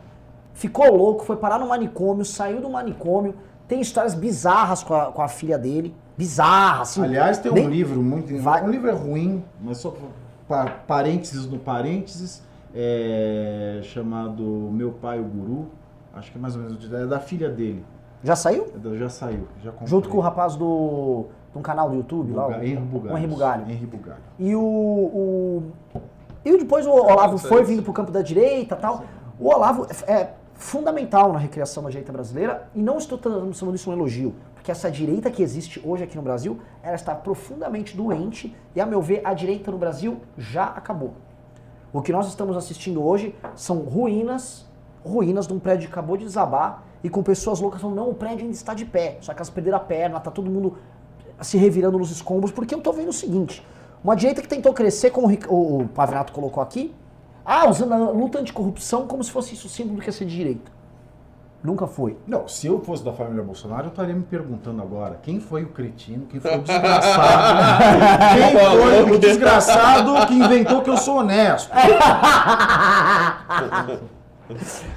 ficou 0.53 0.93
louco, 0.95 1.25
foi 1.25 1.37
parar 1.37 1.59
no 1.59 1.69
manicômio, 1.69 2.25
saiu 2.25 2.61
do 2.61 2.69
manicômio, 2.69 3.35
tem 3.69 3.81
histórias 3.81 4.15
bizarras 4.15 4.83
com 4.83 4.93
a, 4.93 5.13
com 5.13 5.23
a 5.23 5.29
filha 5.29 5.57
dele. 5.57 5.95
Bizarras, 6.17 6.91
assim. 6.91 7.03
Aliás, 7.05 7.39
tem 7.39 7.51
um 7.51 7.55
nem- 7.55 7.69
livro 7.69 8.03
muito. 8.03 8.37
Vai- 8.39 8.63
Um 8.65 8.71
livro 8.71 8.89
é 8.89 8.93
ruim, 8.93 9.45
mas 9.61 9.79
só 9.79 9.95
pa- 10.47 10.67
parênteses 10.87 11.47
no 11.47 11.59
parênteses, 11.59 12.43
é, 12.75 13.81
chamado 13.83 14.43
Meu 14.73 14.93
Pai 14.93 15.19
o 15.21 15.25
Guru. 15.25 15.67
Acho 16.15 16.31
que 16.31 16.39
é 16.39 16.41
mais 16.41 16.55
ou 16.55 16.63
menos 16.63 16.93
é 16.93 17.07
da 17.07 17.19
filha 17.19 17.49
dele. 17.49 17.85
Já 18.23 18.37
saiu? 18.37 18.69
É 18.75 18.79
da- 18.79 18.97
Já 18.97 19.09
saiu, 19.09 19.49
já 19.63 19.71
comprei. 19.73 19.89
Junto 19.89 20.09
com 20.09 20.19
o 20.19 20.21
rapaz 20.21 20.55
do. 20.57 21.27
de 21.53 21.59
um 21.59 21.63
canal 21.63 21.91
do 21.91 21.97
YouTube 21.97 22.33
lá. 22.33 22.47
o- 22.47 22.51
Buga- 22.53 22.65
Henri 22.65 22.77
Bugalho. 22.77 23.15
o 23.15 23.19
Henri 23.19 23.27
Bugalho. 23.27 23.63
Henri 23.71 23.87
Bugalho. 23.87 24.21
E 24.39 24.55
o, 24.55 24.61
o- 24.63 25.63
E 26.45 26.59
depois 26.59 26.87
o 26.87 26.91
Olavo 26.91 27.39
foi 27.39 27.63
isso. 27.63 27.71
vindo 27.71 27.83
pro 27.83 27.93
campo 27.93 28.11
da 28.11 28.21
direita 28.23 28.75
tal. 28.77 29.05
O 29.39 29.49
Olavo 29.49 29.87
é 30.07 30.13
é 30.13 30.35
fundamental 30.55 31.33
na 31.33 31.39
recriação 31.39 31.83
da 31.83 31.89
direita 31.91 32.13
brasileira 32.13 32.69
e 32.75 32.81
não 32.83 32.97
estou 32.99 33.19
transformando 33.19 33.75
isso 33.77 33.91
um 33.91 33.93
elogio. 33.93 34.35
Porque 34.63 34.71
essa 34.71 34.89
direita 34.89 35.29
que 35.29 35.43
existe 35.43 35.83
hoje 35.85 36.05
aqui 36.05 36.15
no 36.15 36.23
Brasil, 36.23 36.61
ela 36.85 36.95
está 36.95 37.17
profundamente 37.17 37.97
doente 37.97 38.55
e, 38.77 38.81
a 38.81 38.87
meu 38.87 39.03
ver, 39.03 39.21
a 39.25 39.35
direita 39.35 39.73
no 39.73 39.77
Brasil 39.77 40.21
já 40.39 40.67
acabou. 40.67 41.15
O 41.93 42.01
que 42.01 42.13
nós 42.13 42.29
estamos 42.29 42.57
assistindo 42.57 43.05
hoje 43.05 43.35
são 43.57 43.79
ruínas, 43.79 44.65
ruínas 45.05 45.49
de 45.49 45.53
um 45.53 45.59
prédio 45.59 45.89
que 45.89 45.93
acabou 45.93 46.17
de 46.17 46.25
desabar 46.25 46.85
e 47.03 47.11
com 47.11 47.25
pessoas 47.25 47.59
loucas 47.59 47.81
falando, 47.81 47.97
não, 47.97 48.11
o 48.11 48.15
prédio 48.15 48.45
ainda 48.45 48.55
está 48.55 48.73
de 48.73 48.85
pé, 48.85 49.19
só 49.21 49.35
que 49.35 49.39
elas 49.41 49.51
perderam 49.51 49.79
a 49.79 49.81
perna, 49.81 50.21
tá 50.21 50.31
todo 50.31 50.49
mundo 50.49 50.79
se 51.41 51.59
revirando 51.59 51.99
nos 51.99 52.13
escombros, 52.13 52.53
porque 52.53 52.73
eu 52.73 52.81
tô 52.81 52.93
vendo 52.93 53.09
o 53.09 53.13
seguinte, 53.13 53.67
uma 54.05 54.15
direita 54.15 54.41
que 54.41 54.47
tentou 54.47 54.73
crescer, 54.73 55.11
como 55.11 55.27
o 55.49 55.89
Pavinato 55.89 56.33
colocou 56.33 56.63
aqui, 56.63 56.95
ah, 57.45 57.69
usando 57.69 57.95
a 57.95 58.11
luta 58.11 58.39
anticorrupção 58.39 59.09
como 59.09 59.25
se 59.25 59.33
fosse 59.33 59.55
isso 59.55 59.67
o 59.67 59.71
símbolo 59.71 59.97
do 59.97 60.03
que 60.03 60.09
é 60.09 60.13
ser 60.13 60.25
de 60.25 60.37
direita. 60.37 60.71
Nunca 61.63 61.87
foi. 61.87 62.17
Não, 62.27 62.49
se 62.49 62.67
eu 62.67 62.81
fosse 62.81 63.05
da 63.05 63.13
família 63.13 63.43
Bolsonaro, 63.43 63.85
eu 63.85 63.91
estaria 63.91 64.15
me 64.15 64.25
perguntando 64.25 64.83
agora 64.83 65.21
quem 65.23 65.39
foi 65.39 65.63
o 65.63 65.69
cretino, 65.69 66.27
quem 66.27 66.41
foi 66.41 66.59
o 66.59 66.63
desgraçado, 66.63 68.01
quem 68.35 68.51
foi 68.59 69.13
o 69.13 69.19
desgraçado 69.19 70.27
que 70.27 70.35
inventou 70.35 70.83
que 70.83 70.91
eu 70.91 70.97
sou 70.97 71.19
honesto. 71.19 71.71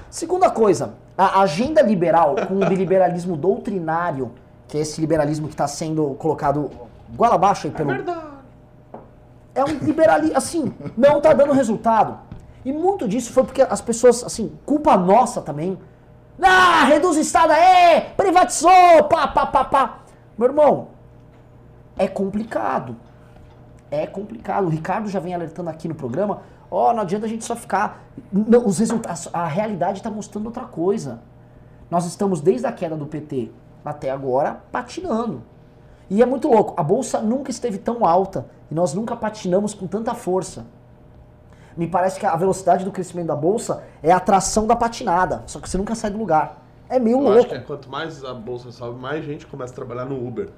Segunda 0.10 0.50
coisa, 0.50 0.96
a 1.16 1.42
agenda 1.42 1.84
liberal 1.84 2.36
com 2.48 2.56
o 2.56 2.64
liberalismo 2.64 3.38
doutrinário, 3.38 4.32
que 4.68 4.78
é 4.78 4.82
esse 4.82 5.00
liberalismo 5.00 5.48
que 5.48 5.54
está 5.54 5.68
sendo 5.68 6.16
colocado 6.16 6.72
goela 7.16 7.36
abaixo 7.36 7.68
aí 7.68 7.74
pelo. 7.74 7.92
É 9.54 9.64
um 9.64 9.78
liberalismo, 9.82 10.36
assim, 10.36 10.74
não 10.98 11.22
tá 11.22 11.32
dando 11.32 11.54
resultado. 11.54 12.18
E 12.66 12.74
muito 12.74 13.08
disso 13.08 13.32
foi 13.32 13.44
porque 13.44 13.62
as 13.62 13.80
pessoas, 13.80 14.24
assim, 14.24 14.52
culpa 14.66 14.98
nossa 14.98 15.42
também. 15.42 15.78
Ah, 16.42 16.86
reduz 16.86 17.18
o 17.18 17.20
Estado 17.22 17.52
aí, 17.52 18.02
privatizou, 18.18 19.04
pá, 19.10 19.28
pá, 19.28 19.46
pá, 19.46 19.64
pá. 19.64 20.00
Meu 20.38 20.50
irmão, 20.50 20.90
é 21.98 22.08
complicado. 22.08 22.96
É 23.90 24.06
complicado. 24.06 24.66
O 24.66 24.70
Ricardo 24.70 25.08
já 25.10 25.20
vem 25.20 25.34
alertando 25.34 25.70
aqui 25.70 25.88
no 25.88 25.96
programa. 25.96 26.42
Ó, 26.70 26.92
não 26.94 27.02
adianta 27.02 27.26
a 27.26 27.30
gente 27.30 27.46
só 27.46 27.56
ficar. 27.56 28.04
Não, 28.32 28.66
os 28.66 28.80
resultados. 28.80 29.30
A 29.32 29.46
realidade 29.46 30.00
está 30.00 30.10
mostrando 30.10 30.48
outra 30.48 30.66
coisa. 30.66 31.22
Nós 31.90 32.06
estamos 32.06 32.42
desde 32.42 32.68
a 32.68 32.72
queda 32.72 32.98
do 32.98 33.06
PT 33.06 33.52
até 33.84 34.10
agora 34.10 34.62
patinando. 34.72 35.44
E 36.10 36.22
é 36.22 36.26
muito 36.26 36.48
louco. 36.48 36.74
A 36.76 36.84
bolsa 36.84 37.22
nunca 37.22 37.52
esteve 37.52 37.78
tão 37.78 38.06
alta 38.06 38.48
e 38.70 38.76
nós 38.76 38.94
nunca 38.94 39.16
patinamos 39.16 39.74
com 39.74 39.88
tanta 39.88 40.14
força. 40.14 40.66
Me 41.78 41.88
parece 41.88 42.20
que 42.20 42.26
a 42.26 42.36
velocidade 42.36 42.86
do 42.86 42.92
crescimento 42.92 43.28
da 43.28 43.36
bolsa 43.36 43.84
é 44.02 44.12
a 44.12 44.20
tração 44.20 44.66
da 44.66 44.76
patinada, 44.76 45.44
só 45.46 45.60
que 45.60 45.70
você 45.70 45.78
nunca 45.78 45.94
sai 45.96 46.10
do 46.12 46.18
lugar. 46.18 46.64
É 46.88 47.00
meio 47.00 47.18
Eu 47.18 47.28
acho 47.28 47.34
louco. 47.36 47.50
que 47.50 47.56
é 47.56 47.60
quanto 47.60 47.90
mais 47.90 48.24
a 48.24 48.34
bolsa 48.34 48.72
sobe, 48.72 49.00
mais 49.00 49.26
gente 49.26 49.46
começa 49.48 49.74
a 49.74 49.76
trabalhar 49.76 50.06
no 50.06 50.16
Uber. 50.26 50.50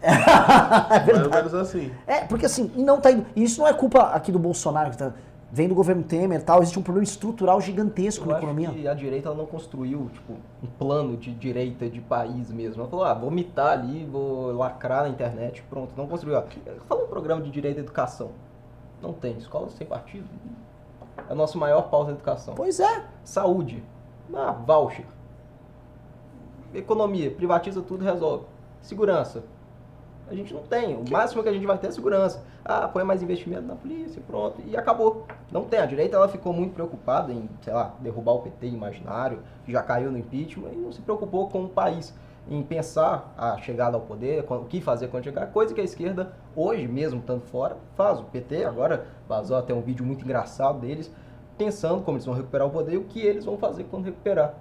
É 0.02 0.10
Mais 0.10 1.08
ou 1.08 1.14
verdade. 1.14 1.36
menos 1.36 1.54
assim. 1.54 1.90
É, 2.06 2.20
porque 2.24 2.46
assim, 2.46 2.70
e 2.76 2.82
não 2.82 3.00
tá 3.00 3.10
indo. 3.12 3.26
E 3.36 3.42
isso 3.42 3.60
não 3.60 3.68
é 3.68 3.72
culpa 3.74 4.02
aqui 4.14 4.32
do 4.32 4.38
Bolsonaro, 4.38 4.90
que 4.90 4.96
tá, 4.96 5.12
vem 5.52 5.68
do 5.68 5.74
governo 5.74 6.02
Temer 6.02 6.40
e 6.40 6.42
tal. 6.42 6.62
Existe 6.62 6.78
um 6.78 6.82
problema 6.82 7.04
estrutural 7.04 7.60
gigantesco 7.60 8.24
Eu 8.24 8.28
na 8.28 8.36
acho 8.36 8.44
economia. 8.46 8.70
que 8.70 8.88
a 8.88 8.94
direita 8.94 9.28
ela 9.28 9.36
não 9.36 9.46
construiu 9.46 10.08
tipo, 10.14 10.34
um 10.62 10.66
plano 10.78 11.16
de 11.16 11.32
direita 11.34 11.88
de 11.88 12.00
país 12.00 12.50
mesmo. 12.50 12.80
Ela 12.80 12.88
falou, 12.90 13.04
ah, 13.04 13.12
vou 13.14 13.30
mitar 13.30 13.72
ali, 13.78 14.06
vou 14.10 14.52
lacrar 14.52 15.02
na 15.02 15.08
internet, 15.10 15.62
pronto. 15.68 15.92
Não 15.96 16.06
construiu. 16.06 16.42
Fala 16.88 17.04
um 17.04 17.08
programa 17.08 17.42
de 17.42 17.50
direito 17.50 17.78
à 17.78 17.80
educação. 17.80 18.30
Não 19.02 19.12
tem. 19.12 19.36
Escola 19.38 19.68
sem 19.70 19.86
partido. 19.86 20.24
É 21.30 21.32
o 21.32 21.36
nosso 21.36 21.56
maior 21.56 21.82
pauta 21.82 22.06
da 22.06 22.12
educação. 22.14 22.56
Pois 22.56 22.80
é. 22.80 23.04
Saúde. 23.22 23.84
Ah, 24.34 24.50
voucher. 24.50 25.06
economia, 26.74 27.30
privatiza 27.30 27.80
tudo, 27.82 28.04
resolve. 28.04 28.46
Segurança. 28.82 29.44
A 30.28 30.34
gente 30.34 30.52
não 30.52 30.62
tem. 30.62 30.96
O 30.96 31.08
máximo 31.08 31.40
que 31.44 31.48
a 31.48 31.52
gente 31.52 31.64
vai 31.64 31.78
ter 31.78 31.86
é 31.86 31.90
segurança. 31.92 32.42
Ah, 32.64 32.88
põe 32.88 33.04
mais 33.04 33.22
investimento 33.22 33.62
na 33.62 33.76
polícia, 33.76 34.20
pronto. 34.26 34.60
E 34.66 34.76
acabou. 34.76 35.24
Não 35.52 35.62
tem. 35.62 35.78
A 35.78 35.86
direita 35.86 36.16
ela 36.16 36.28
ficou 36.28 36.52
muito 36.52 36.74
preocupada 36.74 37.32
em, 37.32 37.48
sei 37.62 37.72
lá, 37.72 37.94
derrubar 38.00 38.32
o 38.32 38.42
PT 38.42 38.66
imaginário, 38.66 39.40
que 39.64 39.70
já 39.70 39.84
caiu 39.84 40.10
no 40.10 40.18
impeachment, 40.18 40.72
e 40.72 40.76
não 40.76 40.90
se 40.90 41.00
preocupou 41.00 41.48
com 41.48 41.64
o 41.64 41.68
país. 41.68 42.12
Em 42.48 42.62
pensar 42.62 43.32
a 43.36 43.56
chegada 43.58 43.96
ao 43.96 44.00
poder, 44.00 44.44
o 44.48 44.64
que 44.64 44.80
fazer 44.80 45.08
quando 45.08 45.24
chegar, 45.24 45.46
coisa 45.48 45.72
que 45.74 45.80
a 45.80 45.84
esquerda, 45.84 46.32
hoje 46.56 46.88
mesmo, 46.88 47.20
estando 47.20 47.42
fora, 47.42 47.76
faz. 47.96 48.18
O 48.18 48.24
PT 48.24 48.64
agora 48.64 49.06
vazou 49.28 49.56
até 49.56 49.72
um 49.72 49.80
vídeo 49.82 50.04
muito 50.04 50.24
engraçado 50.24 50.80
deles, 50.80 51.10
pensando 51.56 52.02
como 52.02 52.16
eles 52.16 52.26
vão 52.26 52.34
recuperar 52.34 52.66
o 52.66 52.70
poder 52.70 52.94
e 52.94 52.96
o 52.96 53.04
que 53.04 53.20
eles 53.20 53.44
vão 53.44 53.56
fazer 53.56 53.84
quando 53.84 54.04
recuperar. 54.06 54.54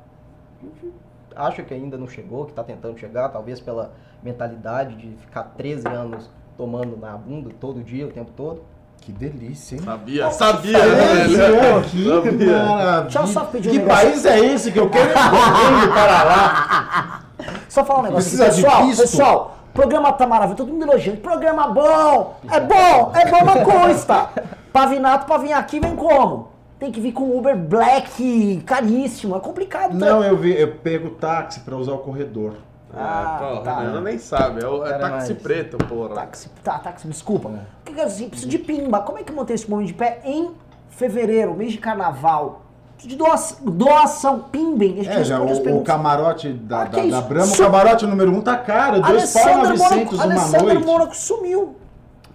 A 0.61 0.65
gente 0.65 0.93
acha 1.35 1.63
que 1.63 1.73
ainda 1.73 1.97
não 1.97 2.07
chegou, 2.07 2.45
que 2.45 2.51
está 2.51 2.63
tentando 2.63 2.97
chegar, 2.99 3.29
talvez 3.29 3.59
pela 3.59 3.91
mentalidade 4.21 4.95
de 4.95 5.15
ficar 5.17 5.43
13 5.57 5.87
anos 5.87 6.29
tomando 6.57 6.97
na 6.97 7.15
bunda 7.17 7.49
todo 7.59 7.81
dia, 7.81 8.05
o 8.05 8.11
tempo 8.11 8.31
todo. 8.35 8.61
Que 9.01 9.13
delícia, 9.13 9.77
hein? 9.77 9.81
Sabia, 9.81 10.29
sabia, 10.31 10.77
velho. 10.77 11.77
aqui, 11.77 11.89
que 12.03 12.09
Sabia. 12.09 12.63
maravilha. 12.65 13.01
Deixa 13.03 13.19
eu 13.19 13.27
só 13.27 13.45
pedir 13.45 13.69
um 13.69 13.71
Que 13.71 13.77
negócio. 13.79 14.03
país 14.05 14.25
é 14.25 14.39
esse 14.39 14.71
que 14.73 14.79
eu 14.79 14.89
quero 14.89 15.09
ir 15.09 15.89
para 15.93 16.23
lá? 16.23 17.25
Só 17.69 17.85
falar 17.85 17.99
um 17.99 18.03
negócio. 18.03 18.37
Precisa 18.37 18.45
pessoal, 18.45 18.87
pessoal, 18.87 19.57
o 19.69 19.73
programa 19.73 20.11
tá 20.11 20.27
maravilhoso, 20.27 20.57
todo 20.65 20.73
mundo 20.73 20.83
elogiando. 20.83 21.21
Programa 21.21 21.67
bom, 21.67 22.35
é 22.51 22.59
bom, 22.59 23.11
é 23.15 23.25
bom, 23.31 23.45
mas 23.45 23.63
custa. 23.95 24.29
Pavinato 24.73 25.25
pra 25.25 25.37
vir 25.37 25.53
aqui 25.53 25.79
vem 25.79 25.95
como? 25.95 26.49
Tem 26.79 26.91
que 26.91 26.99
vir 27.01 27.11
com 27.11 27.37
Uber 27.37 27.55
Black, 27.57 28.63
caríssimo, 28.65 29.35
é 29.35 29.39
complicado. 29.39 29.91
tá? 29.91 30.05
Não, 30.05 30.23
eu, 30.23 30.37
vi, 30.37 30.57
eu 30.59 30.75
pego 30.77 31.11
táxi 31.11 31.59
para 31.61 31.75
usar 31.75 31.93
o 31.93 31.97
corredor. 31.99 32.53
Ah, 32.95 33.35
Ah, 33.35 33.37
pô, 33.57 33.61
tá. 33.61 33.75
o 33.75 33.79
Renan 33.81 34.01
nem 34.01 34.17
sabe. 34.17 34.63
É, 34.63 34.67
o, 34.67 34.83
é 34.85 34.97
táxi 34.97 35.33
mas- 35.33 35.41
preto, 35.43 35.77
porra. 35.77 36.15
Táxi, 36.15 36.49
tá, 36.63 36.79
táxi, 36.79 37.07
desculpa. 37.07 37.49
O 37.49 37.93
que 37.93 37.99
assim, 38.01 38.29
preciso 38.29 38.49
de 38.49 38.57
pimba. 38.57 38.99
Como 39.01 39.17
é 39.19 39.23
que 39.23 39.31
eu 39.31 39.35
mantenho 39.35 39.55
esse 39.55 39.69
momento 39.69 39.87
de 39.87 39.93
pé 39.93 40.21
em 40.23 40.51
fevereiro, 40.89 41.53
mês 41.53 41.71
de 41.73 41.77
carnaval? 41.77 42.61
De 42.99 43.15
doação, 43.15 43.57
doação 43.63 44.39
pimbem. 44.51 44.99
A 44.99 45.03
gente 45.03 45.09
É, 45.09 45.23
já 45.23 45.39
o, 45.39 45.77
o 45.77 45.83
camarote 45.83 46.51
da, 46.51 46.81
Ah, 46.81 46.85
da, 46.85 46.99
isso? 46.99 47.11
da 47.11 47.21
Brahma, 47.21 47.53
o 47.53 47.57
camarote 47.57 48.05
número 48.05 48.31
um 48.31 48.41
tá 48.41 48.57
caro, 48.57 49.01
dois 49.01 49.31
pau 49.33 49.43
Alessandro 49.43 49.69
900 49.69 49.89
Mônaco, 49.89 50.15
uma 50.15 50.23
Alessandro 50.23 50.65
noite. 50.73 50.85
Mônaco 50.85 51.15
sumiu. 51.15 51.75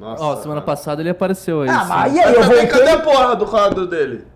Nossa. 0.00 0.24
Ó, 0.24 0.36
semana 0.36 0.60
passada 0.62 1.02
ele 1.02 1.10
apareceu 1.10 1.62
aí. 1.62 1.68
Ah, 1.68 1.80
sim. 1.82 1.88
mas 1.88 2.14
e 2.14 2.20
aí, 2.20 2.34
eu 2.34 2.40
Cadê, 2.40 2.46
voltei. 2.46 2.66
cadê 2.66 2.90
a 2.90 2.98
porra 3.00 3.36
do 3.36 3.46
quadro 3.46 3.86
dele? 3.86 4.26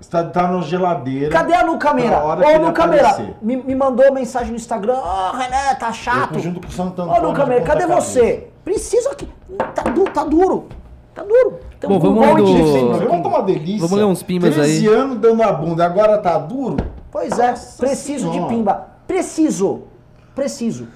Está, 0.00 0.24
tá 0.24 0.48
na 0.48 0.62
geladeira. 0.62 1.30
Cadê 1.30 1.52
a 1.52 1.62
Nucameira? 1.64 2.24
Ô, 2.24 2.58
Nucameira, 2.60 3.34
me, 3.42 3.56
me 3.56 3.74
mandou 3.74 4.10
mensagem 4.14 4.50
no 4.50 4.56
Instagram. 4.56 4.94
Ô, 4.96 5.32
Renan, 5.36 5.74
tá 5.78 5.88
Eu 5.88 5.92
chato. 5.92 6.32
tô 6.32 6.38
junto 6.38 6.60
com 6.60 6.68
o 6.68 6.70
Santo 6.70 7.02
Ô. 7.02 7.20
Nucameira, 7.20 7.64
cadê 7.64 7.86
você? 7.86 8.48
Preciso 8.64 9.08
aqui. 9.10 9.28
Tá, 9.74 9.82
du 9.82 10.04
tá 10.04 10.24
duro. 10.24 10.68
Tá 11.14 11.22
duro. 11.22 11.58
Tem 11.80 11.88
Bom, 11.88 11.96
um 11.96 11.98
vamos 11.98 12.26
ler 12.26 12.34
do- 12.36 13.46
delícia. 13.46 13.78
Vamos 13.80 13.92
ler 13.92 14.04
uns 14.04 14.22
pimbas 14.22 14.54
13 14.54 14.86
aí. 14.88 14.94
anos 14.94 15.18
dando 15.18 15.42
a 15.42 15.50
bunda, 15.52 15.84
agora 15.84 16.18
tá 16.18 16.36
duro? 16.38 16.76
Pois 17.10 17.38
é, 17.38 17.50
Nossa 17.50 17.78
preciso 17.78 18.26
de 18.26 18.32
Senhora. 18.34 18.48
pimba. 18.54 18.86
Preciso. 19.06 19.82
Preciso. 20.34 20.86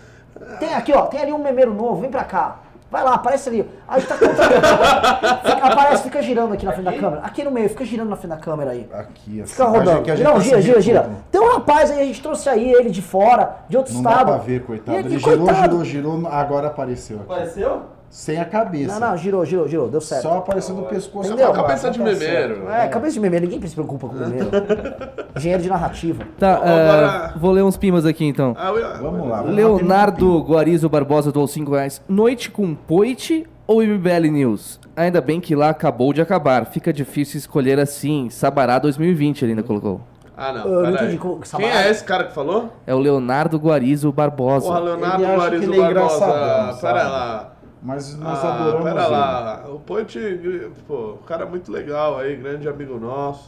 Tem 0.61 0.74
aqui, 0.74 0.93
ó, 0.93 1.03
tem 1.07 1.20
ali 1.20 1.32
um 1.32 1.39
memeiro 1.43 1.72
novo, 1.72 2.01
vem 2.03 2.11
pra 2.11 2.24
cá. 2.24 2.61
Vai 2.91 3.03
lá, 3.03 3.14
aparece 3.14 3.49
ali. 3.49 3.68
A 3.89 3.99
gente 3.99 4.09
tá 4.09 4.14
fica, 4.14 5.66
aparece, 5.66 6.03
fica 6.05 6.22
girando 6.22 6.53
aqui 6.55 6.64
na 6.64 6.72
frente 6.72 6.85
da 6.85 6.93
câmera. 6.93 7.22
Aqui 7.22 7.43
no 7.43 7.51
meio, 7.51 7.68
fica 7.68 7.85
girando 7.85 8.11
na 8.11 8.16
frente 8.16 8.30
da 8.30 8.37
câmera 8.37 8.70
aí. 8.70 8.89
Aqui, 8.93 9.41
assim. 9.43 9.53
Fica 9.53 9.64
rodando. 9.64 10.03
que 10.03 10.11
a 10.12 10.16
gente 10.16 10.24
Não, 10.24 10.35
tá 10.35 10.41
gira, 10.41 10.61
gira, 10.62 10.80
gira. 10.80 11.11
Tem 11.30 11.41
um 11.41 11.53
rapaz 11.55 11.91
aí, 11.91 12.01
a 12.03 12.05
gente 12.05 12.22
trouxe 12.22 12.49
aí 12.49 12.72
ele 12.72 12.91
de 12.91 13.03
fora, 13.03 13.57
de 13.68 13.76
outro 13.76 13.93
Não 13.95 14.03
dá 14.03 14.11
estado. 14.11 14.26
pra 14.26 14.37
ver, 14.37 14.62
coitado. 14.64 14.99
Ele, 14.99 15.16
e 15.16 15.18
girou, 15.18 15.39
coitado. 15.47 15.85
girou, 15.85 16.12
girou, 16.20 16.28
agora 16.30 16.68
apareceu 16.68 17.16
aqui. 17.16 17.32
Apareceu? 17.32 17.82
Sem 18.15 18.39
a 18.41 18.45
cabeça. 18.45 19.01
Não, 19.01 19.11
não, 19.11 19.17
girou, 19.17 19.45
girou, 19.45 19.67
girou, 19.67 19.89
deu 19.89 20.01
certo. 20.01 20.23
Só 20.23 20.39
apareceu 20.39 20.77
do 20.77 20.83
pescoço. 20.83 21.27
Entendeu? 21.27 21.49
baixo, 21.49 21.62
Cabeça 21.62 21.91
de 21.91 21.99
memeiro. 22.01 22.69
É, 22.71 22.87
cabeça 22.87 23.15
de 23.15 23.19
meme, 23.21 23.41
ninguém 23.41 23.61
se 23.67 23.75
preocupa 23.75 24.07
com 24.07 24.15
memeiro. 24.15 24.49
Engenheiro 25.37 25.61
de 25.65 25.69
narrativa. 25.69 26.23
Tá, 26.39 26.55
Agora- 26.55 27.33
é, 27.35 27.39
vou 27.41 27.51
ler 27.51 27.65
uns 27.65 27.77
pimbas 27.77 28.07
aqui 28.07 28.25
então. 28.25 28.55
Ah, 28.57 28.69
eu- 28.71 29.03
Vamos 29.03 29.29
lá. 29.29 29.39
vamos 29.39 29.57
Leonardo 29.57 30.39
Guarizo 30.43 30.89
Barbosa 30.89 31.33
doou 31.33 31.49
5 31.49 31.73
reais. 31.73 32.01
Noite 32.09 32.53
com 32.53 32.73
Poit 32.73 33.49
ou 33.67 33.83
MBL 33.83 34.31
News? 34.31 34.79
Ainda 34.97 35.21
bem 35.21 35.41
que 35.41 35.57
lá 35.57 35.71
acabou 35.71 36.12
de 36.12 36.23
acabar. 36.23 36.67
Fica 36.67 36.93
difícil 36.93 37.37
escolher 37.39 37.81
assim. 37.81 38.31
Sabará 38.31 38.79
2020 38.79 39.43
ele 39.43 39.53
ainda 39.53 39.65
colocou. 39.65 40.01
Ah, 40.37 40.53
não. 40.53 40.67
Eu 40.69 40.83
não 40.85 40.91
entendi 40.93 41.17
como- 41.17 41.41
Quem 41.41 41.69
é 41.69 41.91
esse 41.91 42.05
cara 42.05 42.25
que 42.25 42.33
falou? 42.33 42.71
É 42.87 42.95
o 42.95 42.99
Leonardo 43.01 43.57
Guarizo 43.59 44.12
Barbosa. 44.12 44.67
Porra, 44.69 44.79
Leonardo 44.79 45.25
Guarizo 45.25 45.75
é 45.75 45.77
Barbosa. 45.77 46.79
Pera 46.81 47.09
lá. 47.09 47.54
Mas 47.85 48.16
nós 48.16 48.43
Ah, 48.43 48.55
adoramos 48.55 48.82
pera 48.85 49.03
ele. 49.03 49.11
lá. 49.11 49.64
O 49.68 49.78
Poit, 49.78 50.18
pô, 50.89 50.95
o 50.95 51.18
cara 51.26 51.45
é 51.45 51.47
muito 51.47 51.70
legal 51.70 52.18
aí, 52.18 52.35
grande 52.35 52.66
amigo 52.66 52.99
nosso. 52.99 53.47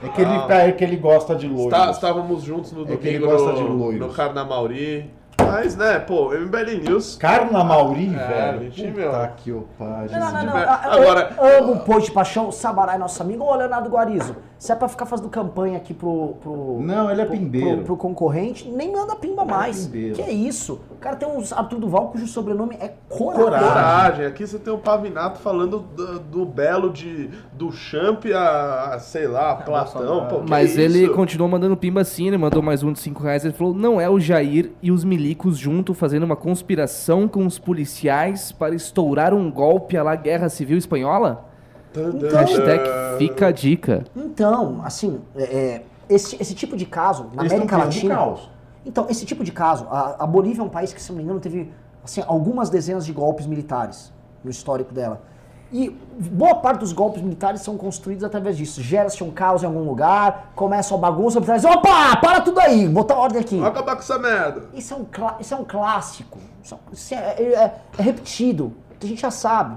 É 0.00 0.08
que, 0.08 0.20
ele, 0.22 0.30
Ah. 0.30 0.54
é 0.68 0.72
que 0.72 0.84
ele 0.84 0.96
gosta 0.96 1.34
de 1.34 1.48
loiros. 1.48 1.72
Está- 1.72 1.90
estávamos 1.90 2.42
juntos 2.44 2.72
no 2.72 2.82
É 2.84 2.96
que 2.96 3.08
ele 3.08 3.18
domingo 3.18 3.38
gosta 3.44 3.56
de 3.56 3.68
no, 3.68 3.92
no 3.92 4.08
Carnamauri. 4.14 5.10
Mas, 5.44 5.74
né, 5.76 5.98
pô, 5.98 6.32
MBL 6.32 6.78
News. 6.88 7.16
Carna 7.16 7.64
Mauri, 7.64 8.14
É, 8.14 8.52
velho. 8.52 8.70
gente, 8.70 8.92
Puta 8.92 9.00
meu. 9.00 9.28
que 9.36 9.50
o 9.50 9.66
pariu. 9.76 10.10
Não, 10.12 10.32
não, 10.32 10.44
não. 10.44 10.44
não. 10.44 10.56
Agora- 10.56 11.34
eu 11.36 11.58
amo 11.64 11.72
o 11.74 11.80
Paixão, 12.12 12.52
Sabará 12.52 12.94
é 12.94 12.98
nosso 12.98 13.20
amigo, 13.22 13.42
ou 13.42 13.54
Leonardo 13.56 13.88
Guarizo. 13.90 14.36
Se 14.62 14.70
é 14.70 14.76
pra 14.76 14.86
ficar 14.86 15.06
fazendo 15.06 15.28
campanha 15.28 15.76
aqui 15.76 15.92
pro. 15.92 16.36
pro 16.40 16.78
Não, 16.80 17.10
ele 17.10 17.20
é 17.20 17.24
pro- 17.24 17.36
pimbeiro. 17.36 17.78
Pro, 17.78 17.84
pro 17.84 17.96
concorrente, 17.96 18.70
nem 18.70 18.92
manda 18.92 19.16
pimba 19.16 19.44
mais. 19.44 19.86
pimbeiro. 19.86 20.14
Que 20.14 20.22
é 20.22 20.30
isso? 20.30 20.80
O 20.88 20.98
cara 20.98 21.16
tem 21.16 21.28
um 21.28 21.42
Arthur 21.56 21.80
Duval 21.80 22.10
cujo 22.10 22.28
sobrenome 22.28 22.76
é 22.80 22.92
Coragem. 23.08 23.44
Coragem. 23.68 24.26
Aqui 24.26 24.46
você 24.46 24.60
tem 24.60 24.72
o 24.72 24.78
Pavinato 24.78 25.40
falando 25.40 25.80
do, 25.80 26.20
do 26.20 26.46
belo 26.46 26.90
de 26.90 27.28
do 27.54 27.72
Champ 27.72 28.24
a, 28.32 28.94
a, 28.94 28.98
sei 29.00 29.26
lá, 29.26 29.56
Platão. 29.56 30.28
Pô, 30.28 30.42
Mas 30.48 30.78
ele 30.78 31.06
isso? 31.06 31.12
continuou 31.12 31.50
mandando 31.50 31.76
pimba 31.76 32.04
sim, 32.04 32.28
ele 32.28 32.38
mandou 32.38 32.62
mais 32.62 32.84
um 32.84 32.92
de 32.92 33.00
5 33.00 33.20
reais. 33.20 33.44
Ele 33.44 33.54
falou: 33.54 33.74
não 33.74 34.00
é 34.00 34.08
o 34.08 34.20
Jair 34.20 34.70
e 34.80 34.92
os 34.92 35.02
milicos 35.02 35.58
junto 35.58 35.92
fazendo 35.92 36.22
uma 36.22 36.36
conspiração 36.36 37.26
com 37.26 37.44
os 37.44 37.58
policiais 37.58 38.52
para 38.52 38.76
estourar 38.76 39.34
um 39.34 39.50
golpe 39.50 39.96
à 39.96 40.04
la 40.04 40.14
Guerra 40.14 40.48
Civil 40.48 40.78
Espanhola? 40.78 41.50
Então- 41.94 42.30
Hashtag 42.40 42.82
fica 43.18 43.46
a 43.48 43.52
dica. 43.52 44.04
Então, 44.16 44.80
assim, 44.84 45.20
é, 45.36 45.42
é, 45.42 45.82
esse, 46.08 46.36
esse 46.40 46.54
tipo 46.54 46.76
de 46.76 46.86
caso, 46.86 47.26
na 47.34 47.42
Eles 47.42 47.52
América 47.52 47.76
Latina. 47.76 48.14
caos. 48.14 48.50
Então, 48.84 49.06
esse 49.08 49.24
tipo 49.24 49.44
de 49.44 49.52
caso, 49.52 49.86
a, 49.90 50.24
a 50.24 50.26
Bolívia 50.26 50.60
é 50.60 50.64
um 50.64 50.68
país 50.68 50.92
que, 50.92 51.00
se 51.00 51.10
não 51.10 51.18
me 51.18 51.22
engano, 51.24 51.38
teve 51.40 51.72
assim, 52.04 52.22
algumas 52.26 52.68
dezenas 52.70 53.06
de 53.06 53.12
golpes 53.12 53.46
militares 53.46 54.12
no 54.42 54.50
histórico 54.50 54.92
dela. 54.92 55.22
E 55.70 55.88
boa 56.18 56.56
parte 56.56 56.80
dos 56.80 56.92
golpes 56.92 57.22
militares 57.22 57.62
são 57.62 57.78
construídos 57.78 58.24
através 58.24 58.58
disso. 58.58 58.82
Gera-se 58.82 59.24
um 59.24 59.30
caos 59.30 59.62
em 59.62 59.66
algum 59.66 59.84
lugar, 59.84 60.52
começa 60.54 60.92
uma 60.94 61.00
bagunça, 61.00 61.38
os 61.40 61.46
militares, 61.46 61.64
opa, 61.64 62.16
para 62.16 62.40
tudo 62.42 62.60
aí, 62.60 62.86
botar 62.88 63.14
ordem 63.16 63.40
aqui. 63.40 63.54
Vamos 63.56 63.70
acabar 63.70 63.94
com 63.94 64.02
essa 64.02 64.18
merda. 64.18 64.64
Isso 64.74 64.92
é 64.92 64.96
um, 64.98 65.06
isso 65.40 65.54
é 65.54 65.56
um 65.56 65.64
clássico, 65.64 66.38
isso, 66.62 66.74
é- 66.74 66.78
isso 66.92 67.14
é, 67.14 67.18
é- 67.18 67.74
é 67.98 68.02
repetido, 68.02 68.72
a 69.02 69.06
gente 69.06 69.22
já 69.22 69.30
sabe. 69.30 69.76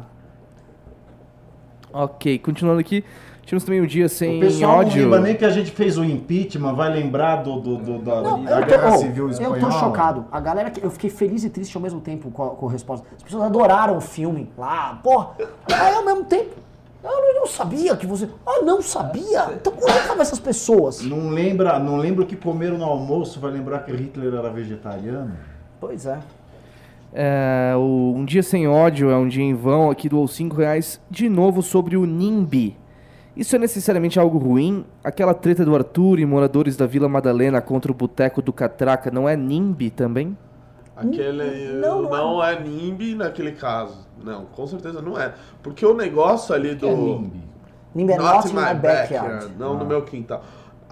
Ok, 1.97 2.39
continuando 2.39 2.79
aqui. 2.81 3.03
Tivemos 3.43 3.63
também 3.63 3.79
um 3.79 3.85
dia 3.85 4.09
sem 4.09 4.37
O 4.37 4.39
pessoal 4.41 4.79
ódio. 4.79 5.03
não 5.03 5.11
lembra 5.11 5.19
nem 5.21 5.35
que 5.35 5.45
a 5.45 5.49
gente 5.51 5.69
fez 5.71 5.97
o 5.99 6.03
impeachment, 6.03 6.73
vai 6.73 6.91
lembrar 6.91 7.37
do, 7.43 7.59
do, 7.59 7.77
do- 7.77 7.99
da, 7.99 8.21
Não, 8.21 8.43
da 8.43 8.59
eu 8.59 8.65
Guerra 8.65 8.89
tô, 8.89 8.95
oh, 8.95 8.97
Civil 8.97 9.25
eu 9.25 9.29
Espanhola. 9.31 9.59
tô 9.59 9.71
chocado. 9.71 10.25
A 10.31 10.39
galera 10.39 10.71
que. 10.71 10.83
Eu 10.83 10.89
fiquei 10.89 11.09
feliz 11.11 11.43
e 11.43 11.49
triste 11.49 11.75
ao 11.77 11.81
mesmo 11.81 12.01
tempo 12.01 12.31
com 12.31 12.43
a, 12.43 12.49
com 12.49 12.67
a 12.67 12.71
resposta. 12.71 13.05
As 13.15 13.21
pessoas 13.23 13.43
adoraram 13.43 13.97
o 13.97 14.01
filme 14.01 14.49
lá, 14.57 14.99
porra. 15.03 15.29
Aí 15.71 15.93
ao 15.93 16.03
mesmo 16.03 16.25
tempo. 16.25 16.55
Eu 17.03 17.11
não, 17.11 17.41
não 17.41 17.47
sabia 17.47 17.95
que 17.95 18.07
você. 18.07 18.27
Ah, 18.47 18.61
não 18.63 18.81
sabia? 18.81 19.45
Então 19.53 19.73
onde 19.79 19.91
estavam 19.91 20.21
essas 20.23 20.39
pessoas? 20.39 21.01
Não 21.03 21.29
lembra, 21.29 21.77
não 21.77 21.97
lembra 21.97 22.23
o 22.23 22.27
que 22.27 22.35
comeram 22.35 22.79
no 22.79 22.83
almoço, 22.85 23.39
vai 23.39 23.51
lembrar 23.51 23.79
que 23.85 23.91
Hitler 23.91 24.33
era 24.33 24.49
vegetariano? 24.49 25.33
Pois 25.79 26.07
é. 26.07 26.17
É, 27.17 27.73
o 27.77 28.13
Um 28.13 28.25
Dia 28.25 28.43
Sem 28.43 28.67
Ódio 28.67 29.09
é 29.09 29.15
um 29.15 29.25
dia 29.25 29.41
em 29.41 29.53
vão 29.53 29.89
aqui 29.89 30.09
do 30.09 30.27
5 30.27 30.53
reais. 30.57 30.99
De 31.09 31.29
novo 31.29 31.61
sobre 31.61 31.95
o 31.95 32.05
NIMBY. 32.05 32.77
Isso 33.37 33.55
é 33.55 33.59
necessariamente 33.59 34.19
algo 34.19 34.37
ruim? 34.37 34.85
Aquela 35.01 35.33
treta 35.33 35.63
do 35.63 35.73
Arthur 35.73 36.19
e 36.19 36.25
moradores 36.25 36.75
da 36.75 36.85
Vila 36.85 37.07
Madalena 37.07 37.61
contra 37.61 37.89
o 37.89 37.95
Boteco 37.95 38.41
do 38.41 38.51
Catraca 38.51 39.09
não 39.09 39.29
é 39.29 39.37
NIMBY 39.37 39.91
também? 39.91 40.37
Aquele 40.93 41.73
Não, 41.79 42.01
não, 42.01 42.09
não 42.09 42.43
é 42.43 42.59
NIMBY 42.59 43.15
naquele 43.15 43.53
caso. 43.53 44.05
Não, 44.21 44.45
com 44.45 44.67
certeza 44.67 45.01
não 45.01 45.17
é. 45.17 45.33
Porque 45.63 45.85
o 45.85 45.93
negócio 45.93 46.53
ali 46.53 46.75
do. 46.75 46.79
Que 46.79 46.87
é 46.87 46.95
NIMBY? 46.95 47.43
Nimby 47.95 48.11
é 48.11 48.17
not 48.17 48.49
in 48.49 48.53
my 48.53 48.73
backyard. 48.73 49.53
Não 49.57 49.77
no 49.77 49.85
meu 49.85 50.01
quintal. 50.01 50.43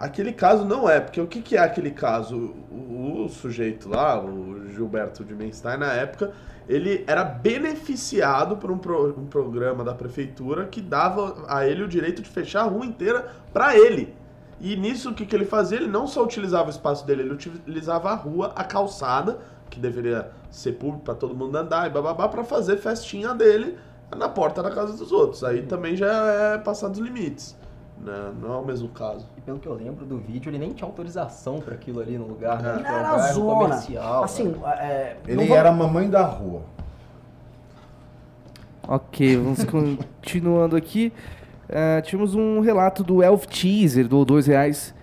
Aquele 0.03 0.33
caso 0.33 0.65
não 0.65 0.89
é, 0.89 0.99
porque 0.99 1.21
o 1.21 1.25
que, 1.27 1.41
que 1.41 1.55
é 1.55 1.59
aquele 1.59 1.89
caso? 1.89 2.53
O, 2.69 3.23
o 3.23 3.29
sujeito 3.29 3.87
lá, 3.87 4.21
o 4.21 4.67
Gilberto 4.69 5.23
de 5.23 5.33
Menstein, 5.33 5.77
na 5.77 5.93
época, 5.93 6.33
ele 6.67 7.05
era 7.07 7.23
beneficiado 7.23 8.57
por 8.57 8.69
um, 8.69 8.77
pro- 8.77 9.17
um 9.17 9.25
programa 9.27 9.81
da 9.81 9.93
prefeitura 9.93 10.65
que 10.65 10.81
dava 10.81 11.45
a 11.47 11.65
ele 11.65 11.83
o 11.83 11.87
direito 11.87 12.21
de 12.21 12.27
fechar 12.29 12.63
a 12.63 12.65
rua 12.65 12.85
inteira 12.85 13.29
pra 13.53 13.77
ele. 13.77 14.13
E 14.59 14.75
nisso, 14.75 15.11
o 15.11 15.13
que, 15.13 15.25
que 15.25 15.33
ele 15.33 15.45
fazia? 15.45 15.77
Ele 15.77 15.87
não 15.87 16.05
só 16.05 16.21
utilizava 16.21 16.67
o 16.67 16.69
espaço 16.69 17.05
dele, 17.07 17.21
ele 17.21 17.33
utilizava 17.33 18.09
a 18.11 18.15
rua, 18.15 18.51
a 18.57 18.63
calçada, 18.65 19.39
que 19.69 19.79
deveria 19.79 20.31
ser 20.51 20.73
público 20.73 21.05
para 21.05 21.15
todo 21.15 21.33
mundo 21.33 21.55
andar 21.57 21.87
e 21.87 21.89
bababá, 21.89 22.27
para 22.27 22.43
fazer 22.43 22.75
festinha 22.75 23.33
dele 23.33 23.77
na 24.17 24.27
porta 24.27 24.61
da 24.61 24.69
casa 24.69 24.97
dos 24.97 25.13
outros. 25.13 25.45
Aí 25.45 25.61
também 25.61 25.95
já 25.95 26.11
é 26.53 26.57
passar 26.57 26.89
dos 26.89 26.99
limites. 26.99 27.57
Né? 27.97 28.33
Não 28.41 28.53
é 28.53 28.57
o 28.57 28.65
mesmo 28.65 28.89
caso. 28.89 29.25
Pelo 29.45 29.59
que 29.59 29.67
eu 29.67 29.73
lembro 29.73 30.05
do 30.05 30.17
vídeo, 30.17 30.49
ele 30.49 30.57
nem 30.57 30.71
tinha 30.71 30.87
autorização 30.87 31.59
para 31.59 31.73
aquilo 31.75 31.99
ali 31.99 32.17
no 32.17 32.25
lugar, 32.25 32.61
né? 32.61 32.75
É. 32.75 32.77
Tipo, 32.77 32.87
Era 32.89 33.07
um 33.13 33.17
bairro 33.17 33.33
zona. 33.33 33.53
comercial. 33.55 34.23
Assim, 34.23 34.47
né? 34.47 34.57
é, 34.79 35.17
não 35.27 35.33
Ele 35.33 35.47
vou- 35.47 35.57
era 35.57 35.69
a 35.69 35.73
mamãe 35.73 36.09
da 36.09 36.23
rua. 36.23 36.61
Ok, 38.87 39.37
vamos 39.37 39.63
continuando 39.65 40.75
aqui. 40.75 41.11
Eh, 41.69 42.01
tivemos 42.01 42.35
um 42.35 42.59
relato 42.59 43.03
do 43.03 43.23
Elf 43.23 43.45
Teaser, 43.47 44.07
do 44.07 44.23
dois 44.25 44.47
reais. 44.47 44.93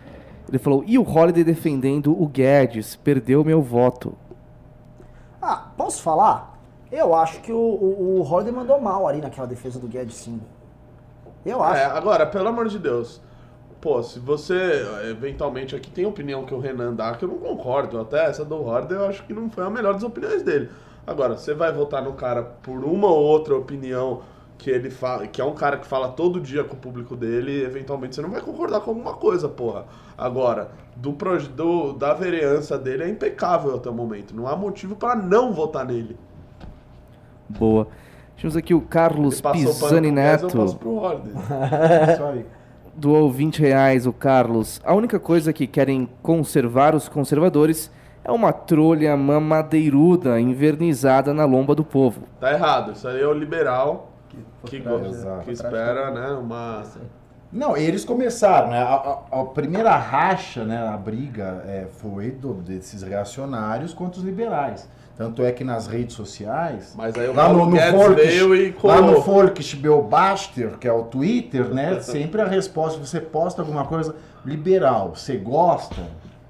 Ele 0.49 0.59
falou, 0.59 0.85
e 0.87 0.99
o 0.99 1.03
Holiday 1.09 1.45
defendendo 1.45 2.13
o 2.21 2.27
Guedes? 2.27 2.97
Perdeu 2.97 3.45
meu 3.45 3.63
voto. 3.63 4.15
Ah, 5.41 5.69
posso 5.77 6.03
falar? 6.03 6.59
Eu 6.93 7.15
acho 7.15 7.41
que 7.41 7.53
o, 7.53 7.57
o, 7.57 8.21
o 8.21 8.23
Holiday 8.23 8.53
mandou 8.53 8.81
mal 8.81 9.07
ali 9.07 9.21
naquela 9.21 9.47
defesa 9.47 9.79
do 9.79 9.87
Guedes, 9.87 10.17
sim. 10.17 10.41
Eu 11.47 11.63
acho. 11.63 11.77
É, 11.81 11.85
agora, 11.87 12.27
pelo 12.27 12.49
amor 12.49 12.69
de 12.69 12.79
Deus. 12.79 13.21
Pô, 13.81 14.03
se 14.03 14.19
você 14.19 14.85
eventualmente 15.11 15.75
aqui 15.75 15.91
tem 15.91 16.05
opinião 16.05 16.45
que 16.45 16.53
o 16.53 16.59
Renan 16.59 16.95
dá, 16.95 17.15
que 17.15 17.25
eu 17.25 17.29
não 17.29 17.39
concordo, 17.39 17.99
até 17.99 18.27
essa 18.27 18.45
do 18.45 18.63
Horder 18.63 18.99
eu 18.99 19.07
acho 19.07 19.25
que 19.25 19.33
não 19.33 19.49
foi 19.49 19.65
a 19.65 19.71
melhor 19.71 19.95
das 19.95 20.03
opiniões 20.03 20.43
dele. 20.43 20.69
Agora, 21.07 21.37
você 21.37 21.55
vai 21.55 21.73
votar 21.73 22.03
no 22.03 22.13
cara 22.13 22.43
por 22.43 22.85
uma 22.85 23.09
ou 23.09 23.23
outra 23.23 23.57
opinião 23.57 24.21
que 24.59 24.69
ele 24.71 24.91
fala, 24.91 25.27
que 25.27 25.41
é 25.41 25.45
um 25.45 25.55
cara 25.55 25.79
que 25.79 25.87
fala 25.87 26.11
todo 26.11 26.39
dia 26.39 26.63
com 26.63 26.75
o 26.75 26.79
público 26.79 27.17
dele, 27.17 27.65
eventualmente 27.65 28.15
você 28.15 28.21
não 28.21 28.31
vai 28.31 28.43
concordar 28.43 28.81
com 28.81 28.91
alguma 28.91 29.15
coisa, 29.15 29.49
porra. 29.49 29.87
Agora, 30.17 30.71
do, 30.95 31.17
do 31.57 31.93
da 31.95 32.13
vereança 32.13 32.79
dele 32.79 33.05
é 33.05 33.09
impecável 33.09 33.75
até 33.75 33.89
o 33.89 33.95
momento. 33.95 34.37
Não 34.37 34.47
há 34.47 34.55
motivo 34.55 34.95
pra 34.95 35.17
não 35.17 35.55
votar 35.55 35.87
nele. 35.87 36.17
Boa. 37.49 37.89
Tivemos 38.37 38.57
aqui 38.57 38.75
o 38.75 38.83
Carlos 38.83 39.41
Pisani 39.41 39.65
pro 39.65 39.89
Guedes, 39.89 40.05
eu 40.07 40.13
Neto. 40.13 40.57
passo 40.59 40.77
pro 40.77 40.95
Horder. 40.97 41.33
Isso 42.13 42.23
aí. 42.25 42.47
Doou 43.01 43.31
20 43.33 43.61
reais 43.61 44.07
o 44.07 44.13
Carlos. 44.13 44.79
A 44.85 44.93
única 44.93 45.19
coisa 45.19 45.55
que 45.55 45.67
querem 45.67 46.07
conservar 46.23 46.95
os 46.95 47.09
conservadores 47.09 47.91
é 48.23 48.31
uma 48.31 48.53
trolha 48.53 49.17
mamadeiruda 49.17 50.39
invernizada 50.39 51.33
na 51.33 51.47
lomba 51.47 51.75
do 51.75 51.83
povo. 51.83 52.25
Tá 52.39 52.53
errado. 52.53 52.93
Isso 52.93 53.09
aí 53.09 53.23
é 53.23 53.27
o 53.27 53.33
liberal 53.33 54.11
que, 54.29 54.37
exato. 54.77 55.45
que 55.45 55.51
espera, 55.53 56.11
né, 56.11 56.29
uma... 56.33 56.83
Não, 57.51 57.75
eles 57.75 58.05
começaram, 58.05 58.69
né? 58.69 58.83
A, 58.83 58.95
a- 59.33 59.41
a 59.41 59.45
primeira 59.47 59.97
racha, 59.97 60.63
né, 60.65 60.87
a 60.87 60.97
briga 60.99 61.65
é, 61.67 61.87
foi 61.91 62.31
do- 62.31 62.53
desses 62.61 63.03
reacionários 63.03 63.95
contra 63.95 64.19
os 64.21 64.25
liberais. 64.27 64.87
Tanto 65.21 65.43
é 65.45 65.53
que 65.53 65.63
nas 65.63 65.87
redes 65.87 66.17
sociais, 66.17 66.95
Mas 66.97 67.15
aí 67.15 67.29
o 67.29 67.35
lá 67.35 67.51
no, 67.53 67.67
no 67.67 68.15
veio 68.15 68.55
e 68.55 68.75
lá 68.83 69.03
no 69.03 69.09
colou. 69.21 69.21
Volksbeobachter, 69.23 70.79
que 70.79 70.89
é 70.89 70.93
o 70.93 71.03
Twitter, 71.03 71.67
né? 71.75 72.01
sempre 72.01 72.41
a 72.41 72.47
resposta, 72.47 72.99
você 72.99 73.21
posta 73.21 73.61
alguma 73.61 73.85
coisa 73.85 74.15
liberal, 74.47 75.13
você 75.15 75.37
gosta, 75.37 76.07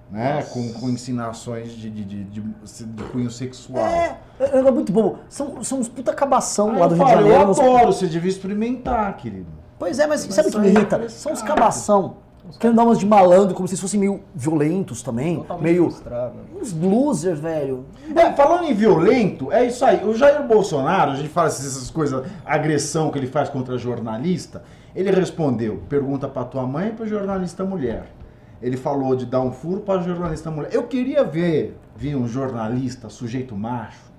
né? 0.09 0.45
Com, 0.53 0.73
com 0.75 0.89
ensinações 0.89 1.73
de, 1.73 1.91
de, 1.91 2.05
de, 2.05 2.25
de, 2.25 2.41
de 2.85 3.03
cunho 3.11 3.29
sexual. 3.29 3.85
É, 3.85 4.17
é, 4.39 4.59
é 4.59 4.71
muito 4.71 4.93
bom. 4.93 5.17
São, 5.29 5.65
são 5.65 5.81
uns 5.81 5.89
puta 5.89 6.13
cabação 6.13 6.71
Aí 6.71 6.79
lá 6.79 6.87
do 6.87 6.95
eu 6.95 6.99
Rio 6.99 7.07
de 7.07 7.13
Janeiro. 7.13 7.43
eu 7.43 7.49
uns- 7.51 7.59
adoro, 7.59 7.93
você 7.93 8.07
devia 8.07 8.31
experimentar, 8.31 9.17
querido. 9.17 9.49
Pois 9.81 9.99
é, 9.99 10.07
mas 10.07 10.21
sabe 10.21 10.49
o 10.49 10.53
que 10.53 10.59
me 10.61 10.67
sair 10.67 10.77
irrita? 10.77 11.09
São 11.09 11.33
os 11.33 11.43
cabação. 11.43 12.19
Querendo 12.59 12.77
dar 12.77 12.85
umas 12.85 12.99
de 12.99 13.07
malandro, 13.07 13.55
como 13.55 13.69
se 13.69 13.75
eles 13.75 13.81
fossem 13.81 14.01
meio 14.01 14.21
violentos 14.35 15.03
também. 15.03 15.37
Totalmente 15.37 15.63
Meio. 15.63 15.91
frustrado. 15.91 16.35
Uns 16.59 16.73
losers, 16.73 17.39
velho. 17.39 17.85
É, 18.15 18.33
falando 18.33 18.65
em 18.65 18.75
violento, 18.75 19.53
é 19.53 19.67
isso 19.67 19.85
aí. 19.85 20.05
O 20.05 20.15
Jair 20.15 20.43
Bolsonaro, 20.47 21.13
a 21.13 21.15
gente 21.17 21.29
fala 21.29 21.49
essas 21.49 21.91
coisas, 21.91 22.27
agressão 22.45 23.11
que 23.11 23.19
ele 23.19 23.27
faz 23.27 23.49
contra 23.49 23.77
jornalista. 23.77 24.63
Ele 24.95 25.11
respondeu, 25.11 25.83
pergunta 25.89 26.27
pra 26.29 26.45
tua 26.45 26.67
mãe 26.67 26.89
e 26.89 26.93
pra 26.93 27.07
jornalista 27.07 27.65
mulher. 27.65 28.07
Ele 28.61 28.77
falou 28.77 29.15
de 29.15 29.27
dar 29.27 29.41
um 29.41 29.53
furo 29.53 29.81
pra 29.81 30.01
jornalista 30.01 30.51
mulher. 30.51 30.71
Eu 30.73 30.85
queria 30.85 31.23
ver, 31.25 31.79
ver 31.97 32.17
um 32.17 32.27
jornalista, 32.27 33.09
sujeito 33.09 33.55
macho. 33.55 34.11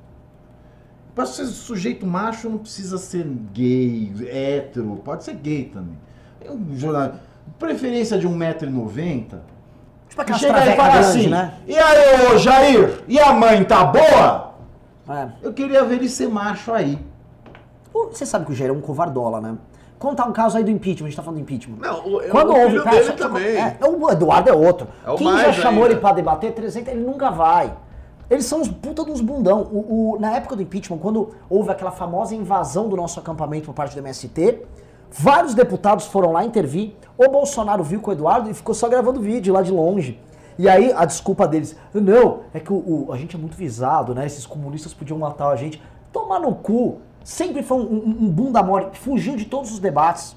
Pra 1.14 1.26
ser 1.26 1.46
sujeito 1.48 2.08
macho 2.08 2.50
não 2.50 2.58
precisa 2.58 2.98
ser 2.98 3.26
gay, 3.52 4.14
hétero, 4.28 5.02
pode 5.04 5.24
ser 5.24 5.36
gay 5.36 5.66
também. 5.66 5.98
Um 6.50 6.76
jornal, 6.76 7.16
preferência 7.60 8.18
de 8.18 8.28
1,90m. 8.28 9.26
Tipo 9.28 9.40
Que 10.10 10.22
aquelas 10.22 10.42
chega 10.42 10.66
e 10.66 10.76
fala 10.76 10.90
grandes, 10.90 11.10
assim, 11.10 11.28
né? 11.28 11.54
e 11.66 11.78
aí, 11.78 12.34
ô 12.34 12.38
Jair, 12.38 13.04
e 13.08 13.20
a 13.20 13.32
mãe 13.32 13.64
tá 13.64 13.86
boa? 13.86 14.52
É. 15.10 15.28
Eu 15.42 15.54
queria 15.54 15.84
ver 15.84 15.96
ele 15.96 16.10
ser 16.10 16.28
macho 16.28 16.74
aí. 16.74 17.00
Você 17.94 18.26
sabe 18.26 18.46
que 18.46 18.52
o 18.52 18.56
Jair 18.56 18.70
é 18.70 18.74
um 18.74 18.82
covardola, 18.82 19.40
né? 19.42 19.56
Contar 20.00 20.26
um 20.26 20.32
caso 20.34 20.58
aí 20.58 20.64
do 20.64 20.72
impeachment, 20.72 21.06
a 21.08 21.10
gente 21.10 21.16
tá 21.18 21.24
falando 21.24 21.38
do 21.40 21.44
impeachment. 21.44 21.78
Não, 21.80 22.00
o, 22.00 22.22
Quando 22.30 22.50
o 22.50 22.56
houve 22.58 22.70
filho 22.72 22.84
cara, 22.84 22.96
dele 22.98 23.08
só- 23.08 23.14
também. 23.14 23.56
É, 23.58 23.78
o 23.88 24.10
Eduardo 24.10 24.50
é 24.50 24.54
outro. 24.54 24.88
É 25.06 25.12
o 25.12 25.16
Quem 25.16 25.38
já 25.38 25.54
chamou 25.54 25.84
ainda. 25.84 25.94
ele 25.94 26.02
pra 26.02 26.12
debater 26.14 26.54
300, 26.54 26.92
ele 26.94 27.04
nunca 27.04 27.30
vai. 27.30 27.72
Eles 28.30 28.46
são 28.46 28.62
uns 28.62 28.68
puta 28.70 29.04
dos 29.04 29.22
bundão. 29.22 29.62
O, 29.72 30.16
o- 30.16 30.20
na 30.20 30.32
época 30.36 30.56
do 30.56 30.62
impeachment, 30.62 30.98
quando 30.98 31.30
houve 31.50 31.70
aquela 31.70 31.92
famosa 31.92 32.34
invasão 32.34 32.90
do 32.90 32.96
nosso 32.98 33.20
acampamento 33.20 33.66
por 33.68 33.74
parte 33.76 33.94
do 33.94 34.00
MST, 34.00 34.60
vários 35.12 35.54
deputados 35.54 36.06
foram 36.08 36.32
lá 36.32 36.44
intervir. 36.44 36.96
O 37.18 37.30
Bolsonaro 37.30 37.84
viu 37.84 38.00
com 38.02 38.10
o 38.10 38.14
Eduardo 38.14 38.50
e 38.50 38.54
ficou 38.54 38.74
só 38.74 38.88
gravando 38.90 39.20
vídeo 39.22 39.54
lá 39.54 39.62
de 39.62 39.72
longe. 39.72 40.20
E 40.58 40.68
aí 40.68 40.92
a 40.94 41.06
desculpa 41.06 41.48
deles, 41.48 41.76
não, 41.94 42.42
é 42.54 42.60
que 42.60 42.72
o, 42.72 42.76
o- 43.08 43.14
a 43.14 43.18
gente 43.18 43.36
é 43.36 43.40
muito 43.40 43.56
visado, 43.56 44.14
né? 44.16 44.26
Esses 44.26 44.46
comunistas 44.46 44.94
podiam 44.94 45.18
matar 45.18 45.50
a 45.50 45.56
gente. 45.56 45.82
Tomar 46.12 46.40
no 46.40 46.54
cu. 46.56 47.00
Sempre 47.24 47.62
foi 47.62 47.78
um, 47.78 47.82
um, 47.82 48.18
um 48.22 48.30
bunda 48.30 48.64
mole, 48.64 48.88
fugiu 48.94 49.36
de 49.36 49.46
todos 49.46 49.72
os 49.72 49.80
debates. 49.80 50.36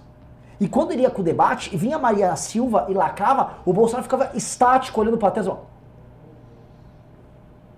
E 0.60 0.68
quando 0.68 0.92
ele 0.92 1.02
ia 1.02 1.10
com 1.10 1.22
o 1.22 1.24
debate, 1.24 1.74
vinha 1.76 1.98
Maria 1.98 2.34
Silva 2.36 2.86
e 2.88 2.94
lacrava, 2.94 3.54
o 3.64 3.72
Bolsonaro 3.72 4.02
ficava 4.04 4.30
estático 4.34 5.00
olhando 5.00 5.16
pra 5.18 5.28
ó. 5.48 5.56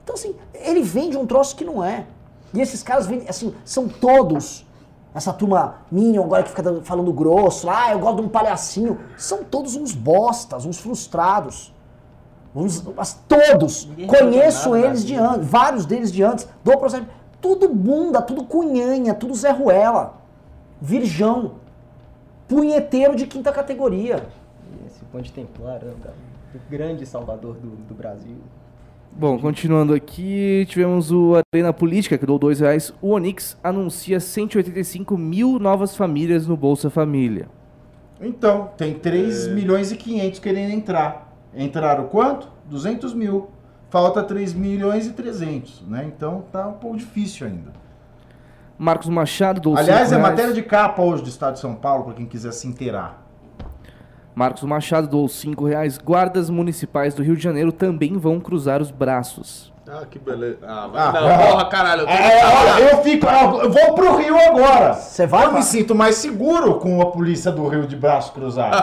Então, 0.03 0.15
assim, 0.15 0.35
ele 0.55 0.83
vende 0.83 1.17
um 1.17 1.27
troço 1.27 1.55
que 1.57 1.65
não 1.65 1.83
é. 1.83 2.07
E 2.53 2.61
esses 2.61 2.83
caras 2.83 3.07
vendem, 3.07 3.29
assim, 3.29 3.55
são 3.65 3.89
todos. 3.89 4.66
Essa 5.17 5.33
turma 5.33 5.77
Minion 5.91 6.25
agora 6.25 6.43
que 6.43 6.51
fica 6.51 6.63
falando 6.83 7.11
grosso, 7.11 7.71
ah, 7.71 7.91
eu 7.91 7.99
gosto 7.99 8.17
de 8.17 8.23
um 8.27 8.29
palhacinho. 8.29 9.01
São 9.17 9.43
todos 9.43 9.75
uns 9.75 9.93
bostas, 9.93 10.67
uns 10.67 10.79
frustrados. 10.79 11.73
Uns, 12.55 12.83
mas 12.83 13.19
todos. 13.27 13.87
Ninguém 13.87 14.07
Conheço 14.09 14.71
nada 14.75 14.87
eles 14.87 15.03
de 15.03 15.15
antes, 15.15 15.49
vários 15.49 15.87
deles 15.87 16.13
de 16.13 16.23
antes. 16.23 16.47
Dou 16.63 16.77
processo. 16.77 17.07
Tudo 17.41 17.67
bunda, 17.67 18.21
tudo 18.21 18.45
cunhanha, 18.45 19.15
tudo 19.15 19.35
Zé 19.35 19.53
Ruela. 19.53 20.17
Virgão. 20.83 21.53
Punheteiro 22.47 23.17
de 23.17 23.27
quinta 23.27 23.51
categoria. 23.51 24.29
Esse 24.87 25.03
Ponte 25.07 25.33
Templar? 25.33 25.81
O 25.83 26.59
grande 26.71 27.07
salvador 27.07 27.55
do, 27.55 27.71
do 27.71 27.95
Brasil. 27.95 28.37
Bom, 29.19 29.39
continuando 29.39 29.95
aqui, 29.95 30.67
tivemos 30.69 31.11
o 31.11 31.43
Arena 31.55 31.73
Política, 31.73 32.19
que 32.19 32.27
deu 32.27 32.39
dois 32.39 32.61
reais. 32.61 32.93
O 33.01 33.13
Onix 33.13 33.57
anuncia 33.65 34.21
185 34.21 35.17
mil 35.17 35.59
novas 35.59 35.97
famílias 35.97 36.47
no 36.47 36.55
Bolsa 36.55 36.91
Família. 36.91 37.49
Então, 38.21 38.71
tem 38.77 38.93
3 38.93 39.49
milhões 39.49 39.91
e 39.91 39.97
500 39.97 40.39
querendo 40.39 40.71
entrar. 40.71 41.35
Entraram 41.55 42.09
quanto? 42.09 42.53
200 42.67 43.15
mil. 43.15 43.49
Falta 43.89 44.23
3 44.23 44.53
milhões 44.53 45.07
e 45.07 45.15
300, 45.15 45.85
né? 45.89 46.05
Então 46.05 46.45
tá 46.53 46.69
um 46.69 46.75
pouco 46.75 46.99
difícil 46.99 47.47
ainda. 47.47 47.73
Marcos 48.77 49.09
Machado 49.09 49.63
doou 49.63 49.79
Aliás, 49.79 50.13
é 50.13 50.19
matéria 50.19 50.53
de 50.53 50.63
capa 50.63 51.01
hoje 51.01 51.23
do 51.23 51.31
Estado 51.31 51.55
de 51.55 51.61
São 51.61 51.75
Paulo, 51.75 52.05
para 52.05 52.15
quem 52.15 52.27
quiser 52.27 52.53
se 52.53 52.69
inteirar. 52.69 53.26
Marcos 54.37 54.65
Machado 54.65 55.09
doou 55.09 55.29
5 55.29 55.65
reais. 55.65 55.97
Guardas 55.97 56.51
municipais 56.51 57.15
do 57.15 57.23
Rio 57.23 57.35
de 57.35 57.43
Janeiro 57.43 57.73
também 57.73 58.19
vão 58.19 58.39
cruzar 58.39 58.83
os 58.83 58.91
braços. 58.91 59.73
Ah, 59.89 60.05
que 60.05 60.19
beleza. 60.19 60.59
Ah, 60.63 60.89
vai. 60.89 61.01
Ah, 61.01 61.13
não, 61.13 61.31
ah. 61.31 61.39
porra, 61.39 61.69
caralho. 61.71 62.03
Eu 62.03 62.09
É, 62.09 62.41
falar. 62.41 62.81
eu 62.81 63.03
fico. 63.03 63.27
Eu 63.27 63.73
vou 63.73 63.95
pro 63.95 64.17
Rio 64.19 64.37
agora. 64.39 64.93
Você 64.93 65.27
vai, 65.27 65.47
Eu 65.47 65.53
me 65.53 65.63
sinto 65.63 65.95
mais 65.95 66.17
seguro 66.17 66.75
com 66.75 67.01
a 67.01 67.07
polícia 67.07 67.51
do 67.51 67.67
Rio 67.67 67.87
de 67.87 67.97
braço 67.97 68.33
cruzado. 68.35 68.77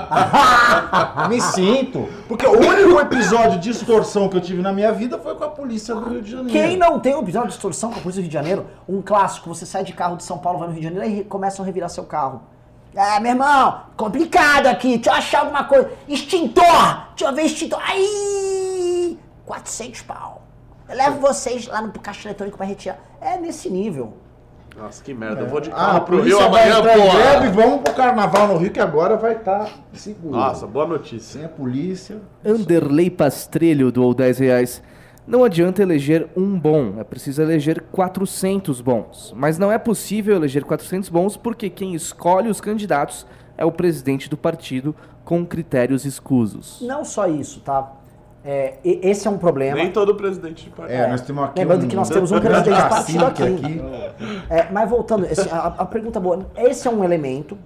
me 1.29 1.39
sinto. 1.39 2.09
Porque 2.27 2.47
o 2.47 2.53
único 2.53 2.99
episódio 2.99 3.59
de 3.59 3.69
extorsão 3.69 4.29
que 4.29 4.37
eu 4.37 4.41
tive 4.41 4.63
na 4.63 4.73
minha 4.73 4.91
vida 4.91 5.19
foi 5.19 5.35
com 5.35 5.43
a 5.43 5.49
polícia 5.49 5.93
do 5.93 6.09
Rio 6.09 6.21
de 6.23 6.31
Janeiro. 6.31 6.51
Quem 6.51 6.77
não 6.77 6.99
tem 6.99 7.13
um 7.13 7.21
episódio 7.21 7.49
de 7.49 7.53
extorsão 7.53 7.91
com 7.91 7.99
a 7.99 8.01
polícia 8.01 8.21
do 8.21 8.23
Rio 8.23 8.31
de 8.31 8.33
Janeiro, 8.33 8.65
um 8.89 9.03
clássico, 9.03 9.53
você 9.53 9.67
sai 9.67 9.83
de 9.83 9.93
carro 9.93 10.17
de 10.17 10.23
São 10.23 10.39
Paulo, 10.39 10.57
vai 10.57 10.69
no 10.69 10.73
Rio 10.73 10.81
de 10.81 10.87
Janeiro 10.95 11.15
e 11.19 11.23
começam 11.25 11.61
a 11.61 11.65
revirar 11.67 11.89
seu 11.89 12.05
carro. 12.05 12.41
É, 12.95 13.19
meu 13.19 13.31
irmão, 13.31 13.81
complicado 13.97 14.67
aqui, 14.67 14.95
deixa 14.97 15.09
eu 15.09 15.13
achar 15.13 15.39
alguma 15.41 15.63
coisa. 15.63 15.91
Extintor! 16.07 16.63
Deixa 17.15 17.31
eu 17.31 17.35
ver 17.35 17.43
extintor. 17.43 17.79
Aí! 17.83 19.17
400 19.45 20.01
pau. 20.03 20.43
Eu 20.87 20.95
levo 20.95 21.19
vocês 21.19 21.67
lá 21.67 21.81
no 21.81 21.91
caixa 21.93 22.27
eletrônico 22.27 22.57
pra 22.57 22.65
retirar. 22.65 22.99
É 23.19 23.37
nesse 23.37 23.69
nível. 23.69 24.13
Nossa, 24.77 25.03
que 25.03 25.13
merda. 25.13 25.41
Eu 25.41 25.47
vou 25.47 25.59
de 25.61 25.69
Ah, 25.71 25.75
carro 25.75 25.97
a 25.97 26.01
pro 26.01 26.17
polícia 26.17 26.39
Rio 26.39 26.49
vai 26.49 26.71
amanhã, 26.71 26.95
porra. 27.03 27.51
vamos 27.51 27.81
pro 27.81 27.93
carnaval 27.93 28.47
no 28.47 28.57
Rio 28.57 28.71
que 28.71 28.79
agora 28.79 29.15
vai 29.17 29.33
estar 29.33 29.69
seguro. 29.93 30.35
Nossa, 30.35 30.65
boa 30.65 30.87
notícia. 30.87 31.39
Sem 31.39 31.45
a 31.45 31.49
polícia. 31.49 32.21
Anderley 32.45 33.09
Pastrelho 33.09 33.91
doou 33.91 34.13
10 34.13 34.39
reais. 34.39 34.81
Não 35.25 35.43
adianta 35.43 35.81
eleger 35.81 36.27
um 36.35 36.59
bom, 36.59 36.95
é 36.99 37.03
preciso 37.03 37.41
eleger 37.41 37.81
400 37.91 38.81
bons. 38.81 39.33
Mas 39.35 39.57
não 39.57 39.71
é 39.71 39.77
possível 39.77 40.35
eleger 40.35 40.63
400 40.63 41.07
bons 41.09 41.37
porque 41.37 41.69
quem 41.69 41.93
escolhe 41.95 42.49
os 42.49 42.59
candidatos 42.59 43.25
é 43.57 43.63
o 43.63 43.71
presidente 43.71 44.29
do 44.29 44.35
partido 44.35 44.93
com 45.23 45.45
critérios 45.45 46.03
escusos. 46.03 46.81
Não 46.81 47.05
só 47.05 47.27
isso, 47.27 47.61
tá? 47.61 47.93
É, 48.45 48.73
esse 48.83 49.25
é 49.25 49.31
um 49.31 49.37
problema. 49.37 49.77
Nem 49.77 49.89
todo 49.89 50.13
presidente 50.15 50.65
de 50.65 50.69
partido. 50.71 50.97
É, 50.97 51.07
nós 51.07 51.21
temos 51.21 51.43
aqui 51.45 51.59
Lembrando 51.61 51.87
que 51.87 51.95
nós 51.95 52.09
temos 52.09 52.29
um 52.29 52.39
presidente 52.41 52.75
de 52.75 52.89
partido 52.89 53.19
cacique 53.23 53.43
aqui. 53.43 53.81
É, 54.49 54.69
mas 54.69 54.89
voltando, 54.89 55.25
esse- 55.25 55.47
a, 55.49 55.67
a 55.67 55.85
pergunta 55.85 56.19
boa. 56.19 56.45
Esse 56.57 56.85
é 56.85 56.91
um 56.91 57.01
elemento, 57.05 57.57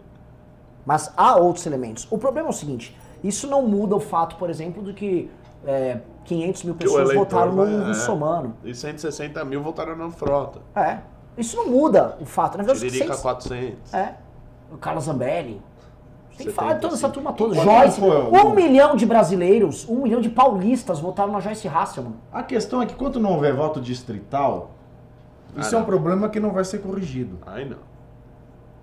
mas 0.86 1.12
há 1.18 1.36
outros 1.36 1.66
elementos. 1.66 2.08
O 2.12 2.20
problema 2.20 2.50
é 2.50 2.52
o 2.52 2.54
seguinte: 2.54 2.96
isso 3.24 3.48
não 3.48 3.64
muda 3.64 3.96
o 3.96 4.00
fato, 4.00 4.36
por 4.36 4.52
exemplo, 4.52 4.84
de 4.84 4.94
que 4.94 5.32
é, 5.66 5.98
500 6.28 6.64
mil 6.64 6.76
pessoas 6.76 7.10
eleitor 7.10 7.24
votaram 7.26 7.54
no 7.54 7.64
é. 7.84 7.88
russomano. 7.88 8.54
E 8.64 8.76
160 8.76 9.44
mil 9.46 9.64
votaram 9.64 9.96
na 9.96 10.10
frota. 10.12 10.60
É. 10.76 11.00
Isso 11.38 11.56
não 11.56 11.70
muda 11.70 12.18
o 12.20 12.26
fato. 12.26 12.58
Na 12.58 12.64
verdade, 12.64 12.80
Tiririca 12.86 13.14
seis- 13.14 13.22
400. 13.22 13.94
É. 13.94 14.16
O 14.72 14.78
Carlos 14.78 15.06
Zambelli. 15.06 15.62
Tem 16.38 16.46
que 16.46 16.52
75. 16.52 16.54
falar 16.54 16.74
de 16.74 16.82
toda 16.82 16.94
essa 16.96 17.10
turma 17.10 17.34
toda. 17.34 17.56
Joyce. 17.56 18.00
Um 18.02 18.54
milhão 18.54 18.96
de 18.96 19.06
brasileiros, 19.06 19.88
um 19.90 20.04
milhão 20.04 20.22
de 20.22 20.30
paulistas 20.30 21.00
votaram 21.00 21.32
na 21.32 21.40
Joyce 21.40 21.68
Hasselman. 21.68 22.14
A 22.32 22.44
questão 22.44 22.82
é 22.82 22.86
que 22.86 22.94
quando 22.94 23.20
não 23.20 23.32
houver 23.34 23.56
voto 23.56 23.80
distrital, 23.82 24.72
isso 25.58 25.74
Ah, 25.74 25.78
é 25.78 25.78
um 25.78 25.80
não. 25.80 25.88
problema 25.88 26.30
que 26.30 26.40
não 26.40 26.52
vai 26.52 26.64
ser 26.66 26.80
corrigido. 26.80 27.40
Aí 27.48 27.68
não. 27.68 27.78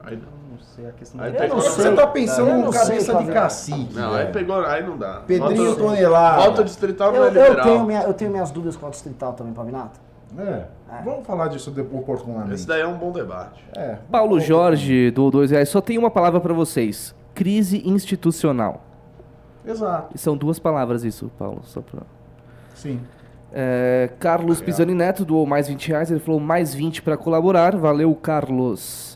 Aí 0.07 0.17
não. 0.17 0.45
Não 0.55 0.59
sei, 0.61 0.87
a 0.87 0.93
questão 0.93 1.21
Aí 1.21 1.33
não 1.49 1.61
sei. 1.61 1.71
Você 1.85 1.93
tá 1.93 2.07
pensando 2.07 2.49
Eu 2.49 2.57
num 2.57 2.65
não 2.67 2.71
cabeça 2.71 3.13
sei, 3.13 3.25
de 3.27 3.33
cacique. 3.33 3.95
Não, 3.95 4.15
aí 4.15 4.27
pegou. 4.33 4.65
Aí 4.65 4.87
não 4.87 4.97
dá. 4.97 5.21
Pedrinho 5.27 5.71
Voto- 5.71 5.83
tonelada. 5.85 6.43
Voto 6.43 6.65
distrital 6.65 7.11
não 7.13 7.19
Eu, 7.19 7.25
é 7.25 7.27
eu, 7.29 7.33
liberal. 7.33 7.65
tenho 7.67 7.85
minha- 7.85 8.03
eu 8.03 8.15
tenho 8.15 8.31
minhas 8.31 8.51
dúvidas 8.53 8.77
com 8.77 8.87
a 8.87 8.91
distrital 8.91 9.33
também, 9.33 9.53
Pavinato. 9.53 9.99
É. 10.39 10.65
Vamos 11.05 11.27
falar 11.27 11.49
disso 11.49 11.71
depois 11.71 12.03
oportunamente. 12.03 12.55
Esse 12.55 12.67
daí 12.67 12.81
é 12.83 12.87
um 12.87 12.97
bom 12.97 13.11
debate. 13.13 13.65
É. 13.77 13.99
Paulo 14.11 14.39
Jorge 14.41 15.11
doou 15.11 15.31
2 15.31 15.51
reais. 15.51 15.69
Só 15.69 15.81
tem 15.81 15.99
uma 15.99 16.11
palavra 16.11 16.41
pra 16.41 16.53
vocês: 16.53 17.15
crise 17.35 17.83
institucional. 17.89 18.83
Exato. 19.67 20.09
E 20.15 20.19
são 20.19 20.37
duas 20.37 20.59
palavras 20.59 21.05
isso, 21.05 21.31
Paulo. 21.39 21.61
Só 21.65 21.81
pra... 21.81 22.03
Sim. 22.75 23.01
É, 23.53 24.11
Carlos 24.19 24.61
Pisani 24.61 24.95
Neto 24.95 25.25
doou 25.25 25.47
mais 25.47 25.69
20 25.69 25.89
reais. 25.89 26.11
Ele 26.11 26.21
falou 26.21 26.41
mais 26.41 26.75
20 26.75 27.01
pra 27.03 27.17
colaborar. 27.17 27.77
Valeu, 27.77 28.15
Carlos. 28.15 29.14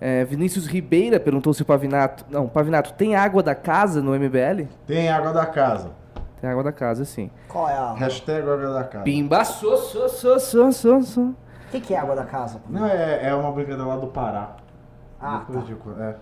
É, 0.00 0.24
Vinícius 0.24 0.66
Ribeira 0.66 1.18
perguntou 1.18 1.52
se 1.52 1.62
o 1.62 1.64
Pavinato. 1.64 2.24
Não, 2.30 2.48
Pavinato, 2.48 2.92
tem 2.94 3.16
água 3.16 3.42
da 3.42 3.54
casa 3.54 4.00
no 4.00 4.12
MBL? 4.12 4.68
Tem 4.86 5.08
água 5.08 5.32
da 5.32 5.46
casa. 5.46 5.90
Tem 6.40 6.48
água 6.48 6.62
da 6.62 6.72
casa, 6.72 7.04
sim. 7.04 7.30
Qual 7.48 7.68
é 7.68 7.74
a. 7.74 7.94
Hashtag 7.94 8.48
água 8.48 8.72
da 8.72 8.84
casa. 8.84 9.04
Pimba, 9.04 9.44
so, 9.44 9.76
so, 9.76 10.08
so, 10.08 10.38
so, 10.38 10.72
so, 10.72 11.02
so. 11.02 11.20
O 11.20 11.70
que, 11.70 11.80
que 11.80 11.94
é 11.94 11.98
água 11.98 12.14
da 12.14 12.24
casa? 12.24 12.60
Não, 12.68 12.86
é, 12.86 13.28
é 13.28 13.34
uma 13.34 13.50
brincadeira 13.52 13.84
lá 13.84 13.96
do 13.96 14.06
Pará. 14.06 14.56
Ah, 15.20 15.42
tá. 15.50 15.58
de 15.60 15.76
é. 16.00 16.14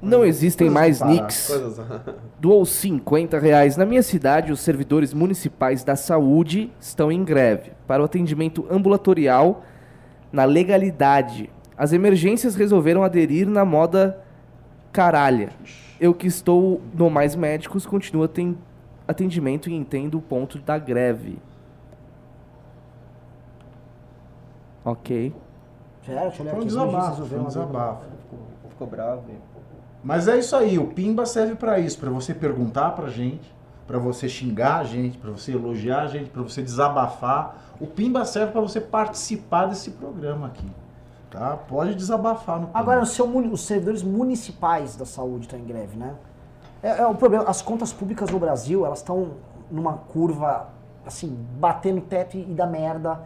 Não 0.00 0.24
existem 0.24 0.70
mais 0.70 1.00
nicks. 1.00 1.48
Coisas. 1.48 1.80
Doou 2.38 2.64
50 2.64 3.38
reais. 3.38 3.76
Na 3.76 3.84
minha 3.84 4.02
cidade, 4.02 4.52
os 4.52 4.60
servidores 4.60 5.12
municipais 5.12 5.82
da 5.82 5.96
saúde 5.96 6.72
estão 6.80 7.10
em 7.10 7.24
greve 7.24 7.72
para 7.86 8.00
o 8.00 8.04
atendimento 8.04 8.64
ambulatorial 8.70 9.64
na 10.30 10.44
legalidade. 10.44 11.50
As 11.78 11.92
emergências 11.92 12.56
resolveram 12.56 13.04
aderir 13.04 13.48
na 13.48 13.64
moda 13.64 14.20
caralha. 14.92 15.50
Eu 16.00 16.12
que 16.12 16.26
estou 16.26 16.80
no 16.92 17.08
Mais 17.08 17.36
Médicos 17.36 17.86
continuo 17.86 18.24
aten- 18.24 18.58
atendimento 19.06 19.70
e 19.70 19.74
entendo 19.74 20.18
o 20.18 20.20
ponto 20.20 20.58
da 20.58 20.76
greve. 20.76 21.38
Ok. 24.84 25.32
Já, 26.02 26.22
deixa 26.22 26.42
eu 26.42 26.46
olhar 26.46 26.54
Foi 26.54 26.62
um 26.62 26.66
desabafo, 26.66 27.24
foi 27.26 27.38
um 27.38 27.44
desabafo. 27.44 28.02
Ficou, 28.22 28.38
ficou 28.70 28.86
bravo. 28.86 29.22
Mas 30.02 30.28
é 30.28 30.38
isso 30.38 30.56
aí, 30.56 30.78
o 30.78 30.86
Pimba 30.88 31.26
serve 31.26 31.54
pra 31.56 31.78
isso, 31.78 31.98
pra 31.98 32.08
você 32.10 32.32
perguntar 32.32 32.90
pra 32.92 33.08
gente, 33.08 33.52
pra 33.86 33.98
você 33.98 34.28
xingar 34.28 34.78
a 34.78 34.84
gente, 34.84 35.18
pra 35.18 35.30
você 35.30 35.52
elogiar 35.52 36.02
a 36.02 36.06
gente, 36.06 36.30
pra 36.30 36.42
você 36.42 36.62
desabafar. 36.62 37.56
O 37.80 37.86
Pimba 37.86 38.24
serve 38.24 38.52
pra 38.52 38.60
você 38.60 38.80
participar 38.80 39.66
desse 39.66 39.90
programa 39.90 40.46
aqui. 40.46 40.66
Tá? 41.30 41.56
Pode 41.56 41.94
desabafar 41.94 42.60
no. 42.60 42.70
Agora, 42.72 43.04
seu 43.04 43.26
os 43.26 43.60
servidores 43.62 44.02
municipais 44.02 44.96
da 44.96 45.04
saúde 45.04 45.44
estão 45.44 45.58
em 45.58 45.64
greve, 45.64 45.96
né? 45.96 46.14
É, 46.82 47.00
é 47.00 47.06
o 47.06 47.14
problema. 47.14 47.44
As 47.44 47.60
contas 47.60 47.92
públicas 47.92 48.30
no 48.30 48.38
Brasil, 48.38 48.86
elas 48.86 49.00
estão 49.00 49.32
numa 49.70 49.92
curva, 49.94 50.68
assim, 51.04 51.38
batendo 51.58 52.00
teto 52.00 52.36
e, 52.36 52.40
e 52.40 52.54
dá 52.54 52.66
merda. 52.66 53.20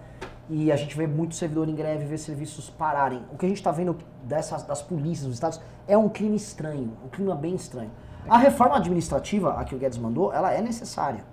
E 0.49 0.73
a 0.73 0.77
gente 0.77 0.97
vê 0.97 1.07
muito 1.07 1.35
servidor 1.35 1.69
em 1.69 1.75
greve, 1.75 2.05
vê 2.05 2.19
serviços 2.19 2.69
pararem. 2.69 3.23
O 3.33 3.39
que 3.39 3.47
a 3.47 3.49
gente 3.49 3.59
está 3.59 3.71
vendo 3.71 3.97
dessas, 4.25 4.65
das 4.65 4.83
polícias 4.83 5.27
dos 5.27 5.35
estados 5.35 5.61
é 5.87 5.97
um 5.97 6.09
clima 6.09 6.35
estranho, 6.35 6.93
um 7.05 7.09
clima 7.09 7.35
bem 7.35 7.55
estranho. 7.55 7.91
A 8.29 8.37
reforma 8.39 8.77
administrativa, 8.77 9.55
a 9.55 9.65
que 9.65 9.75
o 9.75 9.79
Guedes 9.79 9.99
mandou, 9.99 10.33
ela 10.33 10.53
é 10.53 10.61
necessária. 10.61 11.25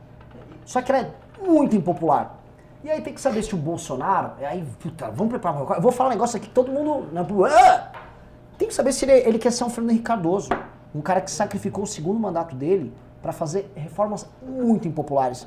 Só 0.66 0.82
que 0.82 0.92
ela 0.92 1.02
é 1.02 1.12
muito 1.44 1.76
impopular. 1.76 2.39
E 2.84 2.90
aí 2.90 3.02
tem 3.02 3.14
que 3.14 3.20
saber 3.22 3.44
se 3.44 3.54
o 3.54 3.58
Bolsonaro. 3.58 4.32
Aí, 4.42 4.64
puta, 4.80 5.10
vamos 5.12 5.32
preparar 5.32 5.62
uma. 5.62 5.76
Eu 5.76 5.82
vou 5.82 5.92
falar 5.92 6.10
um 6.10 6.14
negócio 6.14 6.38
aqui 6.38 6.48
que 6.48 6.54
todo 6.54 6.72
mundo. 6.72 7.08
ah! 7.46 7.92
Tem 8.58 8.68
que 8.68 8.74
saber 8.74 8.92
se 8.94 9.06
ele, 9.06 9.14
ele 9.28 9.40
quer 9.40 9.52
ser 9.52 9.64
um 9.64 9.70
Fernando 9.70 9.92
Henrique 9.92 10.06
Cardoso. 10.06 10.50
Um 10.96 11.02
cara 11.02 11.22
que 11.22 11.30
sacrificou 11.30 11.84
o 11.84 11.88
segundo 11.88 12.20
mandato 12.20 12.56
dele 12.56 12.94
para 13.22 13.32
fazer 13.32 13.72
reformas 13.76 14.28
muito 14.42 14.88
impopulares. 14.88 15.46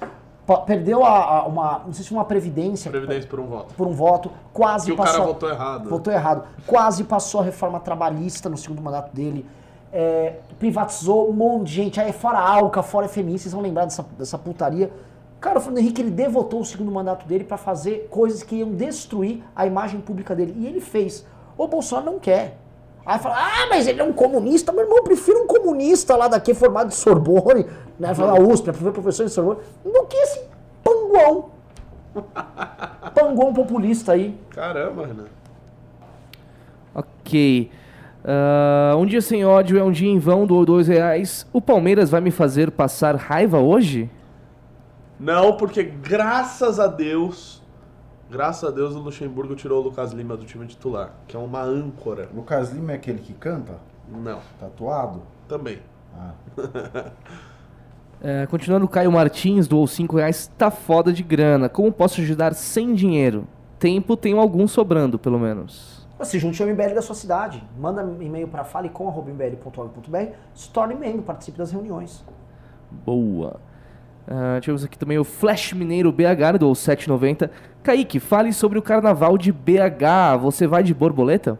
Perdeu 0.66 1.04
a, 1.04 1.38
a- 1.38 1.46
uma. 1.46 1.82
Não 1.86 1.92
sei 1.92 2.04
se 2.04 2.12
uma 2.12 2.24
previdência. 2.24 2.90
Previdência 2.90 3.28
por 3.28 3.40
um 3.40 3.46
voto. 3.46 3.74
Por 3.74 3.86
um 3.86 3.92
voto, 3.92 4.30
quase 4.52 4.86
Que 4.86 4.92
o 4.92 4.96
passou. 4.96 5.14
cara 5.14 5.26
votou 5.26 5.48
errado. 5.50 5.88
Votou 5.88 6.12
errado. 6.12 6.44
Quase 6.66 7.04
passou 7.04 7.40
a 7.40 7.44
reforma 7.44 7.80
trabalhista 7.80 8.48
no 8.48 8.56
segundo 8.58 8.82
mandato 8.82 9.14
dele. 9.14 9.46
É, 9.92 10.36
privatizou 10.58 11.28
um 11.30 11.32
monte 11.32 11.68
de 11.68 11.72
gente. 11.74 12.00
Aí 12.00 12.12
fora 12.12 12.38
a 12.38 12.48
Alca, 12.50 12.82
fora 12.82 13.06
a 13.06 13.08
FMI, 13.08 13.38
vocês 13.38 13.52
vão 13.54 13.62
lembrar 13.62 13.84
dessa, 13.84 14.04
dessa 14.18 14.36
putaria. 14.38 14.92
Cara, 15.42 15.58
o 15.58 15.60
Fernando 15.60 15.80
Henrique 15.80 16.00
ele 16.00 16.10
devotou 16.12 16.60
o 16.60 16.64
segundo 16.64 16.92
mandato 16.92 17.26
dele 17.26 17.42
para 17.42 17.56
fazer 17.56 18.06
coisas 18.08 18.44
que 18.44 18.54
iam 18.54 18.70
destruir 18.70 19.42
a 19.56 19.66
imagem 19.66 20.00
pública 20.00 20.36
dele. 20.36 20.54
E 20.56 20.68
ele 20.68 20.80
fez. 20.80 21.26
O 21.58 21.66
Bolsonaro 21.66 22.12
não 22.12 22.20
quer. 22.20 22.56
Aí 23.04 23.18
fala, 23.18 23.34
ah, 23.36 23.66
mas 23.68 23.88
ele 23.88 24.00
é 24.00 24.04
um 24.04 24.12
comunista. 24.12 24.70
Meu 24.70 24.84
irmão, 24.84 24.98
eu 24.98 25.02
prefiro 25.02 25.42
um 25.42 25.46
comunista 25.48 26.14
lá 26.14 26.28
daqui 26.28 26.54
formado 26.54 26.90
de 26.90 26.94
Sorbonne, 26.94 27.66
né? 27.98 28.14
Fala 28.14 28.40
USP, 28.40 28.70
professor 28.72 29.26
de 29.26 29.32
Sorbonne, 29.32 29.58
do 29.84 30.04
que 30.04 30.16
esse 30.16 30.44
panguão. 30.84 31.50
panguão 33.12 33.52
populista 33.52 34.12
aí. 34.12 34.38
Caramba, 34.50 35.06
Renan. 35.08 35.26
Ok. 36.94 37.68
Ah, 38.24 38.94
um 38.96 39.04
dia 39.04 39.20
sem 39.20 39.44
ódio 39.44 39.76
é 39.76 39.82
um 39.82 39.90
dia 39.90 40.08
em 40.08 40.20
vão, 40.20 40.46
doou 40.46 40.64
dois 40.64 40.86
reais. 40.86 41.44
O 41.52 41.60
Palmeiras 41.60 42.10
vai 42.10 42.20
me 42.20 42.30
fazer 42.30 42.70
passar 42.70 43.16
raiva 43.16 43.58
hoje? 43.58 44.08
Não, 45.22 45.56
porque 45.56 45.84
graças 45.84 46.80
a 46.80 46.88
Deus, 46.88 47.62
graças 48.28 48.68
a 48.68 48.72
Deus 48.72 48.96
o 48.96 48.98
Luxemburgo 48.98 49.54
tirou 49.54 49.80
o 49.80 49.84
Lucas 49.84 50.10
Lima 50.10 50.36
do 50.36 50.44
time 50.44 50.66
titular, 50.66 51.14
que 51.28 51.36
é 51.36 51.38
uma 51.38 51.62
âncora. 51.62 52.28
Lucas 52.34 52.72
Lima 52.72 52.90
é 52.90 52.94
aquele 52.96 53.20
que 53.20 53.32
canta? 53.32 53.78
Não, 54.10 54.40
Tatuado? 54.58 55.22
também. 55.48 55.78
Ah. 56.18 56.32
É, 58.24 58.46
continuando, 58.46 58.86
Caio 58.86 59.10
Martins 59.10 59.66
doou 59.66 59.84
5 59.84 60.14
reais. 60.16 60.48
Tá 60.56 60.70
foda 60.70 61.12
de 61.12 61.24
grana. 61.24 61.68
Como 61.68 61.90
posso 61.90 62.20
ajudar 62.20 62.54
sem 62.54 62.94
dinheiro? 62.94 63.48
Tempo 63.80 64.16
tenho 64.16 64.38
algum 64.38 64.68
sobrando, 64.68 65.18
pelo 65.18 65.40
menos. 65.40 66.06
Se 66.22 66.38
junte 66.38 66.62
ao 66.62 66.68
MBL 66.68 66.94
da 66.94 67.02
sua 67.02 67.16
cidade. 67.16 67.60
Manda 67.76 68.00
e-mail 68.20 68.46
para 68.46 68.62
falecom.mbl.org.br, 68.62 70.36
se 70.54 70.70
torne 70.70 70.94
membro, 70.94 71.22
participe 71.22 71.58
das 71.58 71.72
reuniões. 71.72 72.24
Boa. 73.04 73.58
Ah, 74.26 74.58
tivemos 74.60 74.84
aqui 74.84 74.96
também 74.98 75.18
o 75.18 75.24
Flash 75.24 75.72
Mineiro 75.72 76.12
BH, 76.12 76.58
doou 76.58 76.74
7,90. 76.74 77.50
Kaique, 77.82 78.20
fale 78.20 78.52
sobre 78.52 78.78
o 78.78 78.82
carnaval 78.82 79.36
de 79.36 79.50
BH. 79.52 80.36
Você 80.40 80.66
vai 80.66 80.82
de 80.82 80.94
borboleta? 80.94 81.58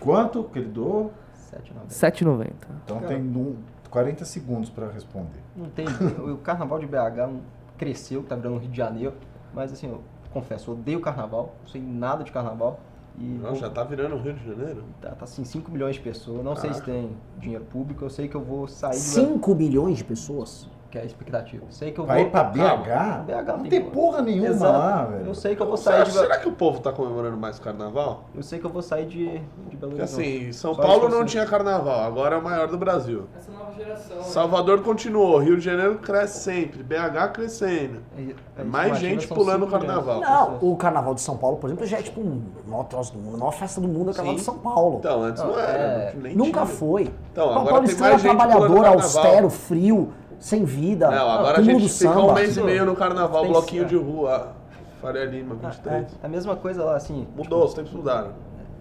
Quanto 0.00 0.42
que 0.44 0.58
ele 0.58 0.68
doou? 0.68 1.12
7,90. 1.34 1.88
7,90. 1.88 2.50
Então 2.84 3.00
tem 3.00 3.18
um- 3.18 3.56
40 3.90 4.24
segundos 4.24 4.70
pra 4.70 4.88
responder. 4.88 5.40
Não 5.56 5.68
tem. 5.68 5.86
o 6.18 6.36
carnaval 6.38 6.78
de 6.78 6.86
BH 6.86 7.26
não 7.26 7.40
cresceu, 7.76 8.22
que 8.22 8.28
tá 8.28 8.36
virando 8.36 8.58
Rio 8.58 8.70
de 8.70 8.76
Janeiro. 8.76 9.14
Mas 9.52 9.72
assim, 9.72 9.88
eu 9.88 10.00
confesso, 10.32 10.70
eu 10.70 10.74
odeio 10.74 11.00
carnaval, 11.00 11.56
não 11.62 11.68
sei 11.68 11.82
nada 11.82 12.22
de 12.24 12.30
carnaval. 12.30 12.78
E 13.18 13.24
Não, 13.24 13.50
vou- 13.50 13.56
já 13.56 13.68
tá 13.68 13.82
virando 13.82 14.14
o 14.14 14.18
Rio 14.22 14.32
de 14.32 14.46
Janeiro? 14.48 14.84
tá, 15.00 15.10
tá 15.10 15.24
assim, 15.24 15.44
5 15.44 15.70
milhões 15.70 15.96
de 15.96 16.00
pessoas. 16.00 16.42
Não 16.44 16.54
sei 16.54 16.72
se 16.72 16.80
tem 16.82 17.10
dinheiro 17.38 17.64
público, 17.64 18.04
eu 18.04 18.08
sei 18.10 18.28
que 18.28 18.36
eu 18.36 18.40
vou 18.42 18.68
sair 18.68 18.92
de 18.92 18.96
5 18.98 19.54
milhões 19.54 19.98
de 19.98 20.04
pessoas? 20.04 20.70
Que 20.90 20.98
é 20.98 21.02
a 21.02 21.04
expectativa. 21.04 21.64
Sei 21.70 21.92
que 21.92 22.00
eu 22.00 22.04
Vai 22.04 22.22
vou 22.22 22.30
pra 22.32 22.44
Calma. 22.46 22.82
BH? 22.82 23.24
BH 23.26 23.46
Não 23.52 23.58
tem 23.60 23.70
tem 23.70 23.84
porra 23.84 24.20
nenhuma 24.22 24.48
Exato. 24.48 24.72
lá, 24.78 25.04
velho. 25.04 25.26
Eu 25.26 25.34
sei 25.34 25.54
que 25.54 25.62
eu 25.62 25.66
vou 25.66 25.76
sair 25.76 26.04
de 26.04 26.10
será 26.10 26.36
que 26.38 26.48
o 26.48 26.52
povo 26.52 26.80
tá 26.80 26.90
comemorando 26.92 27.36
mais 27.36 27.58
o 27.58 27.62
carnaval? 27.62 28.24
Eu 28.34 28.42
sei 28.42 28.58
que 28.58 28.66
eu 28.66 28.70
vou 28.70 28.82
sair 28.82 29.06
de, 29.06 29.38
de 29.68 29.76
Belo 29.76 29.92
Horizonte. 29.94 30.02
assim, 30.20 30.52
São 30.52 30.74
Só 30.74 30.82
Paulo 30.82 31.08
não 31.08 31.24
tinha 31.24 31.46
carnaval, 31.46 32.00
agora 32.00 32.34
é 32.34 32.38
o 32.38 32.42
maior 32.42 32.66
do 32.66 32.76
Brasil. 32.76 33.28
Essa 33.36 33.52
nova 33.52 33.72
geração. 33.72 34.22
Salvador 34.22 34.82
continuou, 34.82 35.38
Rio 35.38 35.56
de 35.56 35.64
Janeiro 35.64 35.96
cresce 35.98 36.40
sempre, 36.40 36.82
BH 36.82 37.28
crescendo. 37.34 38.02
E- 38.18 38.34
É 38.58 38.62
a 38.62 38.64
mais 38.64 38.98
gente 38.98 39.28
pulando 39.28 39.64
o 39.66 39.68
carnaval. 39.70 40.16
milhões 40.20 40.28
Não, 40.60 40.70
o 40.72 40.76
carnaval 40.76 41.14
de 41.14 41.20
São 41.20 41.36
Paulo, 41.36 41.56
por 41.58 41.68
exemplo, 41.68 41.86
já 41.86 41.98
é 41.98 42.02
tipo 42.02 42.20
um 42.20 42.42
maior 42.66 42.84
troço 42.84 43.12
do 43.12 43.18
mundo. 43.20 43.36
A 43.36 43.38
maior 43.38 43.52
festa 43.52 43.80
do 43.80 43.86
mundo 43.88 44.08
é 44.08 44.12
o 44.12 44.14
carnaval 44.16 44.34
de 44.38 44.42
São 44.44 44.58
Paulo. 44.58 44.96
Então, 44.98 45.22
antes 45.22 45.42
não 45.42 45.52
Não, 45.52 45.58
era, 45.58 45.78
é, 45.82 46.14
nem 46.20 46.36
Nunca 46.36 46.62
tinha. 46.62 46.66
foi. 46.66 47.10
Então, 47.32 47.44
São 47.44 47.52
agora 47.58 47.70
Paulo 47.74 47.86
tem 47.86 47.96
mais 47.96 48.20
gente 48.20 48.36
trabalhador, 48.36 48.84
austero, 48.86 49.48
frio, 49.50 50.12
sem 50.40 50.64
vida. 50.64 51.08
Não, 51.10 51.30
agora 51.30 51.60
a 51.60 51.62
gente 51.62 51.88
fica 51.88 52.18
um 52.18 52.32
mês 52.32 52.56
e 52.56 52.62
meio 52.62 52.84
no 52.84 52.96
carnaval, 52.96 53.42
Tem- 53.42 53.52
bloquinho 53.52 53.82
é. 53.82 53.86
de 53.86 53.96
rua, 53.96 54.52
Faria 55.00 55.24
Lima, 55.26 55.54
É, 55.62 55.66
23. 55.66 56.06
é 56.22 56.26
a 56.26 56.28
mesma 56.28 56.56
coisa 56.56 56.82
lá, 56.84 56.96
assim. 56.96 57.26
Mudou, 57.36 57.64
os 57.64 57.74
tempos 57.74 57.92
mudaram. 57.92 58.30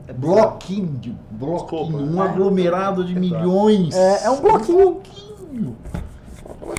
É. 0.07 0.13
Bloquinho, 0.13 0.97
de- 0.97 1.15
bloquinho, 1.29 1.85
Desculpa. 1.91 2.13
um 2.17 2.21
aglomerado 2.21 3.03
de 3.03 3.13
milhões. 3.13 3.95
É, 3.95 4.25
é 4.25 4.29
um 4.31 4.41
bloquinho. 4.41 4.77
bloquinho. 4.95 5.77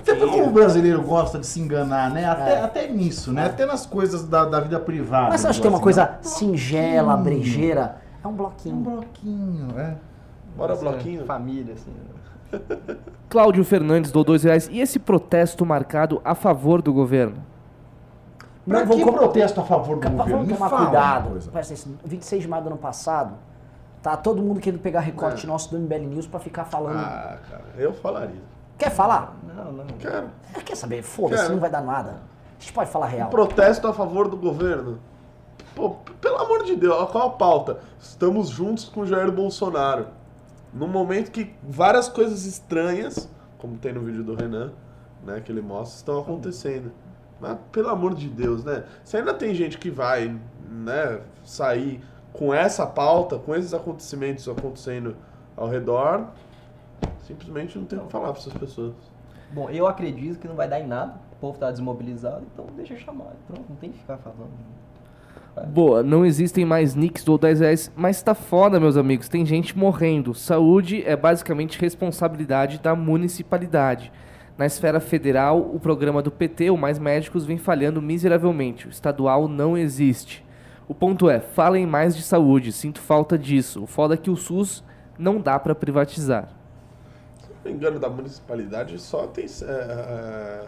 Você 0.04 0.14
vê 0.14 0.26
como 0.26 0.46
o 0.48 0.50
brasileiro 0.50 1.00
gosta 1.02 1.38
de 1.38 1.46
se 1.46 1.60
enganar, 1.60 2.10
né? 2.10 2.24
Até, 2.28 2.52
É. 2.54 2.60
até 2.62 2.88
nisso, 2.88 3.32
né? 3.32 3.46
Até 3.46 3.64
nas 3.66 3.86
coisas 3.86 4.24
da, 4.24 4.44
da 4.44 4.60
vida 4.60 4.78
privada. 4.80 5.28
Mas 5.30 5.40
você 5.42 5.46
acha 5.48 5.58
que 5.58 5.62
tem 5.62 5.70
uma 5.70 5.80
coisa 5.80 6.18
singela, 6.22 7.16
brejeira? 7.16 7.96
É 8.22 8.26
um 8.26 8.30
Um 8.30 8.34
bloquinho. 8.34 8.76
bloquinho, 8.76 9.68
é. 9.78 9.94
Bora 10.56 10.72
Essa 10.74 10.82
bloquinho. 10.82 11.24
Família, 11.24 11.74
assim. 11.74 11.92
Cláudio 13.28 13.64
Fernandes 13.64 14.10
dou 14.10 14.24
dois 14.24 14.42
reais. 14.42 14.68
E 14.70 14.80
esse 14.80 14.98
protesto 14.98 15.64
marcado 15.64 16.20
a 16.24 16.34
favor 16.34 16.82
do 16.82 16.92
governo? 16.92 17.36
Pra 18.66 18.84
vou 18.84 18.96
que 18.96 19.04
com- 19.04 19.12
protesto 19.12 19.60
a 19.60 19.64
favor 19.64 19.98
do 19.98 20.10
governo? 20.10 20.32
Vamos 20.44 20.52
tomar 20.54 20.68
fala 20.70 20.82
cuidado. 20.86 21.30
Presta 21.50 21.74
atenção, 21.74 21.92
26 22.04 22.42
de 22.42 22.48
maio 22.48 22.62
do 22.62 22.66
ano 22.68 22.76
passado, 22.78 23.34
tá 24.02 24.16
todo 24.16 24.42
mundo 24.42 24.60
querendo 24.60 24.80
pegar 24.80 25.00
recorte 25.00 25.44
É. 25.44 25.48
nosso 25.48 25.70
do 25.70 25.78
MBL 25.78 26.06
News 26.06 26.26
pra 26.26 26.38
ficar 26.40 26.64
falando. 26.64 26.98
Ah, 26.98 27.38
cara, 27.50 27.64
eu 27.78 27.92
falaria. 27.92 28.42
Quer 28.78 28.90
falar? 28.90 29.36
Não, 29.56 29.72
não. 29.72 29.84
Quero. 29.98 30.28
Quer 30.64 30.76
saber? 30.76 31.02
Foda-se, 31.02 31.50
não 31.50 31.58
vai 31.58 31.70
dar 31.70 31.82
nada. 31.82 32.10
A 32.58 32.60
gente 32.60 32.72
pode 32.72 32.90
falar 32.90 33.06
Um 33.06 33.10
real. 33.10 33.28
protesto 33.30 33.86
a 33.88 33.92
favor 33.92 34.28
do 34.28 34.36
governo. 34.36 34.98
Pô, 35.74 35.90
pelo 36.20 36.36
amor 36.38 36.64
de 36.64 36.76
Deus, 36.76 37.10
qual 37.10 37.28
a 37.28 37.30
pauta? 37.30 37.78
Estamos 37.98 38.48
juntos 38.48 38.86
com 38.88 39.04
Jair 39.06 39.30
Bolsonaro. 39.30 40.06
No 40.72 40.86
momento 40.86 41.30
que 41.30 41.54
várias 41.62 42.08
coisas 42.08 42.44
estranhas, 42.44 43.28
como 43.58 43.76
tem 43.76 43.92
no 43.92 44.00
vídeo 44.00 44.22
do 44.22 44.34
Renan, 44.34 44.72
né, 45.24 45.40
que 45.40 45.50
ele 45.50 45.60
mostra, 45.60 45.96
estão 45.96 46.18
acontecendo. 46.20 46.92
Mas 47.40 47.58
pelo 47.72 47.88
amor 47.88 48.14
de 48.14 48.28
Deus, 48.28 48.64
né? 48.64 48.84
Se 49.04 49.16
ainda 49.16 49.34
tem 49.34 49.54
gente 49.54 49.78
que 49.78 49.90
vai, 49.90 50.38
né, 50.68 51.20
sair 51.42 52.02
com 52.32 52.54
essa 52.54 52.86
pauta, 52.86 53.38
com 53.38 53.54
esses 53.54 53.74
acontecimentos 53.74 54.48
acontecendo 54.48 55.16
ao 55.56 55.68
redor, 55.68 56.28
simplesmente 57.26 57.78
não 57.78 57.86
tem 57.86 57.98
o 57.98 58.02
que 58.02 58.12
falar 58.12 58.30
para 58.30 58.40
essas 58.40 58.52
pessoas. 58.52 58.94
Bom, 59.52 59.68
eu 59.70 59.86
acredito 59.86 60.38
que 60.38 60.46
não 60.46 60.54
vai 60.54 60.68
dar 60.68 60.80
em 60.80 60.86
nada. 60.86 61.14
O 61.32 61.36
povo 61.36 61.58
tá 61.58 61.70
desmobilizado, 61.70 62.44
então 62.52 62.66
deixa 62.76 62.96
chamar. 62.96 63.32
Então 63.44 63.64
não 63.68 63.76
tem 63.76 63.90
que 63.90 63.98
ficar 63.98 64.18
falando. 64.18 64.50
Boa, 65.66 66.02
não 66.02 66.24
existem 66.24 66.64
mais 66.64 66.94
nicks 66.94 67.24
do 67.24 67.36
10 67.36 67.60
reais, 67.60 67.92
mas 67.96 68.22
tá 68.22 68.34
foda, 68.34 68.80
meus 68.80 68.96
amigos. 68.96 69.28
Tem 69.28 69.44
gente 69.44 69.76
morrendo. 69.76 70.34
Saúde 70.34 71.02
é 71.04 71.16
basicamente 71.16 71.80
responsabilidade 71.80 72.78
da 72.78 72.94
municipalidade. 72.94 74.12
Na 74.56 74.66
esfera 74.66 75.00
federal, 75.00 75.58
o 75.58 75.80
programa 75.80 76.20
do 76.20 76.30
PT, 76.30 76.70
o 76.70 76.76
Mais 76.76 76.98
Médicos, 76.98 77.46
vem 77.46 77.56
falhando 77.56 78.02
miseravelmente. 78.02 78.86
O 78.86 78.90
estadual 78.90 79.48
não 79.48 79.76
existe. 79.76 80.44
O 80.86 80.94
ponto 80.94 81.30
é, 81.30 81.40
falem 81.40 81.86
mais 81.86 82.16
de 82.16 82.22
saúde, 82.22 82.72
sinto 82.72 83.00
falta 83.00 83.38
disso. 83.38 83.82
O 83.82 83.86
foda 83.86 84.14
é 84.14 84.16
que 84.16 84.28
o 84.28 84.36
SUS 84.36 84.84
não 85.18 85.40
dá 85.40 85.58
pra 85.58 85.74
privatizar. 85.74 86.48
Se 87.38 87.48
não 87.48 87.70
me 87.70 87.76
engano, 87.76 87.98
da 87.98 88.08
municipalidade 88.08 88.98
só 88.98 89.26
tem 89.26 89.46
é, 89.46 89.64
é, 89.64 90.66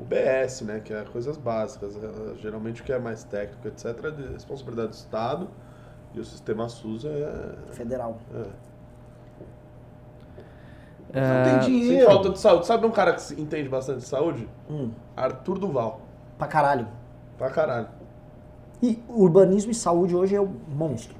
o 0.00 0.04
BS, 0.04 0.62
né? 0.64 0.80
Que 0.80 0.92
é 0.92 1.02
coisas 1.04 1.36
básicas. 1.36 1.94
É, 1.96 2.34
Geralmente 2.40 2.80
o 2.80 2.84
que 2.84 2.92
é 2.92 2.98
mais 2.98 3.22
técnico, 3.24 3.68
etc., 3.68 3.86
é 4.04 4.10
de 4.10 4.32
responsabilidade 4.32 4.88
do 4.88 4.94
Estado. 4.94 5.48
E 6.14 6.18
o 6.20 6.24
sistema 6.24 6.68
SUS 6.68 7.04
é. 7.04 7.54
Federal. 7.72 8.18
é. 8.34 8.70
Não 11.12 11.20
É, 11.20 11.42
tem 11.44 11.62
Sem 11.62 11.80
dinheiro. 11.80 12.06
falta 12.06 12.30
de 12.30 12.38
saúde. 12.38 12.66
Sabe 12.66 12.86
um 12.86 12.90
cara 12.90 13.12
que 13.14 13.22
se- 13.22 13.40
entende 13.40 13.68
bastante 13.68 13.98
de 13.98 14.04
saúde? 14.06 14.48
Hum, 14.70 14.90
Arthur 15.16 15.58
Duval. 15.58 16.00
pra 16.38 16.46
caralho. 16.46 16.86
Pra 17.36 17.50
caralho. 17.50 17.88
E 18.82 18.98
urbanismo 19.08 19.70
e 19.72 19.74
saúde 19.74 20.14
hoje 20.16 20.34
é 20.36 20.40
o 20.40 20.48
monstro. 20.68 21.14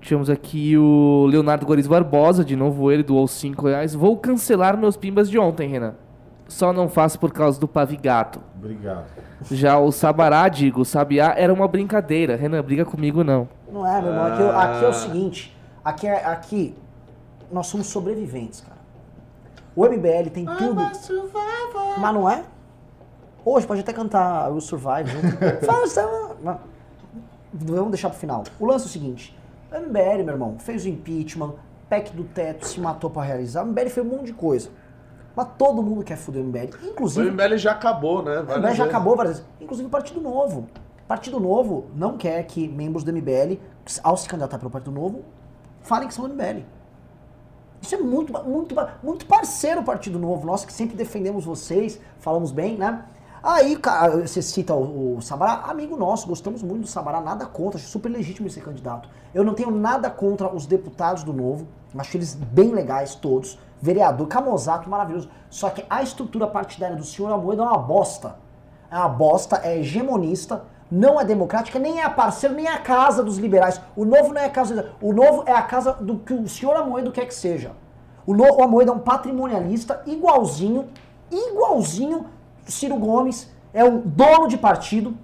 Tivemos 0.00 0.28
aqui 0.30 0.76
o 0.76 1.26
Leonardo 1.26 1.64
Goriz 1.66 1.86
Barbosa, 1.86 2.44
de 2.44 2.54
novo 2.56 2.90
ele, 2.90 3.02
doou 3.02 3.26
5 3.26 3.66
reais. 3.66 3.94
Vou 3.94 4.16
cancelar 4.16 4.76
meus 4.76 4.96
pimbas 4.96 5.28
de 5.30 5.38
ontem, 5.38 5.68
Renan. 5.68 5.94
Só 6.48 6.72
não 6.72 6.88
faço 6.88 7.18
por 7.20 7.30
causa 7.30 7.60
do 7.60 7.68
pavigato. 7.68 8.40
Obrigado. 8.56 9.04
Já 9.50 9.78
o 9.78 9.92
Sabará, 9.92 10.48
digo, 10.48 10.80
o 10.80 10.84
Sabiá 10.84 11.34
era 11.36 11.52
uma 11.52 11.68
brincadeira. 11.68 12.34
Renan, 12.36 12.62
briga 12.62 12.84
comigo 12.84 13.22
não. 13.22 13.46
Não 13.70 13.86
é, 13.86 14.00
meu 14.00 14.10
irmão. 14.12 14.26
Aqui, 14.26 14.42
aqui 14.42 14.84
é 14.84 14.88
o 14.88 14.92
seguinte. 14.94 15.56
Aqui, 15.84 16.06
é, 16.06 16.24
aqui 16.24 16.74
nós 17.52 17.66
somos 17.66 17.86
sobreviventes, 17.88 18.62
cara. 18.62 18.78
O 19.76 19.84
MBL 19.86 20.30
tem 20.32 20.44
tudo. 20.44 20.80
Mas 21.98 22.14
não 22.14 22.28
é? 22.28 22.42
Hoje 23.44 23.66
pode 23.66 23.80
até 23.80 23.92
cantar 23.92 24.50
o 24.50 24.60
Survive 24.60 25.06
junto. 25.10 25.36
Faça- 25.64 26.08
Mas 26.42 26.56
Vamos 27.52 27.90
deixar 27.90 28.10
pro 28.10 28.18
final. 28.18 28.44
O 28.58 28.66
lance 28.66 28.84
é 28.84 28.88
o 28.88 28.90
seguinte: 28.90 29.38
o 29.72 29.76
MBL, 29.78 30.24
meu 30.24 30.34
irmão, 30.34 30.56
fez 30.58 30.84
o 30.84 30.88
impeachment, 30.88 31.54
PEC 31.88 32.10
do 32.14 32.24
teto, 32.24 32.66
se 32.66 32.80
matou 32.80 33.08
pra 33.08 33.22
realizar. 33.22 33.62
O 33.62 33.66
MBL 33.66 33.88
fez 33.88 33.98
um 34.06 34.10
monte 34.10 34.26
de 34.26 34.32
coisa. 34.34 34.68
Mas 35.38 35.50
todo 35.56 35.80
mundo 35.84 36.02
quer 36.02 36.16
foder 36.16 36.42
o 36.42 36.46
MBL. 36.46 36.74
O 36.82 36.86
Inclusive, 36.88 37.30
MBL 37.30 37.56
já 37.58 37.70
acabou, 37.70 38.24
né? 38.24 38.40
o 38.40 38.44
Várias 38.44 38.58
MBL 38.58 38.74
já 38.74 38.84
acabou 38.86 39.14
várias 39.14 39.36
vezes. 39.36 39.50
Inclusive 39.60 39.86
o 39.86 39.88
Partido 39.88 40.20
Novo. 40.20 40.66
Partido 41.06 41.38
Novo 41.38 41.86
não 41.94 42.16
quer 42.16 42.42
que 42.42 42.66
membros 42.66 43.04
do 43.04 43.12
MBL, 43.12 43.56
ao 44.02 44.16
se 44.16 44.28
candidatar 44.28 44.58
pelo 44.58 44.68
Partido 44.68 44.90
Novo, 44.90 45.22
falem 45.80 46.08
que 46.08 46.14
são 46.14 46.26
do 46.26 46.34
MBL. 46.34 46.64
Isso 47.80 47.94
é 47.94 47.98
muito, 47.98 48.32
muito, 48.32 48.74
muito 49.00 49.26
parceiro 49.26 49.82
o 49.82 49.84
Partido 49.84 50.18
Novo. 50.18 50.44
Nós 50.44 50.64
que 50.64 50.72
sempre 50.72 50.96
defendemos 50.96 51.44
vocês, 51.44 52.00
falamos 52.18 52.50
bem, 52.50 52.76
né? 52.76 53.04
Aí, 53.40 53.78
você 54.20 54.42
cita 54.42 54.74
o, 54.74 55.18
o 55.18 55.22
Sabará, 55.22 55.70
amigo 55.70 55.96
nosso, 55.96 56.26
gostamos 56.26 56.64
muito 56.64 56.80
do 56.80 56.88
Sabará, 56.88 57.20
nada 57.20 57.46
contra, 57.46 57.78
acho 57.78 57.86
super 57.86 58.08
legítimo 58.08 58.50
ser 58.50 58.62
candidato. 58.64 59.08
Eu 59.32 59.44
não 59.44 59.54
tenho 59.54 59.70
nada 59.70 60.10
contra 60.10 60.52
os 60.52 60.66
deputados 60.66 61.22
do 61.22 61.32
Novo, 61.32 61.68
acho 61.96 62.16
eles 62.16 62.34
bem 62.34 62.72
legais 62.72 63.14
todos. 63.14 63.56
Vereador, 63.80 64.26
Camozato, 64.26 64.88
maravilhoso. 64.88 65.30
Só 65.48 65.70
que 65.70 65.84
a 65.88 66.02
estrutura 66.02 66.46
partidária 66.46 66.96
do 66.96 67.04
senhor 67.04 67.32
Amoedo 67.32 67.62
é 67.62 67.64
uma 67.64 67.78
bosta. 67.78 68.36
É 68.90 68.96
uma 68.96 69.08
bosta, 69.08 69.60
é 69.62 69.78
hegemonista, 69.78 70.64
não 70.90 71.20
é 71.20 71.24
democrática, 71.24 71.78
nem 71.78 72.00
é 72.00 72.04
a 72.04 72.10
parceira, 72.10 72.54
nem 72.54 72.66
é 72.66 72.72
a 72.72 72.78
casa 72.78 73.22
dos 73.22 73.36
liberais. 73.38 73.80
O 73.94 74.04
novo 74.04 74.32
não 74.32 74.40
é 74.40 74.46
a 74.46 74.50
casa. 74.50 74.92
O 75.00 75.12
novo 75.12 75.44
é 75.46 75.52
a 75.52 75.62
casa 75.62 75.92
do 75.92 76.18
que 76.18 76.32
o 76.32 76.48
senhor 76.48 76.76
Amoedo 76.76 77.12
quer 77.12 77.26
que 77.26 77.34
seja. 77.34 77.72
O, 78.26 78.34
no, 78.34 78.44
o 78.44 78.62
Amoedo 78.62 78.92
é 78.92 78.94
um 78.94 78.98
patrimonialista 78.98 80.02
igualzinho, 80.06 80.88
igualzinho 81.30 82.26
Ciro 82.66 82.96
Gomes, 82.96 83.50
é 83.72 83.82
um 83.82 84.00
dono 84.00 84.48
de 84.48 84.58
partido, 84.58 85.16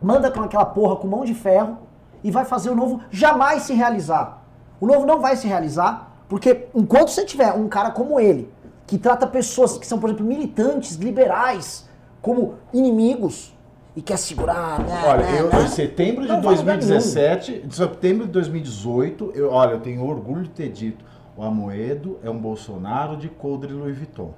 manda 0.00 0.30
com 0.30 0.40
aquela 0.40 0.64
porra 0.64 0.96
com 0.96 1.08
mão 1.08 1.24
de 1.24 1.34
ferro 1.34 1.78
e 2.22 2.30
vai 2.30 2.44
fazer 2.44 2.70
o 2.70 2.76
novo 2.76 3.00
jamais 3.10 3.62
se 3.62 3.74
realizar. 3.74 4.44
O 4.80 4.86
novo 4.86 5.04
não 5.04 5.20
vai 5.20 5.36
se 5.36 5.46
realizar, 5.48 6.11
porque 6.32 6.64
enquanto 6.74 7.10
você 7.10 7.26
tiver 7.26 7.52
um 7.52 7.68
cara 7.68 7.90
como 7.90 8.18
ele, 8.18 8.50
que 8.86 8.96
trata 8.96 9.26
pessoas 9.26 9.76
que 9.76 9.86
são, 9.86 9.98
por 9.98 10.08
exemplo, 10.08 10.24
militantes, 10.24 10.96
liberais, 10.96 11.86
como 12.22 12.54
inimigos, 12.72 13.54
e 13.94 14.00
quer 14.00 14.16
segurar, 14.16 14.80
né, 14.80 15.02
Olha, 15.06 15.26
né, 15.26 15.40
eu, 15.42 15.50
né? 15.50 15.64
em 15.64 15.68
setembro 15.68 16.22
de 16.22 16.28
Não 16.28 16.40
vai 16.40 16.54
lugar 16.54 16.78
2017, 16.78 17.66
de 17.66 17.76
setembro 17.76 18.24
de 18.24 18.32
2018, 18.32 19.32
eu, 19.34 19.50
olha, 19.50 19.72
eu 19.72 19.80
tenho 19.80 20.02
orgulho 20.06 20.44
de 20.44 20.48
ter 20.48 20.70
dito, 20.70 21.04
o 21.36 21.42
Amoedo 21.42 22.18
é 22.22 22.30
um 22.30 22.38
Bolsonaro 22.38 23.18
de 23.18 23.28
coldre 23.28 23.70
Louis 23.70 23.94
Vuitton. 23.94 24.32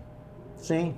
Sim. 0.57 0.97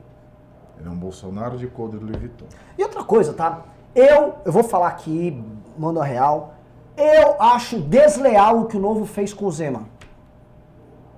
Ele 0.80 0.88
é 0.88 0.90
um 0.90 0.96
Bolsonaro 0.96 1.58
de 1.58 1.66
coldre 1.66 2.00
Louis 2.00 2.16
Vuitton. 2.16 2.46
E 2.78 2.82
outra 2.82 3.04
coisa, 3.04 3.34
tá? 3.34 3.66
Eu, 3.94 4.36
eu 4.46 4.50
vou 4.50 4.64
falar 4.64 4.88
aqui, 4.88 5.44
mando 5.76 6.00
a 6.00 6.04
real, 6.06 6.54
eu 6.96 7.36
acho 7.38 7.80
desleal 7.80 8.62
o 8.62 8.64
que 8.64 8.78
o 8.78 8.80
Novo 8.80 9.04
fez 9.04 9.34
com 9.34 9.44
o 9.44 9.52
Zema. 9.52 9.94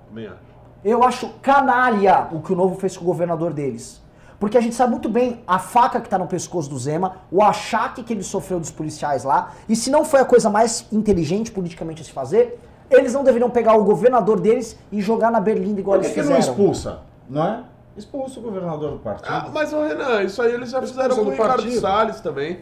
Também 0.09 0.27
acho. 0.27 0.49
Eu 0.83 1.03
acho 1.03 1.29
canalha 1.41 2.27
o 2.31 2.41
que 2.41 2.51
o 2.53 2.55
Novo 2.55 2.75
fez 2.79 2.97
com 2.97 3.03
o 3.03 3.07
governador 3.07 3.53
deles. 3.53 4.01
Porque 4.39 4.57
a 4.57 4.61
gente 4.61 4.73
sabe 4.73 4.91
muito 4.91 5.09
bem 5.09 5.43
a 5.45 5.59
faca 5.59 5.99
que 5.99 6.07
tá 6.07 6.17
no 6.17 6.25
pescoço 6.25 6.69
do 6.69 6.77
Zema, 6.79 7.17
o 7.29 7.43
achaque 7.43 8.03
que 8.03 8.13
ele 8.13 8.23
sofreu 8.23 8.59
dos 8.59 8.71
policiais 8.71 9.25
lá, 9.25 9.51
e 9.67 9.75
se 9.75 9.89
não 9.89 10.05
foi 10.05 10.21
a 10.21 10.25
coisa 10.25 10.49
mais 10.49 10.85
inteligente 10.93 11.51
politicamente 11.51 12.01
a 12.01 12.05
se 12.05 12.11
fazer, 12.11 12.57
eles 12.89 13.13
não 13.13 13.23
deveriam 13.23 13.49
pegar 13.49 13.75
o 13.75 13.83
governador 13.83 14.39
deles 14.39 14.79
e 14.91 15.01
jogar 15.01 15.29
na 15.29 15.41
Berlinda 15.41 15.81
igual 15.81 15.97
Por 15.97 16.01
que, 16.01 16.07
eles 16.07 16.13
que 16.13 16.19
ele 16.21 16.29
não 16.29 16.35
fizeram. 16.37 16.57
expulsa? 16.57 16.99
Não 17.29 17.45
é? 17.45 17.63
Expulsa 17.97 18.39
o 18.39 18.43
governador 18.43 18.91
do 18.91 18.99
partido. 18.99 19.27
Ah, 19.29 19.49
mas 19.53 19.73
o 19.73 19.83
Renan, 19.83 20.23
isso 20.23 20.41
aí 20.41 20.53
eles 20.53 20.71
já 20.71 20.79
Expulsa 20.79 21.03
fizeram 21.03 21.15
com 21.15 21.21
o 21.21 21.25
do 21.25 21.31
Ricardo. 21.31 21.71
Salles 21.71 22.21
também. 22.21 22.59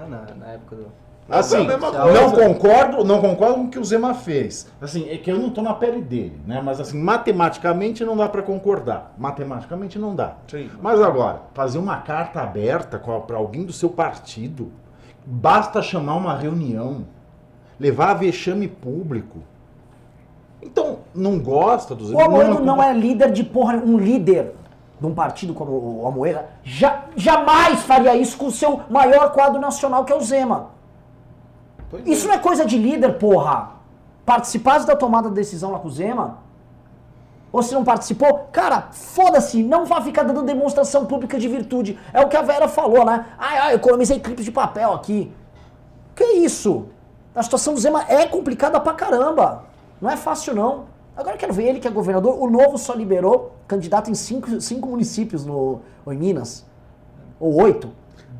Ah, 0.00 0.06
na, 0.06 0.22
na 0.34 0.46
época 0.48 0.74
do. 0.76 0.86
Assim, 1.30 1.56
É 1.56 1.60
a 1.60 1.64
mesma 1.64 1.90
não 1.92 2.32
concordo, 2.32 3.04
não 3.04 3.20
concordo 3.20 3.54
com 3.56 3.64
o 3.64 3.68
que 3.68 3.78
o 3.78 3.84
Zema 3.84 4.14
fez. 4.14 4.66
Assim, 4.80 5.10
é 5.10 5.18
que 5.18 5.30
eu 5.30 5.38
não 5.38 5.50
tô 5.50 5.60
na 5.60 5.74
pele 5.74 6.00
dele, 6.00 6.40
né? 6.46 6.62
Mas 6.64 6.80
assim, 6.80 6.98
matematicamente 6.98 8.02
não 8.02 8.16
dá 8.16 8.28
pra 8.28 8.40
concordar. 8.40 9.12
Matematicamente 9.18 9.98
não 9.98 10.14
dá. 10.14 10.36
Sim. 10.46 10.70
Mas 10.80 11.00
agora, 11.00 11.42
fazer 11.52 11.78
uma 11.78 11.98
carta 11.98 12.40
aberta 12.40 12.98
para 12.98 13.36
alguém 13.36 13.64
do 13.64 13.74
seu 13.74 13.90
partido, 13.90 14.72
basta 15.26 15.82
chamar 15.82 16.14
uma 16.14 16.34
reunião, 16.34 17.06
levar 17.78 18.12
a 18.12 18.14
vexame 18.14 18.66
público. 18.66 19.40
Então, 20.62 21.00
não 21.14 21.38
gosta 21.38 21.94
dos 21.94 22.10
O 22.10 22.20
Amoedo 22.20 22.64
não 22.64 22.82
é 22.82 22.92
líder 22.94 23.32
de 23.32 23.44
porra, 23.44 23.76
um 23.76 23.98
líder 23.98 24.54
de 24.98 25.06
um 25.06 25.14
partido 25.14 25.52
como 25.52 26.00
o 26.02 26.06
Amoedo, 26.06 26.40
ja, 26.64 27.04
jamais 27.14 27.82
faria 27.82 28.16
isso 28.16 28.36
com 28.36 28.46
o 28.46 28.50
seu 28.50 28.80
maior 28.88 29.30
quadro 29.32 29.60
nacional, 29.60 30.04
que 30.04 30.12
é 30.12 30.16
o 30.16 30.20
Zema. 30.20 30.77
Pois 31.90 32.06
Isso 32.06 32.26
não 32.26 32.34
é 32.34 32.38
coisa 32.38 32.64
de 32.64 32.76
líder, 32.76 33.18
porra. 33.18 33.72
Participasse 34.24 34.86
da 34.86 34.94
tomada 34.94 35.28
de 35.28 35.34
decisão 35.34 35.70
lá 35.70 35.78
com 35.78 35.88
o 35.88 35.90
Zema? 35.90 36.38
Ou 37.50 37.62
se 37.62 37.72
não 37.72 37.82
participou, 37.82 38.48
cara, 38.52 38.88
foda-se, 38.92 39.62
não 39.62 39.86
vá 39.86 40.02
ficar 40.02 40.22
dando 40.22 40.42
demonstração 40.42 41.06
pública 41.06 41.38
de 41.38 41.48
virtude. 41.48 41.98
É 42.12 42.20
o 42.20 42.28
que 42.28 42.36
a 42.36 42.42
Vera 42.42 42.68
falou, 42.68 43.06
né? 43.06 43.24
Ai, 43.38 43.58
ai, 43.58 43.74
economizei 43.74 44.20
clipes 44.20 44.44
de 44.44 44.52
papel 44.52 44.92
aqui. 44.92 45.32
Que 46.14 46.24
isso? 46.24 46.86
A 47.34 47.42
situação 47.42 47.72
do 47.72 47.80
Zema 47.80 48.04
é 48.08 48.26
complicada 48.26 48.78
pra 48.78 48.92
caramba. 48.92 49.64
Não 50.00 50.10
é 50.10 50.16
fácil, 50.16 50.54
não. 50.54 50.86
Agora 51.16 51.36
eu 51.36 51.38
quero 51.38 51.52
ver 51.52 51.64
ele, 51.64 51.80
que 51.80 51.88
é 51.88 51.90
governador. 51.90 52.36
O 52.38 52.50
Novo 52.50 52.76
só 52.76 52.92
liberou 52.92 53.52
candidato 53.66 54.10
em 54.10 54.14
cinco, 54.14 54.60
cinco 54.60 54.88
municípios 54.88 55.44
no, 55.44 55.80
em 56.06 56.18
Minas. 56.18 56.66
Ou 57.40 57.62
oito. 57.62 57.90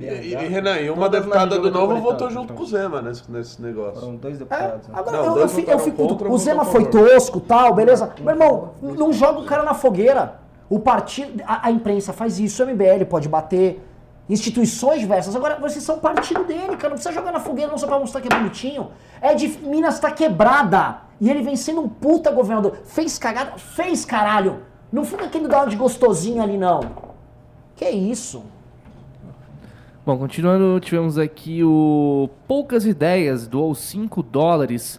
E, 0.00 0.04
e, 0.04 0.34
Renan, 0.48 0.76
e 0.78 0.90
uma 0.90 1.08
deputada 1.08 1.58
do 1.58 1.70
Novo 1.70 1.96
votou 2.00 2.30
junto 2.30 2.44
então. 2.44 2.56
com 2.56 2.62
o 2.62 2.66
Zema 2.66 3.02
nesse, 3.02 3.30
nesse 3.30 3.60
negócio. 3.60 4.00
Foram 4.00 4.16
dois 4.16 4.36
É, 4.36 4.38
deputados. 4.38 4.88
né? 4.88 4.94
agora 4.96 5.16
Não, 5.16 5.24
eu, 5.24 5.30
eu, 5.30 5.34
dois 5.38 5.52
fi- 5.52 5.64
eu 5.68 5.78
fico. 5.78 6.06
contra, 6.08 6.28
o 6.30 6.38
Zema 6.38 6.64
foi 6.64 6.84
tosco 6.86 7.40
tal, 7.40 7.74
beleza? 7.74 8.12
Meu 8.20 8.30
irmão, 8.30 8.70
não 8.80 9.12
joga 9.12 9.40
o 9.40 9.44
cara 9.44 9.62
na 9.64 9.74
fogueira. 9.74 10.40
O 10.70 10.78
partido. 10.78 11.42
A, 11.46 11.66
a 11.68 11.70
imprensa 11.70 12.12
faz 12.12 12.38
isso, 12.38 12.62
o 12.62 12.66
MBL 12.66 13.04
pode 13.08 13.28
bater. 13.28 13.84
Instituições 14.30 15.00
diversas. 15.00 15.34
Agora, 15.34 15.56
vocês 15.58 15.82
são 15.82 15.98
partido 15.98 16.44
dele, 16.44 16.76
cara. 16.76 16.90
Não 16.90 16.96
precisa 16.96 17.12
jogar 17.12 17.32
na 17.32 17.40
fogueira 17.40 17.70
não 17.70 17.78
só 17.78 17.86
pra 17.86 17.98
mostrar 17.98 18.20
que 18.20 18.28
é 18.30 18.36
bonitinho. 18.36 18.90
É 19.22 19.34
de. 19.34 19.48
Minas 19.48 19.98
tá 19.98 20.10
quebrada. 20.10 20.98
E 21.20 21.30
ele 21.30 21.42
vem 21.42 21.56
sendo 21.56 21.80
um 21.80 21.88
puta 21.88 22.30
governador. 22.30 22.76
Fez 22.84 23.18
cagada? 23.18 23.52
Fez 23.56 24.04
caralho. 24.04 24.62
Não 24.92 25.04
fica 25.04 25.24
aquele 25.24 25.48
dar 25.48 25.66
de 25.66 25.76
gostosinho 25.76 26.42
ali, 26.42 26.58
não. 26.58 26.80
Que 27.74 27.88
isso? 27.88 28.42
Bom, 30.08 30.16
continuando, 30.16 30.80
tivemos 30.80 31.18
aqui 31.18 31.62
o 31.62 32.30
Poucas 32.46 32.86
Ideias, 32.86 33.46
doou 33.46 33.74
5 33.74 34.22
dólares. 34.22 34.98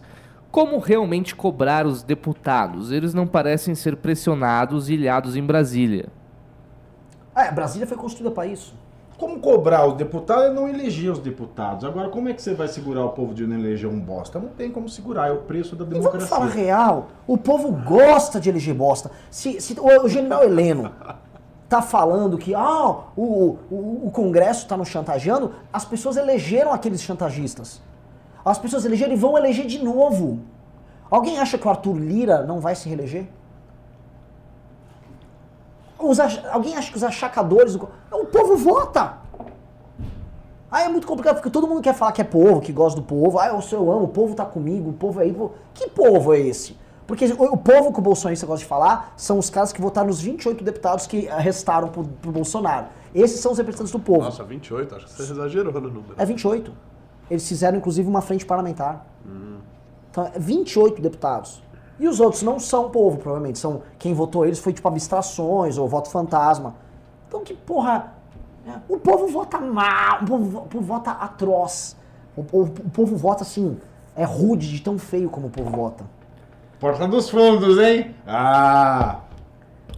Como 0.52 0.78
realmente 0.78 1.34
cobrar 1.34 1.84
os 1.84 2.04
deputados? 2.04 2.92
Eles 2.92 3.12
não 3.12 3.26
parecem 3.26 3.74
ser 3.74 3.96
pressionados 3.96 4.88
e 4.88 4.94
ilhados 4.94 5.34
em 5.34 5.42
Brasília. 5.42 6.06
É, 7.34 7.50
Brasília 7.50 7.88
foi 7.88 7.96
construída 7.96 8.30
pra 8.30 8.46
isso. 8.46 8.72
Como 9.18 9.40
cobrar 9.40 9.84
os 9.84 9.94
deputados 9.94 10.44
é 10.44 10.52
não 10.52 10.68
eleger 10.68 11.10
os 11.10 11.18
deputados. 11.18 11.84
Agora, 11.84 12.08
como 12.08 12.28
é 12.28 12.32
que 12.32 12.40
você 12.40 12.54
vai 12.54 12.68
segurar 12.68 13.04
o 13.04 13.08
povo 13.08 13.34
de 13.34 13.44
não 13.48 13.58
eleger 13.58 13.90
um 13.90 13.98
bosta? 13.98 14.38
Não 14.38 14.50
tem 14.50 14.70
como 14.70 14.88
segurar, 14.88 15.26
é 15.26 15.32
o 15.32 15.38
preço 15.38 15.74
da 15.74 15.82
E 15.82 15.88
vamos 15.88 16.04
democracia. 16.04 16.28
falar 16.28 16.50
real, 16.50 17.08
o 17.26 17.36
povo 17.36 17.72
gosta 17.72 18.38
de 18.38 18.48
eleger 18.48 18.76
bosta. 18.76 19.10
Se, 19.28 19.60
se 19.60 19.74
o, 19.76 20.04
o 20.04 20.08
general 20.08 20.44
Heleno 20.44 20.92
tá 21.70 21.80
falando 21.80 22.36
que 22.36 22.52
ah, 22.52 22.96
o, 23.16 23.56
o, 23.70 24.06
o 24.06 24.10
Congresso 24.10 24.66
tá 24.66 24.76
nos 24.76 24.88
chantageando, 24.88 25.54
as 25.72 25.84
pessoas 25.84 26.16
elegeram 26.16 26.72
aqueles 26.72 27.00
chantagistas. 27.00 27.80
As 28.44 28.58
pessoas 28.58 28.84
elegeram 28.84 29.12
e 29.12 29.16
vão 29.16 29.38
eleger 29.38 29.66
de 29.66 29.82
novo. 29.82 30.40
Alguém 31.08 31.38
acha 31.38 31.56
que 31.56 31.66
o 31.66 31.70
Arthur 31.70 31.96
Lira 31.96 32.42
não 32.42 32.58
vai 32.58 32.74
se 32.74 32.88
reeleger? 32.88 33.28
Os 35.96 36.18
alguém 36.18 36.76
acha 36.76 36.90
que 36.90 36.96
os 36.96 37.04
achacadores. 37.04 37.76
O 37.76 38.26
povo 38.26 38.56
vota! 38.56 39.18
Aí 40.68 40.86
é 40.86 40.88
muito 40.88 41.06
complicado, 41.06 41.36
porque 41.36 41.50
todo 41.50 41.68
mundo 41.68 41.82
quer 41.82 41.94
falar 41.94 42.10
que 42.10 42.20
é 42.20 42.24
povo, 42.24 42.60
que 42.60 42.72
gosta 42.72 43.00
do 43.00 43.06
povo. 43.06 43.38
Ah, 43.38 43.48
eu, 43.48 43.60
eu 43.70 43.92
amo, 43.92 44.04
o 44.06 44.08
povo 44.08 44.34
tá 44.34 44.44
comigo, 44.44 44.90
o 44.90 44.92
povo 44.92 45.20
é 45.20 45.24
aí. 45.24 45.36
Que 45.72 45.88
povo 45.88 46.34
é 46.34 46.40
esse? 46.40 46.76
Porque 47.10 47.26
o, 47.26 47.54
o 47.54 47.56
povo 47.56 47.92
que 47.92 47.98
o 47.98 48.02
bolsonarista 48.02 48.46
gosta 48.46 48.60
de 48.62 48.68
falar 48.68 49.12
são 49.16 49.36
os 49.36 49.50
caras 49.50 49.72
que 49.72 49.80
votaram 49.80 50.06
nos 50.06 50.20
28 50.20 50.62
deputados 50.62 51.08
que 51.08 51.22
restaram 51.22 51.88
pro, 51.88 52.04
pro 52.04 52.30
Bolsonaro. 52.30 52.86
Esses 53.12 53.40
são 53.40 53.50
os 53.50 53.58
representantes 53.58 53.92
do 53.92 53.98
povo. 53.98 54.22
Nossa, 54.22 54.44
28, 54.44 54.94
acho 54.94 55.06
que 55.06 55.12
você 55.12 55.32
exagerou 55.32 55.72
no 55.72 55.80
número. 55.88 56.14
É 56.16 56.24
28. 56.24 56.72
Eles 57.28 57.48
fizeram, 57.48 57.78
inclusive, 57.78 58.08
uma 58.08 58.20
frente 58.20 58.46
parlamentar. 58.46 59.04
Então, 60.10 60.30
é 60.32 60.38
28 60.38 61.02
deputados. 61.02 61.60
E 61.98 62.06
os 62.06 62.20
outros 62.20 62.42
não 62.42 62.60
são 62.60 62.90
povo, 62.90 63.18
provavelmente. 63.18 63.58
São 63.58 63.82
quem 63.98 64.14
votou 64.14 64.46
eles 64.46 64.58
foi 64.60 64.72
tipo 64.72 64.86
abstrações 64.88 65.76
ou 65.78 65.88
voto 65.88 66.08
fantasma. 66.10 66.74
Então 67.28 67.42
que 67.42 67.54
porra. 67.54 68.14
é, 68.66 68.72
O 68.88 68.98
povo 68.98 69.26
vota 69.26 69.58
mal, 69.60 70.22
o 70.22 70.26
povo, 70.26 70.44
vo- 70.44 70.58
o 70.60 70.66
povo 70.66 70.84
vota 70.84 71.10
atroz. 71.10 71.96
O, 72.36 72.40
o- 72.52 72.62
o 72.62 72.90
povo 72.90 73.16
vota 73.16 73.42
assim. 73.42 73.76
É 74.16 74.24
rude 74.24 74.68
de 74.70 74.80
tão 74.80 74.98
feio 74.98 75.28
como 75.28 75.48
o 75.48 75.50
povo 75.50 75.70
vota. 75.70 76.04
Porta 76.80 77.06
dos 77.06 77.28
fundos, 77.28 77.78
hein? 77.78 78.14
Ah! 78.26 79.20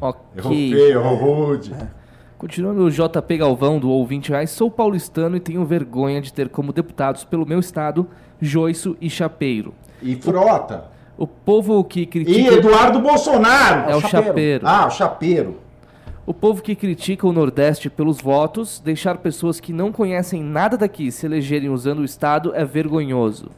Errou 0.00 0.16
Ok. 0.50 0.70
feio, 0.72 0.98
errou 0.98 1.14
rude. 1.14 1.72
Continuando 2.36 2.82
o 2.82 2.90
JP 2.90 3.36
Galvão, 3.38 3.78
do 3.78 3.88
ouvinte 3.88 4.30
reais, 4.30 4.50
sou 4.50 4.68
paulistano 4.68 5.36
e 5.36 5.40
tenho 5.40 5.64
vergonha 5.64 6.20
de 6.20 6.32
ter 6.32 6.48
como 6.48 6.72
deputados 6.72 7.24
pelo 7.24 7.46
meu 7.46 7.60
estado 7.60 8.08
Joiço 8.40 8.96
e 9.00 9.08
Chapeiro. 9.08 9.72
E 10.02 10.16
Frota. 10.16 10.90
O 11.16 11.24
povo 11.24 11.84
que 11.84 12.00
E 12.00 12.06
critica. 12.06 12.54
Eduardo 12.54 12.98
Bolsonaro. 12.98 13.88
É 13.88 13.94
o 13.94 14.00
Chapeiro. 14.00 14.26
Chapeiro. 14.26 14.66
Ah, 14.66 14.86
o 14.88 14.90
chapeiro. 14.90 15.60
O 16.26 16.34
povo 16.34 16.62
que 16.62 16.74
critica 16.74 17.26
o 17.28 17.32
Nordeste 17.32 17.88
pelos 17.88 18.20
votos, 18.20 18.80
deixar 18.80 19.18
pessoas 19.18 19.60
que 19.60 19.72
não 19.72 19.92
conhecem 19.92 20.42
nada 20.42 20.76
daqui 20.76 21.12
se 21.12 21.26
elegerem 21.26 21.68
usando 21.68 22.00
o 22.00 22.04
Estado 22.04 22.52
é 22.56 22.64
vergonhoso. 22.64 23.50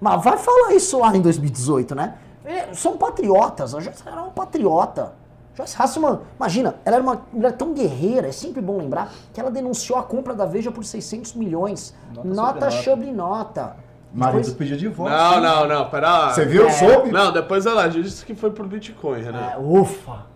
Mas 0.00 0.22
vai 0.22 0.36
falar 0.38 0.74
isso 0.74 0.98
lá 0.98 1.14
em 1.16 1.20
2018, 1.20 1.94
né? 1.94 2.14
É, 2.44 2.72
São 2.72 2.96
patriotas, 2.96 3.74
a 3.74 3.80
Joyce 3.80 4.02
era 4.06 4.22
uma 4.22 4.30
patriota. 4.30 5.12
Joyce 5.54 5.74
Hasselman, 5.80 6.20
imagina, 6.36 6.76
ela 6.84 6.96
era 6.96 7.02
uma 7.02 7.20
mulher 7.32 7.52
tão 7.52 7.74
guerreira, 7.74 8.28
é 8.28 8.32
sempre 8.32 8.60
bom 8.62 8.78
lembrar, 8.78 9.12
que 9.34 9.40
ela 9.40 9.50
denunciou 9.50 9.98
a 9.98 10.02
compra 10.02 10.32
da 10.34 10.46
Veja 10.46 10.70
por 10.70 10.84
600 10.84 11.34
milhões. 11.34 11.94
Nota 12.14 12.28
Nota 12.28 12.70
sobre 12.70 12.84
sobre 12.84 13.10
nota. 13.12 13.76
Marido 14.14 14.36
Depois- 14.38 14.56
pediu 14.56 14.76
divórcio. 14.76 15.18
Não, 15.18 15.40
não, 15.40 15.68
não, 15.68 15.90
pera 15.90 16.10
lá. 16.10 16.32
Você 16.32 16.44
viu? 16.46 16.66
É. 16.66 16.70
Soube? 16.70 17.10
Não, 17.10 17.30
depois 17.32 17.66
ela 17.66 17.86
disse 17.88 18.24
que 18.24 18.34
foi 18.34 18.50
por 18.50 18.66
Bitcoin, 18.66 19.20
Renan. 19.20 19.38
É, 19.40 19.58
ufa. 19.58 20.27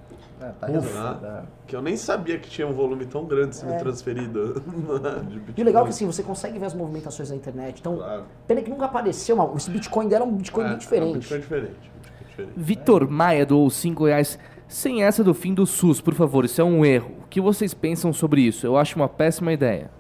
É, 0.43 0.49
tá 0.61 0.67
Ufa. 0.67 0.73
resolvido. 0.81 1.27
é. 1.27 1.43
Que 1.67 1.77
eu 1.77 1.83
nem 1.83 1.97
sabia 1.97 2.39
que 2.39 2.51
tinha 2.51 2.67
um 2.67 2.73
volume 2.73 3.07
tão 3.07 3.25
grande 3.25 3.55
sendo 3.57 3.79
transferido. 3.79 4.55
de 5.29 5.39
Bitcoin. 5.41 5.55
E 5.57 5.63
o 5.63 5.65
legal 5.65 5.83
é 5.83 5.85
que 5.87 5.91
assim, 5.91 6.07
você 6.07 6.23
consegue 6.23 6.59
ver 6.59 6.67
as 6.67 6.75
movimentações 6.75 7.31
na 7.31 7.37
internet. 7.37 7.79
Então, 7.81 7.97
Claro. 7.97 8.25
pena 8.47 8.61
que 8.63 8.71
nunca 8.71 8.87
apareceu, 8.87 9.37
mas 9.37 9.55
esse 9.57 9.71
Bitcoin 9.71 10.09
dela 10.09 10.25
é 10.25 10.29
um 10.29 10.33
Bitcoin 10.35 10.65
É, 10.65 10.67
bem 10.67 10.73
é 10.73 10.77
um 10.77 10.79
diferente. 10.79 11.15
Bitcoin 11.19 11.41
diferente. 11.41 11.71
Bitcoin 11.73 12.29
diferente. 12.29 12.53
Vitor 12.57 13.09
Maia 13.11 13.47
doou 13.47 13.69
5 13.71 14.05
reais. 14.07 14.39
Sem 14.67 15.05
essa 15.05 15.23
do 15.23 15.35
fim 15.35 15.53
do 15.53 15.67
SUS, 15.67 16.01
por 16.01 16.15
favor, 16.15 16.45
isso 16.47 16.61
é 16.61 16.65
um 16.65 16.83
erro. 16.85 17.13
O 17.25 17.29
que 17.29 17.41
vocês 17.43 17.75
pensam 17.75 18.11
sobre 18.13 18.41
isso? 18.41 18.67
Eu 18.67 18.77
acho 18.79 18.97
uma 18.97 19.09
péssima 19.09 19.53
ideia. 19.53 19.91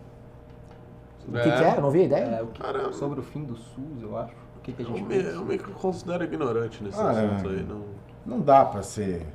O 1.28 1.32
que, 1.32 1.42
que 1.42 1.48
é? 1.62 1.76
Eu 1.76 1.82
não 1.82 1.90
vi 1.90 2.00
a 2.00 2.04
ideia. 2.04 2.24
É, 2.24 2.42
o 2.42 2.46
que- 2.48 2.60
Caramba. 2.62 2.92
sobre 2.92 3.20
o 3.20 3.22
fim 3.22 3.44
do 3.44 3.54
SUS, 3.54 4.02
eu 4.02 4.16
acho. 4.16 4.32
O 4.56 4.60
que, 4.62 4.72
que 4.72 4.82
a 4.82 4.84
Eu 4.86 4.96
gente 4.96 5.04
me, 5.04 5.16
eu 5.22 5.44
me 5.44 5.58
considero 5.58 6.24
ignorante 6.24 6.82
nesse 6.82 6.98
Ah, 7.00 7.10
assunto 7.10 7.48
é. 7.50 7.52
aí. 7.52 7.62
Não... 7.68 7.82
Não 8.24 8.40
dá 8.40 8.64
pra 8.64 8.82
ser 8.82 9.26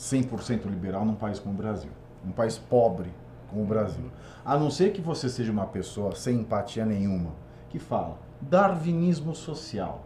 100% 0.00 0.64
liberal 0.64 1.04
num 1.04 1.14
país 1.14 1.38
como 1.38 1.54
o 1.54 1.56
Brasil. 1.56 1.90
Um 2.24 2.32
país 2.32 2.56
pobre 2.56 3.12
como 3.50 3.62
o 3.62 3.66
Brasil. 3.66 4.10
A 4.42 4.58
não 4.58 4.70
ser 4.70 4.92
que 4.92 5.00
você 5.02 5.28
seja 5.28 5.52
uma 5.52 5.66
pessoa 5.66 6.14
sem 6.14 6.40
empatia 6.40 6.86
nenhuma, 6.86 7.32
que 7.68 7.78
fala 7.78 8.18
darwinismo 8.40 9.34
social. 9.34 10.02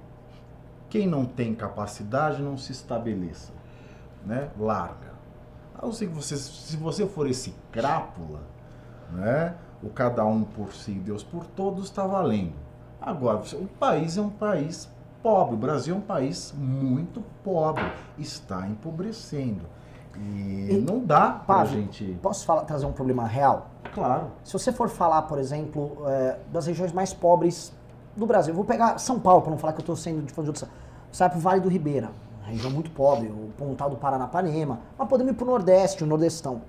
Quem 0.91 1.07
não 1.07 1.25
tem 1.25 1.55
capacidade 1.55 2.43
não 2.43 2.59
se 2.59 2.73
estabeleça. 2.73 3.53
Né? 4.27 4.51
Larga. 4.59 5.15
A 5.79 5.87
não 5.87 5.93
ser 5.93 6.09
que 6.09 6.15
você, 6.15 6.37
se 6.37 6.77
você 6.77 7.07
for 7.07 7.29
esse 7.29 7.55
crápula, 7.71 8.41
né? 9.13 9.55
o 9.83 9.91
cada 9.91 10.25
um 10.25 10.43
por 10.43 10.73
si 10.73 10.93
Deus 10.93 11.23
por 11.23 11.47
todos 11.47 11.85
está 11.85 12.07
valendo. 12.07 12.55
Agora, 13.01 13.43
o 13.55 13.67
país 13.67 14.17
é 14.17 14.21
um 14.21 14.31
país 14.31 14.89
pobre. 15.23 15.55
O 15.55 15.59
Brasil 15.59 15.95
é 15.95 15.99
um 15.99 16.01
país 16.01 16.55
muito 16.57 17.23
pobre. 17.43 17.85
Está 18.19 18.67
empobrecendo. 18.67 19.74
E, 20.19 20.75
E- 20.75 20.85
não 20.87 21.01
dá 21.05 21.31
Pavo, 21.47 21.73
gente. 21.75 22.19
Posso 22.23 22.45
falar, 22.45 22.63
trazer 22.63 22.87
um 22.87 22.93
problema 22.93 23.27
real? 23.27 23.69
Claro. 23.93 24.29
Se 24.43 24.53
você 24.53 24.73
for 24.73 24.89
falar, 24.89 25.23
por 25.23 25.39
exemplo, 25.39 25.97
é, 26.07 26.39
das 26.53 26.67
regiões 26.67 26.93
mais 26.93 27.13
pobres 27.13 27.73
do 28.17 28.27
Brasil, 28.27 28.55
vou 28.55 28.65
pegar 28.65 28.99
São 28.99 29.19
Paulo, 29.19 29.43
para 29.43 29.51
não 29.51 29.59
falar 29.59 29.73
que 29.73 29.81
eu 29.81 29.83
estou 29.83 29.97
sendo 29.97 30.23
de 30.23 30.33
fã 30.33 30.43
de 30.43 30.49
outros. 30.49 30.69
Você 31.11 31.19
vai 31.23 31.31
pro 31.31 31.39
Vale 31.41 31.61
do 31.61 31.69
Ribeira, 31.69 32.11
região 32.45 32.71
muito 32.71 32.91
pobre, 32.91 33.29
o 33.29 33.51
Pontal 33.57 33.89
do 33.91 33.97
Paranapanema, 33.97 34.81
mas 34.99 35.09
podemos 35.09 35.33
ir 35.33 35.37
para 35.37 35.45
o 35.45 35.51
Nordeste, 35.51 36.03
o 36.03 36.07
Nordestão. 36.07 36.63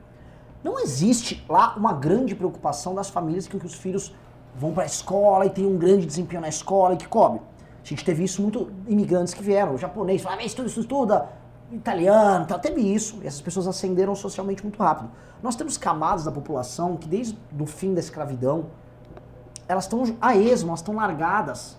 Não 0.64 0.80
existe 0.80 1.44
lá 1.48 1.76
uma 1.78 1.94
grande 1.94 2.36
preocupação 2.36 2.94
das 2.96 3.10
famílias 3.10 3.48
que 3.48 3.56
os 3.58 3.74
filhos 3.76 4.14
vão 4.56 4.72
para 4.74 4.84
a 4.84 4.86
escola 4.86 5.46
e 5.46 5.50
tem 5.50 5.66
um 5.66 5.78
grande 5.78 6.06
desempenho 6.06 6.42
na 6.42 6.48
escola 6.50 6.94
e 6.94 6.98
que 6.98 7.08
cobre. 7.08 7.42
A 7.84 7.88
gente 7.88 8.04
teve 8.04 8.24
isso 8.24 8.42
muito 8.42 8.72
imigrantes 8.88 9.34
que 9.34 9.44
vieram, 9.44 9.76
o 9.76 9.78
japonês, 9.78 10.22
falavam, 10.22 10.44
ah, 10.44 10.48
estuda, 10.48 10.68
estuda, 10.68 11.30
italiano, 11.72 12.46
tal. 12.46 12.60
teve 12.60 12.82
isso. 12.82 13.20
E 13.24 13.28
essas 13.28 13.42
pessoas 13.42 13.68
ascenderam 13.68 14.16
socialmente 14.16 14.64
muito 14.64 14.82
rápido. 14.82 15.10
Nós 15.42 15.56
temos 15.56 15.78
camadas 15.78 16.24
da 16.26 16.32
população 16.32 16.98
que 16.98 17.08
desde 17.08 17.38
o 17.60 17.66
fim 17.66 17.94
da 17.94 18.00
escravidão, 18.00 18.68
elas 19.68 19.86
estão 19.86 20.04
a 20.22 20.36
esmo, 20.36 20.70
elas 20.70 20.80
estão 20.80 20.96
largadas. 20.96 21.78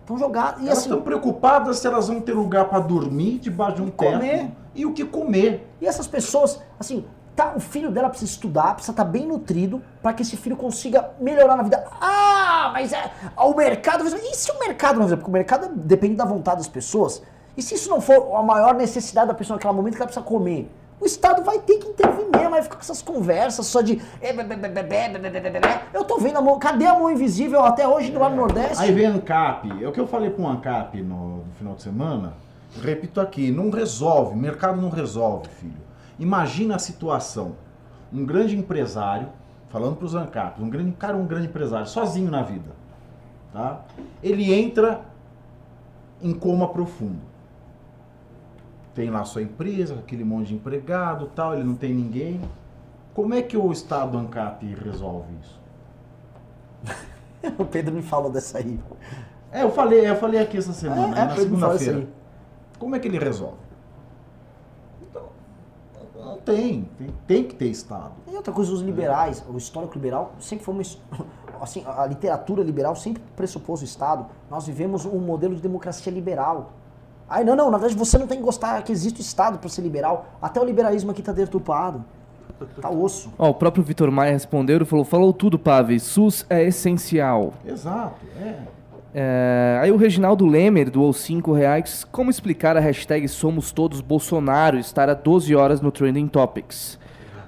Estão 0.00 0.18
jogadas. 0.18 0.60
E 0.60 0.66
elas 0.66 0.78
assim, 0.78 0.88
estão 0.88 1.02
preocupadas 1.02 1.78
se 1.78 1.86
elas 1.86 2.08
vão 2.08 2.20
ter 2.20 2.32
lugar 2.32 2.68
para 2.68 2.80
dormir 2.80 3.38
debaixo 3.38 3.76
de 3.76 3.82
um 3.82 3.90
teto 3.90 4.12
comer. 4.12 4.50
e 4.74 4.84
o 4.84 4.92
que 4.92 5.04
comer. 5.04 5.72
E 5.80 5.86
essas 5.86 6.06
pessoas, 6.06 6.60
assim, 6.78 7.04
tá, 7.36 7.54
o 7.54 7.60
filho 7.60 7.90
dela 7.90 8.08
precisa 8.08 8.30
estudar, 8.30 8.74
precisa 8.74 8.92
estar 8.92 9.04
bem 9.04 9.26
nutrido 9.26 9.80
para 10.02 10.12
que 10.12 10.22
esse 10.22 10.36
filho 10.36 10.56
consiga 10.56 11.10
melhorar 11.20 11.56
na 11.56 11.62
vida. 11.62 11.86
Ah, 12.00 12.70
mas 12.72 12.92
é, 12.92 13.10
o 13.36 13.54
mercado. 13.54 14.04
E 14.04 14.34
se 14.34 14.50
o 14.50 14.58
mercado 14.58 14.98
não 14.98 15.08
Porque 15.08 15.28
o 15.28 15.30
mercado 15.30 15.68
depende 15.74 16.16
da 16.16 16.24
vontade 16.24 16.58
das 16.58 16.68
pessoas. 16.68 17.22
E 17.60 17.62
se 17.62 17.74
isso 17.74 17.90
não 17.90 18.00
for 18.00 18.34
a 18.36 18.42
maior 18.42 18.74
necessidade 18.74 19.28
da 19.28 19.34
pessoa 19.34 19.56
naquele 19.56 19.74
momento 19.74 19.92
que 19.92 20.00
ela 20.00 20.06
precisa 20.06 20.24
comer? 20.24 20.66
O 20.98 21.04
Estado 21.04 21.44
vai 21.44 21.58
ter 21.58 21.76
que 21.76 21.88
intervir 21.88 22.24
mesmo, 22.34 22.48
vai 22.48 22.62
ficar 22.62 22.76
com 22.76 22.80
essas 22.80 23.02
conversas 23.02 23.66
só 23.66 23.82
de. 23.82 24.00
Eu 25.92 26.04
tô 26.04 26.16
vendo 26.16 26.38
a 26.38 26.40
mão. 26.40 26.58
Cadê 26.58 26.86
a 26.86 26.94
mão 26.94 27.10
invisível 27.10 27.62
até 27.62 27.86
hoje 27.86 28.10
do 28.10 28.18
lado 28.18 28.34
Nordeste? 28.34 28.82
Aí 28.82 28.90
vem 28.92 29.04
a 29.04 29.10
ANCAP. 29.10 29.84
É 29.84 29.86
o 29.86 29.92
que 29.92 30.00
eu 30.00 30.06
falei 30.06 30.30
para 30.30 30.42
o 30.42 30.48
ANCAP 30.48 31.02
no, 31.02 31.44
no 31.44 31.52
final 31.58 31.74
de 31.74 31.82
semana. 31.82 32.32
Repito 32.80 33.20
aqui, 33.20 33.50
não 33.50 33.68
resolve, 33.68 34.32
o 34.32 34.38
mercado 34.38 34.80
não 34.80 34.88
resolve, 34.88 35.46
filho. 35.48 35.82
Imagina 36.18 36.76
a 36.76 36.78
situação. 36.78 37.56
Um 38.10 38.24
grande 38.24 38.56
empresário, 38.56 39.28
falando 39.68 39.96
para 39.96 40.06
os 40.06 40.14
ANCAP, 40.14 40.62
um 40.62 40.70
grande 40.70 40.92
cara, 40.92 41.14
um 41.14 41.26
grande 41.26 41.48
empresário, 41.48 41.86
sozinho 41.86 42.30
na 42.30 42.42
vida. 42.42 42.70
Tá? 43.52 43.82
Ele 44.22 44.50
entra 44.50 45.02
em 46.22 46.32
coma 46.32 46.66
profundo 46.68 47.29
tem 48.94 49.10
lá 49.10 49.24
sua 49.24 49.42
empresa, 49.42 49.94
aquele 49.94 50.24
monte 50.24 50.48
de 50.48 50.54
empregado 50.54 51.26
tal, 51.34 51.54
ele 51.54 51.64
não 51.64 51.74
tem 51.74 51.94
ninguém. 51.94 52.40
Como 53.14 53.34
é 53.34 53.42
que 53.42 53.56
o 53.56 53.70
Estado 53.72 54.16
ANCAP 54.16 54.64
resolve 54.74 55.28
isso? 55.40 55.60
o 57.58 57.64
Pedro 57.64 57.94
me 57.94 58.02
falou 58.02 58.30
dessa 58.30 58.58
aí. 58.58 58.78
É, 59.52 59.62
eu 59.62 59.70
falei, 59.70 60.08
eu 60.08 60.16
falei 60.16 60.40
aqui 60.40 60.56
essa 60.56 60.72
semana, 60.72 61.18
é, 61.18 61.22
é, 61.22 61.24
na 61.24 61.36
segunda-feira. 61.36 62.08
Como 62.78 62.94
é 62.94 62.98
que 62.98 63.08
ele 63.08 63.18
resolve? 63.18 63.58
Então, 65.02 65.24
não 66.14 66.38
tem, 66.38 66.88
tem, 66.96 67.14
tem 67.26 67.44
que 67.44 67.54
ter 67.54 67.66
Estado. 67.66 68.12
E 68.26 68.34
outra 68.34 68.52
coisa, 68.52 68.72
os 68.72 68.80
liberais, 68.80 69.44
o 69.48 69.56
histórico 69.58 69.94
liberal 69.94 70.32
sempre 70.38 70.64
foi 70.64 70.74
uma. 70.74 70.82
Assim, 71.60 71.84
a 71.86 72.06
literatura 72.06 72.62
liberal 72.62 72.96
sempre 72.96 73.22
pressupôs 73.36 73.82
o 73.82 73.84
Estado. 73.84 74.24
Nós 74.48 74.66
vivemos 74.66 75.04
um 75.04 75.18
modelo 75.18 75.54
de 75.54 75.60
democracia 75.60 76.10
liberal. 76.10 76.72
Aí, 77.30 77.44
não, 77.44 77.54
não, 77.54 77.70
na 77.70 77.78
verdade 77.78 77.96
você 77.96 78.18
não 78.18 78.26
tem 78.26 78.38
que 78.38 78.44
gostar 78.44 78.82
que 78.82 78.90
existe 78.90 79.20
o 79.20 79.22
Estado 79.22 79.58
para 79.58 79.68
ser 79.70 79.82
liberal. 79.82 80.26
Até 80.42 80.60
o 80.60 80.64
liberalismo 80.64 81.12
aqui 81.12 81.22
tá 81.22 81.30
deturpado. 81.30 82.04
Tá 82.82 82.90
osso. 82.90 83.32
Ó, 83.38 83.50
o 83.50 83.54
próprio 83.54 83.82
Vitor 83.82 84.10
Maia 84.10 84.32
respondeu 84.32 84.82
e 84.82 84.84
falou: 84.84 85.04
falou 85.04 85.32
tudo, 85.32 85.58
Pave. 85.58 85.98
SUS 85.98 86.44
é 86.50 86.64
essencial. 86.64 87.54
Exato, 87.64 88.16
é. 88.38 88.56
É, 89.12 89.80
aí 89.82 89.90
o 89.90 89.96
Reginaldo 89.96 90.46
Lemer 90.46 90.90
doou 90.90 91.12
5 91.12 91.52
reais. 91.52 92.04
Como 92.12 92.30
explicar 92.30 92.76
a 92.76 92.80
hashtag 92.80 93.26
Somos 93.28 93.72
Todos 93.72 94.00
Bolsonaro 94.00 94.78
estar 94.78 95.08
há 95.08 95.14
12 95.14 95.54
horas 95.54 95.80
no 95.80 95.90
Trending 95.90 96.28
Topics? 96.28 96.98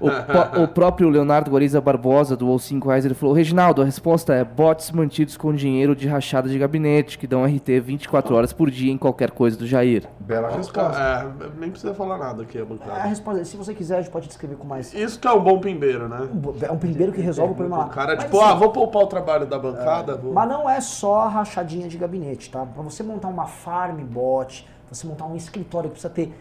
O, 0.03 0.63
o, 0.63 0.67
próprio 0.67 1.07
Leonardo 1.07 1.49
Guariza 1.49 1.79
Barbosa 1.79 2.35
doou 2.35 2.59
5 2.59 2.87
reais. 2.89 3.05
Ele 3.05 3.13
falou: 3.13 3.33
Reginaldo, 3.33 3.81
a 3.81 3.85
resposta 3.85 4.33
é 4.33 4.43
bots 4.43 4.91
mantidos 4.91 5.37
com 5.37 5.53
dinheiro 5.53 5.95
de 5.95 6.07
rachada 6.07 6.49
de 6.49 6.59
gabinete, 6.59 7.17
que 7.17 7.25
dão 7.25 7.45
RT 7.45 7.79
24 7.81 8.35
horas 8.35 8.51
por 8.51 8.69
dia 8.69 8.91
em 8.91 8.97
qualquer 8.97 9.31
coisa 9.31 9.57
do 9.57 9.65
Jair. 9.65 10.03
Bela 10.19 10.49
resposta. 10.49 10.99
É, 10.99 11.47
nem 11.57 11.69
precisa 11.69 11.93
falar 11.93 12.17
nada 12.17 12.43
aqui, 12.43 12.59
a 12.59 12.65
bancada. 12.65 12.91
É, 12.91 13.01
a 13.01 13.05
resposta, 13.05 13.45
se 13.45 13.55
você 13.55 13.73
quiser, 13.73 13.97
a 13.97 14.01
gente 14.01 14.11
pode 14.11 14.27
descrever 14.27 14.55
com 14.55 14.67
mais. 14.67 14.93
Isso 14.93 15.17
que 15.17 15.27
é 15.27 15.31
um 15.31 15.41
bom 15.41 15.59
pimbeiro, 15.59 16.09
né? 16.09 16.27
É 16.61 16.71
um 16.71 16.77
pimbeiro 16.77 17.13
que 17.13 17.21
resolve 17.21 17.53
o 17.53 17.55
problema 17.55 17.77
lá. 17.77 17.85
O 17.85 17.89
cara, 17.89 18.17
tipo, 18.17 18.37
assim, 18.37 18.51
ah, 18.51 18.55
vou 18.55 18.71
poupar 18.71 19.03
o 19.03 19.07
trabalho 19.07 19.45
da 19.45 19.57
bancada. 19.57 20.13
É, 20.13 20.31
mas 20.33 20.49
não 20.49 20.69
é 20.69 20.81
só 20.81 21.21
a 21.21 21.29
rachadinha 21.29 21.87
de 21.87 21.97
gabinete, 21.97 22.51
tá? 22.51 22.65
Pra 22.65 22.83
você 22.83 23.03
montar 23.03 23.29
uma 23.29 23.45
farm 23.45 24.03
bot 24.03 24.67
você 24.93 25.07
montar 25.07 25.25
um 25.25 25.35
escritório 25.35 25.89
que 25.89 25.99
precisa 25.99 26.13
ter 26.13 26.33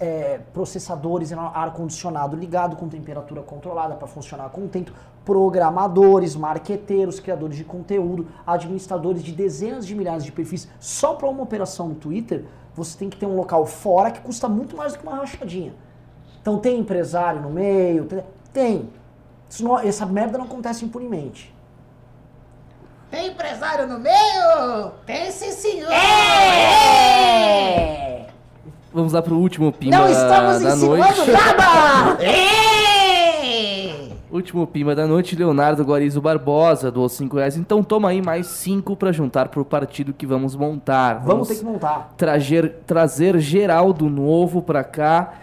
é, 0.00 0.40
processadores 0.52 1.32
ar-condicionado 1.32 2.36
ligado 2.36 2.76
com 2.76 2.88
temperatura 2.88 3.42
controlada 3.42 3.94
para 3.94 4.06
funcionar 4.06 4.48
com 4.50 4.66
tempo, 4.66 4.92
programadores, 5.24 6.34
marqueteiros, 6.34 7.20
criadores 7.20 7.56
de 7.56 7.64
conteúdo, 7.64 8.26
administradores 8.46 9.22
de 9.22 9.32
dezenas 9.32 9.86
de 9.86 9.94
milhares 9.94 10.24
de 10.24 10.32
perfis 10.32 10.68
só 10.80 11.14
para 11.14 11.28
uma 11.28 11.42
operação 11.42 11.88
no 11.88 11.94
Twitter, 11.94 12.44
você 12.74 12.98
tem 12.98 13.08
que 13.10 13.16
ter 13.16 13.26
um 13.26 13.36
local 13.36 13.66
fora 13.66 14.10
que 14.10 14.20
custa 14.20 14.48
muito 14.48 14.76
mais 14.76 14.92
do 14.92 14.98
que 14.98 15.06
uma 15.06 15.16
rachadinha. 15.16 15.74
Então 16.40 16.58
tem 16.58 16.80
empresário 16.80 17.40
no 17.40 17.50
meio, 17.50 18.04
tem. 18.06 18.24
tem. 18.52 18.90
Não, 19.60 19.78
essa 19.78 20.06
merda 20.06 20.38
não 20.38 20.46
acontece 20.46 20.84
impunemente. 20.84 21.54
Tem 23.12 23.28
empresário 23.28 23.86
no 23.86 23.98
meio? 23.98 24.90
Tem 25.04 25.30
sim, 25.30 25.52
senhor! 25.52 25.92
É! 25.92 27.12
Vamos 28.90 29.12
lá 29.12 29.20
pro 29.20 29.36
último 29.36 29.70
pimba 29.70 29.98
Não 29.98 30.08
estamos 30.08 30.62
da 30.62 30.74
noite. 30.74 31.30
nada! 31.30 32.24
é! 32.24 34.08
Último 34.30 34.66
pimba 34.66 34.94
da 34.94 35.06
noite, 35.06 35.36
Leonardo 35.36 35.84
Guarizo 35.84 36.22
Barbosa, 36.22 36.90
doou 36.90 37.06
5 37.06 37.36
reais. 37.36 37.58
Então 37.58 37.84
toma 37.84 38.08
aí 38.08 38.22
mais 38.22 38.46
5 38.46 38.96
para 38.96 39.12
juntar 39.12 39.48
pro 39.48 39.62
partido 39.62 40.14
que 40.14 40.24
vamos 40.24 40.56
montar. 40.56 41.16
Vamos, 41.16 41.28
vamos 41.28 41.48
ter 41.48 41.56
que 41.56 41.64
montar. 41.66 42.14
Trazer, 42.16 42.76
trazer 42.86 43.38
Geraldo 43.38 44.08
novo 44.08 44.62
pra 44.62 44.82
cá 44.82 45.34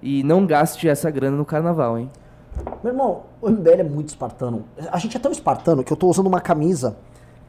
e 0.00 0.22
não 0.22 0.46
gaste 0.46 0.88
essa 0.88 1.10
grana 1.10 1.36
no 1.36 1.44
carnaval, 1.44 1.98
hein? 1.98 2.08
Meu 2.84 2.92
irmão, 2.92 3.22
o 3.42 3.50
MBL 3.50 3.80
é 3.80 3.82
muito 3.82 4.10
espartano. 4.10 4.64
A 4.92 4.98
gente 5.00 5.16
é 5.16 5.20
tão 5.20 5.32
espartano 5.32 5.82
que 5.82 5.92
eu 5.92 5.96
tô 5.96 6.06
usando 6.08 6.28
uma 6.28 6.40
camisa 6.40 6.96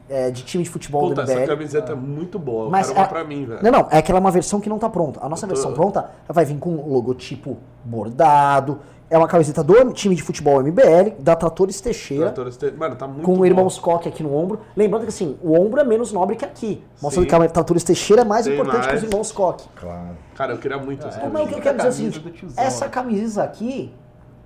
é, 0.09 0.31
de 0.31 0.43
time 0.43 0.63
de 0.63 0.69
futebol 0.69 1.09
Puta, 1.09 1.23
do 1.23 1.31
MBL. 1.31 1.39
essa 1.39 1.47
camiseta 1.47 1.91
é 1.91 1.95
muito 1.95 2.39
boa. 2.39 2.69
Mas 2.69 2.87
eu 2.89 2.95
quero 2.95 3.05
é, 3.05 3.07
uma 3.07 3.09
pra 3.09 3.23
mim, 3.23 3.45
velho. 3.45 3.59
Não, 3.63 3.71
não, 3.71 3.87
é 3.91 4.01
que 4.01 4.11
ela 4.11 4.19
é 4.19 4.21
uma 4.21 4.31
versão 4.31 4.59
que 4.59 4.69
não 4.69 4.79
tá 4.79 4.89
pronta. 4.89 5.19
A 5.23 5.29
nossa 5.29 5.47
tô... 5.47 5.53
versão 5.53 5.73
pronta 5.73 6.09
vai 6.27 6.45
vir 6.45 6.57
com 6.57 6.75
logotipo 6.75 7.57
bordado. 7.83 8.79
É 9.09 9.17
uma 9.17 9.27
camiseta 9.27 9.63
do 9.63 9.93
time 9.93 10.15
de 10.15 10.21
futebol 10.21 10.61
MBL, 10.61 11.15
da 11.19 11.33
Tratores 11.33 11.79
Teixeira. 11.79 12.25
Tratores 12.25 12.57
Te... 12.57 12.71
Mano, 12.71 12.95
tá 12.97 13.07
muito 13.07 13.23
Com 13.23 13.39
o 13.39 13.45
Irmãos 13.45 13.79
Coque 13.79 14.09
aqui 14.09 14.21
no 14.21 14.35
ombro. 14.35 14.59
Lembrando 14.75 15.03
que 15.03 15.09
assim, 15.09 15.37
o 15.41 15.57
ombro 15.57 15.79
é 15.79 15.83
menos 15.85 16.11
nobre 16.11 16.35
que 16.35 16.43
aqui. 16.43 16.83
Mostrando 17.01 17.23
Sim. 17.23 17.29
que 17.29 17.35
a 17.45 17.49
Tratores 17.49 17.83
Teixeira 17.85 18.23
é 18.23 18.25
mais 18.25 18.45
Tem 18.45 18.53
importante 18.53 18.79
mais. 18.79 18.87
que 18.87 18.95
os 18.95 19.03
Irmãos 19.03 19.31
Coque. 19.31 19.65
Claro. 19.77 20.17
Cara, 20.35 20.53
eu 20.53 20.57
queria 20.57 20.77
muito 20.77 21.07
essa 21.07 21.21
camisa. 21.21 21.39
É, 21.39 21.43
o 21.43 21.47
que 21.47 21.55
eu 21.55 21.61
quero 21.61 21.77
dizer 21.77 21.87
é 21.87 21.89
o 21.89 22.13
seguinte, 22.13 22.47
essa 22.57 22.89
camisa 22.89 23.43
aqui, 23.43 23.93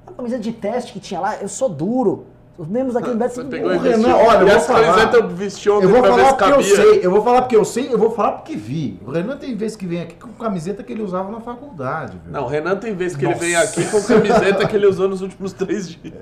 a 0.06 0.12
camisa 0.12 0.38
de 0.38 0.52
teste 0.54 0.94
que 0.94 1.00
tinha 1.00 1.20
lá, 1.20 1.38
eu 1.38 1.48
sou 1.48 1.68
duro. 1.68 2.28
Os 2.58 2.68
membros 2.68 2.96
aqui 2.96 3.10
do 3.10 3.16
Beto 3.16 3.36
Você 3.36 3.44
pegou 3.46 3.74
e 3.74 3.78
Renan, 3.78 4.16
olha, 4.16 4.42
eu 4.42 4.48
vou 4.48 4.60
falar. 4.60 5.08
eu 5.82 5.90
vou 5.90 6.04
falar 6.04 6.34
porque 6.34 6.54
eu 6.54 6.64
sei, 6.64 7.00
eu 7.06 7.12
vou 7.12 7.24
falar 7.24 7.42
porque 7.42 7.56
eu 7.56 7.66
sei, 7.66 7.94
eu 7.94 7.98
vou 7.98 8.12
falar 8.12 8.32
porque 8.34 8.56
vi. 8.56 9.00
O 9.06 9.12
Renan 9.12 9.38
tem 9.38 9.56
vezes 9.56 9.78
que 9.78 9.86
vem 9.86 10.02
aqui 10.02 10.16
com 10.16 10.30
camiseta 10.34 10.84
que 10.84 10.92
ele 10.92 11.02
usava 11.02 11.32
na 11.32 11.40
faculdade. 11.40 12.20
Viu? 12.24 12.32
Não, 12.32 12.44
o 12.44 12.48
Renan 12.48 12.76
tem 12.76 12.94
vezes 12.94 13.16
que 13.16 13.26
Nossa. 13.26 13.38
ele 13.38 13.54
vem 13.54 13.56
aqui 13.56 13.86
com 13.86 14.02
camiseta 14.02 14.68
que 14.68 14.76
ele 14.76 14.86
usou 14.86 15.08
nos 15.08 15.22
últimos 15.22 15.54
três 15.54 15.90
dias. 15.90 16.14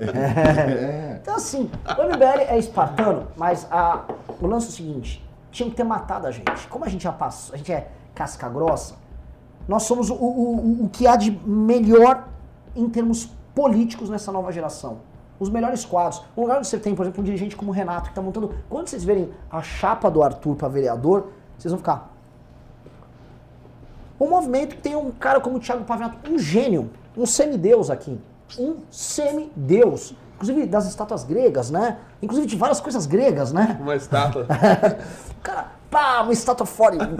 É. 0.80 1.18
Então 1.20 1.34
assim, 1.34 1.70
o 1.86 2.02
MBL 2.02 2.42
é 2.48 2.58
espartano, 2.58 3.26
mas 3.36 3.66
a, 3.70 4.04
o 4.40 4.46
lance 4.46 4.66
é 4.66 4.68
o 4.70 4.72
seguinte, 4.72 5.24
tinha 5.50 5.68
que 5.68 5.74
ter 5.74 5.84
matado 5.84 6.26
a 6.26 6.30
gente. 6.30 6.68
Como 6.68 6.84
a 6.84 6.88
gente 6.88 7.04
já 7.04 7.12
passou, 7.12 7.54
a 7.54 7.58
gente 7.58 7.72
é 7.72 7.88
casca 8.14 8.48
grossa, 8.48 8.94
nós 9.68 9.82
somos 9.82 10.10
o, 10.10 10.14
o, 10.14 10.84
o 10.84 10.88
que 10.88 11.06
há 11.06 11.16
de 11.16 11.30
melhor 11.44 12.28
em 12.74 12.88
termos 12.88 13.30
políticos 13.54 14.08
nessa 14.08 14.30
nova 14.30 14.52
geração 14.52 15.09
os 15.40 15.48
melhores 15.48 15.84
quadros. 15.84 16.22
Um 16.36 16.42
lugar 16.42 16.58
onde 16.58 16.68
você 16.68 16.78
tem, 16.78 16.94
por 16.94 17.02
exemplo, 17.02 17.22
um 17.22 17.24
dirigente 17.24 17.56
como 17.56 17.70
o 17.70 17.74
Renato, 17.74 18.04
que 18.04 18.08
está 18.10 18.20
montando. 18.20 18.54
Quando 18.68 18.86
vocês 18.86 19.02
verem 19.02 19.30
a 19.50 19.62
chapa 19.62 20.10
do 20.10 20.22
Arthur 20.22 20.54
para 20.54 20.68
vereador, 20.68 21.28
vocês 21.58 21.72
vão 21.72 21.78
ficar. 21.78 22.14
Um 24.20 24.28
movimento 24.28 24.76
que 24.76 24.82
tem 24.82 24.94
um 24.94 25.10
cara 25.10 25.40
como 25.40 25.56
o 25.56 25.60
Thiago 25.60 25.82
Pavinato, 25.84 26.30
um 26.30 26.38
gênio, 26.38 26.90
um 27.16 27.24
semideus 27.24 27.88
aqui. 27.88 28.20
Um 28.58 28.76
semideus. 28.90 30.14
Inclusive 30.34 30.66
das 30.66 30.86
estátuas 30.86 31.24
gregas, 31.24 31.70
né? 31.70 31.98
Inclusive 32.20 32.46
de 32.46 32.56
várias 32.56 32.80
coisas 32.80 33.06
gregas, 33.06 33.52
né? 33.52 33.78
Uma 33.80 33.96
estátua. 33.96 34.46
cara, 35.42 35.72
pá, 35.90 36.22
uma 36.22 36.32
estátua 36.32 36.64
fora. 36.66 36.96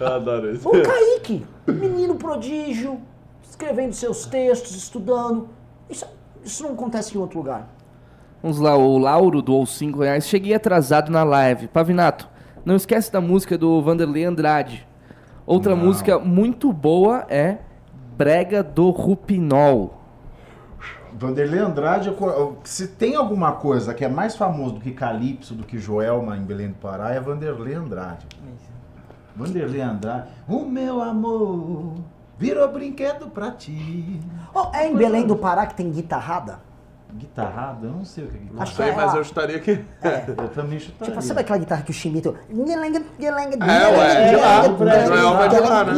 Eu 0.00 0.06
adoro 0.06 0.52
isso. 0.52 0.68
O 0.68 0.72
Kaique, 0.82 1.46
menino 1.66 2.14
prodígio, 2.16 3.00
escrevendo 3.42 3.92
seus 3.92 4.26
textos, 4.26 4.74
estudando. 4.74 5.48
Isso, 5.88 6.06
isso 6.42 6.62
não 6.62 6.72
acontece 6.72 7.16
em 7.16 7.20
outro 7.20 7.38
lugar. 7.38 7.68
Vamos 8.42 8.58
lá, 8.58 8.76
o 8.76 8.98
Lauro 8.98 9.40
doou 9.40 9.64
5 9.64 10.00
reais. 10.00 10.26
Cheguei 10.26 10.54
atrasado 10.54 11.10
na 11.10 11.22
live. 11.24 11.68
Pavinato, 11.68 12.28
não 12.64 12.76
esquece 12.76 13.10
da 13.12 13.20
música 13.20 13.56
do 13.56 13.80
Vanderlei 13.82 14.24
Andrade. 14.24 14.86
Outra 15.46 15.74
Não. 15.76 15.84
música 15.84 16.18
muito 16.18 16.72
boa 16.72 17.26
é 17.28 17.58
Brega 18.16 18.62
do 18.62 18.90
Rupinol. 18.90 20.03
Vanderlei 21.16 21.60
Andrade, 21.60 22.12
se 22.64 22.88
tem 22.88 23.14
alguma 23.14 23.52
coisa 23.52 23.94
que 23.94 24.04
é 24.04 24.08
mais 24.08 24.36
famoso 24.36 24.74
do 24.74 24.80
que 24.80 24.90
Calypso, 24.90 25.54
do 25.54 25.62
que 25.62 25.78
Joelma 25.78 26.36
em 26.36 26.42
Belém 26.42 26.68
do 26.68 26.74
Pará, 26.74 27.12
é 27.12 27.20
Vanderlei 27.20 27.74
Andrade. 27.74 28.26
Vanderlei 29.36 29.80
Andrade, 29.80 30.28
o 30.48 30.64
meu 30.64 31.00
amor 31.00 31.94
virou 32.36 32.70
brinquedo 32.72 33.28
pra 33.28 33.52
ti. 33.52 34.20
Oh, 34.52 34.74
é 34.74 34.88
em 34.88 34.96
Belém 34.96 35.26
do 35.26 35.36
Pará 35.36 35.66
que 35.66 35.74
tem 35.74 35.90
guitarrada? 35.90 36.58
Guitarrada? 37.16 37.86
Eu 37.86 37.92
não 37.92 38.04
sei 38.04 38.24
o 38.24 38.28
que 38.28 38.36
é 38.36 38.40
Não 38.40 38.46
guitarrada. 38.46 38.62
Acho 38.64 38.74
sei, 38.76 38.90
que 38.90 38.96
mas 38.96 39.10
é 39.10 39.12
a- 39.12 39.16
eu 39.16 39.22
estaria 39.22 39.56
aqui. 39.56 39.84
Eu 40.36 40.48
também 40.48 40.80
chutaria. 40.80 41.14
Tipo, 41.14 41.22
sabe 41.22 41.40
aquela 41.40 41.58
guitarra 41.60 41.82
que 41.82 41.90
o 41.90 41.94
Chimito... 41.94 42.36
É, 42.50 42.54
ué, 43.98 44.30
de 44.30 44.36
lá. 44.36 44.62
Joelma 45.06 45.44
é 45.44 45.48
de 45.48 45.60
lá, 45.60 45.84
né? 45.84 45.92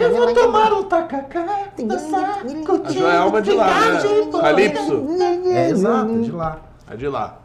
Eu 0.00 0.14
vou 0.14 0.34
tomar 0.34 0.72
um 0.72 0.84
tacacá, 0.84 1.46
dançar, 1.84 2.38
A 2.40 2.66
curtir. 2.66 2.98
Joelma 2.98 3.38
é 3.38 3.40
de 3.40 3.52
lá, 3.52 3.66
né? 3.66 4.00
Calypso. 4.40 5.06
É, 5.52 5.70
exato, 5.70 6.20
de 6.22 6.30
lá. 6.30 6.58
É 6.88 6.96
de 6.96 7.08
lá. 7.08 7.38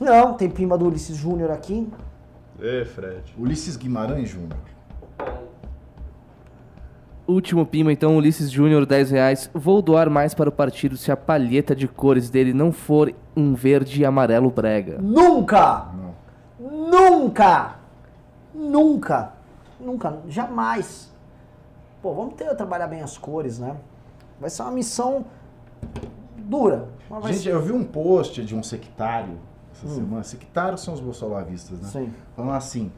Não, 0.00 0.34
tem 0.34 0.50
prima 0.50 0.76
do 0.76 0.86
Ulisses 0.86 1.16
Júnior 1.16 1.50
aqui. 1.50 1.88
Ê, 2.60 2.84
Fred. 2.84 3.34
Ulisses 3.38 3.76
Guimarães 3.76 4.28
Júnior. 4.28 4.58
Último 7.26 7.64
pima, 7.64 7.90
então, 7.90 8.16
Ulisses 8.18 8.50
Júnior, 8.50 8.84
10 8.84 9.10
reais. 9.10 9.50
Vou 9.54 9.80
doar 9.80 10.10
mais 10.10 10.34
para 10.34 10.48
o 10.48 10.52
partido 10.52 10.96
se 10.96 11.10
a 11.10 11.16
palheta 11.16 11.74
de 11.74 11.88
cores 11.88 12.28
dele 12.28 12.52
não 12.52 12.70
for 12.70 13.14
um 13.34 13.54
verde 13.54 14.02
e 14.02 14.04
amarelo 14.04 14.50
brega. 14.50 14.98
Nunca! 15.00 15.88
Não. 16.60 16.90
Nunca! 16.90 17.76
Nunca! 18.54 19.32
Nunca, 19.80 20.18
jamais. 20.28 21.12
Pô, 22.02 22.12
vamos 22.14 22.34
ter, 22.34 22.54
trabalhar 22.54 22.86
bem 22.86 23.00
as 23.00 23.16
cores, 23.16 23.58
né? 23.58 23.74
Vai 24.40 24.50
ser 24.50 24.62
uma 24.62 24.70
missão 24.72 25.24
dura. 26.36 26.88
Gente, 27.24 27.38
ser- 27.38 27.50
eu 27.50 27.62
vi 27.62 27.72
um 27.72 27.84
post 27.84 28.44
de 28.44 28.54
um 28.54 28.62
sectário 28.62 29.38
essa 29.72 29.88
semana. 29.94 30.22
Sectários 30.22 30.82
são 30.82 30.94
os 30.94 31.00
bolsolavistas, 31.00 31.80
né? 31.80 31.88
Sim. 31.88 32.12
Falando 32.36 32.54
assim: 32.54 32.92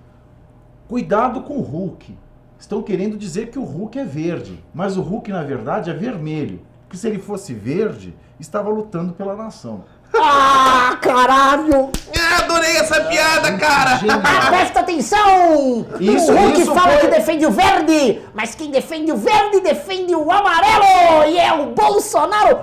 cuidado 0.88 1.42
com 1.42 1.54
o 1.58 1.62
Hulk. 1.62 2.16
Estão 2.58 2.82
querendo 2.82 3.16
dizer 3.16 3.50
que 3.50 3.58
o 3.58 3.64
Hulk 3.64 3.98
é 3.98 4.04
verde, 4.04 4.62
mas 4.72 4.96
o 4.96 5.02
Hulk, 5.02 5.30
na 5.30 5.42
verdade, 5.42 5.90
é 5.90 5.94
vermelho. 5.94 6.60
Porque 6.82 6.96
se 6.96 7.06
ele 7.06 7.18
fosse 7.18 7.52
verde, 7.52 8.14
estava 8.40 8.70
lutando 8.70 9.12
pela 9.12 9.36
nação. 9.36 9.84
Ah, 10.14 10.96
caralho! 11.02 11.90
Ah, 12.18 12.42
adorei 12.44 12.76
essa 12.76 13.00
piada, 13.02 13.56
cara! 13.58 14.00
Ah, 14.08 14.46
presta 14.50 14.80
atenção! 14.80 15.86
Isso, 16.00 16.32
o 16.32 16.36
Hulk 16.36 16.60
isso 16.62 16.74
fala 16.74 16.92
foi- 16.92 17.00
que 17.00 17.06
defende 17.08 17.44
o 17.46 17.50
verde, 17.50 18.20
mas 18.34 18.54
quem 18.54 18.70
defende 18.70 19.12
o 19.12 19.16
verde 19.16 19.60
defende 19.60 20.14
o 20.14 20.30
amarelo! 20.30 21.28
E 21.28 21.38
é 21.38 21.52
o 21.52 21.66
Bolsonaro! 21.74 22.60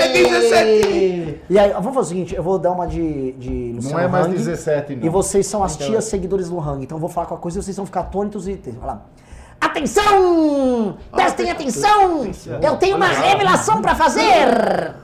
Peguei 0.00 0.28
17! 0.28 1.40
E 1.50 1.58
aí, 1.58 1.70
vamos 1.72 1.94
fazer 1.94 2.00
o 2.00 2.04
seguinte, 2.04 2.34
eu 2.34 2.42
vou 2.42 2.58
dar 2.58 2.72
uma 2.72 2.86
de, 2.86 3.32
de 3.32 3.78
Não 3.90 3.98
é 3.98 4.08
mais 4.08 4.26
Hang, 4.26 4.34
17, 4.36 4.96
não. 4.96 5.06
E 5.06 5.08
vocês 5.08 5.46
são 5.46 5.62
as 5.62 5.76
tias 5.76 6.04
seguidores 6.04 6.48
do 6.48 6.58
Hang, 6.58 6.82
então 6.84 6.96
eu 6.96 7.00
vou 7.00 7.10
falar 7.10 7.26
com 7.26 7.34
a 7.34 7.38
coisa 7.38 7.58
e 7.58 7.62
vocês 7.62 7.76
vão 7.76 7.86
ficar 7.86 8.00
atônitos 8.00 8.48
e... 8.48 8.58
Lá. 8.82 9.02
Atenção! 9.60 10.96
Prestem 11.12 11.50
atenção! 11.50 12.24
Eu 12.62 12.76
tenho 12.76 12.96
uma 12.96 13.08
revelação 13.08 13.80
pra 13.80 13.94
fazer! 13.94 14.94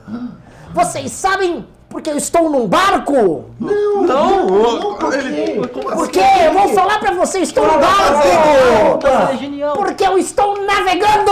Vocês 0.73 1.11
sabem 1.11 1.67
porque 1.87 2.09
eu 2.09 2.17
estou 2.17 2.49
num 2.49 2.67
barco? 2.67 3.45
Não, 3.59 4.97
ele. 5.13 5.67
Como 5.67 5.87
assim? 5.87 5.97
Porque 5.97 6.19
eu 6.19 6.53
vou 6.53 6.69
falar 6.69 6.99
pra 6.99 7.11
vocês, 7.11 7.49
estou 7.49 7.63
no 7.65 7.77
barco! 7.79 9.07
É. 9.07 9.75
Porque 9.75 10.03
eu 10.03 10.17
estou 10.17 10.59
navegando! 10.65 11.31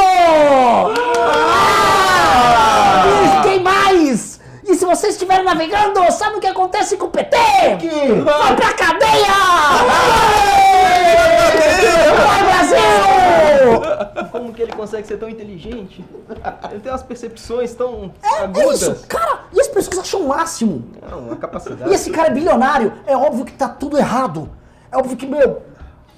Ah! 1.18 3.04
E 3.40 3.42
quem 3.42 3.60
mais? 3.64 4.40
E 4.64 4.76
se 4.76 4.86
vocês 4.86 5.14
estiverem 5.14 5.44
navegando, 5.44 6.00
sabe 6.12 6.38
o 6.38 6.40
que 6.40 6.46
acontece 6.46 6.96
com 6.96 7.08
o 7.08 7.10
PT? 7.10 7.36
Vai 8.24 8.56
pra 8.56 8.74
cadeia! 8.74 9.34
Vai, 11.82 12.44
Brasil! 12.44 14.30
Como 14.32 14.54
que 14.54 14.62
ele 14.62 14.72
consegue 14.72 15.08
ser 15.08 15.18
tão 15.18 15.30
inteligente? 15.30 16.04
Ele 16.72 16.80
tem 16.80 16.92
umas 16.92 17.04
percepções 17.04 17.74
tão 17.74 18.12
É 18.24 18.44
agudas. 18.44 18.82
isso, 18.82 19.08
cara! 19.08 19.42
E 19.54 19.60
as 19.60 19.68
pessoas 19.68 20.00
acham 20.00 20.22
o 20.22 20.28
máximo. 20.28 20.84
Não, 21.10 21.20
uma 21.20 21.36
capacidade. 21.36 21.90
E 21.90 21.94
esse 21.94 22.12
cara 22.12 22.30
é 22.30 22.32
bilionário. 22.32 22.94
É 23.06 23.16
óbvio 23.16 23.46
que 23.46 23.54
tá 23.54 23.68
tudo 23.70 23.98
errado. 23.98 24.50
É 24.92 24.98
óbvio 24.98 25.16
que, 25.18 25.26
meu, 25.26 25.62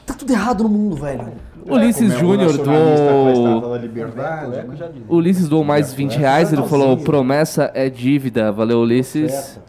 tá 0.06 0.14
tudo 0.14 0.32
errado 0.32 0.64
no 0.64 0.70
mundo, 0.70 0.96
velho. 0.98 1.34
Ulisses 1.66 2.14
Como 2.14 2.14
é 2.14 2.20
Júnior 2.20 2.58
nacionalista 2.58 3.06
com 3.08 3.28
a 3.28 3.32
estátua 3.32 3.62
do. 3.62 3.70
da 3.70 3.78
liberdade. 3.78 4.52
O 4.52 4.54
Eco 4.56 4.72
né? 4.72 4.90
Ulisses 5.08 5.48
doou 5.48 5.64
mais 5.64 5.94
20 5.94 6.16
reais, 6.18 6.52
ele 6.52 6.64
falou: 6.64 6.98
promessa 6.98 7.72
é 7.74 7.90
dívida. 7.90 8.52
Valeu, 8.52 8.80
Ulisses. 8.82 9.60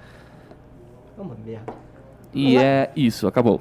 É 1.17 1.21
uma 1.21 1.37
merda. 1.45 1.73
E 2.33 2.59
é 2.59 2.91
isso, 2.97 3.29
acabou. 3.29 3.61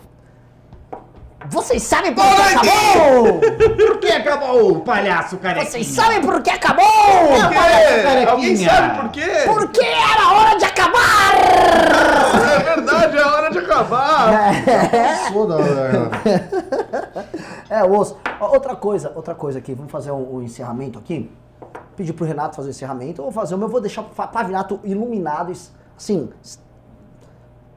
Vocês 1.49 1.83
sabem 1.83 2.13
por 2.13 2.23
que 2.23 2.41
acabou? 2.41 3.39
Por 3.75 3.99
que 3.99 4.07
acabou 4.07 4.71
o 4.71 4.79
palhaço 4.81 5.37
carequinha? 5.37 5.71
Vocês 5.71 5.87
sabem 5.87 6.21
por 6.21 6.41
que 6.41 6.49
acabou? 6.49 6.85
Por 6.85 7.49
quê? 7.49 8.27
Alguém 8.29 8.55
sabe 8.57 9.01
por 9.01 9.09
quê? 9.11 9.31
Porque 9.45 9.81
era 9.81 10.31
hora 10.33 10.57
de 10.57 10.65
acabar! 10.65 11.33
É 12.53 12.59
verdade, 12.63 13.17
é 13.17 13.25
hora 13.25 13.51
de 13.51 13.57
acabar! 13.59 14.53
Sou 15.31 15.47
da... 15.47 15.55
É, 17.69 17.83
osso. 17.83 18.17
Outra 18.39 18.75
coisa, 18.75 19.11
outra 19.15 19.35
coisa 19.35 19.59
aqui, 19.59 19.73
vamos 19.73 19.91
fazer 19.91 20.11
um, 20.11 20.35
um 20.35 20.41
encerramento 20.41 20.97
aqui. 20.99 21.31
Pedir 21.95 22.13
pro 22.13 22.25
Renato 22.25 22.55
fazer 22.55 22.69
o 22.69 22.71
encerramento, 22.71 23.21
eu 23.21 23.25
vou 23.25 23.31
fazer 23.31 23.55
o 23.55 23.57
meu, 23.57 23.67
eu 23.67 23.71
vou 23.71 23.81
deixar 23.81 24.01
o 24.01 24.05
Pavinato 24.05 24.79
iluminado, 24.83 25.51
assim, 25.97 26.29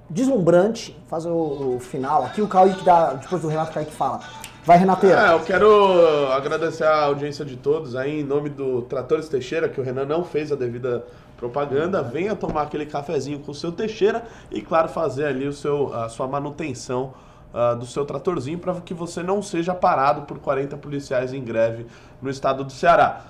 deslumbrante, 0.09 0.97
fazer 1.09 1.29
o, 1.29 1.77
o 1.77 1.81
final 1.81 2.25
aqui, 2.25 2.41
o 2.43 2.49
Kaique 2.49 2.85
dá, 2.85 3.15
depois 3.15 3.43
do 3.43 3.49
Renato, 3.49 3.73
Kaique 3.73 3.93
fala. 3.93 4.21
Vai, 4.65 4.79
Renateira. 4.79 5.29
É, 5.29 5.33
eu 5.33 5.41
quero 5.41 6.29
agradecer 6.33 6.85
a 6.85 7.05
audiência 7.05 7.45
de 7.45 7.57
todos 7.57 7.95
aí, 7.95 8.21
em 8.21 8.25
nome 8.25 8.49
do 8.49 8.83
Tratores 8.83 9.29
Teixeira, 9.29 9.69
que 9.69 9.81
o 9.81 9.85
Renan 9.85 10.07
não 10.07 10.25
fez 10.25 10.51
a 10.51 10.57
devida 10.57 11.05
propaganda. 11.37 12.03
Venha 12.03 12.35
tomar 12.35 12.63
aquele 12.63 12.87
cafezinho 12.87 13.39
com 13.39 13.53
o 13.53 13.55
seu 13.55 13.71
Teixeira 13.71 14.25
e, 14.51 14.61
claro, 14.61 14.89
fazer 14.89 15.27
ali 15.27 15.47
o 15.47 15.53
seu, 15.53 15.95
a 15.95 16.09
sua 16.09 16.27
manutenção 16.27 17.15
ah, 17.55 17.75
do 17.75 17.87
seu 17.87 18.05
tratorzinho 18.05 18.59
para 18.59 18.75
que 18.81 18.93
você 18.93 19.23
não 19.23 19.41
seja 19.41 19.75
parado 19.75 20.23
por 20.23 20.39
40 20.39 20.77
policiais 20.77 21.33
em 21.33 21.43
greve 21.43 21.87
no 22.21 22.29
estado 22.29 22.65
do 22.65 22.73
Ceará. 22.73 23.23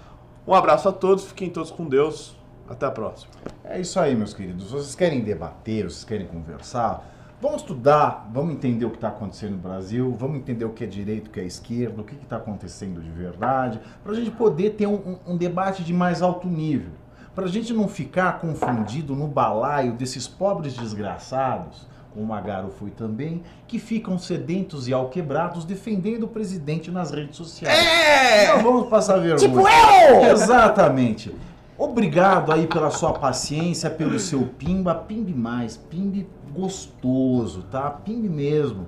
Um 0.47 0.55
abraço 0.55 0.89
a 0.89 0.93
todos, 0.93 1.27
fiquem 1.27 1.51
todos 1.51 1.71
com 1.71 1.85
Deus. 1.85 2.36
Até 2.69 2.87
a 2.87 2.91
próxima. 2.91 3.33
É 3.65 3.81
isso 3.81 3.99
aí, 4.01 4.15
meus 4.15 4.35
queridos. 4.35 4.71
Vocês 4.71 4.95
querem 4.95 5.21
debater, 5.21 5.85
vocês 5.85 6.05
querem 6.05 6.27
conversar? 6.27 7.05
Vamos 7.41 7.61
estudar, 7.61 8.29
vamos 8.33 8.55
entender 8.55 8.87
o 8.87 8.91
que 8.91 8.97
está 8.97 9.09
acontecendo 9.09 9.53
no 9.53 9.59
Brasil, 9.59 10.17
vamos 10.19 10.39
entender 10.39 10.65
o 10.65 10.71
que 10.71 10.83
é 10.85 10.87
direito, 10.87 11.29
o 11.29 11.31
que 11.31 11.39
é 11.39 11.45
esquerda, 11.45 12.01
o 12.01 12.05
que 12.05 12.15
está 12.15 12.37
acontecendo 12.37 13.01
de 13.03 13.11
verdade, 13.11 13.79
para 14.03 14.13
a 14.13 14.15
gente 14.15 14.31
poder 14.31 14.71
ter 14.71 14.87
um, 14.87 14.95
um- 14.95 15.33
um 15.35 15.37
debate 15.37 15.85
de 15.85 15.93
mais 15.93 16.23
alto 16.23 16.49
nível. 16.49 16.93
Para 17.35 17.45
a 17.45 17.49
gente 17.49 17.75
não 17.75 17.87
ficar 17.89 18.39
confundido 18.41 19.15
no 19.15 19.27
balaio 19.29 19.93
desses 19.93 20.27
pobres 20.27 20.73
desgraçados, 20.75 21.87
como 22.15 22.25
o 22.25 22.29
Magaro 22.29 22.71
foi 22.71 22.91
também, 22.91 23.43
que 23.69 23.79
ficam 23.79 24.19
sedentos 24.19 24.89
e 24.89 24.95
alquebrados 24.95 25.67
defendendo 25.67 26.23
o 26.23 26.29
presidente 26.29 26.91
nas 26.91 27.11
redes 27.11 27.37
sociais. 27.37 27.79
É! 27.79 28.57
Não 28.57 28.63
vamos 28.63 28.89
passar 28.89 29.19
vergonha. 29.19 29.37
Tipo 29.37 29.61
eu! 29.69 30.33
Exatamente. 30.33 31.35
Obrigado 31.79 32.53
aí 32.53 32.67
pela 32.67 32.91
sua 32.91 33.13
paciência, 33.13 33.91
pelo 33.91 34.19
seu 34.19 34.43
pimba. 34.59 34.95
Pimbe 34.95 35.35
mais, 35.35 35.77
pimbe 35.77 36.27
gostoso, 36.55 37.63
tá? 37.71 37.91
Pimbe 37.91 38.29
mesmo. 38.29 38.87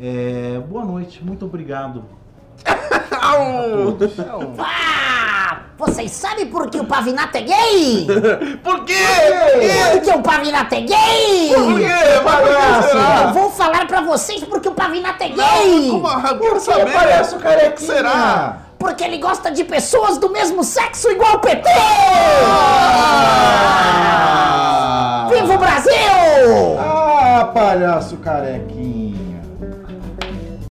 É, 0.00 0.60
boa 0.68 0.84
noite, 0.84 1.24
muito 1.24 1.44
obrigado. 1.44 2.04
Ah, 4.58 5.60
vocês 5.76 6.10
sabem 6.12 6.46
por 6.46 6.70
que 6.70 6.78
o 6.78 6.84
Pavinato 6.84 7.36
é 7.36 7.42
gay? 7.42 8.06
Por 8.62 8.84
quê? 8.84 8.94
Porque 9.92 10.10
o 10.10 10.22
Pavinato 10.22 10.74
é 10.74 10.80
gay! 10.80 11.54
Por 11.54 11.78
quê? 11.78 11.88
Por 12.22 12.36
que? 12.42 13.24
Eu 13.26 13.32
vou 13.32 13.50
falar 13.50 13.86
pra 13.86 14.00
vocês 14.02 14.42
porque 14.44 14.68
o 14.68 14.72
Pavinato 14.72 15.22
é 15.22 15.28
gay! 15.28 15.90
Como? 15.90 16.08
Eu 16.08 16.38
quero 16.38 16.60
saber. 16.60 16.92
Parece 16.92 17.34
o 17.34 17.38
carequinha. 17.38 17.72
que 17.72 17.82
será? 17.82 18.67
Porque 18.78 19.02
ele 19.04 19.18
gosta 19.18 19.50
de 19.50 19.64
pessoas 19.64 20.18
do 20.18 20.30
mesmo 20.30 20.62
sexo 20.62 21.10
igual 21.10 21.34
o 21.36 21.40
PT! 21.40 21.68
Ah, 24.00 25.28
Viva 25.30 25.54
o 25.54 25.58
Brasil! 25.58 26.78
ah 26.78 27.50
palhaço 27.52 28.16
carequinha. 28.18 29.27